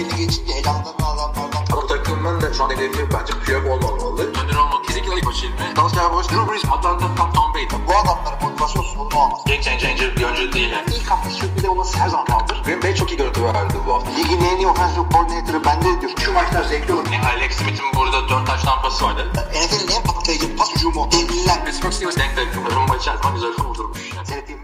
belli 0.00 0.16
geçince 0.16 0.52
elamdan 0.52 0.94
adamlardan 1.00 1.64
Ama 1.72 1.86
takımın 1.86 2.40
da 2.40 2.52
şu 2.54 2.64
an 2.64 2.70
hedefi 2.70 3.08
bence 3.14 3.32
Piyok 3.44 3.64
olmamalı. 3.66 4.22
Önder 4.22 4.56
olmalı. 4.56 4.82
Kesinlikle 4.86 5.16
ilk 5.16 5.24
maçı 5.24 5.46
ilmi. 5.46 5.76
Dallas 5.76 5.94
Cowboys, 5.94 6.28
Drew 6.28 6.52
Brees, 6.52 6.64
Atlanta, 6.64 7.06
Tom, 7.16 7.32
Tom 7.32 7.54
Brady. 7.54 7.66
bu 7.88 7.92
adamların 8.00 8.42
motivasyon 8.42 8.82
sorunu 8.82 9.18
olmaz. 9.22 9.40
Game 9.46 9.62
changer 9.62 10.16
bir 10.16 10.24
oyuncu 10.24 10.52
değil. 10.52 10.70
Yani. 10.70 10.86
İlk 10.96 11.10
hafta 11.10 11.30
sürpriz 11.30 11.64
olması 11.64 11.98
her 11.98 12.08
zaman 12.08 12.26
kaldır. 12.26 12.62
Green 12.64 12.82
Bay 12.82 12.94
çok 12.94 13.10
iyi 13.12 13.16
görüntü 13.16 13.44
verdi 13.44 13.74
bu 13.86 13.94
hafta. 13.94 14.10
Ligin 14.10 14.40
en 14.44 14.56
iyi 14.56 14.66
offensive 14.66 15.04
coordinator'ı 15.12 15.64
bende 15.64 16.00
diyor. 16.00 16.12
Şu 16.24 16.32
maçlar 16.32 16.64
zevkli 16.64 16.92
olur. 16.94 17.06
Yani 17.12 17.26
Alex 17.26 17.52
Smith'in 17.52 17.86
burada 17.96 18.28
4 18.28 18.46
taş 18.46 18.62
tampası 18.62 19.04
vardı. 19.04 19.26
NFL'in 19.34 19.96
en 19.96 20.02
patlayıcı 20.02 20.56
pas 20.56 20.74
hücumu. 20.74 21.08
Devliler. 21.12 21.64
Pittsburgh 21.64 21.92
Steelers 21.92 22.16
denk 22.16 22.36
denk. 22.36 22.74
Rumba 22.76 22.96
içerisinde 22.96 23.32
güzel 23.34 23.52
kurdurmuş. 23.52 24.10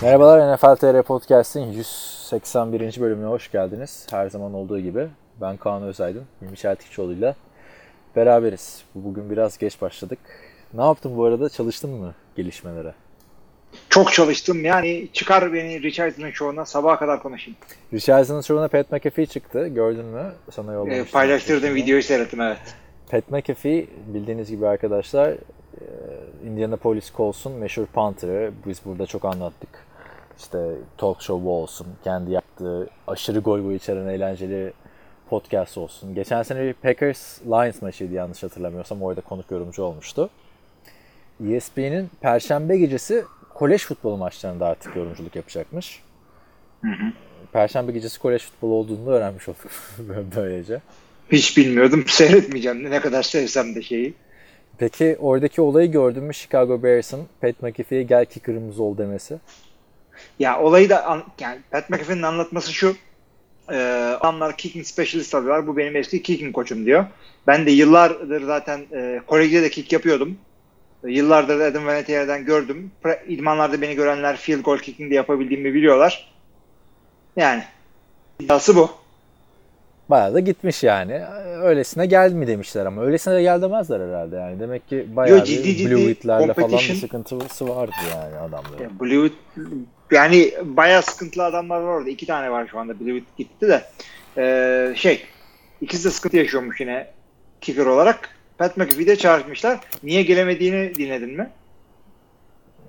Merhabalar 0.02 0.54
NFL 0.54 0.76
TR 0.76 1.02
Podcast'in 1.02 1.72
181. 1.72 3.00
bölümüne 3.00 3.26
hoş 3.26 3.50
geldiniz. 3.50 4.06
Her 4.10 4.30
zaman 4.30 4.54
olduğu 4.54 4.80
gibi 4.80 5.08
ben 5.40 5.56
Kaan 5.56 5.82
Özaydın, 5.82 6.24
Hilmi 6.42 6.56
Çeltikçioğlu'yla 6.56 7.34
beraberiz. 8.16 8.84
Bugün 8.94 9.30
biraz 9.30 9.58
geç 9.58 9.80
başladık. 9.80 10.18
Ne 10.74 10.82
yaptın 10.84 11.16
bu 11.16 11.24
arada? 11.24 11.48
Çalıştın 11.48 11.90
mı 11.90 12.14
gelişmelere? 12.36 12.94
Çok 13.88 14.12
çalıştım. 14.12 14.64
Yani 14.64 15.08
çıkar 15.12 15.52
beni 15.52 15.82
Richardson'ın 15.82 16.30
şovuna 16.30 16.66
sabaha 16.66 16.98
kadar 16.98 17.22
konuşayım. 17.22 17.58
Richardson'ın 17.92 18.40
şovuna 18.40 18.68
Pat 18.68 18.92
McAfee 18.92 19.26
çıktı. 19.26 19.68
Gördün 19.68 20.04
mü? 20.04 20.32
Sana 20.50 20.72
Ee, 20.72 20.74
yollamıştım. 20.74 21.06
paylaştırdığım 21.12 21.74
videoyu 21.74 22.02
seyrettim 22.02 22.40
evet. 22.40 22.58
Pat 23.10 23.30
McAfee 23.30 23.86
bildiğiniz 24.06 24.50
gibi 24.50 24.66
arkadaşlar 24.68 25.30
e, 25.30 25.38
Indianapolis 26.46 27.12
Colts'un 27.16 27.52
meşhur 27.52 27.86
punter'ı. 27.86 28.52
Biz 28.66 28.80
burada 28.84 29.06
çok 29.06 29.24
anlattık. 29.24 29.68
İşte 30.38 30.58
talk 30.98 31.22
show 31.22 31.48
olsun, 31.48 31.86
kendi 32.04 32.30
yaptığı 32.32 32.88
aşırı 33.06 33.38
gol 33.38 33.64
boyu 33.64 33.76
içeren 33.76 34.06
eğlenceli 34.06 34.72
podcast 35.30 35.78
olsun. 35.78 36.14
Geçen 36.14 36.42
sene 36.42 36.62
bir 36.62 36.72
Packers 36.72 37.42
Lions 37.46 37.82
maçıydı 37.82 38.14
yanlış 38.14 38.42
hatırlamıyorsam. 38.42 39.02
Orada 39.02 39.20
konuk 39.20 39.50
yorumcu 39.50 39.82
olmuştu. 39.82 40.30
ESPN'in 41.50 42.10
Perşembe 42.20 42.76
gecesi 42.76 43.24
kolej 43.54 43.82
futbolu 43.84 44.16
maçlarında 44.16 44.66
artık 44.66 44.96
yorumculuk 44.96 45.36
yapacakmış. 45.36 46.02
Perşembe 47.52 47.92
gecesi 47.92 48.18
kolej 48.18 48.42
futbolu 48.42 48.74
olduğunu 48.74 49.06
da 49.06 49.10
öğrenmiş 49.10 49.48
olduk 49.48 49.70
böylece. 50.36 50.80
Hiç 51.32 51.56
bilmiyordum. 51.56 52.04
Seyretmeyeceğim. 52.08 52.90
Ne 52.90 53.00
kadar 53.00 53.22
sevsem 53.22 53.74
de 53.74 53.82
şeyi. 53.82 54.14
Peki 54.78 55.16
oradaki 55.20 55.60
olayı 55.62 55.90
gördün 55.92 56.22
mü 56.24 56.34
Chicago 56.34 56.82
Bears'ın 56.82 57.20
Pat 57.40 57.62
McAfee'ye 57.62 58.02
gel 58.02 58.24
ki 58.26 58.40
kırmızı 58.40 58.82
ol 58.82 58.98
demesi? 58.98 59.38
Ya 60.38 60.60
olayı 60.60 60.88
da 60.90 61.04
an- 61.06 61.24
yani 61.40 61.58
Pat 61.70 61.90
McAfee'nin 61.90 62.22
anlatması 62.22 62.72
şu. 62.72 62.96
E, 63.72 63.76
adamlar 64.20 64.56
kicking 64.56 64.86
specialist 64.86 65.34
alıyorlar. 65.34 65.66
Bu 65.66 65.76
benim 65.76 65.96
eski 65.96 66.22
kicking 66.22 66.54
koçum 66.54 66.86
diyor. 66.86 67.04
Ben 67.46 67.66
de 67.66 67.70
yıllardır 67.70 68.42
zaten 68.42 68.80
e, 68.92 69.20
Kolejde 69.26 69.62
de 69.62 69.70
kick 69.70 69.92
yapıyordum. 69.92 70.38
E, 71.04 71.10
Yıllardır 71.12 71.60
Adam 71.60 71.82
Vinatieri'den 71.82 72.44
gördüm. 72.44 72.90
Pre- 73.04 73.26
İdmanlarda 73.26 73.82
beni 73.82 73.94
görenler 73.94 74.36
field 74.36 74.62
goal 74.62 74.78
kicking 74.78 75.10
de 75.10 75.14
yapabildiğimi 75.14 75.74
biliyorlar. 75.74 76.32
Yani 77.36 77.62
iddiası 78.40 78.76
bu. 78.76 78.90
Bayağı 80.10 80.34
da 80.34 80.40
gitmiş 80.40 80.82
yani. 80.82 81.22
Öylesine 81.62 82.06
geldi 82.06 82.34
mi 82.34 82.46
demişler 82.46 82.86
ama 82.86 83.02
öylesine 83.02 83.34
de 83.34 83.42
gel 83.42 83.62
demezler 83.62 84.00
herhalde 84.00 84.36
yani. 84.36 84.60
Demek 84.60 84.88
ki 84.88 85.06
bayağı 85.16 85.38
Yo, 85.38 85.44
ciddi 85.44 85.68
bir 85.68 85.76
ciddi 85.76 85.90
Blue 85.90 86.00
Hit'lerle 86.00 86.54
falan 86.54 86.70
bir 86.70 86.94
sıkıntısı 86.94 87.68
vardı 87.68 87.92
yani 88.14 88.36
adamların. 88.36 88.82
Ya 88.82 88.90
Blue 89.00 89.30
yani 90.10 90.54
bayağı 90.62 91.02
sıkıntılı 91.02 91.44
adamlar 91.44 91.80
var 91.80 91.92
orada. 91.92 92.10
İki 92.10 92.26
tane 92.26 92.50
var 92.50 92.68
şu 92.70 92.78
anda. 92.78 93.00
Blue 93.00 93.22
gitti 93.38 93.68
de. 93.68 93.84
Ee, 94.38 94.94
şey 94.96 95.26
ikisi 95.80 96.04
de 96.04 96.10
sıkıntı 96.10 96.36
yaşıyormuş 96.36 96.80
yine 96.80 97.06
kicker 97.60 97.86
olarak. 97.86 98.30
Pat 98.58 98.76
McAfee'yi 98.76 99.06
de 99.06 99.16
çağırmışlar. 99.16 99.78
Niye 100.02 100.22
gelemediğini 100.22 100.94
dinledin 100.94 101.36
mi? 101.36 101.50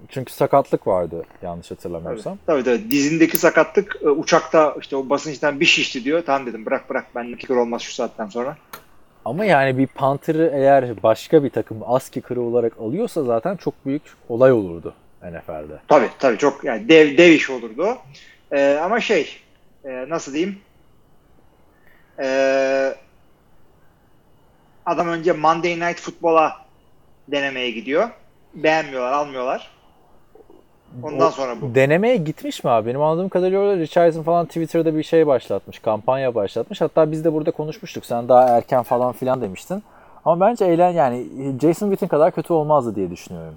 Çünkü 0.09 0.34
sakatlık 0.34 0.88
vardı 0.88 1.25
yanlış 1.41 1.72
hatırlamıyorsam. 1.72 2.38
Tabii 2.46 2.64
tabii. 2.64 2.91
Dizindeki 2.91 3.38
sakatlık 3.38 3.97
e, 4.02 4.09
uçakta 4.09 4.75
işte 4.80 4.96
o 4.96 5.09
basınçtan 5.09 5.59
bir 5.59 5.66
şişti 5.66 6.03
diyor. 6.03 6.24
Tamam 6.25 6.47
dedim 6.47 6.66
bırak 6.66 6.90
bırak 6.90 7.06
ben 7.16 7.36
kicker 7.36 7.56
olmaz 7.56 7.81
şu 7.81 7.94
saatten 7.94 8.28
sonra. 8.28 8.58
Ama 9.25 9.46
yani 9.46 9.78
bir 9.78 9.88
Panther'ı 9.88 10.52
eğer 10.53 11.03
başka 11.03 11.44
bir 11.44 11.50
takım 11.50 11.78
az 11.86 12.09
kicker'ı 12.09 12.41
olarak 12.41 12.74
alıyorsa 12.80 13.24
zaten 13.24 13.56
çok 13.56 13.86
büyük 13.86 14.03
olay 14.30 14.52
olurdu 14.52 14.94
NFL'de. 15.23 15.79
Tabii 15.88 16.09
tabii 16.19 16.38
çok 16.38 16.63
yani 16.63 16.89
dev 16.89 17.17
dev 17.17 17.31
iş 17.31 17.50
olurdu 17.50 17.83
o. 17.83 17.97
Ee, 18.55 18.79
ama 18.83 19.00
şey 19.00 19.29
e, 19.85 20.05
nasıl 20.09 20.33
diyeyim 20.33 20.59
Ee, 22.19 22.95
adam 24.85 25.07
önce 25.07 25.31
Monday 25.31 25.79
Night 25.79 26.01
Football'a 26.01 26.55
denemeye 27.28 27.72
gidiyor. 27.72 28.09
Beğenmiyorlar, 28.53 29.11
almıyorlar. 29.11 29.72
Ondan 31.03 31.28
O 31.28 31.31
sonra 31.31 31.61
bu. 31.61 31.75
Denemeye 31.75 32.17
gitmiş 32.17 32.63
mi 32.63 32.69
abi? 32.69 32.89
Benim 32.89 33.01
anladığım 33.01 33.29
kadarıyla 33.29 33.59
orada 33.59 33.78
Richardson 33.78 34.23
falan 34.23 34.45
Twitter'da 34.45 34.95
bir 34.95 35.03
şey 35.03 35.28
başlatmış. 35.28 35.79
Kampanya 35.79 36.35
başlatmış. 36.35 36.81
Hatta 36.81 37.11
biz 37.11 37.25
de 37.25 37.34
burada 37.34 37.51
konuşmuştuk. 37.51 38.05
Sen 38.05 38.29
daha 38.29 38.57
erken 38.57 38.84
falan 38.84 39.13
filan 39.13 39.41
demiştin. 39.41 39.84
Ama 40.25 40.47
bence 40.47 40.66
eğlen 40.66 40.91
yani 40.91 41.25
Jason 41.61 41.89
Witten 41.89 42.07
kadar 42.09 42.31
kötü 42.31 42.53
olmazdı 42.53 42.95
diye 42.95 43.11
düşünüyorum. 43.11 43.55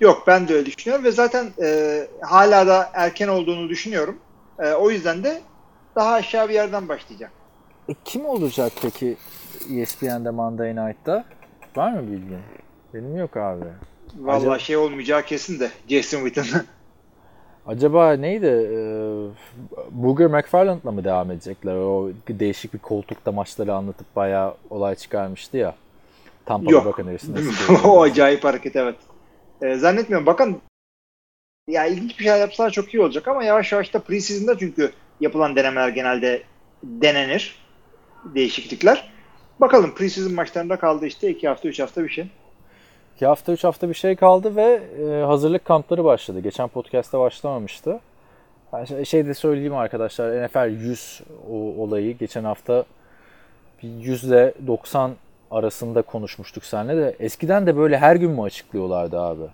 Yok 0.00 0.24
ben 0.26 0.48
de 0.48 0.54
öyle 0.54 0.66
düşünüyorum 0.66 1.04
ve 1.04 1.12
zaten 1.12 1.46
e, 1.62 2.00
hala 2.20 2.66
da 2.66 2.90
erken 2.94 3.28
olduğunu 3.28 3.68
düşünüyorum. 3.68 4.18
E, 4.58 4.72
o 4.72 4.90
yüzden 4.90 5.24
de 5.24 5.40
daha 5.96 6.12
aşağı 6.12 6.48
bir 6.48 6.54
yerden 6.54 6.88
başlayacak. 6.88 7.30
E, 7.88 7.92
kim 8.04 8.26
olacak 8.26 8.72
peki 8.82 9.16
ESPN'de 9.76 10.30
Monday 10.30 10.76
Night'ta? 10.76 11.24
Var 11.76 11.92
mı 11.92 12.02
bilgin? 12.02 12.38
Benim 12.94 13.16
yok 13.16 13.36
abi. 13.36 13.64
Vallahi 14.18 14.40
Acaba- 14.40 14.58
şey 14.58 14.76
olmayacağı 14.76 15.22
kesin 15.22 15.60
de 15.60 15.70
Jason 15.88 16.24
Witten. 16.24 16.62
Acaba 17.66 18.12
neydi? 18.12 18.46
Ee, 18.46 18.76
Booger 19.90 20.26
McFarland'la 20.26 20.92
mı 20.92 21.04
devam 21.04 21.30
edecekler? 21.30 21.74
O 21.74 22.10
değişik 22.28 22.74
bir 22.74 22.78
koltukta 22.78 23.32
maçları 23.32 23.74
anlatıp 23.74 24.16
bayağı 24.16 24.54
olay 24.70 24.94
çıkarmıştı 24.94 25.56
ya. 25.56 25.74
Tampa 26.46 26.70
Yok. 26.70 26.86
Buccaneers'ın 26.86 27.36
o 27.84 28.02
acayip 28.02 28.44
hareket 28.44 28.76
evet. 28.76 28.96
E, 29.62 29.74
zannetmiyorum. 29.74 30.26
Bakın 30.26 30.60
ya 31.68 31.86
ilginç 31.86 32.18
bir 32.18 32.24
şey 32.24 32.38
yapsalar 32.38 32.70
çok 32.70 32.94
iyi 32.94 33.02
olacak 33.02 33.28
ama 33.28 33.44
yavaş 33.44 33.72
yavaş 33.72 33.94
da 33.94 33.98
preseason'da 33.98 34.58
çünkü 34.58 34.92
yapılan 35.20 35.56
denemeler 35.56 35.88
genelde 35.88 36.42
denenir. 36.82 37.58
Değişiklikler. 38.24 39.12
Bakalım 39.60 39.94
preseason 39.94 40.34
maçlarında 40.34 40.78
kaldı 40.78 41.06
işte 41.06 41.30
2 41.30 41.48
hafta 41.48 41.68
3 41.68 41.80
hafta 41.80 42.04
bir 42.04 42.08
şey. 42.08 42.26
2 43.16 43.26
hafta 43.26 43.52
3 43.52 43.64
hafta 43.64 43.88
bir 43.88 43.94
şey 43.94 44.16
kaldı 44.16 44.56
ve 44.56 44.82
e, 45.02 45.22
hazırlık 45.24 45.64
kampları 45.64 46.04
başladı. 46.04 46.40
Geçen 46.40 46.68
podcast'ta 46.68 47.20
başlamamıştı. 47.20 48.00
Ben 48.72 49.04
şey- 49.04 49.26
de 49.26 49.34
söyleyeyim 49.34 49.74
arkadaşlar 49.74 50.44
NFL 50.44 50.70
100 50.70 51.20
o 51.50 51.54
olayı 51.54 52.18
geçen 52.18 52.44
hafta 52.44 52.84
bir 53.82 53.88
100 53.88 54.24
ile 54.24 54.54
90 54.66 55.16
arasında 55.50 56.02
konuşmuştuk 56.02 56.64
seninle 56.64 56.96
de. 56.96 57.16
Eskiden 57.20 57.66
de 57.66 57.76
böyle 57.76 57.98
her 57.98 58.16
gün 58.16 58.30
mü 58.30 58.42
açıklıyorlardı 58.42 59.20
abi? 59.20 59.44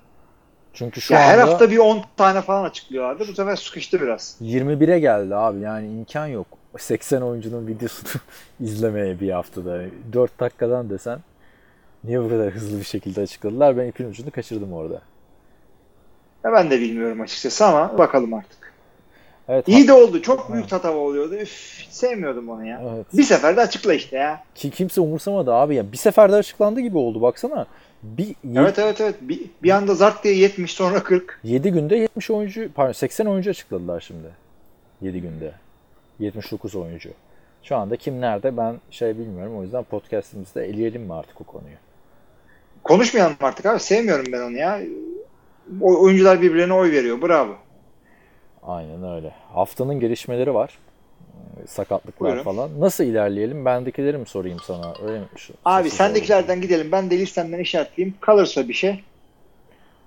Çünkü 0.72 1.00
şu 1.00 1.15
Ya 1.15 1.21
anda 1.21 1.28
her 1.28 1.38
hafta 1.38 1.71
bir 1.71 1.78
10 1.78 2.03
tane 2.16 2.41
falan 2.41 2.65
açıklıyorlardı. 2.65 3.28
Bu 3.28 3.34
sefer 3.34 3.56
sıkıştı 3.56 4.00
biraz. 4.00 4.37
21'e 4.43 4.99
geldi 4.99 5.37
abi 5.37 5.60
yani 5.60 5.87
imkan 5.87 6.27
yok. 6.27 6.47
80 6.78 7.21
oyuncunun 7.22 7.66
videosunu 7.66 8.10
izlemeye 8.60 9.21
bir 9.21 9.31
haftada. 9.31 9.81
4 10.12 10.41
dakikadan 10.41 10.91
desen 10.91 11.19
niye 12.05 12.22
bu 12.22 12.28
kadar 12.28 12.50
hızlı 12.50 12.78
bir 12.78 12.84
şekilde 12.84 13.21
açıkladılar? 13.21 13.76
Ben 13.76 13.87
ipin 13.88 14.11
ucunu 14.11 14.31
kaçırdım 14.31 14.73
orada. 14.73 15.00
Ya 16.44 16.52
ben 16.52 16.70
de 16.70 16.81
bilmiyorum 16.81 17.20
açıkçası 17.20 17.67
ama 17.67 17.99
bakalım 17.99 18.35
artık. 18.35 18.63
Evet, 19.49 19.69
İyi 19.69 19.88
de 19.88 19.93
oldu. 19.93 20.23
Çok 20.23 20.52
büyük 20.52 20.69
tatava 20.69 20.99
oluyordu. 20.99 21.35
Üf, 21.35 21.79
hiç 21.79 21.93
sevmiyordum 21.93 22.49
onu 22.49 22.67
ya. 22.67 22.82
Evet. 22.94 23.06
Bir 23.12 23.23
seferde 23.23 23.61
açıkla 23.61 23.94
işte 23.94 24.17
ya. 24.17 24.43
Ki 24.55 24.70
kimse 24.70 25.00
umursamadı 25.00 25.55
abi 25.55 25.75
ya. 25.75 25.93
Bir 25.93 25.96
seferde 25.96 26.37
açıklandı 26.37 26.81
gibi 26.81 26.99
oldu 26.99 27.23
baksana. 27.23 27.67
Bir 28.02 28.35
Evet 28.56 28.79
evet 28.79 29.00
evet. 29.00 29.14
Bir, 29.20 29.41
bir 29.62 29.70
anda 29.70 29.94
zart 29.94 30.25
diye 30.25 30.35
70 30.35 30.73
sonra 30.73 31.02
40. 31.02 31.41
7 31.44 31.70
günde 31.73 31.96
70 31.96 32.31
oyuncu, 32.31 32.73
pardon 32.75 32.93
80 32.93 33.26
oyuncu 33.26 33.50
açıkladılar 33.50 34.00
şimdi. 34.00 34.29
7 35.00 35.20
günde. 35.20 35.52
79 36.19 36.75
oyuncu. 36.75 37.11
Şu 37.62 37.76
anda 37.76 37.96
kim 37.96 38.20
nerede 38.20 38.56
ben 38.56 38.76
şey 38.91 39.19
bilmiyorum. 39.19 39.56
O 39.58 39.62
yüzden 39.62 39.85
podcastimizde 39.85 40.64
eleyelim 40.64 41.02
mi 41.02 41.14
artık 41.14 41.41
o 41.41 41.44
konuyu? 41.44 41.76
Konuşmayalım 42.85 43.37
artık 43.41 43.67
abi. 43.67 43.81
Sevmiyorum 43.81 44.26
ben 44.32 44.41
onu 44.41 44.56
ya. 44.56 44.81
O 45.81 46.02
oyuncular 46.02 46.43
birbirlerine 46.43 46.73
oy 46.73 46.93
veriyor. 46.93 47.23
Bravo. 47.23 47.56
Aynen 48.66 49.14
öyle. 49.14 49.32
Haftanın 49.55 50.00
gelişmeleri 50.00 50.55
var. 50.55 50.78
Ee, 51.62 51.66
Sakatlıklar 51.66 52.31
Buyurun. 52.31 52.43
falan. 52.44 52.70
Nasıl 52.81 53.05
ilerleyelim? 53.05 53.64
Bendekileri 53.64 54.19
mi 54.19 54.26
sorayım 54.26 54.58
sana? 54.66 54.94
Öyle 55.06 55.19
mi? 55.19 55.26
Şu- 55.37 55.55
Abi 55.64 55.90
sendekilerden 55.90 56.61
gidelim. 56.61 56.93
Ben 56.93 57.11
de 57.11 57.19
listemden 57.19 57.58
işaretleyeyim. 57.58 58.16
Kalırsa 58.20 58.69
bir 58.69 58.75
şey 58.75 59.05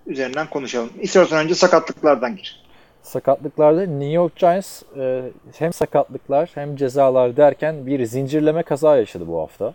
üzerinden 0.07 0.49
konuşalım. 0.49 0.89
İstersen 1.01 1.43
önce 1.45 1.55
sakatlıklardan 1.55 2.35
gir. 2.35 2.63
sakatlıklarda 3.03 3.81
New 3.81 4.05
York 4.11 4.35
Giants 4.35 4.83
e, 4.97 5.21
hem 5.57 5.73
sakatlıklar 5.73 6.49
hem 6.53 6.75
cezalar 6.75 7.37
derken 7.37 7.85
bir 7.85 8.05
zincirleme 8.05 8.63
kaza 8.63 8.97
yaşadı 8.97 9.27
bu 9.27 9.39
hafta. 9.41 9.73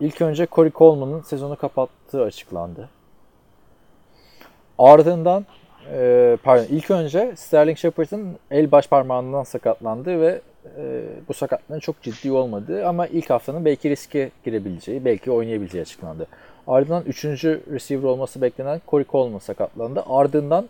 İlk 0.00 0.20
önce 0.20 0.46
Corey 0.52 0.70
Coleman'ın 0.72 1.20
sezonu 1.22 1.56
kapattığı 1.56 2.22
açıklandı. 2.22 2.88
Ardından 4.78 5.46
e, 5.92 6.36
pardon 6.42 6.66
ilk 6.70 6.90
önce 6.90 7.32
Sterling 7.36 7.78
Shepard'ın 7.78 8.36
el 8.50 8.72
baş 8.72 8.88
parmağından 8.88 9.42
sakatlandı 9.42 10.20
ve 10.20 10.40
e, 10.76 11.02
bu 11.28 11.34
sakatlığın 11.34 11.78
çok 11.78 12.02
ciddi 12.02 12.32
olmadığı 12.32 12.86
ama 12.86 13.06
ilk 13.06 13.30
haftanın 13.30 13.64
belki 13.64 13.90
riske 13.90 14.30
girebileceği, 14.44 15.04
belki 15.04 15.30
oynayabileceği 15.30 15.82
açıklandı. 15.82 16.26
Ardından 16.66 17.04
3. 17.06 17.24
receiver 17.44 18.08
olması 18.08 18.42
beklenen 18.42 18.80
Corey 18.88 19.06
Coleman 19.12 19.38
sakatlandı. 19.38 20.04
Ardından 20.08 20.68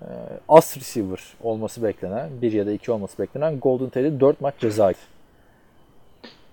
e, 0.00 0.06
as 0.48 0.76
receiver 0.76 1.20
olması 1.42 1.82
beklenen, 1.82 2.28
bir 2.42 2.52
ya 2.52 2.66
da 2.66 2.72
iki 2.72 2.92
olması 2.92 3.18
beklenen 3.18 3.60
Golden 3.60 3.88
Tate'e 3.88 4.20
4 4.20 4.40
maç 4.40 4.54
ceza 4.58 4.92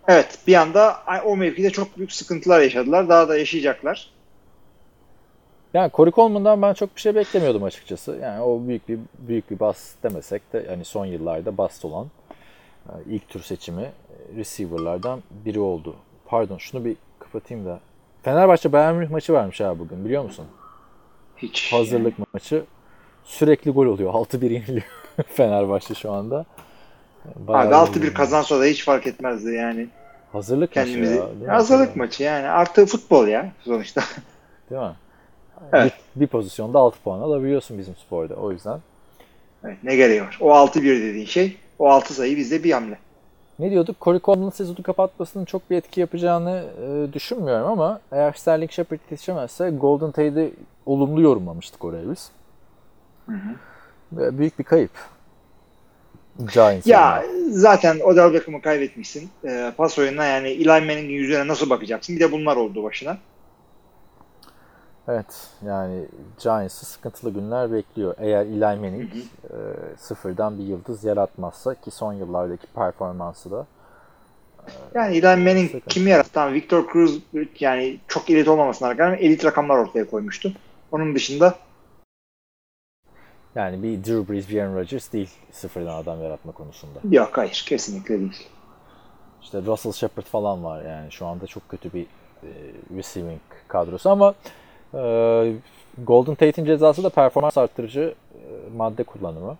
Evet 0.07 0.39
bir 0.47 0.55
anda 0.55 0.95
o 1.25 1.37
mevkide 1.37 1.69
çok 1.69 1.97
büyük 1.97 2.11
sıkıntılar 2.11 2.61
yaşadılar. 2.61 3.09
Daha 3.09 3.29
da 3.29 3.37
yaşayacaklar. 3.37 4.16
Yani 5.77 5.91
Corey 5.93 6.11
Coleman'dan 6.11 6.61
ben 6.61 6.73
çok 6.73 6.95
bir 6.95 7.01
şey 7.01 7.15
beklemiyordum 7.15 7.63
açıkçası. 7.63 8.19
Yani 8.21 8.41
o 8.41 8.67
büyük 8.67 8.89
bir 8.89 8.99
büyük 9.19 9.51
bir 9.51 9.59
bas 9.59 9.93
demesek 10.03 10.53
de 10.53 10.65
hani 10.69 10.85
son 10.85 11.05
yıllarda 11.05 11.57
bast 11.57 11.85
olan 11.85 12.07
e, 12.89 12.93
ilk 13.09 13.29
tur 13.29 13.41
seçimi 13.41 13.81
e, 13.81 13.91
receiver'lardan 14.37 15.23
biri 15.45 15.59
oldu. 15.59 15.95
Pardon 16.25 16.57
şunu 16.57 16.85
bir 16.85 16.95
kapatayım 17.19 17.65
da. 17.65 17.79
Fenerbahçe 18.23 18.71
Bayern 18.71 18.95
Münih 18.95 19.09
maçı 19.09 19.33
varmış 19.33 19.61
abi 19.61 19.79
bugün 19.79 20.05
biliyor 20.05 20.23
musun? 20.23 20.45
Hiç. 21.37 21.73
Hazırlık 21.73 22.19
yani. 22.19 22.27
maçı. 22.33 22.63
Sürekli 23.23 23.71
gol 23.71 23.85
oluyor. 23.85 24.13
6-1 24.13 24.53
yeniliyor 24.53 24.87
Fenerbahçe 25.27 25.93
şu 25.93 26.11
anda. 26.11 26.45
Bayağı 27.35 27.83
Abi 27.83 27.99
6-1 27.99 28.13
kazansa 28.13 28.59
da 28.59 28.65
hiç 28.65 28.85
fark 28.85 29.07
etmezdi 29.07 29.53
yani. 29.53 29.87
Hazırlık 30.31 30.73
Kendimizi, 30.73 31.19
maçı 31.19 31.43
ya. 31.43 31.53
Hazırlık 31.53 31.95
maçı 31.95 32.23
yani. 32.23 32.47
Artı 32.47 32.85
futbol 32.85 33.27
ya 33.27 33.51
sonuçta. 33.63 34.01
Değil 34.69 34.81
mi? 34.81 34.95
Evet. 35.73 35.93
Bir, 36.15 36.21
bir 36.21 36.27
pozisyonda 36.27 36.79
6 36.79 36.99
puan 37.03 37.19
alabiliyorsun 37.19 37.77
bizim 37.77 37.95
sporda. 37.95 38.35
O 38.35 38.51
yüzden. 38.51 38.79
Evet, 39.63 39.77
ne 39.83 39.95
gereği 39.95 40.21
var? 40.21 40.37
O 40.41 40.51
6-1 40.51 40.83
dediğin 40.83 41.25
şey 41.25 41.57
o 41.79 41.87
6 41.89 42.13
sayı 42.13 42.37
bizde 42.37 42.63
bir 42.63 42.71
hamle. 42.71 42.97
Ne 43.59 43.71
diyorduk? 43.71 43.95
Corey 44.01 44.19
Coleman'ın 44.19 44.49
sezonu 44.49 44.83
kapatmasının 44.83 45.45
çok 45.45 45.69
bir 45.69 45.77
etki 45.77 45.99
yapacağını 45.99 46.65
e, 46.81 47.13
düşünmüyorum 47.13 47.67
ama 47.67 48.01
eğer 48.11 48.33
Sterling 48.33 48.71
Shepard 48.71 48.99
yetişemezse 49.11 49.69
Golden 49.69 50.11
Tate'i 50.11 50.53
olumlu 50.85 51.21
yorumlamıştık 51.21 51.85
oraya 51.85 52.11
biz. 52.11 52.31
Hı 53.25 53.31
hı. 53.31 54.37
Büyük 54.37 54.59
bir 54.59 54.63
kayıp. 54.63 54.91
Giants 56.53 56.87
ya 56.87 56.99
yani. 56.99 57.51
zaten 57.51 57.99
Odell 57.99 58.33
Beckham'ı 58.33 58.61
kaybetmişsin. 58.61 59.29
E, 59.43 59.73
pas 59.77 59.99
oyununa 59.99 60.25
yani 60.25 60.47
Eli 60.47 60.67
Manning'in 60.67 61.09
yüzüne 61.09 61.47
nasıl 61.47 61.69
bakacaksın? 61.69 62.15
Bir 62.15 62.21
de 62.21 62.31
bunlar 62.31 62.55
oldu 62.55 62.83
başına. 62.83 63.17
Evet 65.07 65.49
yani 65.65 66.05
Giants'ı 66.43 66.85
sıkıntılı 66.85 67.33
günler 67.33 67.71
bekliyor. 67.71 68.15
Eğer 68.17 68.45
Eli 68.45 68.59
Manning 68.59 69.13
hı 69.13 69.17
hı. 69.17 69.21
E, 69.21 69.97
sıfırdan 69.97 70.57
bir 70.57 70.63
yıldız 70.63 71.03
yaratmazsa 71.03 71.75
ki 71.75 71.91
son 71.91 72.13
yıllardaki 72.13 72.67
performansı 72.67 73.51
da 73.51 73.67
e, 74.67 74.71
yani 74.95 75.17
Eli 75.17 75.25
Manning 75.25 75.71
sıkıntı. 75.71 75.87
kimi 75.87 76.09
yarattı? 76.09 76.29
Tamam, 76.33 76.53
Victor 76.53 76.91
Cruz 76.93 77.21
yani 77.59 77.99
çok 78.07 78.29
elit 78.29 78.47
olmamasına 78.47 78.97
rağmen 78.97 79.17
elit 79.17 79.45
rakamlar 79.45 79.77
ortaya 79.77 80.09
koymuştu. 80.09 80.53
Onun 80.91 81.15
dışında 81.15 81.55
yani 83.55 83.83
bir 83.83 84.03
Drew 84.03 84.33
Brees, 84.33 84.49
bir 84.49 84.61
Aaron 84.61 84.75
Rodgers 84.75 85.13
değil 85.13 85.29
sıfırdan 85.51 85.95
adam 86.03 86.23
yaratma 86.23 86.51
konusunda. 86.51 86.99
Yok 87.11 87.37
hayır 87.37 87.63
kesinlikle 87.67 88.19
değil. 88.19 88.47
İşte 89.41 89.61
Russell 89.61 89.91
Shepard 89.91 90.25
falan 90.25 90.63
var 90.63 90.85
yani 90.85 91.11
şu 91.11 91.25
anda 91.25 91.47
çok 91.47 91.69
kötü 91.69 91.93
bir 91.93 92.05
e, 92.43 92.49
receiving 92.97 93.41
kadrosu 93.67 94.09
ama 94.09 94.33
Golden 96.05 96.35
Tate'in 96.35 96.65
cezası 96.65 97.03
da 97.03 97.09
performans 97.09 97.57
arttırıcı 97.57 98.13
e, 98.33 98.39
madde 98.77 99.03
kullanımı. 99.03 99.57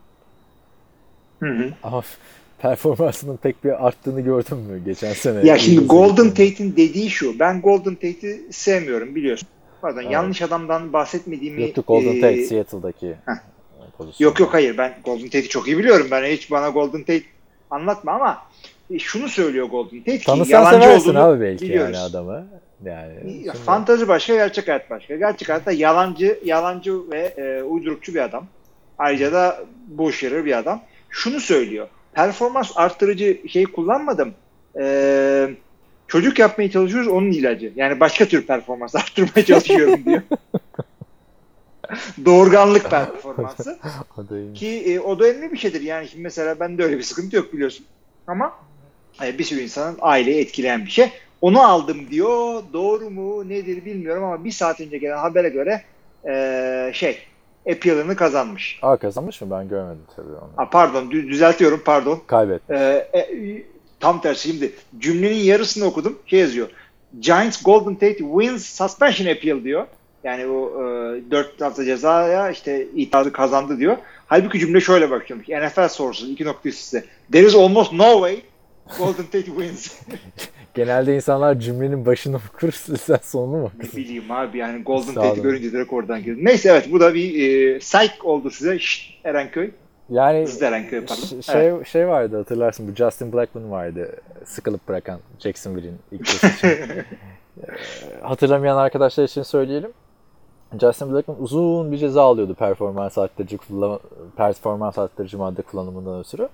Hı 1.40 1.50
hı. 1.50 1.74
Ama 1.84 2.02
performansının 2.60 3.38
pek 3.38 3.64
bir 3.64 3.88
arttığını 3.88 4.22
gördün 4.22 4.58
mü 4.58 4.86
geçen 4.86 5.14
sene? 5.14 5.48
Ya 5.48 5.58
şimdi 5.58 5.88
Golden 5.88 6.30
Tate'in 6.30 6.76
dediği 6.78 7.10
şu. 7.10 7.40
Ben 7.40 7.62
Golden 7.62 7.96
Tate'i 7.96 8.54
sevmiyorum 8.54 9.16
biliyorsun. 9.16 9.48
Pardon 9.82 10.02
evet. 10.02 10.12
yanlış 10.12 10.42
adamdan 10.42 10.94
bahsetmediğimi... 10.94 11.62
Yok 11.62 11.88
Golden 11.88 12.22
Tate 12.22 12.46
Seattle'daki 12.46 13.16
pozisyon. 13.98 14.30
Yok 14.30 14.40
yok 14.40 14.54
hayır 14.54 14.78
ben 14.78 14.94
Golden 15.04 15.26
Tate'i 15.26 15.48
çok 15.48 15.68
iyi 15.68 15.78
biliyorum. 15.78 16.08
Ben 16.12 16.32
hiç 16.32 16.52
bana 16.52 16.70
Golden 16.70 17.00
Tate 17.00 17.24
anlatma 17.72 18.12
ama 18.12 18.38
e, 18.92 19.00
şunu 19.00 19.30
söylüyor 19.30 19.68
Golden 19.68 20.00
Tate 20.00 20.18
ki 20.18 20.26
Tanısan 20.26 20.52
yalancı 20.52 20.90
olduğunu 20.90 21.20
abi 21.20 21.42
belki 21.42 21.66
biliyoruz. 21.66 21.96
yani 21.96 22.04
adamı. 22.04 22.48
Yani 22.86 23.14
şimdi... 23.24 23.52
Fantazi 23.52 24.08
başka, 24.08 24.36
gerçek 24.36 24.68
hayat 24.68 24.90
başka. 24.90 25.16
Gerçek 25.16 25.50
hayatta 25.50 25.72
yalancı, 25.72 26.40
yalancı 26.46 27.12
ve 27.12 27.34
e, 27.38 27.64
uydurukçu 27.64 28.14
bir 28.14 28.20
adam. 28.20 28.48
Ayrıca 28.98 29.34
da 29.34 29.60
bullshitter 29.88 30.46
bir 30.46 30.58
adam. 30.58 30.82
Şunu 31.10 31.40
söylüyor. 31.40 31.88
Performans 32.14 32.72
arttırıcı 32.76 33.42
şey 33.48 33.64
kullanmadım. 33.64 34.34
Eee 34.76 35.50
çocuk 36.08 36.40
yapmaya 36.40 36.72
çalışıyoruz 36.72 37.08
onun 37.08 37.32
ilacı. 37.32 37.74
Yani 37.76 38.00
başka 38.00 38.26
tür 38.26 38.48
performans 38.48 38.96
arttırmaya 38.96 39.46
çalışıyorum 39.46 40.06
diyor. 40.06 40.22
Doğurganlık 42.26 42.90
performansı. 42.90 43.80
Ki 44.56 44.68
e, 44.68 45.00
o 45.00 45.20
da 45.20 45.26
önemli 45.26 45.52
bir 45.52 45.58
şeydir. 45.58 45.82
Yani 45.82 46.08
şimdi 46.08 46.24
mesela 46.24 46.60
bende 46.60 46.84
öyle 46.84 46.98
bir 46.98 47.04
sıkıntı 47.04 47.36
yok 47.36 47.54
biliyorsun. 47.54 47.86
Ama 48.28 48.54
e, 49.24 49.40
bir 49.40 49.44
sürü 49.44 49.62
insanın 49.62 49.98
aileyi 50.02 50.42
etkileyen 50.42 50.86
bir 50.86 50.92
şey. 50.92 51.12
Onu 51.42 51.62
aldım 51.62 51.98
diyor. 52.12 52.64
Doğru 52.74 53.10
mu 53.10 53.50
nedir 53.50 53.86
bilmiyorum 53.86 54.24
ama 54.24 54.44
bir 54.44 54.52
saat 54.52 54.82
önce 54.82 54.98
gelen 54.98 55.18
habere 55.18 55.50
göre 55.50 55.82
e, 56.28 56.92
şey 56.94 57.18
appeal'ını 57.72 58.16
kazanmış. 58.16 58.80
Aa 58.82 58.98
kazanmış 58.98 59.42
mı? 59.42 59.48
Ben 59.52 59.70
görmedim 59.70 60.04
tabii 60.16 60.28
onu. 60.28 60.50
Aa, 60.58 60.70
pardon 60.70 61.12
düzeltiyorum 61.12 61.82
pardon. 61.86 62.22
Kaybetmiş. 62.28 62.80
E, 62.80 63.10
e, 63.14 63.64
tam 64.00 64.22
tersi 64.22 64.48
şimdi 64.48 64.72
cümlenin 65.00 65.36
yarısını 65.36 65.86
okudum. 65.86 66.20
Şey 66.26 66.40
yazıyor. 66.40 66.68
Giants 67.20 67.64
Golden 67.64 67.94
Tate 67.94 68.18
wins 68.18 68.66
suspension 68.66 69.28
appeal 69.28 69.64
diyor. 69.64 69.88
Yani 70.24 70.50
bu 70.50 70.72
e, 71.28 71.32
4 71.32 71.62
hafta 71.62 71.86
cezaya 71.86 72.50
işte 72.50 72.88
itirazı 72.96 73.32
kazandı 73.32 73.78
diyor. 73.78 73.98
Halbuki 74.28 74.60
cümle 74.60 74.82
şöyle 74.82 75.12
bakıyormuş. 75.12 75.50
NFL 75.50 75.88
sorusu 75.88 76.28
iki 76.28 76.46
nokta 76.46 76.70
üstte. 76.70 77.04
There 77.32 77.48
is 77.48 77.56
almost 77.56 77.94
no 77.94 78.14
way 78.14 78.42
Golden 78.98 79.26
Tate 79.26 79.46
wins. 79.46 79.94
Genelde 80.78 81.16
insanlar 81.16 81.60
cümlenin 81.60 82.06
başını 82.06 82.40
okur, 82.54 82.72
sen 82.98 83.20
sonunu 83.22 83.58
mu 83.58 83.64
okursun? 83.64 84.00
Ne 84.00 84.04
bileyim 84.04 84.32
abi 84.32 84.58
yani 84.58 84.84
Golden 84.84 85.14
Tate'i 85.14 85.42
görünce 85.42 85.72
direkt 85.72 85.94
oradan 85.94 86.24
girdim. 86.24 86.46
Neyse 86.46 86.70
evet 86.70 86.92
bu 86.92 87.00
da 87.00 87.14
bir 87.14 87.50
e, 87.50 87.80
psych 87.80 88.26
oldu 88.26 88.50
size. 88.50 88.80
Şşt 88.80 89.26
Erenköy. 89.26 89.72
Yani 90.10 90.42
Hızlı 90.42 90.66
Erenköy 90.66 91.06
pardon. 91.06 91.42
Şey, 91.42 91.68
evet. 91.68 91.88
şey 91.88 92.08
vardı 92.08 92.38
hatırlarsın 92.38 92.88
bu 92.88 92.96
Justin 92.96 93.34
Blackman 93.34 93.72
vardı 93.72 94.16
sıkılıp 94.46 94.88
bırakan 94.88 95.20
Jacksonville'in 95.40 96.00
ilk 96.12 96.30
için. 96.30 96.50
Hatırlamayan 98.22 98.78
arkadaşlar 98.78 99.24
için 99.24 99.44
söyleyelim. 99.44 99.92
Justin 100.80 101.14
Blackman 101.14 101.42
uzun 101.42 101.92
bir 101.92 101.98
ceza 101.98 102.24
alıyordu 102.24 102.56
performans 102.56 103.18
arttırıcı 103.18 103.58
kullan 103.58 104.00
performans 104.36 104.98
arttırıcı 104.98 105.38
madde 105.38 105.62
kullanımından 105.62 106.20
ötürü. 106.20 106.50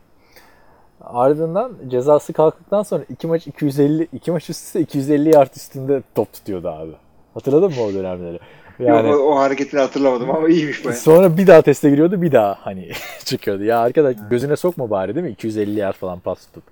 Ardından 1.03 1.74
cezası 1.88 2.33
kalktıktan 2.33 2.83
sonra 2.83 3.03
iki 3.10 3.27
maç 3.27 3.48
250 3.48 4.07
iki 4.13 4.31
maç 4.31 4.50
üst 4.50 4.65
üste 4.65 4.79
250 4.79 5.36
yard 5.36 5.55
üstünde 5.55 6.01
top 6.15 6.33
tutuyordu 6.33 6.69
abi. 6.69 6.91
Hatırladın 7.33 7.69
mı 7.69 7.81
o 7.81 7.93
dönemleri? 7.93 8.39
Yani, 8.79 9.10
Yok, 9.10 9.19
o, 9.19 9.24
o 9.24 9.36
hareketini 9.39 9.79
hatırlamadım 9.79 10.31
ama 10.31 10.50
iyiymiş 10.50 10.86
baya. 10.86 10.95
Sonra 10.95 11.38
bir 11.38 11.48
daha 11.48 11.62
teste 11.62 11.89
giriyordu 11.89 12.22
bir 12.22 12.31
daha 12.31 12.57
hani 12.62 12.91
çıkıyordu. 13.25 13.63
Ya 13.63 13.79
arkadaş 13.79 14.15
gözüne 14.29 14.55
sokma 14.55 14.89
bari 14.89 15.15
değil 15.15 15.25
mi? 15.25 15.31
250 15.31 15.79
yard 15.79 15.95
falan 15.95 16.19
pas 16.19 16.45
tutup. 16.45 16.63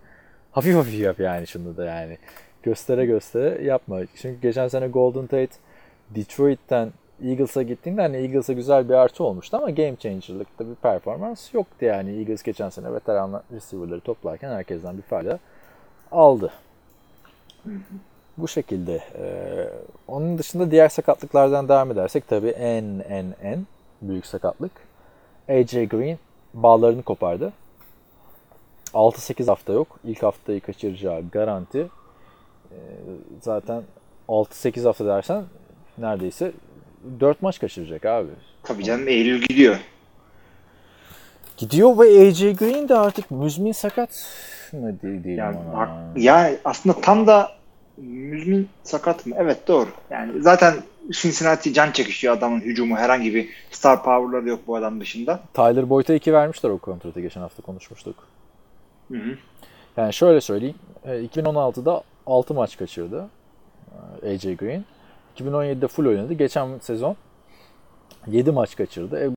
Hafif 0.52 0.76
hafif 0.76 1.00
yap 1.00 1.20
yani 1.20 1.48
şunu 1.48 1.78
da 1.78 1.86
yani. 1.86 2.18
Göstere 2.64 3.06
göstere 3.06 3.64
yapma. 3.64 4.00
Çünkü 4.22 4.42
geçen 4.42 4.68
sene 4.68 4.88
Golden 4.88 5.28
Tate 5.28 5.52
Detroit'ten 6.16 6.90
Eagles'a 7.24 7.62
gittiğinde 7.62 8.02
hani 8.02 8.18
Eagles'a 8.18 8.54
güzel 8.54 8.90
bir 8.90 8.94
artı 8.94 9.24
olmuştu 9.24 9.58
ama 9.58 9.70
game 9.70 9.96
changer'lıkta 9.96 10.70
bir 10.70 10.76
performans 10.76 11.54
yoktu 11.54 11.86
yani. 11.86 12.18
Eagles 12.18 12.44
geçen 12.44 12.70
sene 12.70 12.94
veteran 12.94 13.44
receiver'ları 13.52 14.02
toplarken 14.02 14.50
herkesten 14.50 14.98
bir 14.98 15.02
fayda 15.02 15.40
aldı. 16.12 16.52
Bu 18.38 18.48
şekilde. 18.48 19.04
Ee, 19.18 19.70
onun 20.08 20.38
dışında 20.38 20.72
diğer 20.72 20.90
sakatlıklardan 20.90 21.70
devam 21.70 21.92
edersek 21.92 22.28
tabii 22.28 22.50
en 22.50 22.84
en 23.10 23.26
en 23.44 23.68
büyük 24.02 24.26
sakatlık. 24.26 24.72
AJ 25.50 25.72
Green 25.72 26.18
bağlarını 26.54 27.04
kopardı. 27.04 27.54
6-8 28.94 29.48
hafta 29.48 29.74
yok. 29.74 30.00
İlk 30.04 30.24
haftayı 30.24 30.62
kaçıracağı 30.62 31.30
garanti. 31.30 31.88
Ee, 32.72 32.78
zaten 33.42 33.84
6-8 34.28 34.84
hafta 34.84 35.06
dersen 35.06 35.44
neredeyse 35.98 36.52
4 37.20 37.42
maç 37.42 37.60
kaçıracak 37.60 38.06
abi. 38.06 38.30
Tabii 38.64 38.84
canım 38.84 39.08
Eylül 39.08 39.42
gidiyor. 39.42 39.78
Gidiyor 41.58 42.00
ve 42.00 42.28
AJ 42.28 42.40
Green 42.42 42.90
de 42.90 42.96
artık 42.96 43.32
müzmin 43.32 43.72
sakat 43.72 44.10
mı 44.74 45.02
değil, 45.02 45.24
değil 45.24 45.38
Yani, 45.38 45.58
ona. 45.74 45.90
yani 46.16 46.58
aslında 46.66 47.02
tam 47.02 47.28
da 47.28 47.52
müzmin 47.98 48.70
sakat 48.84 49.26
mı? 49.26 49.36
Evet 49.40 49.68
doğru. 49.68 49.90
Yani 50.10 50.42
zaten 50.42 50.74
Cincinnati 51.12 51.74
can 51.74 51.92
çekişiyor 51.92 52.38
adamın 52.38 52.62
hücumu. 52.62 52.98
Herhangi 52.98 53.36
bir 53.36 53.50
star 53.72 54.04
power'ları 54.04 54.50
yok 54.50 54.60
bu 54.68 54.76
adam 54.76 55.00
dışında. 55.00 55.40
Tyler 55.54 55.90
Boyd'a 55.90 56.14
2 56.14 56.34
vermişler 56.34 56.70
o 56.70 56.78
kontratı 56.78 57.22
geçen 57.22 57.42
hafta 57.42 57.64
konuşmuştuk. 57.64 58.16
Hı 59.12 59.18
hı. 59.18 59.38
Yani 59.98 60.14
şöyle 60.14 60.42
söyleyeyim. 60.42 60.76
e, 61.06 61.10
2016'da 61.26 62.04
6 62.26 62.54
maç 62.54 62.78
kaçırdı 62.78 63.30
e, 64.24 64.30
AJ 64.34 64.42
Green. 64.58 64.86
2017'de 65.38 65.88
full 65.88 66.06
oynadı. 66.06 66.34
Geçen 66.34 66.80
sezon 66.80 67.16
7 68.28 68.52
maç 68.52 68.76
kaçırdı. 68.76 69.20
E, 69.20 69.30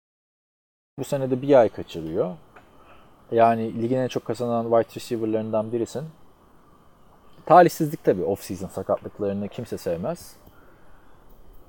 bu 0.98 1.04
sene 1.04 1.30
de 1.30 1.42
bir 1.42 1.60
ay 1.60 1.68
kaçırıyor. 1.68 2.36
Yani 3.32 3.82
ligin 3.82 3.96
en 3.96 4.08
çok 4.08 4.24
kazanan 4.24 4.62
wide 4.62 5.00
receiver'larından 5.00 5.72
birisin. 5.72 6.04
Talihsizlik 7.46 8.04
tabii 8.04 8.22
off-season 8.22 8.68
sakatlıklarını 8.68 9.48
kimse 9.48 9.78
sevmez. 9.78 10.36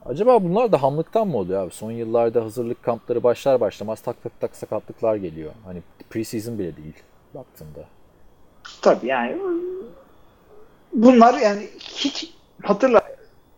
Acaba 0.06 0.44
bunlar 0.44 0.72
da 0.72 0.84
hamlıktan 0.84 1.28
mı 1.28 1.38
oluyor 1.38 1.64
abi? 1.64 1.72
Son 1.72 1.92
yıllarda 1.92 2.44
hazırlık 2.44 2.84
kampları 2.84 3.24
başlar 3.24 3.60
başlamaz 3.60 4.02
tak 4.02 4.24
tak 4.24 4.40
tak 4.40 4.56
sakatlıklar 4.56 5.16
geliyor. 5.16 5.52
Hani 5.66 5.82
preseason 6.10 6.60
bile 6.60 6.78
değil 6.78 6.96
baktığında. 7.34 7.86
Tabii 8.82 9.08
yani 9.08 9.38
bunlar 10.94 11.34
yani 11.34 11.70
hiç 11.80 12.34
hatırla 12.64 13.15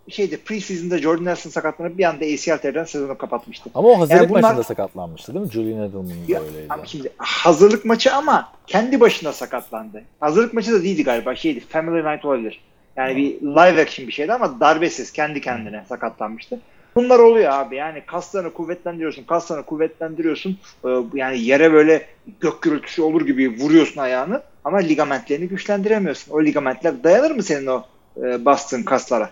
şeyde 0.09 0.37
preseason'da 0.37 0.97
Jordan 0.97 1.25
Nelson 1.25 1.49
sakatlanıp 1.49 1.97
bir 1.97 2.03
anda 2.03 2.25
ACL 2.25 2.85
sezonu 2.85 3.17
kapatmıştı. 3.17 3.69
Ama 3.75 3.87
o 3.89 3.99
hazırlık 3.99 4.21
Yani 4.21 4.29
bunlar- 4.29 4.41
maçında 4.41 4.63
sakatlanmıştı 4.63 5.33
değil 5.33 5.45
mi? 5.45 5.51
Julian 5.51 5.83
Edelman 5.83 6.07
da 6.09 6.11
öyleydi. 6.41 6.65
ama 6.69 6.85
şimdi 6.85 7.09
hazırlık 7.17 7.85
maçı 7.85 8.13
ama 8.13 8.51
kendi 8.67 8.99
başına 8.99 9.33
sakatlandı. 9.33 10.03
Hazırlık 10.19 10.53
maçı 10.53 10.71
da 10.71 10.83
değildi 10.83 11.03
galiba. 11.03 11.35
Şeydi 11.35 11.59
Family 11.59 12.11
Night 12.13 12.25
olabilir. 12.25 12.61
Yani 12.97 13.15
bir 13.15 13.41
live 13.41 13.81
action 13.81 14.07
bir 14.07 14.11
şeydi 14.13 14.33
ama 14.33 14.59
darbesiz 14.59 15.11
kendi 15.11 15.41
kendine 15.41 15.83
sakatlanmıştı. 15.89 16.59
Bunlar 16.95 17.19
oluyor 17.19 17.51
abi. 17.53 17.75
Yani 17.75 18.01
kaslarını 18.05 18.53
kuvvetlendiriyorsun, 18.53 19.23
kaslarını 19.23 19.65
kuvvetlendiriyorsun. 19.65 20.57
Ee, 20.85 20.89
Yani 21.13 21.39
yere 21.39 21.73
böyle 21.73 22.05
gök 22.39 22.61
gürültüsü 22.61 23.01
olur 23.01 23.25
gibi 23.25 23.59
vuruyorsun 23.63 24.01
ayağını 24.01 24.41
ama 24.63 24.77
ligamentlerini 24.77 25.47
güçlendiremiyorsun. 25.47 26.31
O 26.31 26.43
ligamentler 26.43 27.03
dayanır 27.03 27.31
mı 27.31 27.43
senin 27.43 27.67
o 27.67 27.83
e, 28.23 28.45
bastığın 28.45 28.83
kaslara? 28.83 29.29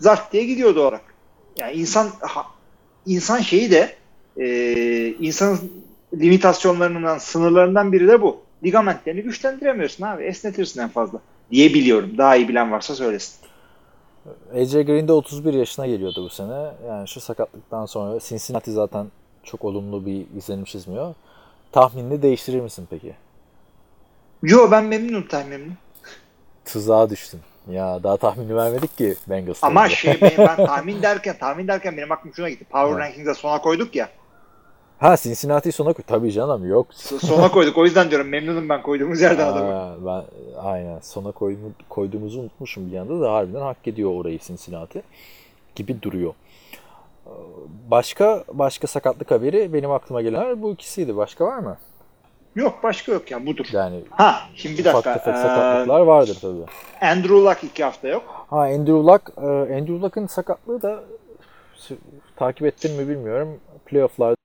Zart 0.00 0.32
diye 0.32 0.44
gidiyordu 0.44 0.80
olarak. 0.82 1.00
Yani 1.58 1.72
insan 1.72 2.08
ha- 2.20 2.46
insan 3.06 3.40
şeyi 3.40 3.70
de 3.70 3.96
e, 4.36 4.46
insanın 5.08 5.72
limitasyonlarından, 6.14 7.18
sınırlarından 7.18 7.92
biri 7.92 8.08
de 8.08 8.22
bu. 8.22 8.40
Ligamentlerini 8.64 9.22
güçlendiremiyorsun 9.22 10.04
abi. 10.04 10.24
Esnetirsin 10.24 10.80
en 10.80 10.88
fazla. 10.88 11.20
Diye 11.50 11.74
biliyorum. 11.74 12.18
Daha 12.18 12.36
iyi 12.36 12.48
bilen 12.48 12.72
varsa 12.72 12.94
söylesin. 12.94 13.34
AJ 14.54 14.72
Green 14.72 15.08
de 15.08 15.12
31 15.12 15.54
yaşına 15.54 15.86
geliyordu 15.86 16.24
bu 16.24 16.28
sene. 16.28 16.70
Yani 16.88 17.08
şu 17.08 17.20
sakatlıktan 17.20 17.86
sonra 17.86 18.20
Cincinnati 18.20 18.72
zaten 18.72 19.06
çok 19.44 19.64
olumlu 19.64 20.06
bir 20.06 20.26
izlenim 20.36 20.64
çizmiyor. 20.64 21.14
Tahminini 21.72 22.22
değiştirir 22.22 22.60
misin 22.60 22.86
peki? 22.90 23.14
Yo 24.42 24.70
ben 24.70 24.84
memnunum 24.84 25.28
tahminimden. 25.28 25.76
Tuzağa 26.64 27.10
düştün. 27.10 27.40
Ya 27.70 28.02
daha 28.02 28.16
tahmini 28.16 28.56
vermedik 28.56 28.98
ki 28.98 29.14
Bengals'ta. 29.26 29.66
Ama 29.66 29.88
şey 29.88 30.20
benim, 30.20 30.38
ben 30.38 30.56
tahmin 30.66 31.02
derken 31.02 31.36
tahmin 31.40 31.68
derken 31.68 31.96
benim 31.96 32.12
aklım 32.12 32.34
şuna 32.34 32.48
gitti. 32.48 32.64
Power 32.64 32.88
Evet. 32.92 33.00
Rankings'e 33.00 33.34
sona 33.34 33.60
koyduk 33.60 33.94
ya. 33.96 34.08
Ha 34.98 35.16
Cincinnati'yi 35.16 35.72
sona 35.72 35.92
koy. 35.92 36.04
Tabii 36.06 36.32
canım 36.32 36.68
yok. 36.68 36.86
So- 36.92 37.26
Sona 37.26 37.50
koyduk. 37.50 37.78
O 37.78 37.84
yüzden 37.84 38.10
diyorum 38.10 38.28
memnunum 38.28 38.68
ben 38.68 38.82
koyduğumuz 38.82 39.20
yerden 39.20 39.46
adamı. 39.46 39.74
Aa, 39.74 39.96
ben 40.06 40.24
aynen 40.62 40.98
sona 41.00 41.28
koymu- 41.28 41.72
koyduğumuzu 41.88 42.40
unutmuşum 42.40 42.92
bir 42.92 42.96
anda 42.98 43.20
da 43.20 43.32
harbiden 43.32 43.60
hak 43.60 43.76
ediyor 43.88 44.10
orayı 44.14 44.38
Cincinnati 44.38 45.02
gibi 45.76 46.02
duruyor. 46.02 46.34
Ee, 47.26 47.30
Başka 47.90 48.44
başka 48.52 48.86
sakatlık 48.86 49.30
haberi 49.30 49.72
benim 49.72 49.90
aklıma 49.90 50.22
gelenler 50.22 50.62
bu 50.62 50.72
ikisiydi. 50.72 51.16
Başka 51.16 51.44
var 51.44 51.58
mı? 51.58 51.76
Yok 52.54 52.82
başka 52.82 53.12
yok 53.12 53.30
ya 53.30 53.46
budur. 53.46 53.66
Yani 53.72 54.04
Ha 54.10 54.40
şimdi 54.54 54.78
bir 54.78 54.84
ufak 54.84 54.94
dakika. 54.94 55.12
tefek 55.14 55.34
Ee, 55.34 55.36
sakatlıklar 55.42 56.00
vardır 56.00 56.38
tabii. 56.40 56.64
Andrew 57.00 57.34
Luck 57.34 57.64
iki 57.64 57.84
hafta 57.84 58.08
yok. 58.08 58.46
Ha 58.50 58.60
Andrew 58.60 58.92
Luck, 58.92 59.38
Andrew 59.72 60.00
Luck'ın 60.00 60.26
sakatlığı 60.26 60.82
da 60.82 61.00
takip 62.36 62.66
ettin 62.66 62.96
mi 62.96 63.08
bilmiyorum. 63.08 63.60
Playoff'larda 63.86 64.36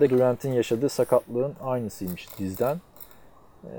Durant'in 0.00 0.52
yaşadığı 0.52 0.88
sakatlığın 0.88 1.54
aynısıymış 1.64 2.38
dizden. 2.38 2.76
E, 3.64 3.72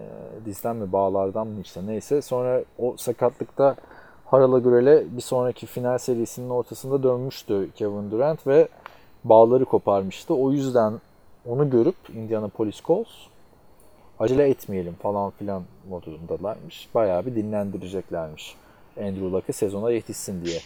dizden 0.45 0.75
mi 0.75 0.91
bağlardan 0.91 1.47
mı 1.47 1.61
işte 1.61 1.87
neyse. 1.87 2.21
Sonra 2.21 2.63
o 2.77 2.97
sakatlıkta 2.97 3.75
Harala 4.25 4.59
Gürel'e 4.59 5.17
bir 5.17 5.21
sonraki 5.21 5.65
final 5.65 5.97
serisinin 5.97 6.49
ortasında 6.49 7.03
dönmüştü 7.03 7.69
Kevin 7.75 8.11
Durant 8.11 8.47
ve 8.47 8.67
bağları 9.23 9.65
koparmıştı. 9.65 10.33
O 10.33 10.51
yüzden 10.51 10.93
onu 11.45 11.69
görüp 11.69 11.95
Indianapolis 12.15 12.81
Colts 12.83 13.09
acele 14.19 14.49
etmeyelim 14.49 14.93
falan 14.93 15.31
filan 15.31 15.63
modundalarmış. 15.89 16.87
Bayağı 16.93 17.25
bir 17.25 17.35
dinlendireceklermiş. 17.35 18.55
Andrew 18.97 19.25
Luck'ı 19.25 19.53
sezona 19.53 19.91
yetişsin 19.91 20.45
diye. 20.45 20.59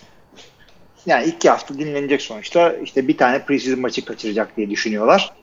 Yani 1.05 1.25
iki 1.25 1.49
hafta 1.49 1.73
dinlenecek 1.73 2.21
sonuçta. 2.21 2.73
İşte 2.73 3.07
bir 3.07 3.17
tane 3.17 3.45
preseason 3.45 3.81
maçı 3.81 4.05
kaçıracak 4.05 4.57
diye 4.57 4.69
düşünüyorlar. 4.69 5.33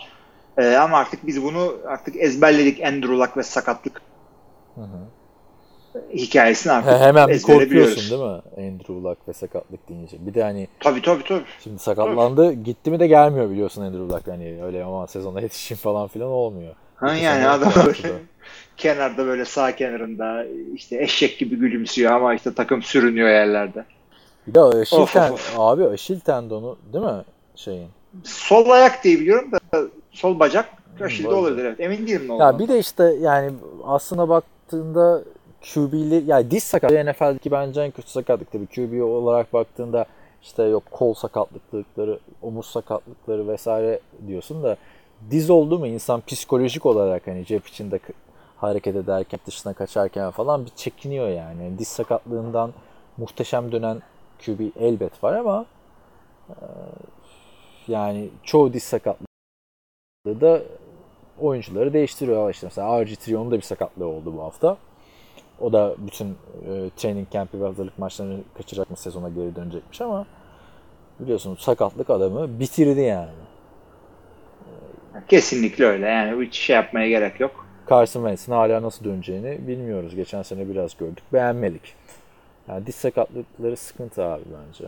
Ee, 0.59 0.77
ama 0.77 0.97
artık 0.97 1.27
biz 1.27 1.43
bunu 1.43 1.77
artık 1.87 2.17
ezberledik 2.17 2.83
Andrew 2.83 3.17
Luck 3.17 3.37
ve 3.37 3.43
sakatlık 3.43 4.03
hikayesini 6.15 6.73
artık 6.73 7.01
Hemen 7.01 7.29
bir 7.29 7.43
korkuyorsun 7.43 8.11
değil 8.11 8.23
mi? 8.33 8.67
Andrew 8.69 8.95
Luck 8.95 9.29
ve 9.29 9.33
sakatlık 9.33 9.89
deyince. 9.89 10.17
Bir 10.27 10.35
de 10.35 10.43
hani 10.43 10.69
Tabii 10.81 11.03
tabii 11.03 11.25
tabii. 11.25 11.45
şimdi 11.65 11.79
sakatlandı 11.79 12.53
gitti 12.53 12.91
mi 12.91 13.01
de 13.01 13.07
gelmiyor 13.07 13.51
biliyorsun 13.51 13.83
Andrew 13.83 14.15
Luck. 14.15 14.29
Hani 14.29 14.65
öyle 14.65 14.85
ama 14.85 15.07
sezona 15.07 15.41
yetişeyim 15.41 15.79
falan 15.81 16.09
filan 16.09 16.29
olmuyor. 16.29 16.75
Ha 16.97 17.15
Geçen 17.15 17.23
yani 17.35 17.49
adam 17.49 17.73
böyle 17.87 17.99
kenarda 18.77 19.27
böyle 19.27 19.45
sağ 19.45 19.77
kenarında 19.77 20.45
işte 20.75 21.03
eşek 21.03 21.39
gibi 21.39 21.57
gülümsüyor 21.57 22.13
ama 22.13 22.35
işte 22.35 22.55
takım 22.55 22.83
sürünüyor 22.83 23.29
yerlerde. 23.29 23.85
Bir 24.47 24.55
de 24.55 24.61
Aşil, 24.61 24.97
Of, 24.97 25.13
ten- 25.13 25.33
of, 25.33 25.33
of. 25.33 25.55
abi 25.59 25.87
Aşil 25.89 26.21
tendonu 26.21 26.77
değil 26.93 27.05
mi 27.05 27.23
şeyin? 27.57 27.89
Sol 28.25 28.71
ayak 28.71 29.05
diye 29.05 29.21
biliyorum 29.21 29.53
da 29.53 29.59
sol 30.11 30.39
bacak 30.41 30.69
aşilde 31.01 31.27
bacak. 31.29 31.39
olabilir 31.39 31.65
evet. 31.65 31.81
Emin 31.81 32.07
değilim 32.07 32.29
ne 32.29 32.37
Ya 32.37 32.49
olduğunu. 32.49 32.59
bir 32.59 32.69
de 32.69 32.79
işte 32.79 33.05
yani 33.21 33.51
aslına 33.85 34.29
baktığında 34.29 35.23
QB'li 35.63 36.25
yani 36.27 36.51
diz 36.51 36.65
sakatlığı 36.65 37.07
NFL'deki 37.07 37.51
bence 37.51 37.81
en 37.81 37.91
kötü 37.91 38.11
sakatlık 38.11 38.53
tabii. 38.53 38.67
QB 38.67 39.03
olarak 39.03 39.53
baktığında 39.53 40.07
işte 40.43 40.63
yok 40.63 40.83
kol 40.91 41.15
sakatlıkları, 41.15 42.19
omuz 42.43 42.67
sakatlıkları 42.67 43.49
vesaire 43.49 44.01
diyorsun 44.27 44.63
da 44.63 44.77
diz 45.31 45.51
oldu 45.51 45.79
mu 45.79 45.87
insan 45.87 46.21
psikolojik 46.21 46.87
olarak 46.87 47.27
hani 47.27 47.45
cep 47.45 47.67
içinde 47.67 48.01
hareket 48.57 48.97
ederken 48.97 49.41
dışına 49.47 49.73
kaçarken 49.73 50.31
falan 50.31 50.65
bir 50.65 50.71
çekiniyor 50.77 51.29
yani. 51.29 51.65
Yani 51.65 51.79
diz 51.79 51.89
sakatlığından 51.89 52.73
muhteşem 53.17 53.73
dönen 53.73 54.03
QB 54.47 54.61
elbet 54.81 55.25
var 55.25 55.33
ama 55.33 55.67
e, 56.49 56.55
yani 57.89 58.29
çoğu 58.43 58.73
diz 58.73 58.83
sakatlığı 58.83 59.27
da 60.27 60.63
oyuncuları 61.41 61.93
değiştiriyor. 61.93 62.51
İşte 62.51 62.67
mesela 62.67 62.89
RG3'nin 62.89 63.51
da 63.51 63.57
bir 63.57 63.63
sakatlığı 63.63 64.07
oldu 64.07 64.37
bu 64.37 64.43
hafta. 64.43 64.77
O 65.63 65.73
da 65.73 65.95
bütün 65.99 66.29
e, 66.29 66.91
training 66.97 67.31
camp'i 67.31 67.61
ve 67.61 67.65
hazırlık 67.65 67.99
maçlarını 67.99 68.41
kaçıracakmış 68.57 69.01
sezona 69.01 69.29
geri 69.29 69.57
dönecekmiş 69.57 70.01
ama 70.01 70.27
biliyorsunuz 71.21 71.61
sakatlık 71.61 72.11
adamı 72.11 72.61
bitirdi 72.61 73.01
yani. 73.01 73.29
Kesinlikle 75.29 75.85
öyle 75.85 76.07
yani 76.07 76.47
hiç 76.47 76.55
şey 76.55 76.77
yapmaya 76.77 77.09
gerek 77.09 77.41
yok. 77.41 77.67
Carson 77.91 78.21
Wentz'in 78.21 78.53
hala 78.53 78.83
nasıl 78.83 79.05
döneceğini 79.05 79.69
bilmiyoruz. 79.69 80.15
Geçen 80.15 80.43
sene 80.43 80.69
biraz 80.69 80.97
gördük. 80.97 81.25
Beğenmedik. 81.33 81.95
Yani 82.69 82.87
diz 82.87 82.95
sakatlıkları 82.95 83.77
sıkıntı 83.77 84.25
abi 84.25 84.43
bence. 84.45 84.85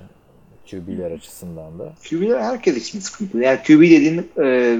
QB'ler 0.70 1.10
açısından 1.10 1.78
da. 1.78 1.92
QB'ler 2.10 2.40
herkes 2.40 2.76
için 2.76 3.00
sıkıntı. 3.00 3.38
Yani 3.38 3.58
QB 3.66 3.80
dediğin 3.80 4.30
e, 4.42 4.78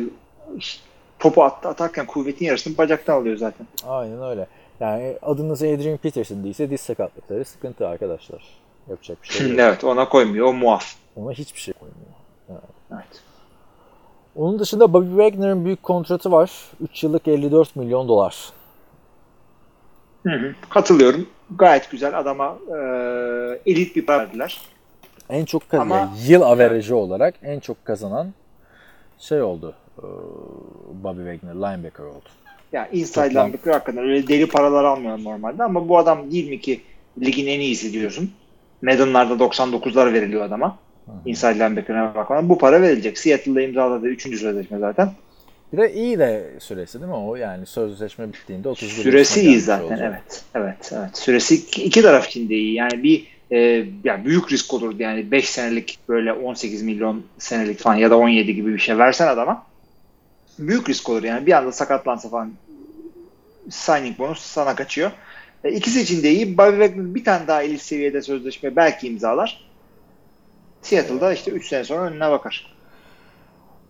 topu 1.18 1.44
at, 1.44 1.66
atarken 1.66 2.06
kuvvetin 2.06 2.44
yarısını 2.46 2.78
bacaktan 2.78 3.14
alıyor 3.14 3.36
zaten. 3.36 3.66
Aynen 3.86 4.22
öyle. 4.22 4.46
Yani 4.80 5.18
adınız 5.22 5.62
Adrian 5.62 5.96
Peterson 5.96 6.44
değilse 6.44 6.70
diz 6.70 6.80
sakatlıkları 6.80 7.44
sıkıntı 7.44 7.88
arkadaşlar. 7.88 8.42
Yapacak 8.90 9.22
bir 9.22 9.28
şey 9.28 9.48
yok. 9.50 9.58
evet 9.60 9.84
ona 9.84 10.08
koymuyor 10.08 10.46
o 10.46 10.52
muaf. 10.52 10.94
Ona 11.16 11.32
hiçbir 11.32 11.60
şey 11.60 11.74
koymuyor. 11.74 12.62
Evet. 12.92 13.22
Onun 14.36 14.58
dışında 14.58 14.92
Bobby 14.92 15.08
Wagner'ın 15.08 15.64
büyük 15.64 15.82
kontratı 15.82 16.32
var. 16.32 16.50
3 16.80 17.04
yıllık 17.04 17.28
54 17.28 17.76
milyon 17.76 18.08
dolar. 18.08 18.36
Hı 20.26 20.32
hı. 20.32 20.54
Katılıyorum. 20.70 21.26
Gayet 21.58 21.90
güzel 21.90 22.18
adama 22.18 22.58
e, 22.68 22.76
elit 23.66 23.96
bir 23.96 24.06
para 24.06 24.18
verdiler. 24.18 24.60
En 25.30 25.44
çok 25.44 25.68
kazan, 25.68 25.82
Ama- 25.90 26.12
yıl 26.26 26.42
averajı 26.42 26.96
olarak 26.96 27.34
en 27.42 27.60
çok 27.60 27.84
kazanan 27.84 28.32
şey 29.18 29.42
oldu. 29.42 29.74
e, 29.98 30.02
Bobby 31.04 31.32
Wagner 31.32 31.54
linebacker 31.54 32.04
oldu. 32.04 32.28
Ya 32.74 32.88
inside 32.92 33.30
linebacker 33.30 33.72
hakikaten 33.72 34.04
öyle 34.04 34.28
deli 34.28 34.48
paralar 34.48 34.84
almıyor 34.84 35.24
normalde 35.24 35.62
ama 35.62 35.88
bu 35.88 35.98
adam 35.98 36.30
değil 36.30 36.48
mi 36.48 36.60
ki 36.60 36.80
ligin 37.22 37.46
en 37.46 37.60
iyisi 37.60 37.92
diyorsun. 37.92 38.30
Madden'larda 38.82 39.34
99'lar 39.34 40.12
veriliyor 40.12 40.42
adama. 40.44 40.78
Inside 41.26 41.54
linebacker'ına 41.54 42.14
bakmadan 42.14 42.48
bu 42.48 42.58
para 42.58 42.82
verilecek. 42.82 43.18
Seattle'da 43.18 43.60
imzaladı 43.60 44.06
3. 44.06 44.22
sözleşme 44.22 44.78
zaten. 44.78 45.10
Bir 45.72 45.78
de 45.78 45.94
iyi 45.94 46.18
de 46.18 46.50
süresi 46.58 47.00
değil 47.00 47.10
mi 47.10 47.16
o? 47.16 47.36
Yani 47.36 47.66
sözleşme 47.66 48.28
bittiğinde 48.28 48.68
31 48.68 49.02
Süresi 49.02 49.40
iyi 49.40 49.60
zaten 49.60 49.84
olacak. 49.84 50.00
evet. 50.02 50.44
Evet 50.54 50.92
evet. 50.92 51.18
Süresi 51.18 51.54
iki, 51.54 52.02
taraf 52.02 52.28
için 52.28 52.48
de 52.48 52.54
iyi. 52.54 52.74
Yani 52.74 53.02
bir 53.02 53.26
e, 53.50 53.86
ya 54.04 54.24
büyük 54.24 54.52
risk 54.52 54.74
olurdu 54.74 54.96
yani 54.98 55.30
5 55.30 55.48
senelik 55.48 55.98
böyle 56.08 56.32
18 56.32 56.82
milyon 56.82 57.22
senelik 57.38 57.78
falan 57.78 57.94
ya 57.94 58.10
da 58.10 58.18
17 58.18 58.54
gibi 58.54 58.74
bir 58.74 58.78
şey 58.78 58.98
versen 58.98 59.26
adama 59.26 59.66
büyük 60.58 60.88
risk 60.88 61.08
olur 61.08 61.22
yani 61.22 61.46
bir 61.46 61.52
anda 61.52 61.72
sakatlansa 61.72 62.28
falan 62.28 62.52
signing 63.70 64.18
bonus 64.18 64.40
sana 64.40 64.74
kaçıyor. 64.74 65.10
E, 65.64 65.70
ikisi 65.72 66.00
için 66.00 66.22
de 66.22 66.30
iyi. 66.30 66.58
Bobby 66.58 66.70
Wagner 66.70 67.14
bir 67.14 67.24
tane 67.24 67.46
daha 67.46 67.62
elit 67.62 67.82
seviyede 67.82 68.22
sözleşme 68.22 68.76
belki 68.76 69.08
imzalar. 69.08 69.64
Seattle'da 70.82 71.32
işte 71.32 71.50
3 71.50 71.68
sene 71.68 71.84
sonra 71.84 72.00
önüne 72.02 72.30
bakar. 72.30 72.74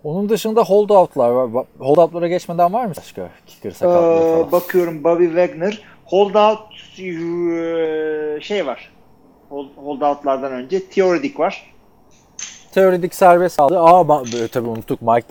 Onun 0.04 0.28
dışında 0.28 0.62
holdoutlar 0.64 1.30
var. 1.30 1.64
Holdoutlara 1.78 2.28
geçmeden 2.28 2.72
var 2.72 2.84
mı 2.86 2.92
başka 2.98 3.30
kicker 3.46 3.70
sakatlığı 3.70 4.24
Ee, 4.28 4.32
falan? 4.32 4.52
bakıyorum 4.52 5.04
Bobby 5.04 5.24
Wagner 5.26 5.82
holdout 6.04 6.60
e, 6.98 8.40
şey 8.40 8.66
var. 8.66 8.90
Hold, 9.48 9.68
holdoutlardan 9.76 10.52
önce 10.52 10.88
Theoretic 10.88 11.38
var. 11.38 11.74
Teoretik 12.72 13.14
serbest 13.14 13.56
kaldı. 13.56 13.80
Aa 13.80 14.22
tabii 14.52 14.68
unuttuk. 14.68 15.02
Mike 15.02 15.28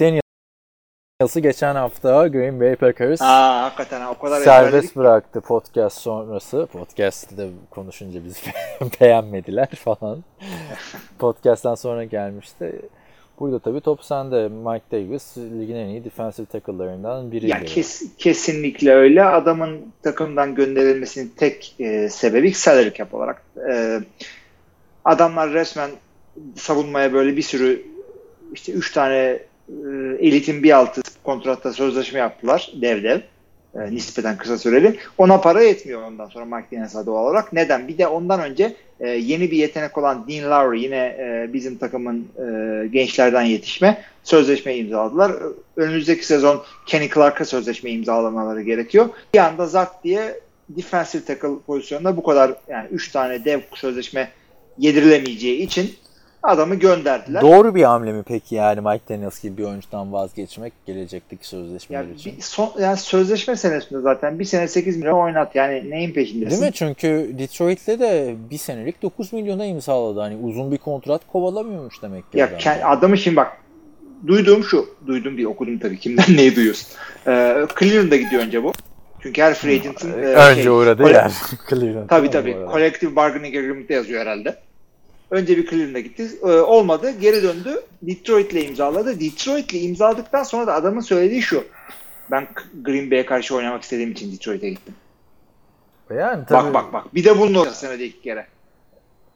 Daniels'ı 1.23 1.39
geçen 1.39 1.75
hafta 1.75 2.27
Green 2.27 2.59
Bay 2.59 2.75
Packers 2.75 3.21
Aa 3.21 3.63
hakikaten 3.63 4.01
ha, 4.01 4.11
o 4.11 4.19
kadar 4.19 4.41
serbest 4.41 4.67
ezberledik. 4.73 4.95
bıraktı 4.95 5.41
podcast 5.41 5.97
sonrası. 5.97 6.67
Podcast'te 6.73 7.37
de 7.37 7.47
konuşunca 7.69 8.25
bizi 8.25 8.39
beğenmediler 9.01 9.67
falan. 9.67 10.23
Podcast'tan 11.19 11.75
sonra 11.75 12.03
gelmişti. 12.03 12.81
Burada 13.39 13.59
tabii 13.59 13.81
top 13.81 14.03
sende. 14.03 14.47
Mike 14.47 14.85
Davis 14.91 15.37
ligin 15.37 15.75
en 15.75 15.87
iyi 15.87 16.05
defensive 16.05 16.45
tackle'larından 16.45 17.31
biri. 17.31 17.49
Ya 17.49 17.63
kes, 17.65 18.03
kesinlikle 18.17 18.93
öyle. 18.93 19.23
Adamın 19.23 19.93
takımdan 20.03 20.55
gönderilmesinin 20.55 21.33
tek 21.37 21.75
e, 21.79 22.09
sebebi 22.09 22.53
salary 22.53 22.93
cap 22.93 23.13
olarak. 23.13 23.43
E, 23.69 23.99
adamlar 25.05 25.49
resmen 25.49 25.89
savunmaya 26.55 27.13
böyle 27.13 27.37
bir 27.37 27.41
sürü 27.41 27.85
işte 28.53 28.71
üç 28.71 28.91
tane 28.91 29.39
e, 29.69 29.73
elitin 30.19 30.63
bir 30.63 30.71
altı 30.71 31.12
kontratta 31.23 31.73
sözleşme 31.73 32.19
yaptılar 32.19 32.71
dev 32.81 33.03
dev. 33.03 33.19
E, 33.75 33.91
nispeten 33.91 34.37
kısa 34.37 34.57
süreli. 34.57 34.99
Ona 35.17 35.41
para 35.41 35.61
yetmiyor 35.61 36.01
ondan 36.01 36.27
sonra 36.27 36.45
Mike 36.45 36.67
Daniels'a 36.71 37.05
doğal 37.05 37.25
olarak. 37.25 37.53
Neden? 37.53 37.87
Bir 37.87 37.97
de 37.97 38.07
ondan 38.07 38.41
önce 38.41 38.75
e, 38.99 39.09
yeni 39.09 39.51
bir 39.51 39.57
yetenek 39.57 39.97
olan 39.97 40.27
Dean 40.27 40.51
Lowry 40.51 40.83
yine 40.83 40.97
e, 40.97 41.49
bizim 41.53 41.77
takımın 41.77 42.27
e, 42.37 42.87
gençlerden 42.87 43.41
yetişme 43.41 44.01
sözleşme 44.23 44.75
imzaladılar. 44.75 45.31
Önümüzdeki 45.75 46.25
sezon 46.25 46.63
Kenny 46.85 47.09
Clark'a 47.09 47.45
sözleşme 47.45 47.91
imzalamaları 47.91 48.61
gerekiyor. 48.61 49.09
Bir 49.33 49.39
anda 49.39 49.65
zart 49.65 50.03
diye 50.03 50.39
defensive 50.69 51.25
tackle 51.25 51.59
pozisyonunda 51.67 52.17
bu 52.17 52.23
kadar 52.23 52.53
yani 52.69 52.87
3 52.91 53.11
tane 53.11 53.45
dev 53.45 53.59
sözleşme 53.73 54.31
yedirilemeyeceği 54.77 55.61
için 55.61 55.95
adamı 56.43 56.75
gönderdiler. 56.75 57.41
Doğru 57.41 57.75
bir 57.75 57.83
hamle 57.83 58.11
mi 58.11 58.23
peki 58.27 58.55
yani 58.55 58.81
Mike 58.81 59.03
Daniels 59.09 59.41
gibi 59.41 59.57
bir 59.57 59.63
oyuncudan 59.63 60.13
vazgeçmek 60.13 60.73
gelecekteki 60.85 61.47
sözleşmeler 61.47 62.03
yani, 62.03 62.13
için? 62.13 62.37
bir 62.37 62.41
son, 62.41 62.71
yani 62.79 62.97
sözleşme 62.97 63.55
senesinde 63.55 64.01
zaten 64.01 64.39
bir 64.39 64.45
sene 64.45 64.67
8 64.67 64.97
milyon 64.97 65.19
oynat 65.19 65.55
yani 65.55 65.89
neyin 65.89 66.13
peşindesin? 66.13 66.51
Değil 66.51 66.71
mi? 66.71 66.73
Çünkü 66.73 67.35
Detroit'le 67.37 67.99
de 67.99 68.35
bir 68.49 68.57
senelik 68.57 69.01
9 69.01 69.33
milyona 69.33 69.65
imzaladı. 69.65 70.19
Hani 70.19 70.35
uzun 70.35 70.71
bir 70.71 70.77
kontrat 70.77 71.21
kovalamıyormuş 71.31 72.01
demek 72.01 72.31
ki. 72.31 72.37
Ya 72.37 72.47
adam. 72.47 72.57
kend- 72.57 72.83
adamı 72.83 73.17
şimdi 73.17 73.35
bak 73.35 73.57
duyduğum 74.27 74.63
şu. 74.63 74.85
Duydum 75.07 75.37
değil 75.37 75.47
okudum 75.47 75.79
tabii. 75.79 75.99
Kimden 75.99 76.25
neyi 76.37 76.55
duyuyorsun? 76.55 76.87
Ee, 77.27 77.55
Cleveland'a 77.79 78.15
gidiyor 78.15 78.43
önce 78.43 78.63
bu. 78.63 78.73
Çünkü 79.23 79.41
her 79.41 79.53
free 79.53 79.75
agent'ın 79.75 80.11
e, 80.11 80.25
Önce 80.25 80.61
şey, 80.61 80.71
uğradı 80.71 81.11
yani. 81.11 81.31
Cleveland. 81.69 82.09
Tabii 82.09 82.29
tabii. 82.29 82.57
Collective 82.71 83.15
Bargaining 83.15 83.55
Agreement'te 83.55 83.93
yazıyor 83.93 84.21
herhalde. 84.21 84.55
Önce 85.33 85.57
bir 85.57 85.67
Cleveland'a 85.67 85.99
gitti. 85.99 86.27
Ee, 86.41 86.45
olmadı. 86.45 87.11
Geri 87.11 87.43
döndü. 87.43 87.81
Detroit'le 88.01 88.53
imzaladı. 88.53 89.19
Detroit'le 89.19 89.73
imzaladıktan 89.73 90.43
sonra 90.43 90.67
da 90.67 90.73
adamın 90.73 91.01
söylediği 91.01 91.41
şu. 91.41 91.63
Ben 92.31 92.47
Green 92.81 93.11
Bay'e 93.11 93.25
karşı 93.25 93.55
oynamak 93.55 93.83
istediğim 93.83 94.11
için 94.11 94.31
Detroit'e 94.31 94.69
gittim. 94.69 94.95
Yani 96.09 96.45
tabii, 96.45 96.73
Bak 96.73 96.73
bak 96.73 96.93
bak. 96.93 97.15
Bir 97.15 97.25
de 97.25 97.39
bunun 97.39 97.55
ortasına 97.55 97.89
senede 97.89 98.05
iki 98.05 98.21
kere. 98.21 98.47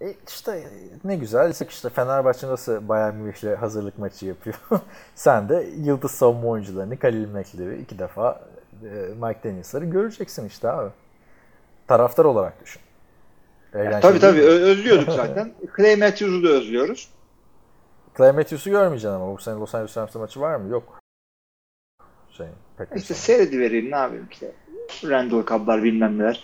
E 0.02 0.14
işte 0.28 0.64
ne 1.04 1.16
güzel. 1.16 1.54
İşte 1.70 1.90
Fenerbahçe 1.90 2.48
nasıl 2.48 2.88
Bayern 2.88 3.16
Münih'le 3.16 3.56
hazırlık 3.56 3.98
maçı 3.98 4.26
yapıyor. 4.26 4.56
Sen 5.16 5.50
de 5.50 5.70
yıldız 5.78 6.12
savunma 6.12 6.48
oyuncularını 6.48 7.00
Kalil 7.00 7.28
Mekleri 7.28 7.82
iki 7.82 8.00
defa 8.00 8.42
e, 8.84 8.88
Mike 9.26 9.40
Daniels'ları 9.44 9.86
göreceksin 9.86 10.48
işte 10.48 10.70
abi. 10.70 10.90
Taraftar 11.88 12.26
olarak 12.26 12.62
düşün. 12.66 12.82
Eğlenceli 13.78 14.02
Tabii 14.02 14.20
tabii. 14.20 14.38
mi? 14.40 14.44
Ö- 14.46 14.62
özlüyorduk 14.62 15.12
zaten. 15.14 15.54
Clay 15.78 15.96
Matthews'u 15.96 16.44
da 16.44 16.48
özlüyoruz. 16.48 17.10
Clay 18.18 18.32
Matthews'u 18.32 18.70
görmeyeceksin 18.70 19.16
ama 19.16 19.34
bu 19.34 19.38
sene 19.38 19.56
Los 19.56 19.76
Angeles 19.76 19.98
Rams'ta 19.98 20.20
maçı 20.20 20.40
var 20.42 20.56
mı? 20.56 20.70
Yok. 20.72 21.00
Şey, 22.32 22.48
Packers'ın. 22.78 23.02
İşte 23.02 23.14
seyredivereyim 23.14 23.92
ne 23.92 23.96
yapayım 23.96 24.28
işte. 24.32 24.52
Randall 25.04 25.46
Cobb'lar 25.46 25.84
bilmem 25.84 26.20
neler. 26.20 26.44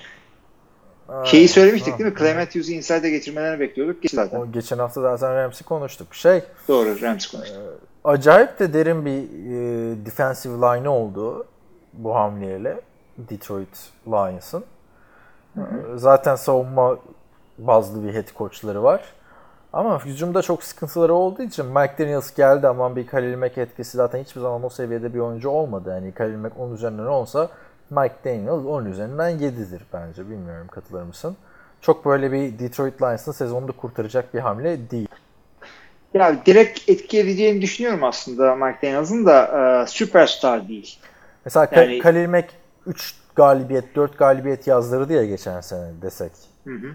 Aa, 1.09 1.25
Şeyi 1.25 1.47
söylemiştik 1.47 1.93
ha. 1.93 1.99
değil 1.99 2.11
mi? 2.11 2.17
Clay 2.19 2.35
Matthews'u 2.35 2.71
inside'e 2.71 3.09
getirmelerini 3.09 3.59
bekliyorduk. 3.59 4.01
Geçti 4.01 4.15
zaten. 4.15 4.39
O 4.39 4.51
geçen 4.51 4.77
hafta 4.79 5.01
zaten 5.17 5.35
Rams'i 5.35 5.63
konuştuk. 5.63 6.15
Şey, 6.15 6.43
Doğru 6.67 7.01
Rams 7.01 7.27
konuştu. 7.27 7.55
acayip 8.03 8.59
de 8.59 8.73
derin 8.73 9.05
bir 9.05 9.11
e, 9.21 10.05
defensive 10.05 10.53
line 10.53 10.89
oldu 10.89 11.45
bu 11.93 12.15
hamleyle 12.15 12.81
Detroit 13.17 13.89
Lions'ın. 14.07 14.63
E, 15.57 15.61
Zaten 15.95 16.35
savunma 16.35 16.97
bazlı 17.57 18.03
bir 18.07 18.13
head 18.13 18.27
coachları 18.37 18.83
var. 18.83 19.03
Ama 19.73 20.05
hücumda 20.05 20.41
çok 20.41 20.63
sıkıntıları 20.63 21.13
olduğu 21.13 21.43
için 21.43 21.65
Mike 21.65 21.93
Daniels 21.99 22.35
geldi 22.35 22.67
ama 22.67 22.95
bir 22.95 23.07
Khalil 23.07 23.37
Mack 23.37 23.57
etkisi 23.57 23.97
zaten 23.97 24.23
hiçbir 24.23 24.41
zaman 24.41 24.63
o 24.63 24.69
seviyede 24.69 25.13
bir 25.13 25.19
oyuncu 25.19 25.49
olmadı. 25.49 25.89
Yani 25.89 26.11
Khalil 26.11 26.35
Mack 26.35 26.59
10 26.59 26.73
üzerinden 26.73 27.05
olsa 27.05 27.49
Mike 27.89 28.15
Daniels 28.25 28.65
10 28.65 28.85
üzerinden 28.85 29.31
7'dir 29.31 29.81
bence. 29.93 30.29
Bilmiyorum 30.29 30.67
katılır 30.71 31.03
mısın? 31.03 31.35
Çok 31.81 32.05
böyle 32.05 32.31
bir 32.31 32.59
Detroit 32.59 33.01
Lions'ın 33.01 33.31
sezonunu 33.31 33.73
kurtaracak 33.77 34.33
bir 34.33 34.39
hamle 34.39 34.91
değil. 34.91 35.07
Ya 36.13 36.45
direkt 36.45 36.89
etki 36.89 37.19
edeceğini 37.19 37.61
düşünüyorum 37.61 38.03
aslında 38.03 38.55
Mike 38.55 38.87
Daniels'ın 38.87 39.25
da 39.25 39.45
e, 39.83 39.87
süperstar 39.87 40.67
değil. 40.67 40.99
Mesela 41.45 41.67
Yani- 41.71 41.99
Khalil 41.99 42.29
Mack 42.29 42.49
3 42.87 43.15
galibiyet, 43.35 43.95
4 43.95 44.17
galibiyet 44.17 44.67
yazdırdı 44.67 45.13
ya 45.13 45.25
geçen 45.25 45.61
sene 45.61 45.87
desek. 46.01 46.31
Hı 46.63 46.73
hı. 46.73 46.87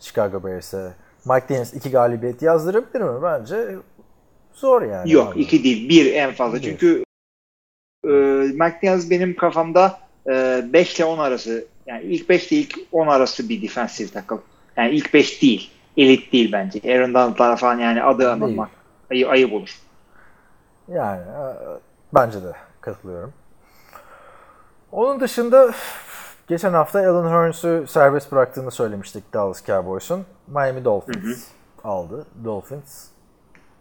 Chicago 0.00 0.44
Bears'e. 0.44 0.92
Mike 1.24 1.48
Daniels 1.48 1.74
2 1.74 1.90
galibiyet 1.90 2.42
yazdırabilir 2.42 3.00
mi? 3.00 3.22
Bence 3.22 3.76
zor 4.52 4.82
yani. 4.82 5.12
Yok 5.12 5.32
abi. 5.32 5.40
iki 5.40 5.64
değil 5.64 5.88
bir 5.88 6.14
en 6.14 6.32
fazla. 6.32 6.56
Bir. 6.56 6.62
Çünkü 6.62 7.04
e, 8.04 8.08
Mike 8.52 8.78
Daniels 8.82 9.10
benim 9.10 9.36
kafamda 9.36 10.00
5 10.26 10.96
ile 10.96 11.04
10 11.04 11.18
arası 11.18 11.64
yani 11.86 12.04
ilk 12.04 12.28
5 12.28 12.52
ile 12.52 12.60
ilk 12.60 12.78
10 12.92 13.06
arası 13.06 13.48
bir 13.48 13.62
defensive 13.62 14.08
tackle. 14.08 14.36
Yani 14.76 14.90
ilk 14.90 15.14
5 15.14 15.42
değil. 15.42 15.70
Elit 15.96 16.32
değil 16.32 16.52
bence. 16.52 16.94
Aaron 16.94 17.14
Donald'lar 17.14 17.56
falan 17.56 17.78
yani 17.78 18.02
adı 18.02 18.32
anılmak. 18.32 18.70
Ayı, 19.10 19.28
ayıp 19.28 19.52
olur. 19.52 19.78
Yani 20.88 21.20
e, 21.20 21.42
bence 22.14 22.42
de 22.42 22.52
katılıyorum. 22.80 23.32
Onun 24.92 25.20
dışında 25.20 25.72
geçen 26.50 26.72
hafta 26.72 27.10
Alan 27.10 27.30
Hearns'ü 27.30 27.84
serbest 27.88 28.32
bıraktığını 28.32 28.70
söylemiştik 28.70 29.32
Dallas 29.32 29.64
Cowboys'un. 29.66 30.26
Miami 30.46 30.84
Dolphins 30.84 31.46
aldı. 31.84 32.26
Dolphins 32.44 33.06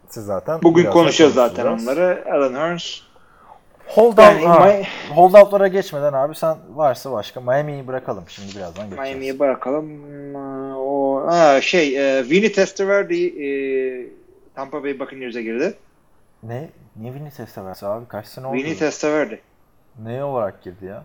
siz 0.10 0.26
zaten 0.26 0.62
Bugün 0.64 0.92
konuşacağız 0.92 1.34
zaten 1.34 1.66
onları. 1.66 2.26
Alan 2.34 2.54
Hearns 2.54 3.00
Holdout, 3.88 4.20
Yani 4.20 4.46
ha, 4.46 5.16
holdoutlara 5.16 5.68
geçmeden 5.68 6.14
abi 6.14 6.36
sen 6.36 6.58
varsa 6.74 7.12
başka 7.12 7.42
Miami'yi 7.42 7.88
bırakalım 7.88 8.24
şimdi 8.28 8.56
birazdan 8.56 8.90
geçeceğiz. 8.90 9.10
Miami'ye 9.10 9.40
bırakalım. 9.40 9.86
O 10.76 11.24
ha, 11.28 11.62
şey, 11.62 11.98
e, 11.98 12.30
Vinny 12.30 12.52
Testaverde 12.52 13.16
e, 13.16 14.08
Tampa 14.56 14.84
Bay 14.84 15.00
Buccaneers'e 15.00 15.42
girdi. 15.42 15.74
Ne? 16.44 16.70
Niye 16.96 17.14
Vinny 17.14 17.30
Testaverde 17.30 17.86
abi? 17.86 18.08
Kaç 18.08 18.28
sene 18.28 18.48
oldu? 18.48 18.56
Vinny 18.56 18.76
Testaverde. 18.76 19.40
ne 20.04 20.24
olarak 20.24 20.64
girdi 20.64 20.86
ya? 20.86 21.04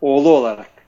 Oğlu 0.00 0.28
olarak. 0.28 0.81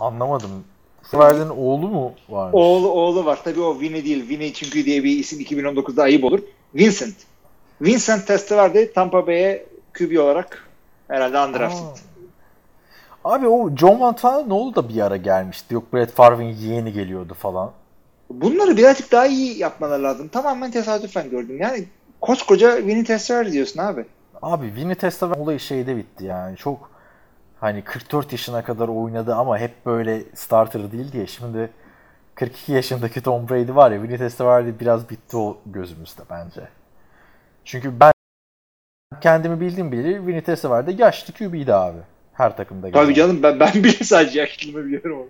Anlamadım. 0.00 0.64
Testaverda'nın 1.02 1.50
oğlu 1.50 1.88
mu 1.88 2.12
varmış? 2.28 2.54
Oğlu 2.54 2.88
oğlu 2.90 3.24
var. 3.24 3.38
Tabii 3.44 3.60
o 3.60 3.80
Vinny 3.80 4.04
değil. 4.04 4.28
Vinny 4.28 4.52
çünkü 4.52 4.84
diye 4.84 5.04
bir 5.04 5.18
isim 5.18 5.40
2019'da 5.40 6.02
ayıp 6.02 6.24
olur. 6.24 6.40
Vincent. 6.74 7.14
Vincent 7.80 8.26
Testaverde 8.26 8.92
Tampa 8.92 9.26
Bay'e 9.26 9.66
QB 9.98 10.18
olarak 10.18 10.68
herhalde 11.08 11.38
undrafted. 11.38 12.02
Aa. 13.24 13.34
Abi 13.34 13.48
o 13.48 13.76
John 13.76 13.98
Montana 13.98 14.42
ne 14.42 14.52
oldu 14.52 14.74
da 14.76 14.88
bir 14.88 15.00
ara 15.00 15.16
gelmişti. 15.16 15.74
Yok 15.74 15.92
Brett 15.92 16.12
Favre'ın 16.12 16.42
yeğeni 16.48 16.92
geliyordu 16.92 17.34
falan. 17.34 17.70
Bunları 18.30 18.76
birazcık 18.76 19.12
daha 19.12 19.26
iyi 19.26 19.58
yapmaları 19.58 20.02
lazım. 20.02 20.28
Tamamen 20.28 20.70
tesadüfen 20.70 21.30
gördüm. 21.30 21.58
Yani 21.60 21.84
koskoca 22.20 22.76
Vinny 22.76 23.04
Testaverde 23.04 23.52
diyorsun 23.52 23.80
abi. 23.80 24.04
Abi 24.42 24.74
Vinny 24.76 24.94
Testaverde 24.94 25.40
olayı 25.40 25.60
şeyde 25.60 25.96
bitti 25.96 26.24
yani. 26.24 26.56
Çok 26.56 26.90
hani 27.60 27.82
44 27.84 28.32
yaşına 28.32 28.64
kadar 28.64 28.88
oynadı 28.88 29.34
ama 29.34 29.58
hep 29.58 29.86
böyle 29.86 30.22
starter 30.34 30.92
değil 30.92 31.12
diye. 31.12 31.26
Şimdi 31.26 31.70
42 32.34 32.72
yaşındaki 32.72 33.20
Tom 33.20 33.48
Brady 33.48 33.74
var 33.74 33.90
ya 33.90 34.02
Vinny 34.02 34.18
Testaverde 34.18 34.80
biraz 34.80 35.10
bitti 35.10 35.36
o 35.36 35.58
gözümüzde 35.66 36.22
bence. 36.30 36.68
Çünkü 37.64 38.00
ben 38.00 38.12
kendimi 39.20 39.60
bildim 39.60 39.92
bilir 39.92 40.26
Vinny 40.26 40.40
Testaverde 40.40 40.92
yaşlı 41.02 41.34
QB'ydi 41.34 41.74
abi. 41.74 41.98
Her 42.32 42.56
takımda. 42.56 42.90
Tabii 42.90 43.14
canım 43.14 43.42
ben, 43.42 43.60
ben 43.60 43.72
bile 43.74 44.04
sadece 44.04 44.40
yaşlılığını 44.40 44.86
biliyorum 44.86 45.18
onu. 45.18 45.28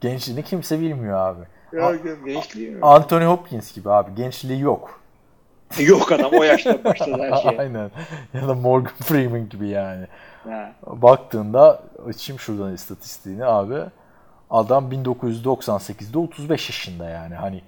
Gençliğini 0.00 0.42
kimse 0.42 0.80
bilmiyor 0.80 1.18
abi. 1.18 1.40
Ya, 1.72 1.92
gençliği 2.26 2.70
mi? 2.70 2.78
Anthony 2.82 3.24
Hopkins 3.24 3.74
gibi 3.74 3.90
abi. 3.90 4.14
Gençliği 4.14 4.60
yok. 4.60 5.00
Yok 5.78 6.12
adam 6.12 6.30
o 6.32 6.42
yaşta 6.42 6.84
başladı 6.84 7.22
her 7.30 7.36
şeye. 7.36 7.58
Aynen. 7.58 7.90
Ya 8.34 8.48
da 8.48 8.54
Morgan 8.54 8.92
Freeman 9.02 9.48
gibi 9.48 9.68
yani. 9.68 10.06
Ha. 10.48 10.72
Baktığında 10.86 11.82
açayım 12.06 12.40
şuradan 12.40 12.74
istatistiğini 12.74 13.44
abi. 13.44 13.82
Adam 14.50 14.92
1998'de 14.92 16.18
35 16.18 16.68
yaşında 16.68 17.10
yani. 17.10 17.34
Hani 17.34 17.62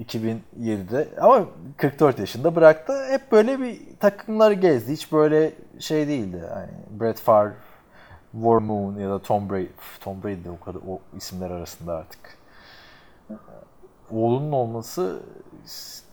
2007'de 0.00 1.08
ama 1.20 1.46
44 1.76 2.18
yaşında 2.18 2.56
bıraktı. 2.56 2.92
Hep 3.10 3.32
böyle 3.32 3.60
bir 3.60 3.80
takımları 4.00 4.54
gezdi. 4.54 4.92
Hiç 4.92 5.12
böyle 5.12 5.52
şey 5.78 6.08
değildi. 6.08 6.42
Hani 6.54 7.00
Brett 7.00 7.18
Favre, 7.18 7.52
War 8.32 8.58
Moon 8.58 8.98
ya 8.98 9.10
da 9.10 9.22
Tom 9.22 9.50
Brady. 9.50 9.68
Tom 10.00 10.22
Brady 10.22 10.44
de 10.44 10.50
o 10.50 10.64
kadar 10.64 10.80
o 10.88 11.00
isimler 11.16 11.50
arasında 11.50 11.96
artık. 11.96 12.38
Oğlunun 14.10 14.52
olması 14.52 15.20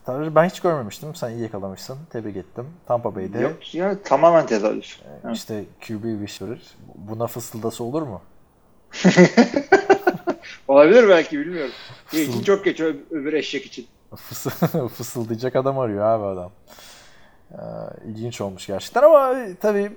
tabii 0.05 0.35
ben 0.35 0.49
hiç 0.49 0.59
görmemiştim. 0.59 1.15
Sen 1.15 1.29
iyi 1.29 1.41
yakalamışsın. 1.41 1.97
Tebrik 2.09 2.37
ettim. 2.37 2.67
Tampa 2.87 3.15
Bay'de 3.15 3.39
Yok 3.39 3.75
ya 3.75 4.03
tamamen 4.03 4.45
tesadüf. 4.45 4.99
Ha. 5.23 5.31
işte 5.31 5.63
QB 5.87 6.03
Whisperer. 6.03 6.59
Buna 6.95 7.27
fısıldası 7.27 7.83
olur 7.83 8.01
mu? 8.01 8.21
Olabilir 10.67 11.09
belki 11.09 11.39
bilmiyorum. 11.39 11.71
İyi, 12.13 12.29
için 12.29 12.43
çok 12.43 12.65
geç 12.65 12.79
öbür 12.79 13.33
eşek 13.33 13.65
için. 13.65 13.87
Fısı- 14.15 14.87
Fısıldayacak 14.89 15.55
adam 15.55 15.79
arıyor 15.79 16.05
abi 16.05 16.25
adam. 16.25 16.51
Ee, 17.51 17.57
ilginç 18.07 18.41
olmuş 18.41 18.67
gerçekten 18.67 19.03
ama 19.03 19.33
e, 19.39 19.55
tabii 19.55 19.91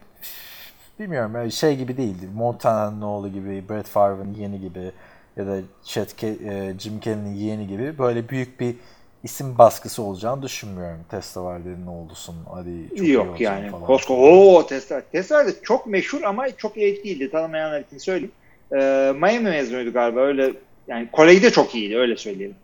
bilmiyorum 0.99 1.33
yani 1.35 1.53
şey 1.53 1.77
gibi 1.77 1.97
değildi. 1.97 2.29
Montana'nın 2.35 3.03
oğlu 3.03 3.29
gibi, 3.29 3.69
Brett 3.69 3.87
Favre'ın 3.87 4.35
yeğeni 4.35 4.61
gibi 4.61 4.93
ya 5.37 5.47
da 5.47 5.57
Chet 5.85 6.23
Ke- 6.23 6.51
e, 6.75 6.79
Jim 6.79 7.01
Kelly'nin 7.01 7.35
yeğeni 7.35 7.67
gibi 7.67 7.99
böyle 7.99 8.29
büyük 8.29 8.61
bir 8.61 8.77
isim 9.25 9.59
baskısı 9.59 10.03
olacağını 10.03 10.43
düşünmüyorum. 10.43 11.01
Testaverde'nin 11.11 11.87
oğlusun. 11.87 12.37
Hadi 12.55 12.89
çok 12.89 12.99
iyi 12.99 13.13
Yok 13.13 13.27
olacaksın 13.27 13.45
yani. 13.63 13.71
falan. 13.71 13.85
Kosko. 13.87 14.15
Oo 14.15 14.67
Tesla. 14.67 15.01
Tesla 15.13 15.47
de 15.47 15.51
çok 15.63 15.87
meşhur 15.87 16.23
ama 16.23 16.57
çok 16.57 16.77
iyi 16.77 17.05
değildi. 17.05 17.31
Tanımayanlar 17.31 17.81
için 17.81 17.99
söyleyeyim. 17.99 18.33
Ee, 18.73 19.13
Miami 19.17 19.51
mezunuydu 19.51 19.93
galiba 19.93 20.21
öyle. 20.21 20.53
Yani 20.89 21.09
kolejde 21.13 21.51
çok 21.51 21.75
iyiydi 21.75 21.97
öyle 21.99 22.17
söyleyelim. 22.17 22.57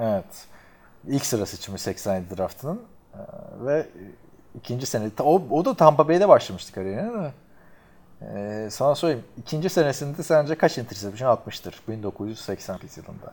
Evet. 0.00 0.46
İlk 1.08 1.26
sıra 1.26 1.46
seçimi 1.46 1.78
87 1.78 2.36
draftının 2.36 2.82
Ee, 3.14 3.18
ve 3.66 3.86
ikinci 4.58 4.86
sene 4.86 5.10
o, 5.20 5.42
o 5.50 5.64
da 5.64 5.74
Tampa 5.74 6.08
Bay'de 6.08 6.28
başlamıştı 6.28 6.72
kariyerine 6.72 7.22
de. 7.22 7.32
Ee, 8.22 8.68
sana 8.70 8.94
söyleyeyim. 8.94 9.24
ikinci 9.38 9.68
senesinde 9.68 10.22
sence 10.22 10.54
kaç 10.54 10.78
interception 10.78 11.30
atmıştır 11.30 11.80
1988 11.88 12.96
yılında? 12.96 13.32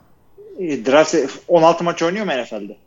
Ee, 0.59 0.85
Draft 0.85 1.15
16 1.47 1.83
maç 1.83 2.03
oynuyor 2.03 2.25
mu 2.25 2.31
NFL'de? 2.31 2.77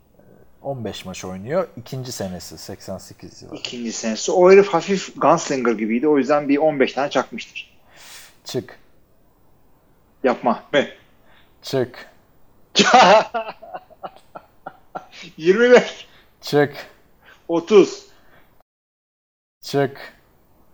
15 0.62 1.04
maç 1.04 1.24
oynuyor. 1.24 1.68
İkinci 1.76 2.12
senesi 2.12 2.59
88 2.59 3.42
yılı. 3.42 3.57
İkinci 3.57 3.92
senesi. 3.92 4.33
O 4.33 4.50
herif 4.50 4.68
hafif 4.68 5.12
gunslinger 5.16 5.72
gibiydi. 5.72 6.09
O 6.09 6.18
yüzden 6.18 6.48
bir 6.48 6.57
15 6.59 6.92
tane 6.92 7.11
çakmıştır. 7.11 7.78
Çık. 8.44 8.78
Yapma. 10.24 10.62
Ne? 10.72 10.88
Çık. 11.62 12.11
25. 15.37 16.07
Çık. 16.40 16.76
30. 17.48 18.07
Çık. 19.62 20.17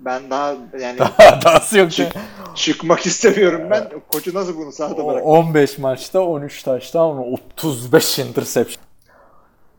Ben 0.01 0.31
daha 0.31 0.55
yani 0.81 0.99
Dahası 1.45 1.79
yok. 1.79 1.93
çık, 1.93 2.13
çıkmak 2.55 3.07
istemiyorum 3.07 3.71
ben. 3.71 3.91
Koçu 4.09 4.35
nasıl 4.35 4.57
bunu 4.57 4.73
sahada 4.73 5.07
bırak? 5.07 5.27
15 5.27 5.79
maçta 5.79 6.21
13 6.21 6.63
taştan 6.63 7.33
35 7.33 8.19
interception. 8.19 8.85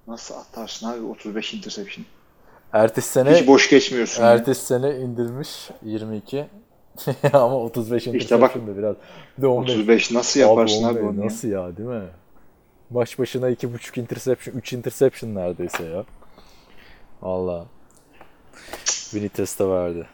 Nasıl 0.07 0.35
atarsın 0.35 0.87
abi 0.89 1.01
35 1.05 1.53
interception? 1.53 2.05
Ertesi 2.73 3.09
sene 3.11 3.35
Hiç 3.35 3.47
boş 3.47 3.69
geçmiyorsun. 3.69 4.23
ya. 4.23 4.31
Ertesi 4.31 4.65
sene 4.65 4.95
indirmiş 4.95 5.69
22 5.83 6.45
ama 7.33 7.55
35 7.55 8.07
İşte 8.07 8.41
bak, 8.41 8.55
da 8.55 8.77
biraz. 8.77 8.95
Bir 9.37 9.41
de 9.43 9.47
15. 9.47 9.71
35 9.71 10.11
nasıl 10.11 10.39
yaparsın 10.39 10.83
abi, 10.83 10.99
Abi 10.99 11.05
onu? 11.05 11.19
ya? 11.19 11.25
Nasıl 11.25 11.47
ya 11.47 11.77
değil 11.77 11.89
mi? 11.89 12.03
Maç 12.89 13.19
başına 13.19 13.49
2.5 13.49 13.99
interception, 13.99 14.55
3 14.55 14.73
interception 14.73 15.35
neredeyse 15.35 15.83
ya. 15.83 16.03
Valla. 17.21 17.65
Vinites'te 19.13 19.67
verdi. 19.69 20.07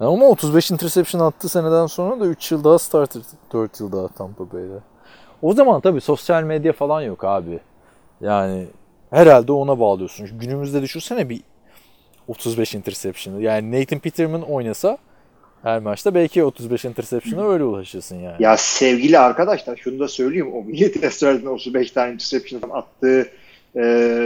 Ama 0.00 0.26
35 0.26 0.70
interception 0.70 1.20
attığı 1.20 1.48
seneden 1.48 1.86
sonra 1.86 2.20
da 2.20 2.26
3 2.26 2.52
yıl 2.52 2.64
daha 2.64 2.78
starter, 2.78 3.22
4 3.52 3.80
yıl 3.80 3.92
daha 3.92 4.08
Tampa 4.08 4.52
Bay'de. 4.52 4.80
O 5.42 5.54
zaman 5.54 5.80
tabii 5.80 6.00
sosyal 6.00 6.42
medya 6.42 6.72
falan 6.72 7.02
yok 7.02 7.24
abi. 7.24 7.60
Yani 8.20 8.66
herhalde 9.10 9.52
ona 9.52 9.80
bağlıyorsun. 9.80 10.26
Çünkü 10.26 10.46
Günümüzde 10.46 10.82
düşünsene 10.82 11.28
bir 11.28 11.40
35 12.28 12.74
interception. 12.74 13.40
Yani 13.40 13.80
Nathan 13.80 13.98
Peterman 13.98 14.42
oynasa 14.42 14.98
her 15.62 15.78
maçta 15.78 16.14
belki 16.14 16.44
35 16.44 16.84
interception'a 16.84 17.48
öyle 17.48 17.64
ulaşırsın 17.64 18.16
yani. 18.16 18.42
Ya 18.42 18.56
sevgili 18.56 19.18
arkadaşlar 19.18 19.76
şunu 19.76 19.98
da 20.00 20.08
söyleyeyim. 20.08 20.52
O 20.54 20.64
Testler'den 21.00 21.46
35 21.46 21.90
tane 21.90 22.12
interception 22.12 22.70
attığı 22.70 23.28
e, 23.74 23.82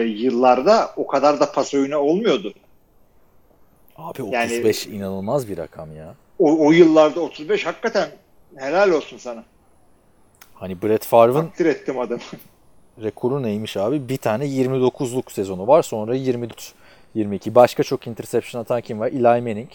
yıllarda 0.07 0.91
o 0.97 1.07
kadar 1.07 1.41
da 1.41 1.53
pas 1.53 1.75
oyunu 1.75 1.97
olmuyordu. 1.97 2.55
Abi 3.97 4.23
Yani- 4.31 4.53
35 4.53 4.87
inanılmaz 4.87 5.49
bir 5.49 5.59
rakam 5.59 5.97
ya. 5.97 6.15
O, 6.39 6.67
o 6.67 6.73
yıllarda 6.73 7.21
35 7.21 7.67
hakikaten 7.67 8.09
helal 8.57 8.91
olsun 8.91 9.19
sana. 9.19 9.45
Hani 10.55 10.83
Brett 10.83 11.05
Favre'ın 11.05 11.47
Takdir 11.47 11.67
ettim 11.67 11.99
adamı. 11.99 12.21
rekoru 13.03 13.43
neymiş 13.43 13.77
abi? 13.77 14.09
Bir 14.09 14.17
tane 14.17 14.45
29'luk 14.47 15.33
sezonu 15.33 15.67
var. 15.67 15.83
Sonra 15.83 16.15
24, 16.15 16.73
22. 17.15 17.55
Başka 17.55 17.83
çok 17.83 18.07
interception 18.07 18.61
atan 18.63 18.81
kim 18.81 19.01
var? 19.01 19.09
Eli 19.09 19.23
Manning. 19.23 19.71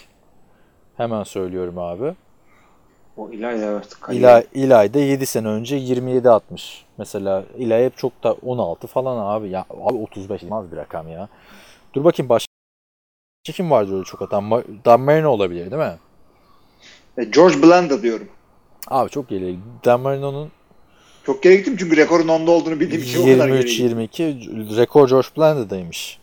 Hemen 0.97 1.23
söylüyorum 1.23 1.77
abi. 1.77 2.13
O 3.17 3.29
ilahi 3.29 3.55
evet. 3.55 3.87
Eli, 4.09 4.73
Eli 4.73 4.93
de 4.93 4.99
7 4.99 5.25
sene 5.25 5.47
önce 5.47 5.75
27 5.75 6.29
atmış. 6.29 6.85
Mesela 6.97 7.43
Eli 7.57 7.85
hep 7.85 7.97
çok 7.97 8.23
da 8.23 8.33
16 8.33 8.87
falan 8.87 9.35
abi. 9.35 9.49
Ya 9.49 9.65
abi 9.69 9.97
35 9.97 10.43
inanılmaz 10.43 10.71
bir 10.71 10.77
rakam 10.77 11.07
ya. 11.07 11.29
Dur 11.93 12.03
bakayım 12.03 12.29
başka 12.29 12.48
kim 13.43 13.71
vardı 13.71 13.93
öyle 13.95 14.03
çok 14.03 14.21
atan? 14.21 14.43
Ma- 14.43 14.63
Dan 14.85 15.01
Marino 15.01 15.29
olabilir 15.29 15.71
değil 15.71 15.81
mi? 15.81 15.97
E, 17.17 17.23
George 17.23 17.63
Blanda 17.63 18.01
diyorum. 18.03 18.27
Abi 18.87 19.09
çok 19.09 19.29
geri. 19.29 19.55
Dan 19.85 19.99
Marino'nun 20.01 20.51
Çok 21.25 21.43
geri 21.43 21.57
gittim 21.57 21.75
çünkü 21.79 21.97
rekorun 21.97 22.27
onda 22.27 22.51
olduğunu 22.51 22.79
bildiğim 22.79 23.03
için 23.03 23.21
o 23.21 23.25
kadar 23.37 23.47
geri 23.49 23.65
gittim. 23.65 23.99
23-22 24.17 24.77
rekor 24.77 25.09
George 25.09 25.27
Blanda'daymış. 25.37 26.19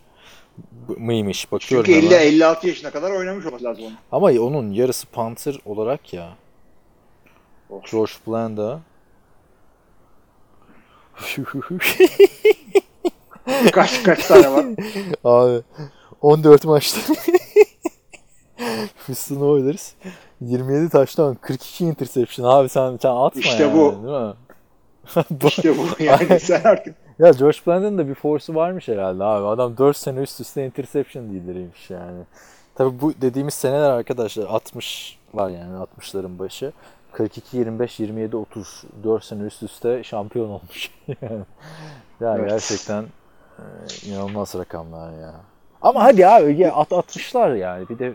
Mıymış 0.97 1.51
bakıyorum 1.51 1.85
Çünkü 1.93 2.15
hemen. 2.15 2.31
50-56 2.39 2.67
yaşına 2.67 2.91
kadar 2.91 3.11
oynamış 3.11 3.45
olması 3.45 3.63
lazım 3.63 3.83
onun. 3.85 3.95
Ama 4.11 4.27
onun 4.41 4.71
yarısı 4.71 5.07
Panther 5.07 5.59
olarak 5.65 6.13
ya. 6.13 6.29
Of. 7.69 7.91
George 7.91 8.11
Blanda. 8.27 8.79
Kaç 13.71 14.03
kaç 14.03 14.27
tane 14.27 14.51
var? 14.51 14.65
Abi 15.23 15.61
14 16.21 16.65
maçta 16.65 17.13
Houston 19.07 19.41
Oilers 19.41 19.93
27 20.41 20.89
taştan 20.89 21.35
42 21.35 21.85
interception 21.85 22.45
abi 22.49 22.69
sen, 22.69 22.97
sen 23.01 23.09
atma 23.09 23.41
İşte 23.41 23.63
yani, 23.63 23.73
bu. 23.77 23.91
değil 24.03 24.25
mi? 24.27 24.33
İşte 25.47 25.77
bu 25.77 26.03
yani 26.03 26.39
sen 26.39 26.61
artık 26.63 26.95
Ya 27.19 27.31
George 27.31 27.57
Blanda'nın 27.67 27.97
da 27.97 28.07
bir 28.07 28.15
force'u 28.15 28.55
varmış 28.55 28.87
herhalde 28.87 29.23
abi. 29.23 29.47
Adam 29.47 29.77
4 29.77 29.97
sene 29.97 30.19
üst 30.19 30.39
üste 30.41 30.65
interception 30.65 31.23
lideriymiş 31.29 31.89
yani. 31.89 32.19
Tabi 32.75 33.01
bu 33.01 33.13
dediğimiz 33.21 33.53
seneler 33.53 33.89
arkadaşlar 33.89 34.45
60 34.45 35.19
var 35.33 35.49
yani 35.49 35.77
60'ların 35.99 36.39
başı. 36.39 36.71
42, 37.11 37.57
25, 37.57 37.99
27, 37.99 38.35
30 38.37 38.83
4 39.03 39.23
sene 39.23 39.43
üst 39.43 39.63
üste 39.63 40.03
şampiyon 40.03 40.49
olmuş. 40.49 40.91
yani 41.07 41.17
yani 42.21 42.39
Evet. 42.39 42.49
gerçekten 42.49 43.03
e, 43.59 43.63
inanılmaz 44.07 44.55
rakamlar 44.55 45.11
ya. 45.21 45.33
Ama 45.81 46.03
hadi 46.03 46.27
abi 46.27 46.61
ya 46.61 46.73
at 46.73 46.93
atmışlar 46.93 47.55
yani. 47.55 47.89
Bir 47.89 47.99
de 47.99 48.13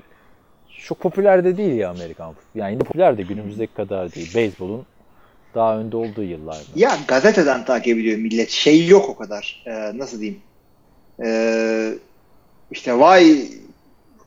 çok 0.78 1.00
popüler 1.00 1.44
de 1.44 1.56
değil 1.56 1.74
ya 1.74 1.90
Amerikan 1.90 2.32
futbolu. 2.32 2.62
Yani 2.62 2.72
yine 2.72 2.82
popüler 2.82 3.18
de 3.18 3.22
günümüzdeki 3.22 3.74
kadar 3.74 4.14
değil. 4.14 4.34
Beyzbolun 4.34 4.86
daha 5.54 5.78
önde 5.78 5.96
olduğu 5.96 6.22
yıllarda. 6.22 6.64
Ya 6.76 6.98
gazeteden 7.08 7.64
takip 7.64 7.98
ediyor 7.98 8.18
millet. 8.18 8.50
Şey 8.50 8.86
yok 8.86 9.08
o 9.08 9.16
kadar. 9.16 9.62
Ee, 9.66 9.98
nasıl 9.98 10.20
diyeyim? 10.20 10.40
Ee, 11.24 11.94
işte 12.70 12.98
vay 12.98 13.48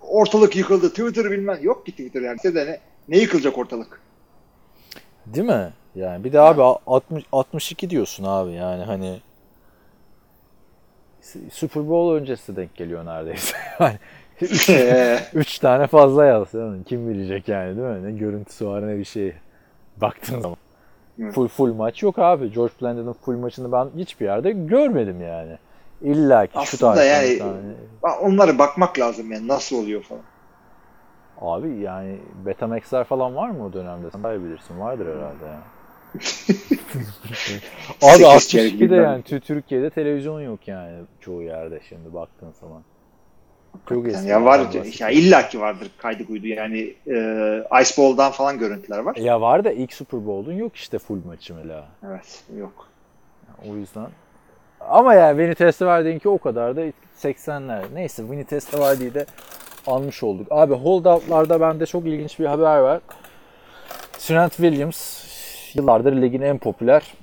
ortalık 0.02 0.56
yıkıldı. 0.56 0.89
Twitter 0.89 1.32
bilmem. 1.32 1.60
Yok 1.62 1.86
ki 1.86 1.91
Twitter 1.91 2.21
yani. 2.21 2.39
Size 2.39 2.56
de 2.56 2.71
ne, 2.71 2.80
ne 3.10 3.17
yıkılacak 3.17 3.58
ortalık? 3.58 4.02
Değil 5.26 5.48
mi? 5.48 5.74
Yani 5.95 6.24
bir 6.24 6.34
de 6.34 6.39
abi 6.39 6.62
60 6.62 7.24
62 7.32 7.89
diyorsun 7.89 8.24
abi 8.24 8.52
yani 8.52 8.84
hani 8.84 9.19
Super 11.52 11.90
Bowl 11.90 12.16
öncesi 12.22 12.56
denk 12.56 12.76
geliyor 12.76 13.06
neredeyse. 13.06 13.58
Yani 13.80 13.98
üç, 14.42 14.70
üç 15.34 15.60
tane 15.60 15.88
fazla 15.88 16.26
yazsın. 16.26 16.84
Kim 16.84 17.10
bilecek 17.10 17.48
yani 17.48 17.78
değil 17.78 17.88
mi? 17.88 18.04
Ne 18.04 18.12
görüntüsü 18.12 18.68
var 18.68 18.88
ne 18.88 18.98
bir 18.98 19.04
şey. 19.06 19.34
Baktığın 19.98 20.40
zaman. 20.42 20.58
Full 21.32 21.48
full 21.48 21.74
maç 21.74 22.04
yok 22.04 22.20
abi. 22.20 22.52
George 22.54 22.74
Blandon'ın 22.82 23.14
full 23.14 23.38
maçını 23.38 23.72
ben 23.72 23.90
hiçbir 23.98 24.26
yerde 24.26 24.52
görmedim 24.52 25.22
yani. 25.22 25.58
İlla 26.02 26.46
ki 26.48 26.54
şu 26.54 26.60
Aslında 26.60 26.94
tarihten 26.94 27.24
yani- 27.24 27.40
tane. 28.02 28.18
Onlara 28.22 28.58
bakmak 28.58 29.00
lazım 29.00 29.32
yani. 29.32 29.48
Nasıl 29.48 29.84
oluyor 29.84 30.04
falan. 30.04 30.22
Abi 31.42 31.76
yani 31.76 32.18
Betamax'ler 32.46 33.04
falan 33.04 33.36
var 33.36 33.50
mı 33.50 33.66
o 33.66 33.74
dönemde? 33.74 34.12
Sen 34.12 34.24
bilirsin. 34.24 34.80
Vardır 34.80 35.06
herhalde 35.06 35.46
ya. 35.46 35.60
Abi 38.01 38.17
Sekiz 38.23 38.49
çeyrek 38.49 38.73
62'de 38.73 38.80
bilmem. 38.82 39.04
yani 39.04 39.21
Tü- 39.21 39.39
Türkiye'de 39.39 39.89
televizyon 39.89 40.41
yok 40.41 40.67
yani 40.67 40.97
çoğu 41.21 41.41
yerde 41.41 41.80
şimdi 41.89 42.13
baktığın 42.13 42.51
zaman. 42.62 42.82
Çok 43.89 44.08
eski. 44.08 44.28
Ya 44.28 44.45
var. 44.45 44.60
yerden 44.60 44.84
Ya 44.99 45.10
illaki 45.10 45.60
vardır 45.60 45.91
kaydı 45.97 46.25
kuydu. 46.28 46.47
Yani 46.47 46.80
e, 47.08 47.12
Ice 47.82 47.91
Bowl'dan 47.97 48.32
falan 48.32 48.60
görüntüler 48.60 48.99
var. 48.99 49.15
Ya 49.15 49.41
var 49.41 49.63
da 49.63 49.71
ilk 49.71 49.93
Super 49.93 50.25
Bowl'un 50.25 50.54
yok 50.54 50.75
işte 50.75 50.99
full 50.99 51.25
maçı 51.25 51.56
mesela. 51.56 51.86
Evet. 52.08 52.43
Yok. 52.58 52.88
O 53.69 53.75
yüzden. 53.75 54.08
Ama 54.80 55.13
yani 55.13 55.38
Vinny 55.38 55.56
Testaverde'ninki 55.56 56.30
o 56.30 56.38
kadar 56.38 56.75
da 56.75 56.82
80'ler. 57.21 57.82
Neyse 57.93 58.23
Vinny 58.23 58.43
Testaverde'yi 58.43 59.13
de 59.13 59.25
almış 59.88 60.23
olduk. 60.23 60.47
Abi 60.49 60.73
holdout'larda 60.73 61.62
bende 61.62 61.86
çok 61.86 62.06
ilginç 62.06 62.39
bir 62.39 62.45
haber 62.45 62.78
var. 62.80 63.01
Trent 64.19 64.51
Williams 64.56 65.25
yıllardır 65.76 66.22
ligin 66.22 66.42
en 66.42 66.58
popüler 66.58 67.14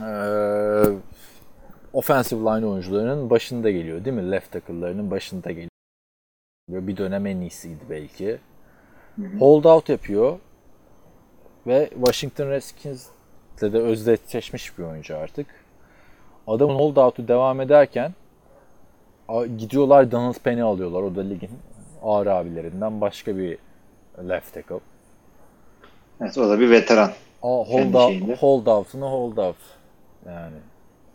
eee 0.00 0.96
offensive 1.92 2.40
line 2.40 2.66
oyuncularının 2.66 3.30
başında 3.30 3.70
geliyor 3.70 4.04
değil 4.04 4.16
mi? 4.16 4.30
Left 4.30 4.52
tackle'larının 4.52 5.10
başında 5.10 5.50
geliyor. 5.50 5.70
Bir 6.68 6.96
dönem 6.96 7.26
en 7.26 7.36
iyisiydi 7.40 7.80
belki. 7.90 8.38
Holdout 9.38 9.88
yapıyor 9.88 10.38
ve 11.66 11.90
Washington 11.94 12.48
Redskins'le 12.50 13.62
de 13.62 13.78
özdeşleşmiş 13.78 14.78
bir 14.78 14.84
oyuncu 14.84 15.16
artık. 15.16 15.46
Adamın 16.46 16.74
holdout'u 16.74 17.28
devam 17.28 17.60
ederken 17.60 18.14
gidiyorlar 19.58 20.10
Donald 20.10 20.34
Penn'i 20.44 20.62
alıyorlar. 20.62 21.02
O 21.02 21.14
da 21.16 21.20
ligin 21.20 21.50
ağır 22.02 22.26
abilerinden 22.26 23.00
başka 23.00 23.36
bir 23.36 23.58
left 24.28 24.54
tackle. 24.54 24.80
Evet 26.20 26.38
o 26.38 26.48
da 26.48 26.60
bir 26.60 26.70
veteran. 26.70 27.10
Hold, 27.46 27.94
out, 27.94 28.42
hold 28.42 28.66
out'unu 28.66 29.10
hold 29.10 29.36
out. 29.36 29.56
Yani 30.26 30.56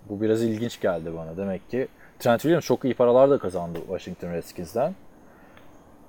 bu 0.10 0.22
biraz 0.22 0.44
ilginç 0.44 0.82
geldi 0.82 1.14
bana. 1.18 1.38
Demek 1.38 1.70
ki 1.70 1.88
Trent 2.20 2.42
Williams 2.42 2.66
çok 2.66 2.86
iyi 2.86 2.94
paralar 2.94 3.30
da 3.30 3.38
kazandı 3.38 3.80
Washington 3.88 4.34
Redskins'ten. 4.34 4.96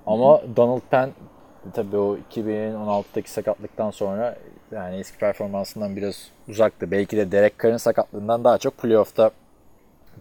Ama 0.07 0.41
Donald 0.55 0.81
Penn 0.91 1.09
tabii 1.73 1.97
o 1.97 2.17
2016'daki 2.31 3.31
sakatlıktan 3.31 3.91
sonra 3.91 4.35
yani 4.71 4.95
eski 4.95 5.17
performansından 5.17 5.95
biraz 5.95 6.27
uzaktı. 6.47 6.91
Belki 6.91 7.17
de 7.17 7.31
Derek 7.31 7.59
Carr'ın 7.63 7.77
sakatlığından 7.77 8.43
daha 8.43 8.57
çok 8.57 8.77
playoff'ta 8.77 9.31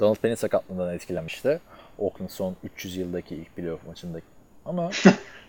Donald 0.01 0.17
Penn'in 0.17 0.35
sakatlığından 0.35 0.95
etkilenmişti. 0.95 1.61
Oakland 1.99 2.31
son 2.31 2.57
300 2.65 2.97
yıldaki 2.97 3.37
ilk 3.37 3.57
playoff 3.57 3.87
maçındaki. 3.87 4.27
Ama 4.65 4.91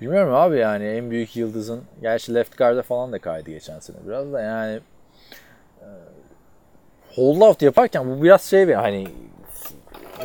bilmiyorum 0.00 0.34
abi 0.34 0.58
yani 0.58 0.84
en 0.84 1.10
büyük 1.10 1.36
yıldızın 1.36 1.82
gerçi 2.02 2.34
left 2.34 2.58
guard'a 2.58 2.82
falan 2.82 3.12
da 3.12 3.18
kaydı 3.18 3.50
geçen 3.50 3.78
sene 3.78 3.96
biraz 4.06 4.32
da 4.32 4.40
yani 4.40 4.80
e, 5.80 5.88
hold 7.14 7.40
out 7.40 7.62
yaparken 7.62 8.10
bu 8.10 8.22
biraz 8.22 8.42
şey 8.42 8.68
bir 8.68 8.74
hani 8.74 9.06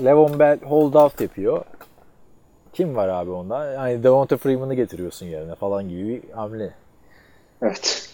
Levon 0.03 0.39
Bell 0.39 0.59
hold 0.61 0.93
out 0.93 1.21
yapıyor. 1.21 1.65
Kim 2.73 2.95
var 2.95 3.07
abi 3.07 3.31
onda? 3.31 3.71
Yani 3.71 4.03
Devonta 4.03 4.37
Freeman'ı 4.37 4.73
getiriyorsun 4.73 5.25
yerine 5.25 5.55
falan 5.55 5.89
gibi 5.89 6.07
bir 6.07 6.31
hamle. 6.31 6.73
Evet. 7.61 8.09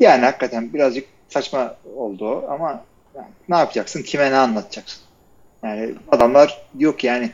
Yani 0.00 0.24
hakikaten 0.24 0.72
birazcık 0.72 1.08
saçma 1.28 1.76
oldu 1.96 2.50
ama 2.50 2.84
yani 3.14 3.26
ne 3.48 3.56
yapacaksın? 3.56 4.02
Kime 4.02 4.30
ne 4.30 4.36
anlatacaksın? 4.36 5.02
Yani 5.62 5.94
adamlar 6.12 6.66
diyor 6.78 6.98
ki 6.98 7.06
yani 7.06 7.30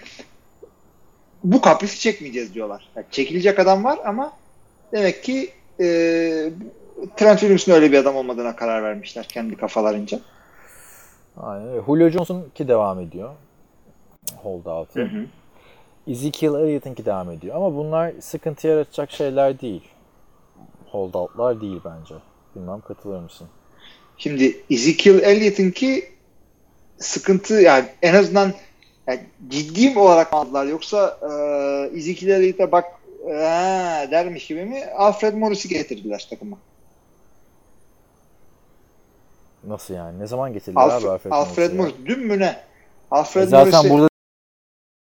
bu 1.45 1.61
kaprisi 1.61 2.01
çekmeyeceğiz 2.01 2.55
diyorlar. 2.55 2.89
Yani 2.97 3.07
çekilecek 3.11 3.59
adam 3.59 3.85
var 3.85 3.99
ama 4.05 4.33
demek 4.93 5.25
ki 5.25 5.51
e, 5.81 5.85
Trent 7.17 7.41
Williams'ın 7.41 7.73
öyle 7.73 7.93
bir 7.93 7.99
adam 7.99 8.17
olmadığına 8.17 8.57
karar 8.57 8.83
vermişler 8.83 9.25
kendi 9.25 9.57
kafalarınca. 9.57 10.21
Aynen. 11.37 11.85
Julio 11.87 12.09
Jones'un 12.09 12.51
ki 12.55 12.69
devam 12.69 13.01
ediyor. 13.01 13.31
Hold 14.37 14.67
out'ı. 14.67 15.01
Hı 15.01 15.05
hı. 15.05 15.27
Ezekiel 16.07 16.55
Elliott'ın 16.55 16.95
ki 16.95 17.05
devam 17.05 17.31
ediyor. 17.31 17.57
Ama 17.57 17.77
bunlar 17.77 18.13
sıkıntı 18.21 18.67
yaratacak 18.67 19.11
şeyler 19.11 19.61
değil. 19.61 19.83
Hold 20.91 21.15
out'lar 21.15 21.61
değil 21.61 21.81
bence. 21.85 22.15
Bilmem 22.57 22.81
katılır 22.81 23.21
mısın? 23.21 23.49
Şimdi 24.19 24.61
Ezekiel 24.71 25.23
Elliott'ınki 25.23 26.09
sıkıntı 26.99 27.55
yani 27.55 27.85
en 28.03 28.15
azından 28.15 28.53
yani 29.07 29.21
ciddi 29.49 29.91
mi 29.91 29.99
olarak 29.99 30.33
aldılar 30.33 30.67
yoksa 30.67 31.19
e, 31.23 31.97
Ezekiel 31.99 32.31
Elliott'a 32.31 32.73
bak 32.73 32.85
e, 33.29 33.33
dermiş 34.11 34.47
gibi 34.47 34.65
mi 34.65 34.85
Alfred 34.97 35.35
Morris'i 35.35 35.69
getirdiler 35.69 36.27
takıma. 36.31 36.59
Nasıl 39.65 39.95
yani? 39.95 40.19
Ne 40.19 40.27
zaman 40.27 40.53
getirdiler 40.53 40.81
Alfred, 40.83 41.03
abi 41.03 41.09
Alfred, 41.09 41.31
Alfred, 41.33 41.73
Morris 41.73 41.95
dün 42.07 42.27
mü 42.27 42.39
ne? 42.39 42.45
ya? 42.45 42.65
Alfred 43.11 43.43
E 43.43 43.47
Zaten 43.47 43.71
Morris'i 43.71 43.91
burada 43.91 44.09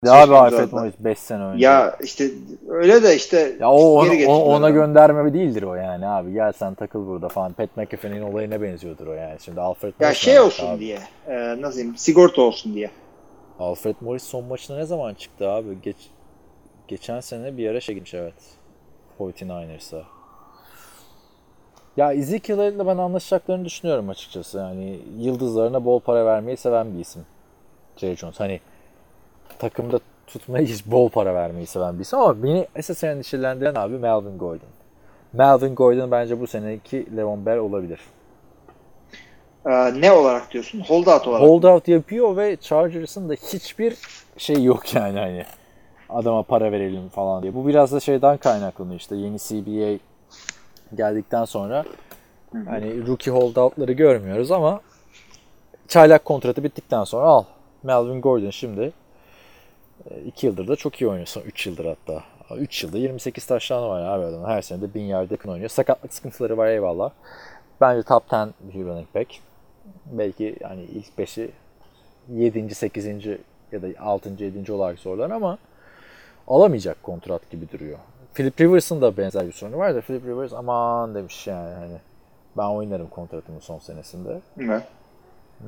Şey 0.05 0.13
abi 0.21 0.35
Alfred. 0.35 0.71
Morris 0.71 0.93
5 0.99 1.19
sene 1.19 1.43
önce. 1.43 1.65
ya 1.65 1.97
işte 2.03 2.29
öyle 2.69 3.03
de 3.03 3.15
işte 3.15 3.55
Ya 3.59 3.69
o 3.71 3.81
ona, 4.01 4.15
geri 4.15 4.27
ona 4.29 4.55
adamı. 4.57 4.73
gönderme 4.73 5.33
değildir 5.33 5.63
o 5.63 5.75
yani 5.75 6.07
abi. 6.07 6.33
Gel 6.33 6.51
sen 6.51 6.73
takıl 6.73 7.07
burada 7.07 7.29
falan. 7.29 7.53
Pat 7.53 7.77
McAfee'nin 7.77 8.21
olayına 8.21 8.61
benziyordur 8.61 9.07
o 9.07 9.13
yani. 9.13 9.39
Şimdi 9.39 9.61
Alfred 9.61 9.93
ya 9.99 10.07
Morris 10.07 10.17
şey 10.17 10.33
ne 10.35 10.41
olsun 10.41 10.67
abi? 10.67 10.79
diye 10.79 10.99
e, 11.27 11.61
nasıl 11.61 11.75
diyeyim 11.77 11.97
sigorta 11.97 12.41
olsun 12.41 12.73
diye. 12.75 12.91
Alfred 13.59 13.95
Morris 14.01 14.23
son 14.23 14.45
maçına 14.45 14.77
ne 14.77 14.85
zaman 14.85 15.13
çıktı 15.13 15.49
abi? 15.49 15.81
Geç, 15.81 15.97
geçen 16.87 17.19
sene 17.19 17.57
bir 17.57 17.69
ara 17.69 17.79
şey 17.79 18.03
evet. 18.13 18.33
49ers'a. 19.19 20.03
Ya 21.97 22.13
Ezekiel 22.13 22.57
ile 22.57 22.87
ben 22.87 22.97
anlaşacaklarını 22.97 23.65
düşünüyorum 23.65 24.09
açıkçası. 24.09 24.57
Yani 24.57 24.99
yıldızlarına 25.17 25.85
bol 25.85 25.99
para 25.99 26.25
vermeyi 26.25 26.57
seven 26.57 26.93
bir 26.93 26.99
isim. 26.99 27.25
Jerry 27.97 28.15
Jones. 28.15 28.39
Hani 28.39 28.59
takımda 29.59 29.99
tutmayı 30.27 30.67
hiç 30.67 30.85
bol 30.85 31.09
para 31.09 31.35
vermeyi 31.35 31.65
seven 31.67 31.95
bir 31.95 32.01
isim 32.01 32.19
ama 32.19 32.43
beni 32.43 32.67
esas 32.75 33.03
endişelendiren 33.03 33.75
abi 33.75 33.97
Melvin 33.97 34.37
Gordon. 34.37 34.69
Melvin 35.33 35.75
Gordon 35.75 36.11
bence 36.11 36.39
bu 36.39 36.47
seneki 36.47 37.17
Le'Veon 37.17 37.45
Bell 37.45 37.57
olabilir. 37.57 37.99
E, 39.67 40.01
ne 40.01 40.11
olarak 40.11 40.51
diyorsun? 40.51 40.81
Holdout 40.81 41.27
olarak. 41.27 41.47
Holdout 41.47 41.87
yapıyor 41.87 42.37
ve 42.37 42.57
Chargers'ın 42.61 43.29
da 43.29 43.33
hiçbir 43.33 43.97
şey 44.37 44.63
yok 44.63 44.95
yani 44.95 45.19
hani 45.19 45.45
adama 46.09 46.43
para 46.43 46.71
verelim 46.71 47.09
falan 47.09 47.43
diye. 47.43 47.55
Bu 47.55 47.67
biraz 47.67 47.91
da 47.91 47.99
şeyden 47.99 48.37
kaynaklanıyor 48.37 48.99
işte 48.99 49.15
yeni 49.15 49.37
CBA 49.39 49.99
geldikten 50.95 51.45
sonra 51.45 51.85
hani 52.65 53.07
rookie 53.07 53.31
holdout'ları 53.31 53.91
görmüyoruz 53.91 54.51
ama 54.51 54.81
çaylak 55.87 56.25
kontratı 56.25 56.63
bittikten 56.63 57.03
sonra 57.03 57.25
al. 57.25 57.43
Melvin 57.83 58.21
Gordon 58.21 58.49
şimdi 58.49 58.91
2 60.25 60.47
yıldır 60.47 60.67
da 60.67 60.75
çok 60.75 61.01
iyi 61.01 61.07
oynuyor. 61.07 61.27
3 61.45 61.67
yıldır 61.67 61.85
hatta. 61.85 62.23
3 62.55 62.83
yılda 62.83 62.97
28 62.97 63.45
taşlanı 63.45 63.87
var 63.87 64.01
abi 64.01 64.25
adamın. 64.25 64.47
Her 64.47 64.61
sene 64.61 64.81
de 64.81 64.93
1000 64.93 65.01
yard 65.01 65.31
yakın 65.31 65.49
oynuyor. 65.49 65.69
Sakatlık 65.69 66.13
sıkıntıları 66.13 66.57
var 66.57 66.67
eyvallah. 66.67 67.11
Bence 67.81 68.03
top 68.03 68.33
10 68.33 68.53
bir 68.61 68.85
running 68.85 69.15
back. 69.15 69.46
Belki 70.05 70.55
yani 70.61 70.83
ilk 70.83 71.07
5'i 71.17 71.51
7. 72.33 72.75
8. 72.75 73.05
ya 73.71 73.81
da 73.81 73.87
6. 73.99 74.29
7. 74.43 74.71
olarak 74.71 74.99
sorular 74.99 75.31
ama 75.31 75.57
alamayacak 76.47 77.03
kontrat 77.03 77.51
gibi 77.51 77.71
duruyor. 77.71 77.97
Philip 78.33 78.61
Rivers'ın 78.61 79.01
da 79.01 79.17
benzer 79.17 79.47
bir 79.47 79.51
sorunu 79.51 79.77
var 79.77 79.95
da 79.95 80.01
Philip 80.01 80.25
Rivers 80.25 80.53
aman 80.53 81.15
demiş 81.15 81.47
yani 81.47 81.73
hani 81.73 81.97
ben 82.57 82.65
oynarım 82.67 83.07
kontratımın 83.07 83.59
son 83.59 83.79
senesinde. 83.79 84.41
Evet. 84.59 84.83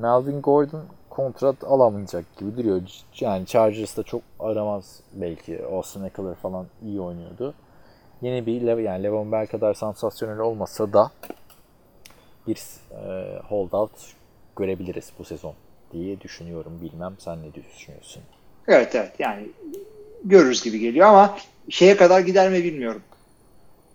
Melvin 0.00 0.42
Gordon 0.42 0.84
kontrat 1.10 1.64
alamayacak 1.64 2.36
gibi 2.36 2.56
duruyor. 2.56 2.82
Yani 3.20 3.46
Chargers 3.46 3.96
da 3.96 4.02
çok 4.02 4.22
aramaz 4.40 5.00
belki. 5.12 5.64
Austin 5.64 6.04
Eckler 6.04 6.34
falan 6.34 6.66
iyi 6.82 7.00
oynuyordu. 7.00 7.54
Yeni 8.22 8.46
bir 8.46 8.78
yani 8.78 9.02
Levon 9.02 9.32
Bell 9.32 9.46
kadar 9.46 9.74
sansasyonel 9.74 10.38
olmasa 10.38 10.92
da 10.92 11.10
bir 12.50 12.62
e, 12.96 13.38
holdout 13.48 13.90
görebiliriz 14.56 15.12
bu 15.18 15.24
sezon 15.24 15.54
diye 15.92 16.20
düşünüyorum. 16.20 16.80
Bilmem 16.82 17.14
sen 17.18 17.42
ne 17.42 17.54
düşünüyorsun? 17.54 18.22
Evet 18.68 18.94
evet 18.94 19.12
yani 19.18 19.48
görürüz 20.24 20.62
gibi 20.64 20.78
geliyor 20.78 21.06
ama 21.06 21.38
şeye 21.68 21.96
kadar 21.96 22.20
gider 22.20 22.50
mi 22.50 22.64
bilmiyorum. 22.64 23.02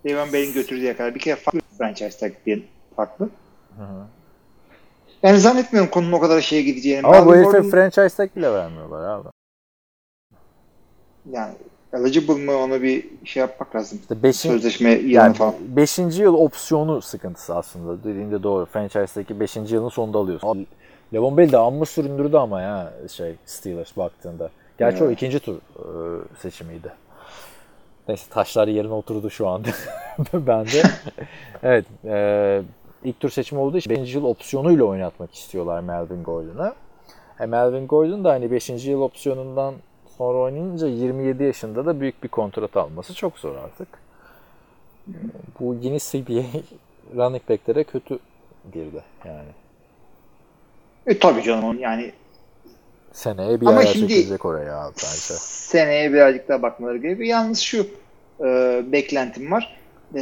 Le'Veon 0.05 0.33
Bell'in 0.33 0.53
götürdüğü 0.53 0.97
kadar 0.97 1.15
bir 1.15 1.19
kere 1.19 1.35
farklı 1.35 1.59
franchise 1.77 2.17
tag 2.19 2.31
bir 2.45 2.63
farklı. 2.95 3.29
Hı 3.77 3.83
hı. 3.83 4.05
Yani 5.23 5.39
zannetmiyorum 5.39 5.91
konunun 5.91 6.11
o 6.11 6.19
kadar 6.19 6.41
şeye 6.41 6.61
gideceğini. 6.61 7.07
Ama 7.07 7.25
bu 7.25 7.29
Melvin 7.29 7.43
herife 7.43 7.57
Gordon- 7.57 7.71
franchise 7.71 8.15
tag 8.17 8.35
bile 8.35 8.53
vermiyorlar 8.53 9.09
abi. 9.09 9.27
yani 11.31 11.53
eligible 11.93 12.33
mı 12.33 12.57
onu 12.57 12.81
bir 12.81 13.05
şey 13.25 13.41
yapmak 13.41 13.75
lazım. 13.75 13.99
İşte 14.01 14.23
beşin, 14.23 14.49
Sözleşme 14.49 14.89
yani 14.89 15.33
falan. 15.33 15.53
5. 15.67 15.97
yıl 15.97 16.33
opsiyonu 16.33 17.01
sıkıntısı 17.01 17.55
aslında. 17.55 18.03
Dediğinde 18.03 18.43
doğru. 18.43 18.65
Franchise'daki 18.65 19.39
5. 19.39 19.55
yılın 19.55 19.89
sonunda 19.89 20.17
alıyorsun. 20.17 20.67
Levon 21.13 21.37
Bell 21.37 21.51
de 21.51 21.57
amma 21.57 21.85
süründürdü 21.85 22.37
ama 22.37 22.61
ya 22.61 22.93
şey 23.11 23.35
Steelers 23.45 23.97
baktığında. 23.97 24.49
Gerçi 24.77 25.03
o 25.03 25.05
Evet. 25.05 25.17
ikinci 25.17 25.39
tur 25.39 25.55
e, 25.55 25.59
seçimiydi. 26.39 26.91
Neyse 28.07 28.29
taşlar 28.29 28.67
yerine 28.67 28.93
oturdu 28.93 29.29
şu 29.29 29.47
anda. 29.47 29.67
ben 30.33 30.65
de. 30.65 30.81
evet. 31.63 31.85
E, 32.05 32.61
ilk 33.03 33.19
tur 33.19 33.29
seçimi 33.29 33.61
olduğu 33.61 33.77
için 33.77 33.89
5. 33.91 34.15
yıl 34.15 34.23
opsiyonuyla 34.23 34.85
oynatmak 34.85 35.35
istiyorlar 35.35 35.79
Melvin 35.79 36.23
Gordon'ı. 36.23 36.73
E, 37.39 37.45
Melvin 37.45 37.87
Gordon 37.87 38.23
da 38.23 38.31
hani 38.31 38.51
5. 38.51 38.69
yıl 38.69 39.01
opsiyonundan 39.01 39.75
sonra 40.17 40.37
oynayınca 40.37 40.87
27 40.87 41.43
yaşında 41.43 41.85
da 41.85 41.99
büyük 41.99 42.23
bir 42.23 42.27
kontrat 42.27 42.77
alması 42.77 43.13
çok 43.13 43.39
zor 43.39 43.55
artık. 43.55 43.87
Bu 45.59 45.75
yeni 45.81 45.99
CBA 45.99 46.43
running 47.15 47.49
back'lere 47.49 47.83
kötü 47.83 48.19
girdi 48.73 49.03
yani. 49.25 49.49
E 51.07 51.19
tabii 51.19 51.43
canım 51.43 51.79
yani 51.79 52.11
Seneye 53.11 53.61
bir 53.61 53.65
Ama 53.65 53.77
ayağa 53.79 53.87
şimdi- 53.87 54.07
çekilecek 54.07 54.45
oraya 54.45 54.77
abi 54.77 54.93
bence. 54.97 55.39
seneye 55.39 56.13
birazcık 56.13 56.49
daha 56.49 56.61
bakmaları 56.61 56.97
gerekiyor. 56.97 57.27
Yalnız 57.27 57.59
şu 57.59 57.87
e, 58.39 58.81
beklentim 58.91 59.51
var. 59.51 59.77
E, 60.15 60.21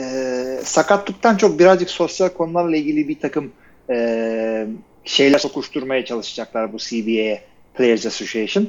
sakatlıktan 0.63 1.38
çok 1.38 1.60
birazcık 1.60 1.89
sosyal 1.89 2.29
konularla 2.29 2.75
ilgili 2.77 3.08
bir 3.08 3.19
takım 3.19 3.51
e, 3.89 4.67
şeyler 5.03 5.39
sokuşturmaya 5.39 6.06
çalışacaklar 6.06 6.73
bu 6.73 6.77
CBA'ye 6.77 7.41
Players 7.75 8.06
Association. 8.06 8.67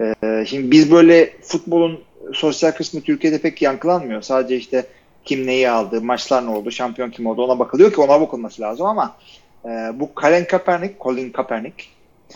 E, 0.00 0.44
şimdi 0.46 0.70
biz 0.70 0.92
böyle 0.92 1.32
futbolun 1.42 2.00
sosyal 2.32 2.70
kısmı 2.70 3.00
Türkiye'de 3.00 3.38
pek 3.38 3.62
yankılanmıyor. 3.62 4.22
Sadece 4.22 4.56
işte 4.56 4.86
kim 5.24 5.46
neyi 5.46 5.70
aldı, 5.70 6.02
maçlar 6.02 6.46
ne 6.46 6.50
oldu, 6.50 6.70
şampiyon 6.70 7.10
kim 7.10 7.26
oldu 7.26 7.44
ona 7.44 7.58
bakılıyor 7.58 7.92
ki 7.92 8.00
ona 8.00 8.20
bakılması 8.20 8.62
lazım 8.62 8.86
ama 8.86 9.16
e, 9.64 9.68
bu 9.94 10.10
Colin 10.20 10.44
Kaepernick, 10.44 10.94
Colin 11.00 11.30
Kaepernick 11.30 11.84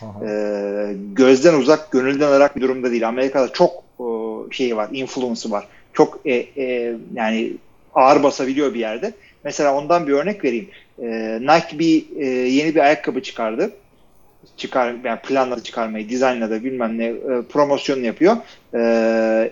e, 0.02 0.96
gözden 1.12 1.54
uzak, 1.54 1.92
gönülden 1.92 2.32
ırak 2.32 2.56
bir 2.56 2.60
durumda 2.60 2.90
değil. 2.90 3.08
Amerika'da 3.08 3.52
çok 3.52 3.72
e, 4.00 4.04
şeyi 4.54 4.76
var, 4.76 4.88
influence'ı 4.92 5.52
var. 5.52 5.68
Çok 5.92 6.20
e, 6.24 6.34
e, 6.34 6.94
yani 7.14 7.52
ağır 7.94 8.22
basabiliyor 8.22 8.74
bir 8.74 8.80
yerde. 8.80 9.12
Mesela 9.44 9.76
ondan 9.76 10.06
bir 10.06 10.12
örnek 10.12 10.44
vereyim. 10.44 10.68
E, 11.02 11.38
Nike 11.40 11.78
bir 11.78 12.04
e, 12.16 12.26
yeni 12.26 12.74
bir 12.74 12.80
ayakkabı 12.80 13.22
çıkardı. 13.22 13.70
Çıkar, 14.56 14.94
yani 15.04 15.20
planladı 15.20 15.62
çıkarmayı, 15.62 16.08
dizaynladı 16.08 16.64
bilmem 16.64 16.98
ne 16.98 17.04
e, 17.06 17.42
promosyonunu 17.52 18.04
yapıyor. 18.06 18.36
E, 18.74 18.78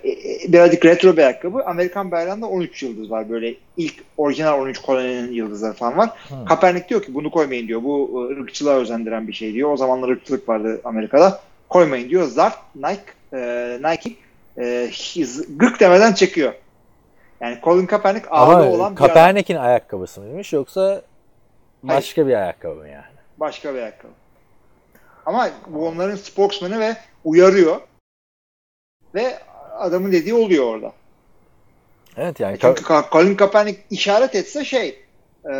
e, 0.04 0.52
birazcık 0.52 0.84
retro 0.84 1.12
bir 1.12 1.22
ayakkabı. 1.22 1.64
Amerikan 1.64 2.10
bayrağında 2.10 2.46
13 2.46 2.82
yıldız 2.82 3.10
var. 3.10 3.30
Böyle 3.30 3.54
ilk 3.76 3.94
orijinal 4.16 4.60
13 4.60 4.78
koloninin 4.78 5.32
yıldızları 5.32 5.72
falan 5.72 5.96
var. 5.98 6.10
Hı. 6.28 6.44
Kaepernick 6.44 6.88
diyor 6.88 7.02
ki 7.02 7.14
bunu 7.14 7.30
koymayın 7.30 7.68
diyor. 7.68 7.82
Bu 7.82 8.28
e, 8.32 8.40
ırkçılığa 8.40 8.74
özendiren 8.74 9.28
bir 9.28 9.32
şey 9.32 9.54
diyor. 9.54 9.72
O 9.72 9.76
zamanlar 9.76 10.08
ırkçılık 10.08 10.48
vardı 10.48 10.80
Amerika'da. 10.84 11.40
Koymayın 11.68 12.08
diyor. 12.10 12.24
Zart 12.26 12.58
Nike 12.74 13.02
e, 13.32 13.78
Nike 13.82 14.10
e, 14.58 14.88
his- 14.90 15.46
gık 15.56 15.80
demeden 15.80 16.12
çekiyor. 16.12 16.52
Yani 17.40 17.58
Colin 17.64 17.86
Kaepernick 17.86 18.26
ağırlığı 18.30 18.70
olan 18.70 18.96
bir 18.96 19.00
adam. 19.00 19.14
Kaepernick'in 19.14 19.56
ayakkabısı 19.56 20.20
mıymış 20.20 20.52
yoksa 20.52 21.02
başka 21.82 22.26
bir 22.26 22.34
ayakkabı 22.34 22.74
mı 22.74 22.88
yani? 22.88 23.04
Başka 23.38 23.74
bir 23.74 23.78
ayakkabı. 23.78 24.12
Ama 25.26 25.48
bu 25.68 25.88
onların 25.88 26.16
spokesmanı 26.16 26.80
ve 26.80 26.96
uyarıyor. 27.24 27.80
Ve 29.14 29.38
adamın 29.78 30.12
dediği 30.12 30.34
oluyor 30.34 30.64
orada. 30.64 30.92
Evet 32.16 32.40
yani 32.40 32.58
Çünkü 32.60 32.82
Ka- 32.84 33.10
Colin 33.12 33.34
Kaepernick 33.34 33.80
işaret 33.90 34.34
etse 34.34 34.64
şey 34.64 34.88
e, 35.44 35.54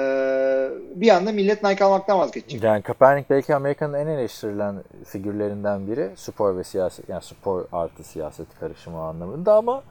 bir 0.95 1.09
anda 1.11 1.33
millet 1.33 1.63
Nike 1.63 1.85
almaktan 1.85 2.19
vazgeçecek. 2.19 2.63
Yani 2.63 2.83
Kaepernick 2.83 3.31
belki 3.31 3.55
Amerika'nın 3.55 3.95
en 3.95 4.07
eleştirilen 4.07 4.77
figürlerinden 5.07 5.87
biri. 5.87 6.11
Spor 6.17 6.57
ve 6.57 6.65
siyaset, 6.65 7.09
yani 7.09 7.23
spor 7.23 7.65
artı 7.73 8.05
siyaset 8.05 8.47
karışımı 8.61 9.01
anlamında 9.01 9.55
ama 9.55 9.83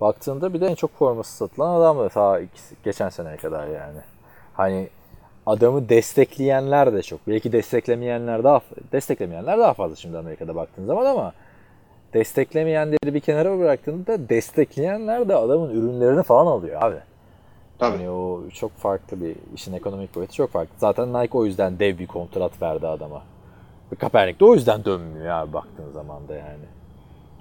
baktığında 0.00 0.54
bir 0.54 0.60
de 0.60 0.66
en 0.66 0.74
çok 0.74 0.98
forması 0.98 1.36
satılan 1.36 1.80
adam 1.80 1.98
da 1.98 2.08
ta 2.08 2.40
ikisi- 2.40 2.74
geçen 2.84 3.08
seneye 3.08 3.36
kadar 3.36 3.66
yani. 3.66 3.98
Hani 4.54 4.88
adamı 5.46 5.88
destekleyenler 5.88 6.92
de 6.92 7.02
çok. 7.02 7.20
Belki 7.28 7.52
desteklemeyenler 7.52 8.44
daha 8.44 8.60
desteklemeyenler 8.92 9.58
daha 9.58 9.74
fazla 9.74 9.96
şimdi 9.96 10.18
Amerika'da 10.18 10.54
baktığın 10.54 10.86
zaman 10.86 11.06
ama 11.06 11.32
desteklemeyenleri 12.14 13.14
bir 13.14 13.20
kenara 13.20 13.58
bıraktığında 13.58 14.28
destekleyenler 14.28 15.28
de 15.28 15.36
adamın 15.36 15.70
ürünlerini 15.70 16.22
falan 16.22 16.46
alıyor 16.46 16.82
abi. 16.82 16.96
Tabii. 17.78 17.96
Yani 17.96 18.10
o 18.10 18.40
çok 18.54 18.76
farklı 18.76 19.20
bir 19.20 19.36
işin 19.54 19.72
ekonomik 19.72 20.14
boyutu 20.14 20.34
çok 20.34 20.50
farklı. 20.50 20.74
Zaten 20.78 21.12
Nike 21.12 21.38
o 21.38 21.44
yüzden 21.44 21.78
dev 21.78 21.98
bir 21.98 22.06
kontrat 22.06 22.62
verdi 22.62 22.86
adama. 22.86 23.22
Kaepernick 23.98 24.40
de 24.40 24.44
o 24.44 24.54
yüzden 24.54 24.84
dönmüyor 24.84 25.28
abi 25.28 25.52
baktığın 25.52 25.92
zaman 25.92 26.28
da 26.28 26.34
yani. 26.34 26.64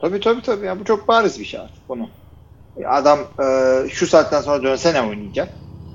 Tabii 0.02 0.20
tabii 0.20 0.42
tabii. 0.42 0.66
Ya 0.66 0.80
bu 0.80 0.84
çok 0.84 1.08
bariz 1.08 1.40
bir 1.40 1.46
şey 1.46 1.60
artık 1.60 1.90
bunu. 1.90 2.10
Adam 2.88 3.20
e, 3.20 3.90
şu 3.90 4.08
saatten 4.08 4.42
sonra 4.42 4.64
dönse 4.64 4.94
ne 4.94 5.02
oynayacak? 5.02 5.50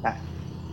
Yani 0.05 0.17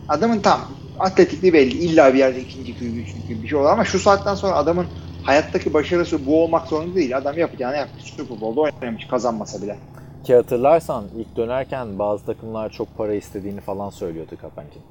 adamın 0.09 0.39
tam 0.39 0.59
atletikliği 0.99 1.53
belli. 1.53 1.77
İlla 1.77 2.13
bir 2.13 2.19
yerde 2.19 2.41
ikinci 2.41 2.75
gibi, 2.75 2.85
üçüncü 2.85 3.43
bir 3.43 3.47
şey 3.47 3.59
olur 3.59 3.69
ama 3.69 3.85
şu 3.85 3.99
saatten 3.99 4.35
sonra 4.35 4.55
adamın 4.55 4.87
hayattaki 5.23 5.73
başarısı 5.73 6.25
bu 6.25 6.43
olmak 6.43 6.67
zorunda 6.67 6.95
değil. 6.95 7.17
Adam 7.17 7.37
yapacağını 7.37 7.77
yapmış. 7.77 8.03
Super 8.03 8.41
Bowl'da 8.41 8.61
oynamış 8.61 9.07
kazanmasa 9.07 9.61
bile. 9.61 9.77
Ki 10.23 10.35
hatırlarsan 10.35 11.05
ilk 11.17 11.35
dönerken 11.35 11.99
bazı 11.99 12.25
takımlar 12.25 12.69
çok 12.69 12.97
para 12.97 13.13
istediğini 13.13 13.61
falan 13.61 13.89
söylüyordu 13.89 14.37
Kaepernick'in. 14.41 14.81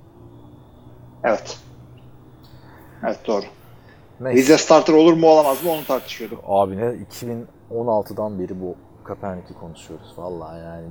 Evet. 1.25 1.59
Evet 3.05 3.19
doğru. 3.27 3.45
Neyse. 4.21 4.39
Rize 4.39 4.59
starter 4.59 4.95
olur 4.95 5.13
mu 5.13 5.27
olamaz 5.27 5.65
mı 5.65 5.71
onu 5.71 5.85
tartışıyorduk. 5.85 6.45
Abi 6.49 6.77
ne 6.77 6.95
2016'dan 7.71 8.39
beri 8.39 8.61
bu 8.61 8.75
Kaepernick'i 9.05 9.55
konuşuyoruz 9.55 10.15
vallahi 10.17 10.59
yani. 10.61 10.87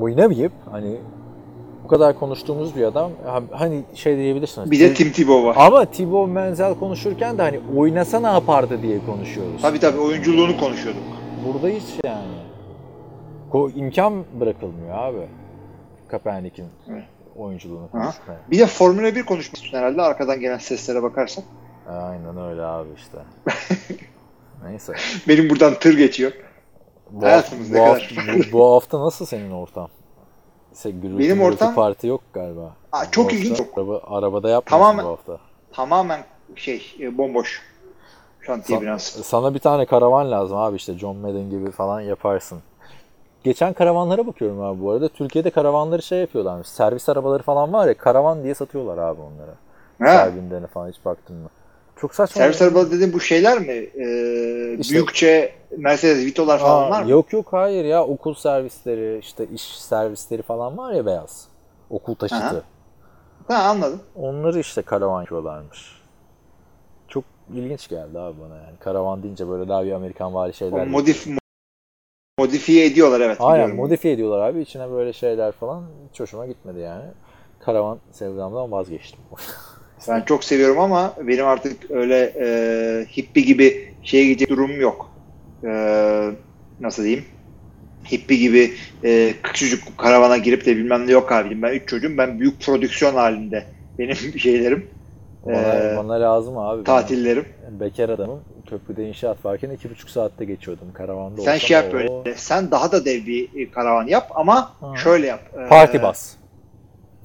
Oynamayıp 0.00 0.52
hani 0.70 1.00
bu 1.84 1.88
kadar 1.88 2.18
konuştuğumuz 2.18 2.76
bir 2.76 2.82
adam 2.82 3.10
ha- 3.26 3.42
hani 3.50 3.82
şey 3.94 4.16
diyebilirsiniz. 4.16 4.70
Bir 4.70 4.80
de 4.80 4.94
Tim 4.94 5.12
Tebow 5.12 5.44
var. 5.48 5.56
Ama 5.58 5.84
Thibaut 5.84 6.28
Menzel 6.28 6.74
konuşurken 6.74 7.38
de 7.38 7.42
hani 7.42 7.60
oynasa 7.76 8.20
ne 8.20 8.26
yapardı 8.26 8.82
diye 8.82 8.98
konuşuyoruz. 9.06 9.62
Tabii 9.62 9.80
tabii 9.80 9.98
oyunculuğunu 9.98 10.56
konuşuyorduk. 10.60 11.02
Burada 11.46 11.68
hiç 11.68 11.84
yani. 12.04 12.42
Ko 13.50 13.70
imkan 13.70 14.24
bırakılmıyor 14.40 14.98
abi. 14.98 15.26
Kaepernick'in 16.08 16.66
oyunculuğunu 17.36 17.90
konuşmaya. 17.90 18.40
Bir 18.50 18.58
de 18.58 18.66
Formula 18.66 19.14
1 19.14 19.22
konuşmuşsun 19.26 19.78
herhalde 19.78 20.02
arkadan 20.02 20.40
gelen 20.40 20.58
seslere 20.58 21.02
bakarsan. 21.02 21.44
Aynen 21.88 22.36
öyle 22.50 22.62
abi 22.62 22.88
işte. 22.96 23.18
Neyse. 24.64 24.92
Benim 25.28 25.50
buradan 25.50 25.74
tır 25.74 25.96
geçiyor. 25.98 26.32
Bu, 27.10 27.22
Hayatımız 27.26 27.66
hafta, 27.74 27.78
ne 27.78 27.80
bu, 27.80 27.84
kadar. 27.94 28.36
hafta, 28.36 28.48
bu, 28.52 28.58
bu 28.58 28.74
hafta 28.74 29.00
nasıl 29.00 29.26
senin 29.26 29.50
ortam? 29.50 29.88
Gürültü 30.84 31.18
Benim 31.18 31.42
ortam- 31.42 31.74
parti 31.74 32.06
yok 32.06 32.20
galiba. 32.32 32.72
Aa, 32.92 33.10
çok 33.10 33.30
Bu 33.30 33.34
ilginç. 33.34 33.60
hafta 33.60 33.80
Araba, 33.80 34.00
arabada 34.04 34.48
yapmıyorsun 34.50 34.86
Tamamen- 34.86 35.04
bu 35.04 35.08
hafta. 35.08 35.38
Tamamen 35.72 36.24
şey 36.56 36.96
e, 37.00 37.18
bomboş. 37.18 37.62
Şantiye 38.40 38.78
Sa- 38.78 38.82
biraz. 38.82 39.02
Sana 39.02 39.54
bir 39.54 39.58
tane 39.58 39.86
karavan 39.86 40.30
lazım 40.30 40.58
abi 40.58 40.76
işte 40.76 40.98
John 40.98 41.16
Madden 41.16 41.50
gibi 41.50 41.70
falan 41.70 42.00
yaparsın. 42.00 42.58
Geçen 43.44 43.72
karavanlara 43.72 44.26
bakıyorum 44.26 44.60
abi 44.60 44.82
bu 44.82 44.90
arada. 44.90 45.08
Türkiye'de 45.08 45.50
karavanları 45.50 46.02
şey 46.02 46.18
yapıyorlarmış. 46.20 46.68
Servis 46.68 47.08
arabaları 47.08 47.42
falan 47.42 47.72
var 47.72 47.88
ya 47.88 47.94
karavan 47.98 48.44
diye 48.44 48.54
satıyorlar 48.54 48.98
abi 48.98 49.20
onlara. 49.20 49.54
Ha, 50.12 50.16
Servin'den 50.18 50.66
falan 50.66 50.88
hiç 50.88 51.04
baktın 51.04 51.36
mı? 51.36 51.48
Çok 52.02 52.14
saçma. 52.14 52.34
servis 52.34 52.62
arabaları 52.62 52.90
dediğin 52.90 53.12
bu 53.12 53.20
şeyler 53.20 53.58
mi? 53.58 53.72
Ee, 53.72 54.76
İşte- 54.78 54.94
büyükçe 54.94 55.52
Mercedes 55.76 56.26
Vito'lar 56.26 56.58
falan 56.58 56.86
Aa, 56.86 56.90
var 56.90 57.02
mı? 57.02 57.10
Yok 57.10 57.32
yok 57.32 57.46
hayır 57.50 57.84
ya 57.84 58.04
okul 58.04 58.34
servisleri 58.34 59.18
işte 59.18 59.46
iş 59.54 59.62
servisleri 59.62 60.42
falan 60.42 60.78
var 60.78 60.92
ya 60.92 61.06
beyaz. 61.06 61.48
Okul 61.90 62.14
taşıtı. 62.14 62.44
Aha. 62.44 62.62
Ha 63.48 63.54
anladım. 63.54 64.00
Onları 64.16 64.60
işte 64.60 64.82
karavan 64.82 65.20
yapıyorlarmış. 65.20 66.02
Çok 67.08 67.24
ilginç 67.54 67.88
geldi 67.88 68.18
abi 68.18 68.36
bana 68.40 68.56
yani. 68.56 68.76
Karavan 68.80 69.22
deyince 69.22 69.48
böyle 69.48 69.68
daha 69.68 69.84
bir 69.84 69.92
Amerikan 69.92 70.34
vari 70.34 70.54
şeyler. 70.54 70.86
O 70.86 70.86
modif 70.86 71.26
modifiye 72.38 72.86
ediyorlar 72.86 73.20
evet. 73.20 73.36
Aynen 73.40 73.74
modifiye 73.76 74.14
ediyorlar 74.14 74.48
abi. 74.48 74.60
İçine 74.60 74.90
böyle 74.90 75.12
şeyler 75.12 75.52
falan 75.52 75.84
hiç 76.10 76.20
hoşuma 76.20 76.46
gitmedi 76.46 76.78
yani. 76.78 77.04
Karavan 77.60 77.98
sevdamdan 78.12 78.72
vazgeçtim. 78.72 79.20
Ben 80.08 80.20
çok 80.22 80.44
seviyorum 80.44 80.78
ama 80.78 81.14
benim 81.22 81.46
artık 81.46 81.90
öyle 81.90 82.32
e, 82.40 83.06
hippie 83.16 83.42
gibi 83.42 83.94
şeye 84.02 84.24
gidecek 84.24 84.50
durumum 84.50 84.80
yok. 84.80 85.10
E, 85.64 85.68
nasıl 86.80 87.02
diyeyim? 87.04 87.24
Hippie 88.12 88.36
gibi 88.36 88.72
e, 89.04 89.34
küçücük 89.42 89.98
karavana 89.98 90.36
girip 90.36 90.66
de 90.66 90.76
bilmem 90.76 91.06
ne 91.06 91.12
yok 91.12 91.32
abicim. 91.32 91.62
Ben 91.62 91.72
üç 91.72 91.88
çocuğum. 91.88 92.18
Ben 92.18 92.40
büyük 92.40 92.60
prodüksiyon 92.60 93.14
halinde 93.14 93.64
benim 93.98 94.14
şeylerim. 94.38 94.86
Bana, 95.46 95.74
Ee, 95.74 95.96
bana 95.96 96.20
lazım 96.20 96.58
abi. 96.58 96.84
Tatillerim. 96.84 97.44
Ben 97.66 97.80
bekar 97.80 98.08
adamım. 98.08 98.40
Köprüde 98.70 99.08
inşaat 99.08 99.44
varken 99.44 99.70
iki 99.70 99.90
buçuk 99.90 100.10
saatte 100.10 100.44
geçiyordum 100.44 100.88
karavanda. 100.94 101.42
Sen 101.42 101.58
şey 101.58 101.74
yap 101.76 101.86
o- 101.90 101.92
böyle. 101.92 102.34
Sen 102.36 102.70
daha 102.70 102.92
da 102.92 103.04
dev 103.04 103.26
bir 103.26 103.48
e, 103.66 103.70
karavan 103.70 104.06
yap 104.06 104.30
ama 104.34 104.72
Ha. 104.80 104.96
şöyle 104.96 105.26
yap. 105.26 105.40
E, 105.64 105.68
Parti 105.68 106.02
bas. 106.02 106.34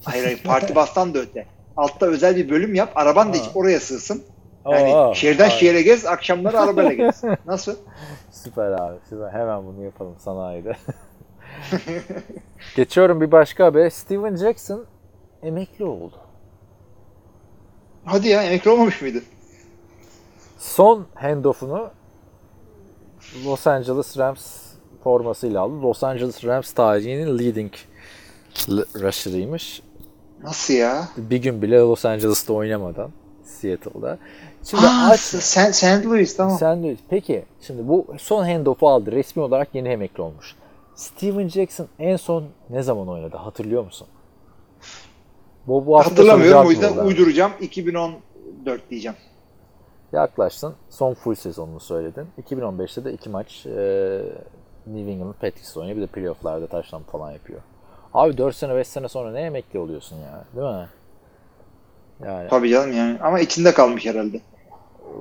Hayır 0.04 0.24
hayır 0.24 0.40
parti 0.44 0.76
bastan 0.76 1.14
da 1.14 1.20
öte. 1.20 1.46
Altta 1.78 2.06
özel 2.06 2.36
bir 2.36 2.50
bölüm 2.50 2.76
yap. 2.76 2.92
Araban 2.96 3.34
da 3.34 3.38
hiç 3.38 3.46
oraya 3.56 3.80
sığsın. 3.80 4.24
Yani 4.72 4.96
Aa, 4.96 5.14
şehirden 5.14 5.48
aa. 5.48 5.50
şehire 5.50 5.82
gez, 5.82 6.06
akşamları 6.06 6.60
arabayla 6.60 6.94
gez. 6.94 7.24
Nasıl? 7.46 7.76
Süper 8.32 8.72
abi. 8.72 8.98
Süper. 9.10 9.32
Hemen 9.32 9.66
bunu 9.66 9.84
yapalım 9.84 10.16
sanayide. 10.20 10.78
Geçiyorum 12.76 13.22
bir 13.22 13.32
başka 13.32 13.66
haber. 13.66 13.90
Steven 13.90 14.36
Jackson 14.36 14.86
emekli 15.44 15.86
oldu. 15.86 16.16
Hadi 18.06 18.28
ya 18.28 18.44
emekli 18.44 18.72
olmamış 18.72 19.02
mıydı? 19.02 19.22
Son 20.58 21.06
handoff'unu 21.16 21.90
Los 23.46 23.68
Angeles 23.68 24.18
Rams 24.18 24.64
formasıyla 25.04 25.62
aldı. 25.62 25.82
Los 25.82 26.04
Angeles 26.04 26.44
Rams 26.46 26.72
tarihinin 26.72 27.40
leading 27.40 27.74
rusher'ıymış. 28.96 29.82
Nasıl 30.44 30.74
ya? 30.74 31.08
Bir 31.18 31.38
gün 31.38 31.62
bile 31.62 31.78
Los 31.78 32.06
Angeles'ta 32.06 32.54
oynamadan 32.54 33.12
Seattle'da. 33.44 34.18
Şimdi 34.64 34.84
Ha, 34.86 35.10
aç 35.12 35.20
Sen, 35.20 35.72
St. 35.72 36.06
Louis 36.06 36.38
tamam. 36.38 36.58
sen 36.58 36.84
de 36.84 36.96
peki 37.10 37.46
şimdi 37.62 37.88
bu 37.88 38.06
son 38.18 38.44
handoff'u 38.46 38.90
aldı. 38.90 39.12
Resmi 39.12 39.42
olarak 39.42 39.76
yeni 39.76 39.88
emekli 39.90 40.22
olmuş. 40.22 40.56
Steven 40.96 41.48
Jackson 41.48 41.88
en 42.00 42.16
son 42.16 42.44
ne 42.70 42.84
zaman 42.84 43.08
oynadı? 43.08 43.38
Hatırlıyor 43.38 43.86
musun? 43.86 44.08
Bu, 45.68 45.86
bu 45.86 45.98
hafta 45.98 46.12
Hatırlamıyorum 46.12 46.68
o 46.68 46.72
yüzden 46.72 46.98
uyduracağım. 46.98 47.52
2014 47.62 48.22
diyeceğim. 48.90 49.18
Yaklaştın. 50.14 50.74
Son 50.90 51.14
full 51.14 51.36
sezonunu 51.36 51.80
söyledin. 51.80 52.28
2015'te 52.44 53.06
de 53.06 53.14
iki 53.14 53.30
maç 53.30 53.66
e, 53.66 53.70
New 54.88 55.12
England 55.12 55.34
Patriots 55.34 55.78
oynuyor. 55.78 55.98
Bir 55.98 56.02
de 56.02 56.08
playoff'larda 56.08 56.68
taşlam 56.68 57.04
falan 57.04 57.32
yapıyor. 57.32 57.60
Abi 58.18 58.38
4 58.38 58.56
sene 58.56 58.76
5 58.76 58.88
sene 58.88 59.08
sonra 59.08 59.32
ne 59.32 59.42
emekli 59.42 59.80
oluyorsun 59.80 60.16
ya? 60.16 60.44
Değil 60.56 60.76
mi? 60.76 60.88
Yani 62.26 62.50
Tabii 62.50 62.70
canım 62.70 62.94
yani. 62.94 63.18
Ama 63.22 63.40
içinde 63.40 63.74
kalmış 63.74 64.06
herhalde. 64.06 64.40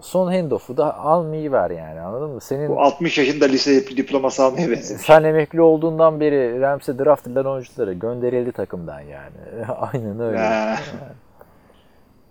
son 0.02 0.32
handoff'u 0.32 0.76
da 0.76 0.98
almayı 0.98 1.52
ver 1.52 1.70
yani 1.70 2.00
anladın 2.00 2.30
mı? 2.30 2.40
Senin 2.40 2.68
Bu 2.68 2.80
60 2.80 3.18
yaşında 3.18 3.44
lise 3.44 3.86
diploması 3.96 4.44
almaya 4.44 4.70
benziyor. 4.70 5.00
sen 5.00 5.24
emekli 5.24 5.60
olduğundan 5.60 6.20
beri 6.20 6.60
Rams'e 6.60 6.98
draft 6.98 7.26
edilen 7.26 7.44
oyuncuları 7.44 7.92
gönderildi 7.92 8.52
takımdan 8.52 9.00
yani. 9.00 9.66
Aynen 9.92 10.20
öyle. 10.20 10.74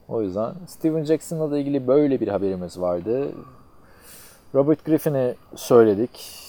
O 0.09 0.21
yüzden 0.21 0.53
Steven 0.67 1.03
Jackson'la 1.03 1.51
da 1.51 1.57
ilgili 1.57 1.87
böyle 1.87 2.19
bir 2.19 2.27
haberimiz 2.27 2.81
vardı. 2.81 3.27
Robert 4.55 4.85
Griffin'i 4.85 5.35
söyledik. 5.55 6.44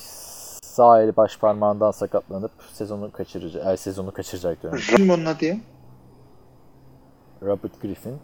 Sağ 0.77 1.03
eli 1.03 1.17
baş 1.17 1.39
parmağından 1.39 1.91
sakatlanıp 1.91 2.51
sezonu 2.73 3.13
kaçıracak, 3.13 3.63
er, 3.67 3.77
sezonu 3.77 4.13
kaçıracak 4.13 4.63
diyorum. 4.63 4.81
Kim 4.97 5.11
onun 5.11 5.25
adı 5.25 5.45
ya? 5.45 5.57
Robert 7.43 7.83
Griffin. 7.83 8.17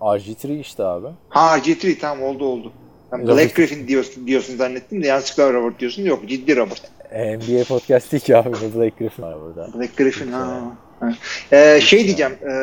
RG3 0.00 0.60
işte 0.60 0.84
abi. 0.84 1.06
Ha 1.28 1.58
G3 1.58 1.98
tamam 1.98 2.24
oldu 2.24 2.44
oldu. 2.44 2.72
Ben 3.12 3.20
Robert- 3.20 3.36
Black 3.36 3.56
Griffin 3.56 3.88
diyorsun, 3.88 4.26
diyorsun 4.26 4.56
zannettim 4.56 5.02
de 5.02 5.06
yanlışlıkla 5.06 5.52
Robert 5.52 5.80
diyorsun. 5.80 6.02
Yok 6.02 6.28
ciddi 6.28 6.56
Robert. 6.56 6.90
NBA 7.12 7.64
podcast 7.64 8.12
değil 8.12 8.22
ki 8.22 8.36
abi. 8.36 8.50
Blake 8.52 8.94
Griffin 8.98 9.22
var 9.22 9.40
burada. 9.40 9.78
Black 9.78 9.96
Griffin 9.96 10.32
ha. 10.32 10.60
ha. 11.00 11.12
Ee, 11.52 11.80
şey 11.80 12.04
diyeceğim. 12.04 12.32
E, 12.32 12.54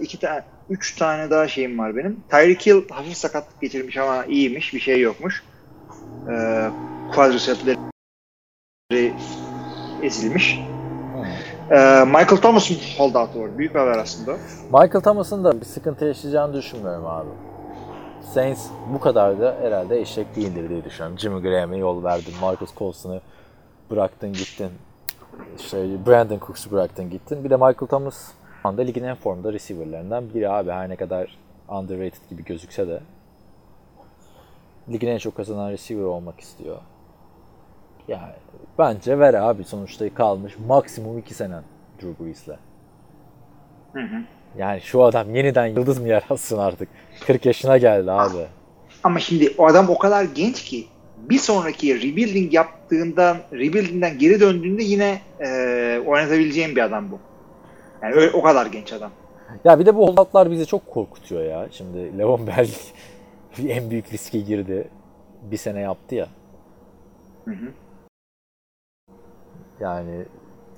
iki 0.00 0.20
tane, 0.20 0.44
üç 0.70 0.96
tane 0.96 1.30
daha 1.30 1.48
şeyim 1.48 1.78
var 1.78 1.96
benim. 1.96 2.20
Tyreek 2.30 2.66
Hill 2.66 2.88
hafif 2.90 3.16
sakatlık 3.16 3.60
geçirmiş 3.60 3.96
ama 3.96 4.24
iyiymiş. 4.24 4.74
Bir 4.74 4.80
şey 4.80 5.00
yokmuş. 5.00 5.42
Ee, 6.30 6.68
quadricepsleri 7.14 7.91
ezilmiş. 10.02 10.60
Ee, 11.70 12.04
Michael 12.04 12.36
Thomas'ın 12.36 12.76
holdout'u 12.98 13.40
var. 13.40 13.58
Büyük 13.58 13.74
bir 13.74 13.78
haber 13.78 13.98
aslında. 13.98 14.36
Michael 14.64 15.02
Thomas'ın 15.02 15.44
da 15.44 15.60
bir 15.60 15.66
sıkıntı 15.66 16.04
yaşayacağını 16.04 16.54
düşünmüyorum 16.54 17.06
abi. 17.06 17.28
Saints 18.34 18.66
bu 18.94 19.00
kadar 19.00 19.40
da 19.40 19.56
herhalde 19.60 20.00
eşek 20.00 20.36
değildir 20.36 20.68
diye 20.68 20.84
düşünüyorum. 20.84 21.18
Jimmy 21.18 21.42
Graham'e 21.42 21.76
yol 21.76 22.04
verdin. 22.04 22.34
Marcus 22.40 22.74
Colson'u 22.76 23.20
bıraktın 23.90 24.32
gittin. 24.32 24.70
İşte 25.58 26.06
Brandon 26.06 26.38
Cooks'u 26.38 26.70
bıraktın 26.70 27.10
gittin. 27.10 27.44
Bir 27.44 27.50
de 27.50 27.56
Michael 27.56 27.88
Thomas 27.88 28.32
şu 28.62 28.68
anda 28.68 28.82
ligin 28.82 29.04
en 29.04 29.14
formda 29.16 29.52
receiver'larından 29.52 30.34
biri 30.34 30.48
abi. 30.48 30.70
Her 30.70 30.88
ne 30.88 30.96
kadar 30.96 31.38
underrated 31.68 32.30
gibi 32.30 32.44
gözükse 32.44 32.88
de 32.88 33.00
ligin 34.88 35.08
en 35.08 35.18
çok 35.18 35.36
kazanan 35.36 35.70
receiver 35.70 36.04
olmak 36.04 36.40
istiyor. 36.40 36.78
Yani 38.08 38.32
bence 38.78 39.18
ver 39.18 39.34
abi 39.34 39.64
sonuçta 39.64 40.14
kalmış 40.14 40.52
maksimum 40.66 41.18
2 41.18 41.34
senen 41.34 41.62
Drew 42.02 42.24
Brees'le. 42.24 42.58
Hı 43.92 44.00
hı. 44.00 44.22
Yani 44.58 44.80
şu 44.80 45.02
adam 45.02 45.34
yeniden 45.34 45.66
yıldız 45.66 45.98
mı 45.98 46.08
yaratsın 46.08 46.58
artık? 46.58 46.88
40 47.26 47.46
yaşına 47.46 47.78
geldi 47.78 48.12
abi. 48.12 48.46
Ama 49.04 49.20
şimdi 49.20 49.54
o 49.58 49.66
adam 49.66 49.90
o 49.90 49.98
kadar 49.98 50.24
genç 50.24 50.64
ki 50.64 50.86
bir 51.16 51.38
sonraki 51.38 51.96
rebuilding 51.96 52.54
yaptığından, 52.54 53.36
rebuilding'den 53.52 54.18
geri 54.18 54.40
döndüğünde 54.40 54.82
yine 54.82 55.20
e, 55.40 55.48
oynatabileceğim 56.06 56.76
bir 56.76 56.80
adam 56.80 57.10
bu. 57.10 57.18
Yani 58.02 58.14
öyle, 58.14 58.30
o 58.30 58.42
kadar 58.42 58.66
genç 58.66 58.92
adam. 58.92 59.10
Ya 59.64 59.78
bir 59.78 59.86
de 59.86 59.94
bu 59.94 60.08
holdoutlar 60.08 60.50
bizi 60.50 60.66
çok 60.66 60.86
korkutuyor 60.86 61.44
ya. 61.44 61.68
Şimdi 61.70 62.18
Levon 62.18 62.46
Bell 62.46 62.68
en 63.68 63.90
büyük 63.90 64.12
riske 64.12 64.40
girdi. 64.40 64.88
Bir 65.42 65.56
sene 65.56 65.80
yaptı 65.80 66.14
ya. 66.14 66.28
Hı 67.44 67.50
hı. 67.50 67.72
Yani 69.82 70.24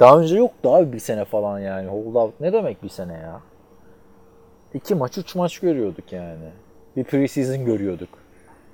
daha 0.01 0.19
önce 0.19 0.37
yoktu 0.37 0.75
abi 0.75 0.93
bir 0.93 0.99
sene 0.99 1.25
falan 1.25 1.59
yani. 1.59 1.89
Holdout 1.89 2.41
ne 2.41 2.53
demek 2.53 2.83
bir 2.83 2.89
sene 2.89 3.13
ya? 3.13 3.41
İki 4.75 4.95
maç, 4.95 5.19
üç 5.19 5.35
maç 5.35 5.59
görüyorduk 5.59 6.13
yani. 6.13 6.49
Bir 6.97 7.05
preseason 7.05 7.65
görüyorduk. 7.65 8.09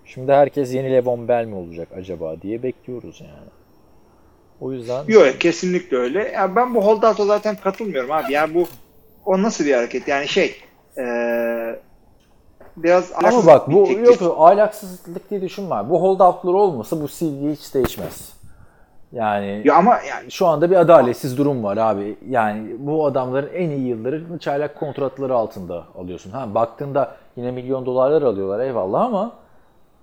Şimdi 0.05 0.33
herkes 0.33 0.74
yeni 0.74 0.93
Levon 0.93 1.28
Bell 1.28 1.45
mi 1.45 1.55
olacak 1.55 1.89
acaba 1.97 2.43
diye 2.43 2.62
bekliyoruz 2.62 3.20
yani. 3.20 3.51
O 4.61 4.72
yüzden 4.72 5.05
Yok 5.09 5.41
kesinlikle 5.41 5.97
öyle. 5.97 6.28
Ya 6.28 6.57
ben 6.57 6.74
bu 6.74 6.85
holdout'a 6.85 7.24
zaten 7.24 7.57
katılmıyorum 7.57 8.11
abi. 8.11 8.33
Yani 8.33 8.55
bu 8.55 8.66
o 9.26 9.43
nasıl 9.43 9.64
bir 9.64 9.74
hareket? 9.74 10.09
Yani 10.09 10.28
şey 10.28 10.57
e, 10.99 11.05
biraz 12.76 13.12
Ama 13.14 13.47
bak 13.47 13.72
bu 13.72 13.89
yok 13.91 14.22
ahlaksızlık 14.39 15.31
diye 15.31 15.43
düşünme. 15.43 15.91
Bu 15.91 16.03
holdoutlar 16.03 16.55
olmasa 16.55 17.01
bu 17.01 17.09
CV 17.09 17.53
hiç 17.53 17.74
değişmez. 17.74 18.39
Yani 19.12 19.62
Ya 19.64 19.74
ama 19.74 19.98
yani 20.08 20.30
şu 20.30 20.46
anda 20.46 20.70
bir 20.70 20.76
adaletsiz 20.76 21.38
durum 21.38 21.64
var 21.64 21.76
abi. 21.76 22.16
Yani 22.28 22.68
bu 22.78 23.06
adamların 23.06 23.50
en 23.54 23.70
iyi 23.70 23.86
yıllarını 23.88 24.38
çaylak 24.38 24.80
kontratları 24.80 25.34
altında 25.34 25.84
alıyorsun. 25.98 26.30
Ha 26.30 26.54
baktığında 26.54 27.16
yine 27.36 27.50
milyon 27.50 27.86
dolarlar 27.86 28.22
alıyorlar 28.22 28.66
eyvallah 28.66 29.00
ama 29.00 29.32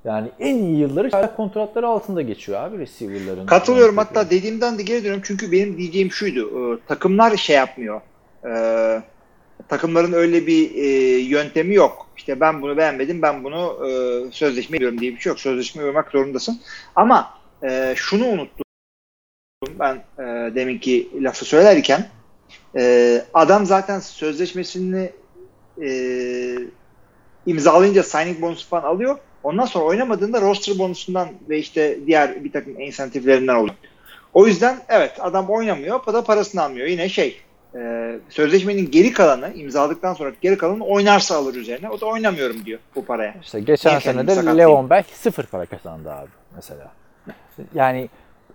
yani 0.05 0.29
en 0.39 0.55
iyi 0.55 0.77
yılları 0.77 1.09
çaylak 1.09 1.37
kontratları 1.37 1.87
altında 1.87 2.21
geçiyor 2.21 2.61
abi 2.61 2.77
receiver'ların. 2.79 3.45
Katılıyorum 3.45 3.97
hatta 3.97 4.29
dediğimden 4.29 4.77
de 4.77 4.83
geri 4.83 4.99
dönüyorum 4.99 5.21
çünkü 5.25 5.51
benim 5.51 5.77
diyeceğim 5.77 6.11
şuydu. 6.11 6.73
e, 6.73 6.79
takımlar 6.87 7.37
şey 7.37 7.55
yapmıyor. 7.55 8.01
E, 8.45 8.51
takımların 9.67 10.13
öyle 10.13 10.47
bir 10.47 10.75
e, 10.75 10.87
yöntemi 11.21 11.75
yok. 11.75 12.07
İşte 12.17 12.39
ben 12.39 12.61
bunu 12.61 12.77
beğenmedim 12.77 13.21
ben 13.21 13.43
bunu 13.43 13.87
e, 13.87 13.89
sözleşme 14.31 14.79
diye 14.79 15.15
bir 15.15 15.19
şey 15.19 15.29
yok. 15.29 15.39
Sözleşme 15.39 15.83
uymak 15.83 16.11
zorundasın. 16.11 16.59
Ama 16.95 17.29
e, 17.63 17.93
şunu 17.95 18.25
unuttum 18.25 18.66
ben 19.79 19.95
e, 19.95 20.55
deminki 20.55 21.09
lafı 21.23 21.45
söylerken 21.45 22.07
e, 22.75 23.21
adam 23.33 23.65
zaten 23.65 23.99
sözleşmesini 23.99 25.11
e, 25.81 25.89
imzalayınca 27.45 28.03
signing 28.03 28.41
bonusu 28.41 28.67
falan 28.67 28.83
alıyor. 28.83 29.17
Ondan 29.43 29.65
sonra 29.65 29.85
oynamadığında 29.85 30.41
roster 30.41 30.79
bonusundan 30.79 31.29
ve 31.49 31.59
işte 31.59 31.97
diğer 32.05 32.43
bir 32.43 32.51
takım 32.51 32.79
insentiflerinden 32.79 33.55
oluyor. 33.55 33.75
O 34.33 34.47
yüzden 34.47 34.77
evet 34.89 35.11
adam 35.19 35.49
oynamıyor. 35.49 35.99
O 36.07 36.13
da 36.13 36.23
parasını 36.23 36.63
almıyor. 36.63 36.87
Yine 36.87 37.09
şey 37.09 37.41
e, 37.75 38.13
sözleşmenin 38.29 38.91
geri 38.91 39.13
kalanı 39.13 39.53
imzaladıktan 39.53 40.13
sonra 40.13 40.31
geri 40.41 40.57
kalanı 40.57 40.85
oynarsa 40.85 41.35
alır 41.35 41.55
üzerine. 41.55 41.89
O 41.89 42.01
da 42.01 42.05
oynamıyorum 42.05 42.65
diyor 42.65 42.79
bu 42.95 43.05
paraya. 43.05 43.35
İşte 43.41 43.59
geçen 43.59 43.91
Niye 43.91 43.99
sene 43.99 44.27
de? 44.27 44.57
Levon 44.57 44.89
Bell 44.89 45.03
sıfır 45.13 45.43
para 45.43 45.65
kazandı 45.65 46.11
abi 46.11 46.29
mesela. 46.55 46.91
Yani 47.73 48.09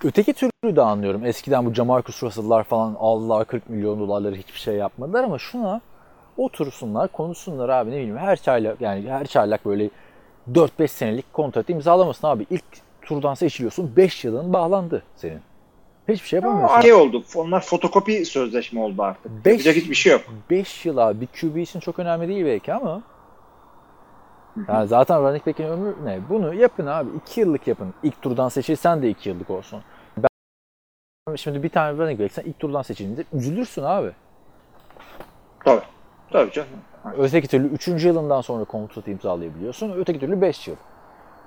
öteki 0.04 0.32
türlü 0.32 0.76
de 0.76 0.82
anlıyorum. 0.82 1.24
Eskiden 1.26 1.66
bu 1.66 1.74
Jamarcus 1.74 2.22
Russell'lar 2.22 2.64
falan 2.64 2.96
aldılar 3.00 3.44
40 3.46 3.68
milyon 3.70 4.00
dolarları 4.00 4.34
hiçbir 4.34 4.58
şey 4.58 4.74
yapmadılar 4.74 5.24
ama 5.24 5.38
şuna 5.38 5.80
otursunlar 6.36 7.08
konuşsunlar 7.08 7.68
abi 7.68 7.90
ne 7.90 7.94
bileyim 7.96 8.16
her 8.16 8.36
çaylak 8.36 8.80
yani 8.80 9.10
her 9.10 9.26
çaylak 9.26 9.66
böyle 9.66 9.90
4-5 10.52 10.88
senelik 10.88 11.32
kontrat 11.32 11.70
imzalamasın 11.70 12.26
abi. 12.26 12.46
İlk 12.50 12.64
turdan 13.02 13.34
seçiliyorsun 13.34 13.96
5 13.96 14.24
yılın 14.24 14.52
bağlandı 14.52 15.02
senin. 15.16 15.40
Hiçbir 16.08 16.28
şey 16.28 16.36
yapamıyorsun. 16.40 16.80
Şey 16.80 16.92
oldu. 16.92 17.24
Onlar 17.36 17.60
fotokopi 17.60 18.24
sözleşme 18.24 18.80
oldu 18.80 19.02
artık. 19.02 19.44
Beş- 19.44 19.52
Yapacak 19.52 19.76
hiçbir 19.76 19.94
şey 19.94 20.12
yok. 20.12 20.22
5 20.50 20.86
yıl 20.86 20.96
abi 20.96 21.20
bir 21.20 21.26
QB 21.26 21.56
için 21.56 21.80
çok 21.80 21.98
önemli 21.98 22.28
değil 22.28 22.44
belki 22.44 22.72
ama 22.74 23.02
yani 24.68 24.88
zaten 24.88 25.22
running 25.22 25.46
back'in 25.46 25.64
ömrü 25.64 25.94
ne? 26.04 26.20
Bunu 26.28 26.54
yapın 26.54 26.86
abi. 26.86 27.08
2 27.16 27.40
yıllık 27.40 27.66
yapın. 27.66 27.94
İlk 28.02 28.22
turdan 28.22 28.48
seçilsen 28.48 29.02
de 29.02 29.10
2 29.10 29.28
yıllık 29.28 29.50
olsun. 29.50 29.82
Ben 30.16 31.36
şimdi 31.36 31.62
bir 31.62 31.68
tane 31.68 31.98
running 31.98 32.20
back 32.20 32.32
sen 32.32 32.42
ilk 32.42 32.58
turdan 32.58 32.82
seçildiğinde 32.82 33.24
üzülürsün 33.32 33.82
abi. 33.82 34.12
Tabii. 35.64 35.82
Tabii 36.30 36.50
canım. 36.52 36.68
Öteki 37.18 37.48
türlü 37.48 37.66
3. 37.66 37.88
yılından 37.88 38.40
sonra 38.40 38.64
kontrat 38.64 39.08
imzalayabiliyorsun. 39.08 39.92
Öteki 39.92 40.20
türlü 40.20 40.40
5 40.40 40.68
yıl. 40.68 40.76